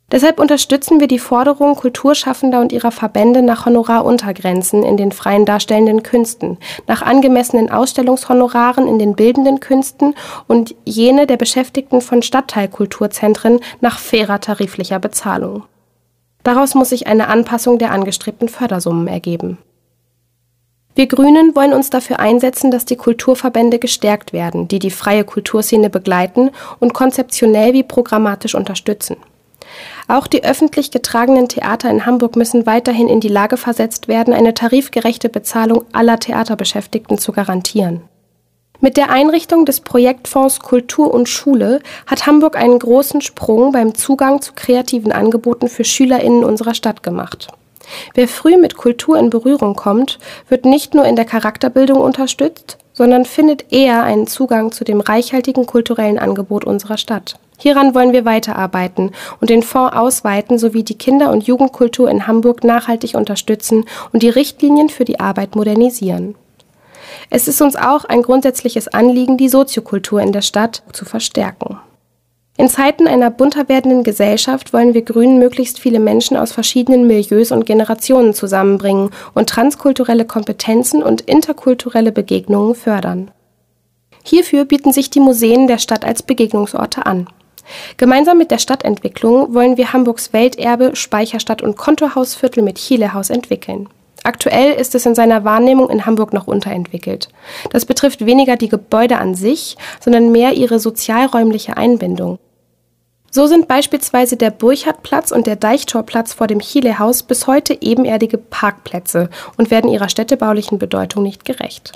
Deshalb 0.10 0.40
unterstützen 0.40 1.02
wir 1.02 1.08
die 1.08 1.20
Forderung 1.20 1.76
Kulturschaffender 1.76 2.62
und 2.62 2.72
ihrer 2.72 2.92
Verbände 2.92 3.42
nach 3.42 3.66
Honoraruntergrenzen 3.66 4.84
in 4.84 4.96
den 4.96 5.12
freien 5.12 5.46
darstellenden 5.46 6.02
Künsten, 6.02 6.58
nach 6.88 7.02
angemessenen 7.02 7.70
Ausstellungshonoraren 7.70 8.88
in 8.88 9.00
den 9.00 9.16
bildenden 9.16 9.60
Künsten 9.60 10.16
und 10.48 10.76
jene 10.86 11.28
der 11.28 11.36
Beschäftigten 11.36 12.00
von 12.00 12.22
Stadtteilkulturzentren 12.22 13.60
nach 13.82 14.00
fairer 14.00 14.40
tariflicher 14.40 15.00
Bezahlung. 15.00 15.64
Daraus 16.44 16.76
muss 16.76 16.90
sich 16.90 17.08
eine 17.08 17.28
Anpassung 17.28 17.80
der 17.80 17.92
angestrebten 17.92 18.50
Fördersummen 18.50 19.08
ergeben. 19.08 19.58
Wir 20.96 21.08
Grünen 21.08 21.56
wollen 21.56 21.74
uns 21.74 21.90
dafür 21.90 22.20
einsetzen, 22.20 22.70
dass 22.70 22.86
die 22.86 22.98
Kulturverbände 22.98 23.80
gestärkt 23.80 24.32
werden, 24.32 24.68
die 24.68 24.78
die 24.78 24.92
freie 24.92 25.24
Kulturszene 25.24 25.90
begleiten 25.90 26.52
und 26.80 26.94
konzeptionell 26.94 27.74
wie 27.74 27.82
programmatisch 27.82 28.54
unterstützen. 28.54 29.18
Auch 30.08 30.28
die 30.28 30.44
öffentlich 30.44 30.92
getragenen 30.92 31.48
Theater 31.48 31.90
in 31.90 32.06
Hamburg 32.06 32.36
müssen 32.36 32.68
weiterhin 32.68 33.08
in 33.08 33.22
die 33.22 33.30
Lage 33.30 33.58
versetzt 33.58 34.08
werden, 34.08 34.34
eine 34.34 34.54
tarifgerechte 34.54 35.30
Bezahlung 35.30 35.86
aller 35.94 36.20
Theaterbeschäftigten 36.20 37.18
zu 37.18 37.32
garantieren. 37.32 38.02
Mit 38.84 38.98
der 38.98 39.10
Einrichtung 39.10 39.64
des 39.64 39.80
Projektfonds 39.80 40.60
Kultur 40.60 41.14
und 41.14 41.30
Schule 41.30 41.80
hat 42.06 42.28
Hamburg 42.28 42.58
einen 42.58 42.78
großen 42.78 43.22
Sprung 43.22 43.72
beim 43.72 43.96
Zugang 43.96 44.42
zu 44.42 44.52
kreativen 44.58 45.14
Angeboten 45.14 45.70
für 45.70 45.86
Schülerinnen 45.86 46.44
unserer 46.44 46.74
Stadt 46.74 47.02
gemacht. 47.02 47.48
Wer 48.14 48.28
früh 48.28 48.58
mit 48.58 48.76
Kultur 48.76 49.18
in 49.18 49.30
Berührung 49.30 49.78
kommt, 49.78 50.20
wird 50.50 50.66
nicht 50.66 50.96
nur 50.96 51.06
in 51.06 51.16
der 51.16 51.24
Charakterbildung 51.24 52.02
unterstützt, 52.02 52.78
sondern 52.92 53.24
findet 53.24 53.72
eher 53.72 54.04
einen 54.04 54.28
Zugang 54.28 54.74
zu 54.74 54.84
dem 54.84 55.00
reichhaltigen 55.00 55.66
kulturellen 55.66 56.20
Angebot 56.20 56.66
unserer 56.66 56.98
Stadt. 56.98 57.40
Hieran 57.58 57.96
wollen 57.96 58.12
wir 58.12 58.26
weiterarbeiten 58.26 59.12
und 59.40 59.50
den 59.50 59.64
Fonds 59.64 59.96
ausweiten 59.96 60.58
sowie 60.58 60.84
die 60.84 60.98
Kinder- 60.98 61.32
und 61.32 61.48
Jugendkultur 61.48 62.10
in 62.10 62.28
Hamburg 62.28 62.66
nachhaltig 62.66 63.16
unterstützen 63.16 63.86
und 64.12 64.24
die 64.24 64.30
Richtlinien 64.30 64.90
für 64.90 65.06
die 65.06 65.22
Arbeit 65.22 65.56
modernisieren. 65.56 66.36
Es 67.30 67.48
ist 67.48 67.62
uns 67.62 67.76
auch 67.76 68.06
ein 68.06 68.22
grundsätzliches 68.22 68.88
Anliegen, 68.88 69.38
die 69.38 69.50
Soziokultur 69.50 70.22
in 70.22 70.32
der 70.32 70.42
Stadt 70.42 70.84
zu 70.94 71.06
verstärken. 71.06 71.80
In 72.56 72.70
Zeiten 72.70 73.08
einer 73.08 73.32
bunter 73.32 73.68
werdenden 73.68 74.04
Gesellschaft 74.04 74.74
wollen 74.74 74.94
wir 74.94 75.02
Grünen 75.02 75.40
möglichst 75.40 75.80
viele 75.80 76.00
Menschen 76.00 76.38
aus 76.38 76.52
verschiedenen 76.52 77.08
Milieus 77.08 77.52
und 77.52 77.66
Generationen 77.66 78.36
zusammenbringen 78.36 79.10
und 79.34 79.50
transkulturelle 79.50 80.26
Kompetenzen 80.26 81.02
und 81.02 81.22
interkulturelle 81.22 82.12
Begegnungen 82.12 82.76
fördern. 82.76 83.32
Hierfür 84.24 84.66
bieten 84.66 84.94
sich 84.94 85.10
die 85.10 85.20
Museen 85.20 85.66
der 85.68 85.80
Stadt 85.80 86.06
als 86.06 86.22
Begegnungsorte 86.22 87.08
an. 87.08 87.28
Gemeinsam 87.98 88.38
mit 88.38 88.52
der 88.52 88.60
Stadtentwicklung 88.60 89.54
wollen 89.56 89.78
wir 89.78 89.92
Hamburgs 89.92 90.32
Welterbe 90.32 90.96
Speicherstadt 90.96 91.64
und 91.64 91.76
Kontohausviertel 91.76 92.62
mit 92.62 92.78
Chilehaus 92.78 93.32
entwickeln. 93.32 93.90
Aktuell 94.24 94.74
ist 94.74 94.96
es 94.96 95.06
in 95.06 95.16
seiner 95.16 95.44
Wahrnehmung 95.44 95.90
in 95.90 96.06
Hamburg 96.06 96.34
noch 96.34 96.48
unterentwickelt. 96.48 97.30
Das 97.72 97.86
betrifft 97.86 98.26
weniger 98.26 98.56
die 98.56 98.70
Gebäude 98.70 99.18
an 99.18 99.36
sich, 99.36 99.78
sondern 100.00 100.32
mehr 100.32 100.54
ihre 100.54 100.80
sozialräumliche 100.80 101.76
Einbindung. 101.76 102.40
So 103.30 103.48
sind 103.48 103.68
beispielsweise 103.68 104.38
der 104.38 104.52
Burchardplatz 104.52 105.32
und 105.32 105.48
der 105.48 105.56
Deichtorplatz 105.56 106.34
vor 106.34 106.48
dem 106.48 106.60
Chilehaus 106.60 107.24
bis 107.24 107.48
heute 107.48 107.78
ebenerdige 107.82 108.38
Parkplätze 108.38 109.30
und 109.58 109.72
werden 109.72 109.90
ihrer 109.90 110.08
städtebaulichen 110.08 110.78
Bedeutung 110.78 111.24
nicht 111.24 111.44
gerecht. 111.44 111.94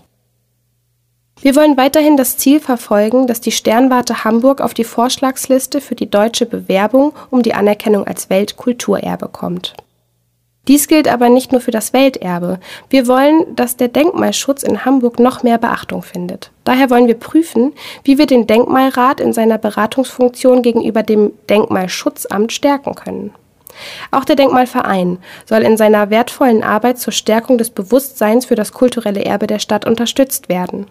Wir 1.39 1.55
wollen 1.55 1.77
weiterhin 1.77 2.17
das 2.17 2.37
Ziel 2.37 2.59
verfolgen, 2.59 3.27
dass 3.27 3.39
die 3.39 3.51
Sternwarte 3.51 4.23
Hamburg 4.23 4.59
auf 4.59 4.73
die 4.73 4.83
Vorschlagsliste 4.83 5.79
für 5.79 5.93
die 5.93 6.09
deutsche 6.09 6.47
Bewerbung 6.47 7.13
um 7.29 7.43
die 7.43 7.53
Anerkennung 7.53 8.07
als 8.07 8.31
Weltkulturerbe 8.31 9.29
kommt. 9.29 9.75
Dies 10.67 10.87
gilt 10.87 11.07
aber 11.07 11.29
nicht 11.29 11.51
nur 11.51 11.61
für 11.61 11.71
das 11.71 11.93
Welterbe. 11.93 12.59
Wir 12.89 13.07
wollen, 13.07 13.55
dass 13.55 13.77
der 13.77 13.87
Denkmalschutz 13.87 14.63
in 14.63 14.83
Hamburg 14.83 15.19
noch 15.19 15.43
mehr 15.43 15.57
Beachtung 15.57 16.01
findet. 16.01 16.51
Daher 16.65 16.89
wollen 16.89 17.07
wir 17.07 17.15
prüfen, 17.15 17.73
wie 18.03 18.17
wir 18.17 18.25
den 18.25 18.47
Denkmalrat 18.47 19.21
in 19.21 19.31
seiner 19.31 19.57
Beratungsfunktion 19.57 20.61
gegenüber 20.61 21.03
dem 21.03 21.31
Denkmalschutzamt 21.49 22.51
stärken 22.51 22.95
können. 22.95 23.33
Auch 24.11 24.25
der 24.25 24.35
Denkmalverein 24.35 25.19
soll 25.45 25.61
in 25.61 25.77
seiner 25.77 26.09
wertvollen 26.09 26.63
Arbeit 26.63 26.99
zur 26.99 27.13
Stärkung 27.13 27.57
des 27.57 27.69
Bewusstseins 27.69 28.45
für 28.45 28.55
das 28.55 28.73
kulturelle 28.73 29.23
Erbe 29.23 29.47
der 29.47 29.59
Stadt 29.59 29.85
unterstützt 29.85 30.49
werden. 30.49 30.87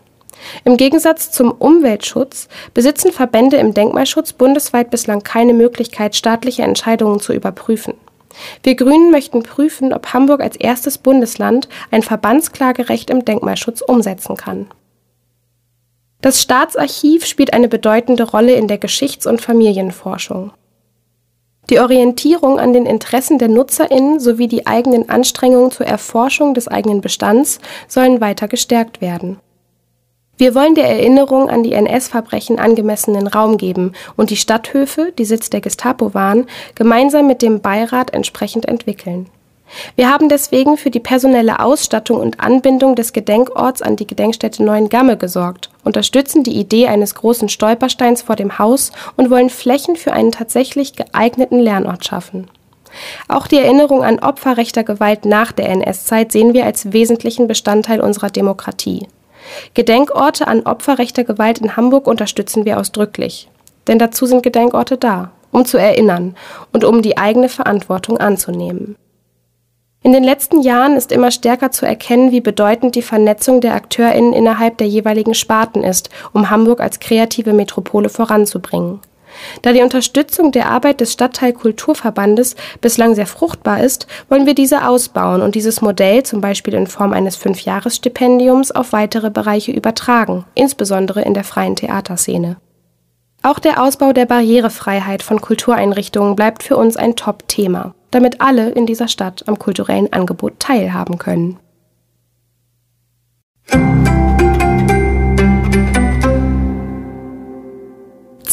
Im 0.64 0.76
Gegensatz 0.76 1.30
zum 1.30 1.50
Umweltschutz 1.50 2.48
besitzen 2.74 3.10
Verbände 3.10 3.56
im 3.56 3.74
Denkmalschutz 3.74 4.32
bundesweit 4.32 4.90
bislang 4.90 5.22
keine 5.22 5.54
Möglichkeit, 5.54 6.14
staatliche 6.14 6.62
Entscheidungen 6.62 7.20
zu 7.20 7.32
überprüfen. 7.32 7.94
Wir 8.62 8.74
Grünen 8.74 9.10
möchten 9.10 9.42
prüfen, 9.42 9.92
ob 9.92 10.12
Hamburg 10.12 10.40
als 10.40 10.56
erstes 10.56 10.98
Bundesland 10.98 11.68
ein 11.90 12.02
Verbandsklagerecht 12.02 13.10
im 13.10 13.24
Denkmalschutz 13.24 13.80
umsetzen 13.80 14.36
kann. 14.36 14.66
Das 16.20 16.42
Staatsarchiv 16.42 17.26
spielt 17.26 17.52
eine 17.52 17.68
bedeutende 17.68 18.24
Rolle 18.24 18.54
in 18.54 18.68
der 18.68 18.78
Geschichts- 18.78 19.26
und 19.26 19.40
Familienforschung. 19.40 20.52
Die 21.68 21.80
Orientierung 21.80 22.60
an 22.60 22.72
den 22.72 22.86
Interessen 22.86 23.38
der 23.38 23.48
Nutzerinnen 23.48 24.20
sowie 24.20 24.46
die 24.46 24.66
eigenen 24.66 25.08
Anstrengungen 25.08 25.72
zur 25.72 25.86
Erforschung 25.86 26.54
des 26.54 26.68
eigenen 26.68 27.00
Bestands 27.00 27.58
sollen 27.88 28.20
weiter 28.20 28.46
gestärkt 28.46 29.00
werden. 29.00 29.40
Wir 30.38 30.54
wollen 30.54 30.74
der 30.74 30.88
Erinnerung 30.88 31.48
an 31.48 31.62
die 31.62 31.72
NS-Verbrechen 31.72 32.58
angemessenen 32.58 33.26
Raum 33.26 33.56
geben 33.56 33.92
und 34.16 34.28
die 34.28 34.36
Stadthöfe, 34.36 35.12
die 35.18 35.24
Sitz 35.24 35.48
der 35.48 35.62
Gestapo 35.62 36.12
waren, 36.12 36.46
gemeinsam 36.74 37.26
mit 37.26 37.40
dem 37.40 37.60
Beirat 37.60 38.12
entsprechend 38.12 38.66
entwickeln. 38.68 39.30
Wir 39.96 40.10
haben 40.10 40.28
deswegen 40.28 40.76
für 40.76 40.90
die 40.90 41.00
personelle 41.00 41.60
Ausstattung 41.60 42.20
und 42.20 42.38
Anbindung 42.38 42.94
des 42.94 43.12
Gedenkorts 43.12 43.82
an 43.82 43.96
die 43.96 44.06
Gedenkstätte 44.06 44.62
Neuengamme 44.62 45.16
gesorgt, 45.16 45.70
unterstützen 45.84 46.44
die 46.44 46.56
Idee 46.56 46.86
eines 46.86 47.14
großen 47.14 47.48
Stolpersteins 47.48 48.22
vor 48.22 48.36
dem 48.36 48.58
Haus 48.58 48.92
und 49.16 49.30
wollen 49.30 49.50
Flächen 49.50 49.96
für 49.96 50.12
einen 50.12 50.32
tatsächlich 50.32 50.94
geeigneten 50.94 51.58
Lernort 51.58 52.04
schaffen. 52.04 52.48
Auch 53.28 53.46
die 53.46 53.58
Erinnerung 53.58 54.04
an 54.04 54.20
Opfer 54.20 54.56
rechter 54.56 54.84
Gewalt 54.84 55.24
nach 55.24 55.52
der 55.52 55.68
NS-Zeit 55.70 56.30
sehen 56.32 56.54
wir 56.54 56.64
als 56.64 56.92
wesentlichen 56.92 57.48
Bestandteil 57.48 58.00
unserer 58.00 58.30
Demokratie. 58.30 59.06
Gedenkorte 59.74 60.46
an 60.48 60.62
Opfer 60.62 60.98
rechter 60.98 61.24
Gewalt 61.24 61.58
in 61.58 61.76
Hamburg 61.76 62.06
unterstützen 62.06 62.64
wir 62.64 62.78
ausdrücklich. 62.78 63.48
Denn 63.86 63.98
dazu 63.98 64.26
sind 64.26 64.42
Gedenkorte 64.42 64.96
da, 64.96 65.30
um 65.52 65.64
zu 65.64 65.78
erinnern 65.78 66.34
und 66.72 66.84
um 66.84 67.02
die 67.02 67.18
eigene 67.18 67.48
Verantwortung 67.48 68.18
anzunehmen. 68.18 68.96
In 70.02 70.12
den 70.12 70.22
letzten 70.22 70.62
Jahren 70.62 70.96
ist 70.96 71.10
immer 71.10 71.32
stärker 71.32 71.72
zu 71.72 71.84
erkennen, 71.84 72.30
wie 72.30 72.40
bedeutend 72.40 72.94
die 72.94 73.02
Vernetzung 73.02 73.60
der 73.60 73.74
AkteurInnen 73.74 74.32
innerhalb 74.32 74.78
der 74.78 74.86
jeweiligen 74.86 75.34
Sparten 75.34 75.82
ist, 75.82 76.10
um 76.32 76.48
Hamburg 76.48 76.80
als 76.80 77.00
kreative 77.00 77.52
Metropole 77.52 78.08
voranzubringen. 78.08 79.00
Da 79.62 79.72
die 79.72 79.82
Unterstützung 79.82 80.52
der 80.52 80.70
Arbeit 80.70 81.00
des 81.00 81.12
Stadtteil-Kulturverbandes 81.12 82.56
bislang 82.80 83.14
sehr 83.14 83.26
fruchtbar 83.26 83.82
ist, 83.82 84.06
wollen 84.28 84.46
wir 84.46 84.54
diese 84.54 84.86
ausbauen 84.86 85.42
und 85.42 85.54
dieses 85.54 85.80
Modell 85.80 86.22
zum 86.22 86.40
Beispiel 86.40 86.74
in 86.74 86.86
Form 86.86 87.12
eines 87.12 87.36
Fünfjahresstipendiums 87.36 88.70
auf 88.72 88.92
weitere 88.92 89.30
Bereiche 89.30 89.72
übertragen, 89.72 90.44
insbesondere 90.54 91.22
in 91.22 91.34
der 91.34 91.44
freien 91.44 91.76
Theaterszene. 91.76 92.56
Auch 93.42 93.58
der 93.60 93.82
Ausbau 93.82 94.12
der 94.12 94.26
Barrierefreiheit 94.26 95.22
von 95.22 95.40
Kultureinrichtungen 95.40 96.34
bleibt 96.34 96.64
für 96.64 96.76
uns 96.76 96.96
ein 96.96 97.14
Top-Thema, 97.14 97.94
damit 98.10 98.40
alle 98.40 98.70
in 98.70 98.86
dieser 98.86 99.08
Stadt 99.08 99.44
am 99.46 99.58
kulturellen 99.58 100.12
Angebot 100.12 100.58
teilhaben 100.58 101.18
können. 101.18 101.58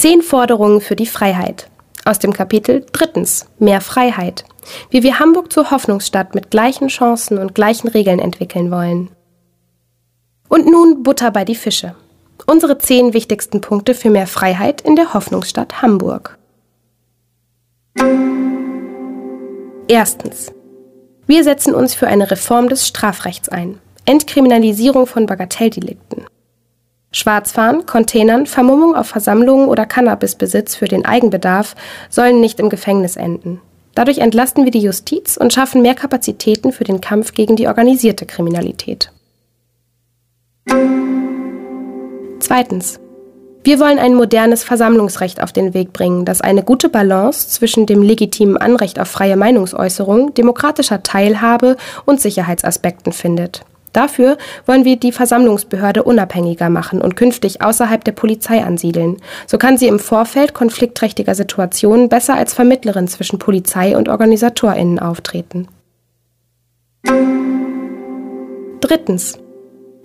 Zehn 0.04 0.22
Forderungen 0.22 0.82
für 0.82 0.98
die 0.98 1.06
Freiheit. 1.06 1.70
Aus 2.04 2.20
dem 2.20 2.34
Kapitel 2.34 2.86
Drittens 2.92 3.46
Mehr 3.58 3.80
Freiheit. 3.80 4.44
Wie 4.90 5.02
wir 5.02 5.18
Hamburg 5.18 5.54
zur 5.54 5.72
Hoffnungsstadt 5.72 6.36
mit 6.36 6.52
gleichen 6.52 6.90
Chancen 6.90 7.38
und 7.38 7.56
gleichen 7.56 7.88
Regeln 7.88 8.20
entwickeln 8.20 8.70
wollen. 8.70 9.12
Und 10.50 10.66
nun 10.66 11.04
Butter 11.04 11.32
bei 11.32 11.46
die 11.46 11.56
Fische. 11.56 11.96
Unsere 12.46 12.78
zehn 12.80 13.14
wichtigsten 13.14 13.62
Punkte 13.62 13.94
für 13.94 14.10
mehr 14.10 14.28
Freiheit 14.28 14.82
in 14.82 14.98
der 14.98 15.14
Hoffnungsstadt 15.14 15.82
Hamburg. 15.82 16.38
Erstens. 19.88 20.52
Wir 21.28 21.46
setzen 21.46 21.74
uns 21.74 21.96
für 21.96 22.08
eine 22.08 22.30
Reform 22.30 22.68
des 22.68 22.86
Strafrechts 22.86 23.48
ein. 23.48 23.80
Entkriminalisierung 24.04 25.08
von 25.08 25.28
Bagatelldelikten. 25.28 26.26
Schwarzfahren, 27.14 27.86
Containern, 27.86 28.48
Vermummung 28.48 28.96
auf 28.96 29.08
Versammlungen 29.08 29.70
oder 29.70 29.86
Cannabisbesitz 29.86 30.76
für 30.76 30.88
den 30.88 31.06
Eigenbedarf 31.06 31.76
sollen 32.10 32.42
nicht 32.42 32.60
im 32.60 32.70
Gefängnis 32.70 33.16
enden. 33.16 33.62
Dadurch 33.96 34.18
entlasten 34.18 34.66
wir 34.66 34.72
die 34.72 34.82
Justiz 34.82 35.38
und 35.38 35.54
schaffen 35.54 35.84
mehr 35.84 35.94
Kapazitäten 35.94 36.72
für 36.72 36.84
den 36.84 37.00
Kampf 37.00 37.34
gegen 37.34 37.56
die 37.56 37.68
organisierte 37.68 38.26
Kriminalität. 38.26 39.12
Zweitens. 42.40 43.00
Wir 43.66 43.80
wollen 43.80 43.98
ein 43.98 44.16
modernes 44.16 44.66
Versammlungsrecht 44.66 45.42
auf 45.42 45.54
den 45.54 45.74
Weg 45.74 45.94
bringen, 45.94 46.26
das 46.26 46.42
eine 46.42 46.64
gute 46.64 46.90
Balance 46.90 47.48
zwischen 47.48 47.86
dem 47.86 48.02
legitimen 48.02 48.58
Anrecht 48.58 49.00
auf 49.00 49.08
freie 49.08 49.38
Meinungsäußerung, 49.38 50.34
demokratischer 50.34 51.02
Teilhabe 51.02 51.78
und 52.04 52.20
Sicherheitsaspekten 52.20 53.14
findet. 53.14 53.64
Dafür 53.94 54.38
wollen 54.66 54.86
wir 54.86 54.98
die 54.98 55.12
Versammlungsbehörde 55.12 56.04
unabhängiger 56.04 56.70
machen 56.70 57.00
und 57.00 57.16
künftig 57.16 57.62
außerhalb 57.62 58.04
der 58.04 58.12
Polizei 58.12 58.64
ansiedeln. 58.64 59.18
So 59.48 59.58
kann 59.58 59.78
sie 59.78 59.88
im 59.88 60.00
Vorfeld 60.00 60.54
konfliktträchtiger 60.54 61.36
Situationen 61.36 62.10
besser 62.10 62.36
als 62.36 62.54
Vermittlerin 62.54 63.08
zwischen 63.08 63.40
Polizei 63.40 63.96
und 63.96 64.10
Organisatorinnen 64.10 65.00
auftreten. 65.00 65.68
Drittens. 68.82 69.40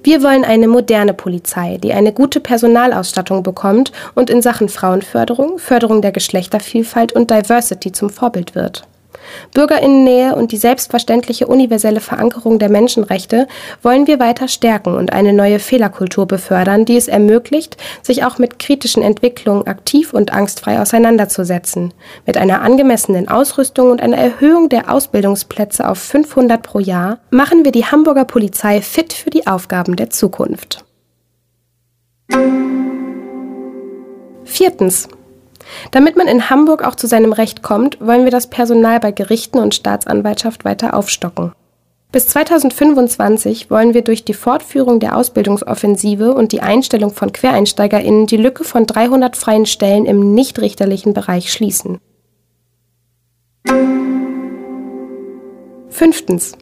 Wir 0.04 0.22
wollen 0.22 0.44
eine 0.44 0.68
moderne 0.68 1.12
Polizei, 1.12 1.78
die 1.78 1.92
eine 1.92 2.12
gute 2.12 2.38
Personalausstattung 2.40 3.42
bekommt 3.42 3.90
und 4.14 4.30
in 4.30 4.42
Sachen 4.42 4.68
Frauenförderung, 4.68 5.58
Förderung 5.58 6.02
der 6.02 6.12
Geschlechtervielfalt 6.12 7.12
und 7.12 7.30
Diversity 7.30 7.90
zum 7.90 8.08
Vorbild 8.08 8.54
wird. 8.54 8.86
Bürgerinnennähe 9.54 10.34
und 10.34 10.52
die 10.52 10.56
selbstverständliche 10.56 11.46
universelle 11.46 12.00
Verankerung 12.00 12.58
der 12.58 12.68
Menschenrechte 12.68 13.48
wollen 13.82 14.06
wir 14.06 14.18
weiter 14.20 14.48
stärken 14.48 14.94
und 14.94 15.12
eine 15.12 15.32
neue 15.32 15.58
Fehlerkultur 15.58 16.26
befördern, 16.26 16.84
die 16.84 16.96
es 16.96 17.08
ermöglicht, 17.08 17.76
sich 18.02 18.24
auch 18.24 18.38
mit 18.38 18.58
kritischen 18.58 19.02
Entwicklungen 19.02 19.66
aktiv 19.66 20.12
und 20.12 20.32
angstfrei 20.32 20.80
auseinanderzusetzen. 20.80 21.94
Mit 22.26 22.36
einer 22.36 22.62
angemessenen 22.62 23.28
Ausrüstung 23.28 23.90
und 23.90 24.00
einer 24.00 24.18
Erhöhung 24.18 24.68
der 24.68 24.92
Ausbildungsplätze 24.92 25.88
auf 25.88 25.98
500 25.98 26.62
pro 26.62 26.78
Jahr 26.78 27.18
machen 27.30 27.64
wir 27.64 27.72
die 27.72 27.86
Hamburger 27.86 28.24
Polizei 28.24 28.80
fit 28.82 29.12
für 29.12 29.30
die 29.30 29.46
Aufgaben 29.46 29.96
der 29.96 30.10
Zukunft. 30.10 30.84
Viertens. 34.44 35.08
Damit 35.90 36.16
man 36.16 36.28
in 36.28 36.50
Hamburg 36.50 36.84
auch 36.84 36.94
zu 36.94 37.06
seinem 37.06 37.32
Recht 37.32 37.62
kommt, 37.62 38.00
wollen 38.00 38.24
wir 38.24 38.30
das 38.30 38.48
Personal 38.48 39.00
bei 39.00 39.12
Gerichten 39.12 39.58
und 39.58 39.74
Staatsanwaltschaft 39.74 40.64
weiter 40.64 40.94
aufstocken. 40.94 41.52
Bis 42.10 42.26
2025 42.28 43.70
wollen 43.70 43.92
wir 43.92 44.02
durch 44.02 44.24
die 44.24 44.32
Fortführung 44.32 44.98
der 44.98 45.14
Ausbildungsoffensive 45.14 46.32
und 46.32 46.52
die 46.52 46.62
Einstellung 46.62 47.12
von 47.12 47.32
QuereinsteigerInnen 47.32 48.26
die 48.26 48.38
Lücke 48.38 48.64
von 48.64 48.86
300 48.86 49.36
freien 49.36 49.66
Stellen 49.66 50.06
im 50.06 50.32
nichtrichterlichen 50.34 51.12
Bereich 51.12 51.52
schließen. 51.52 52.00
Fünftens. 55.90 56.52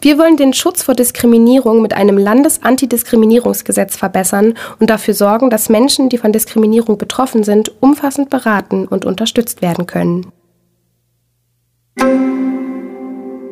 Wir 0.00 0.18
wollen 0.18 0.36
den 0.36 0.52
Schutz 0.52 0.82
vor 0.82 0.94
Diskriminierung 0.94 1.80
mit 1.80 1.94
einem 1.94 2.18
Landesantidiskriminierungsgesetz 2.18 3.96
verbessern 3.96 4.54
und 4.78 4.90
dafür 4.90 5.14
sorgen, 5.14 5.48
dass 5.48 5.68
Menschen, 5.68 6.08
die 6.08 6.18
von 6.18 6.32
Diskriminierung 6.32 6.98
betroffen 6.98 7.44
sind, 7.44 7.72
umfassend 7.80 8.28
beraten 8.28 8.86
und 8.86 9.04
unterstützt 9.04 9.62
werden 9.62 9.86
können. 9.86 10.32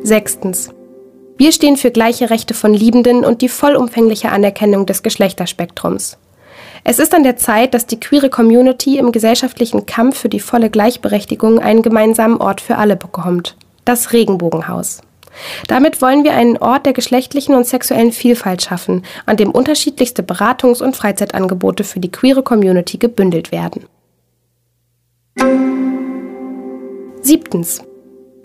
Sechstens. 0.03 0.69
Wir 1.37 1.51
stehen 1.51 1.77
für 1.77 1.91
gleiche 1.91 2.29
Rechte 2.29 2.53
von 2.53 2.73
Liebenden 2.73 3.25
und 3.25 3.41
die 3.41 3.49
vollumfängliche 3.49 4.31
Anerkennung 4.31 4.85
des 4.85 5.03
Geschlechterspektrums. 5.03 6.17
Es 6.83 6.99
ist 6.99 7.15
an 7.15 7.23
der 7.23 7.35
Zeit, 7.35 7.73
dass 7.73 7.87
die 7.87 7.99
queere 7.99 8.29
Community 8.29 8.99
im 8.99 9.11
gesellschaftlichen 9.11 9.87
Kampf 9.87 10.19
für 10.19 10.29
die 10.29 10.39
volle 10.39 10.69
Gleichberechtigung 10.69 11.59
einen 11.59 11.81
gemeinsamen 11.81 12.37
Ort 12.37 12.61
für 12.61 12.77
alle 12.77 12.95
bekommt. 12.95 13.57
Das 13.83 14.13
Regenbogenhaus. 14.13 15.01
Damit 15.67 16.01
wollen 16.01 16.23
wir 16.23 16.33
einen 16.33 16.57
Ort 16.57 16.85
der 16.85 16.93
geschlechtlichen 16.93 17.55
und 17.55 17.65
sexuellen 17.65 18.11
Vielfalt 18.11 18.61
schaffen, 18.61 19.03
an 19.25 19.37
dem 19.37 19.51
unterschiedlichste 19.51 20.23
Beratungs- 20.23 20.81
und 20.81 20.95
Freizeitangebote 20.95 21.83
für 21.83 21.99
die 21.99 22.11
queere 22.11 22.43
Community 22.43 22.97
gebündelt 22.97 23.51
werden. 23.51 23.85
Siebtens. 27.21 27.81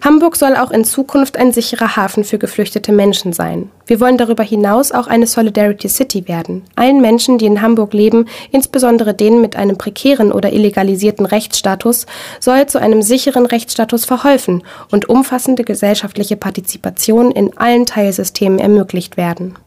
Hamburg 0.02 0.36
soll 0.36 0.56
auch 0.56 0.70
in 0.70 0.84
Zukunft 0.84 1.36
ein 1.36 1.52
sicherer 1.52 1.94
Hafen 1.96 2.24
für 2.24 2.38
geflüchtete 2.38 2.90
Menschen 2.90 3.34
sein. 3.34 3.70
Wir 3.86 4.00
wollen 4.00 4.16
darüber 4.16 4.42
hinaus 4.42 4.92
auch 4.92 5.06
eine 5.06 5.26
Solidarity 5.26 5.88
City 5.88 6.26
werden. 6.26 6.62
Allen 6.74 7.02
Menschen, 7.02 7.36
die 7.36 7.44
in 7.44 7.60
Hamburg 7.60 7.92
leben, 7.92 8.24
insbesondere 8.50 9.12
denen 9.12 9.42
mit 9.42 9.56
einem 9.56 9.76
prekären 9.76 10.32
oder 10.32 10.52
illegalisierten 10.52 11.26
Rechtsstatus, 11.26 12.06
soll 12.40 12.66
zu 12.66 12.80
einem 12.80 13.02
sicheren 13.02 13.44
Rechtsstatus 13.44 14.06
verholfen 14.06 14.62
und 14.90 15.10
umfassende 15.10 15.64
gesellschaftliche 15.64 16.36
Partizipation 16.36 17.30
in 17.30 17.58
allen 17.58 17.84
Teilsystemen 17.84 18.58
ermöglicht 18.58 19.18
werden. 19.18 19.58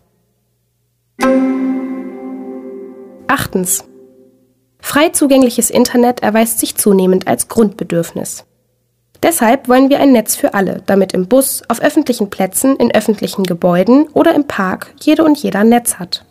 Achtens. 3.27 3.83
Frei 4.79 5.09
zugängliches 5.09 5.69
Internet 5.69 6.23
erweist 6.23 6.59
sich 6.59 6.75
zunehmend 6.75 7.27
als 7.27 7.47
Grundbedürfnis. 7.47 8.45
Deshalb 9.23 9.69
wollen 9.69 9.89
wir 9.89 9.99
ein 10.01 10.11
Netz 10.11 10.35
für 10.35 10.53
alle, 10.53 10.83
damit 10.85 11.13
im 11.13 11.27
Bus, 11.27 11.63
auf 11.69 11.81
öffentlichen 11.81 12.29
Plätzen, 12.29 12.75
in 12.75 12.93
öffentlichen 12.93 13.43
Gebäuden 13.43 14.07
oder 14.13 14.35
im 14.35 14.45
Park 14.47 14.93
jede 14.99 15.23
und 15.23 15.41
jeder 15.41 15.63
Netz 15.63 15.95
hat. 15.95 16.25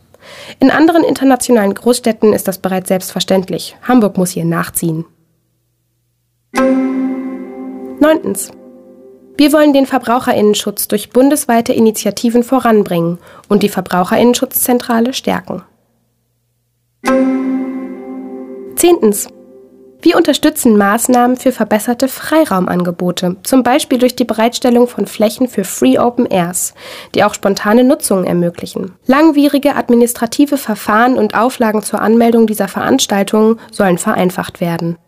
In 0.60 0.70
anderen 0.70 1.02
internationalen 1.02 1.72
Großstädten 1.72 2.34
ist 2.34 2.46
das 2.48 2.58
bereits 2.58 2.88
selbstverständlich. 2.88 3.76
Hamburg 3.82 4.18
muss 4.18 4.30
hier 4.30 4.44
nachziehen. 4.44 5.06
Neuntens. 7.98 8.50
Wir 9.38 9.52
wollen 9.54 9.72
den 9.72 9.86
Verbraucherinnenschutz 9.86 10.86
durch 10.86 11.10
bundesweite 11.10 11.72
Initiativen 11.72 12.42
voranbringen 12.42 13.18
und 13.48 13.62
die 13.62 13.70
Verbraucherinnenschutzzentrale 13.70 15.14
stärken. 15.14 15.62
Zehntens. 18.76 19.28
Wir 20.04 20.16
unterstützen 20.16 20.76
Maßnahmen 20.76 21.36
für 21.36 21.52
verbesserte 21.52 22.08
Freiraumangebote, 22.08 23.36
zum 23.44 23.62
Beispiel 23.62 23.98
durch 23.98 24.16
die 24.16 24.24
Bereitstellung 24.24 24.88
von 24.88 25.06
Flächen 25.06 25.46
für 25.46 25.62
Free 25.62 25.96
Open 25.96 26.26
Airs, 26.26 26.74
die 27.14 27.22
auch 27.22 27.34
spontane 27.34 27.84
Nutzungen 27.84 28.24
ermöglichen. 28.24 28.96
Langwierige 29.06 29.76
administrative 29.76 30.56
Verfahren 30.56 31.16
und 31.16 31.36
Auflagen 31.36 31.84
zur 31.84 32.00
Anmeldung 32.00 32.48
dieser 32.48 32.66
Veranstaltungen 32.66 33.60
sollen 33.70 33.96
vereinfacht 33.96 34.60
werden. 34.60 34.98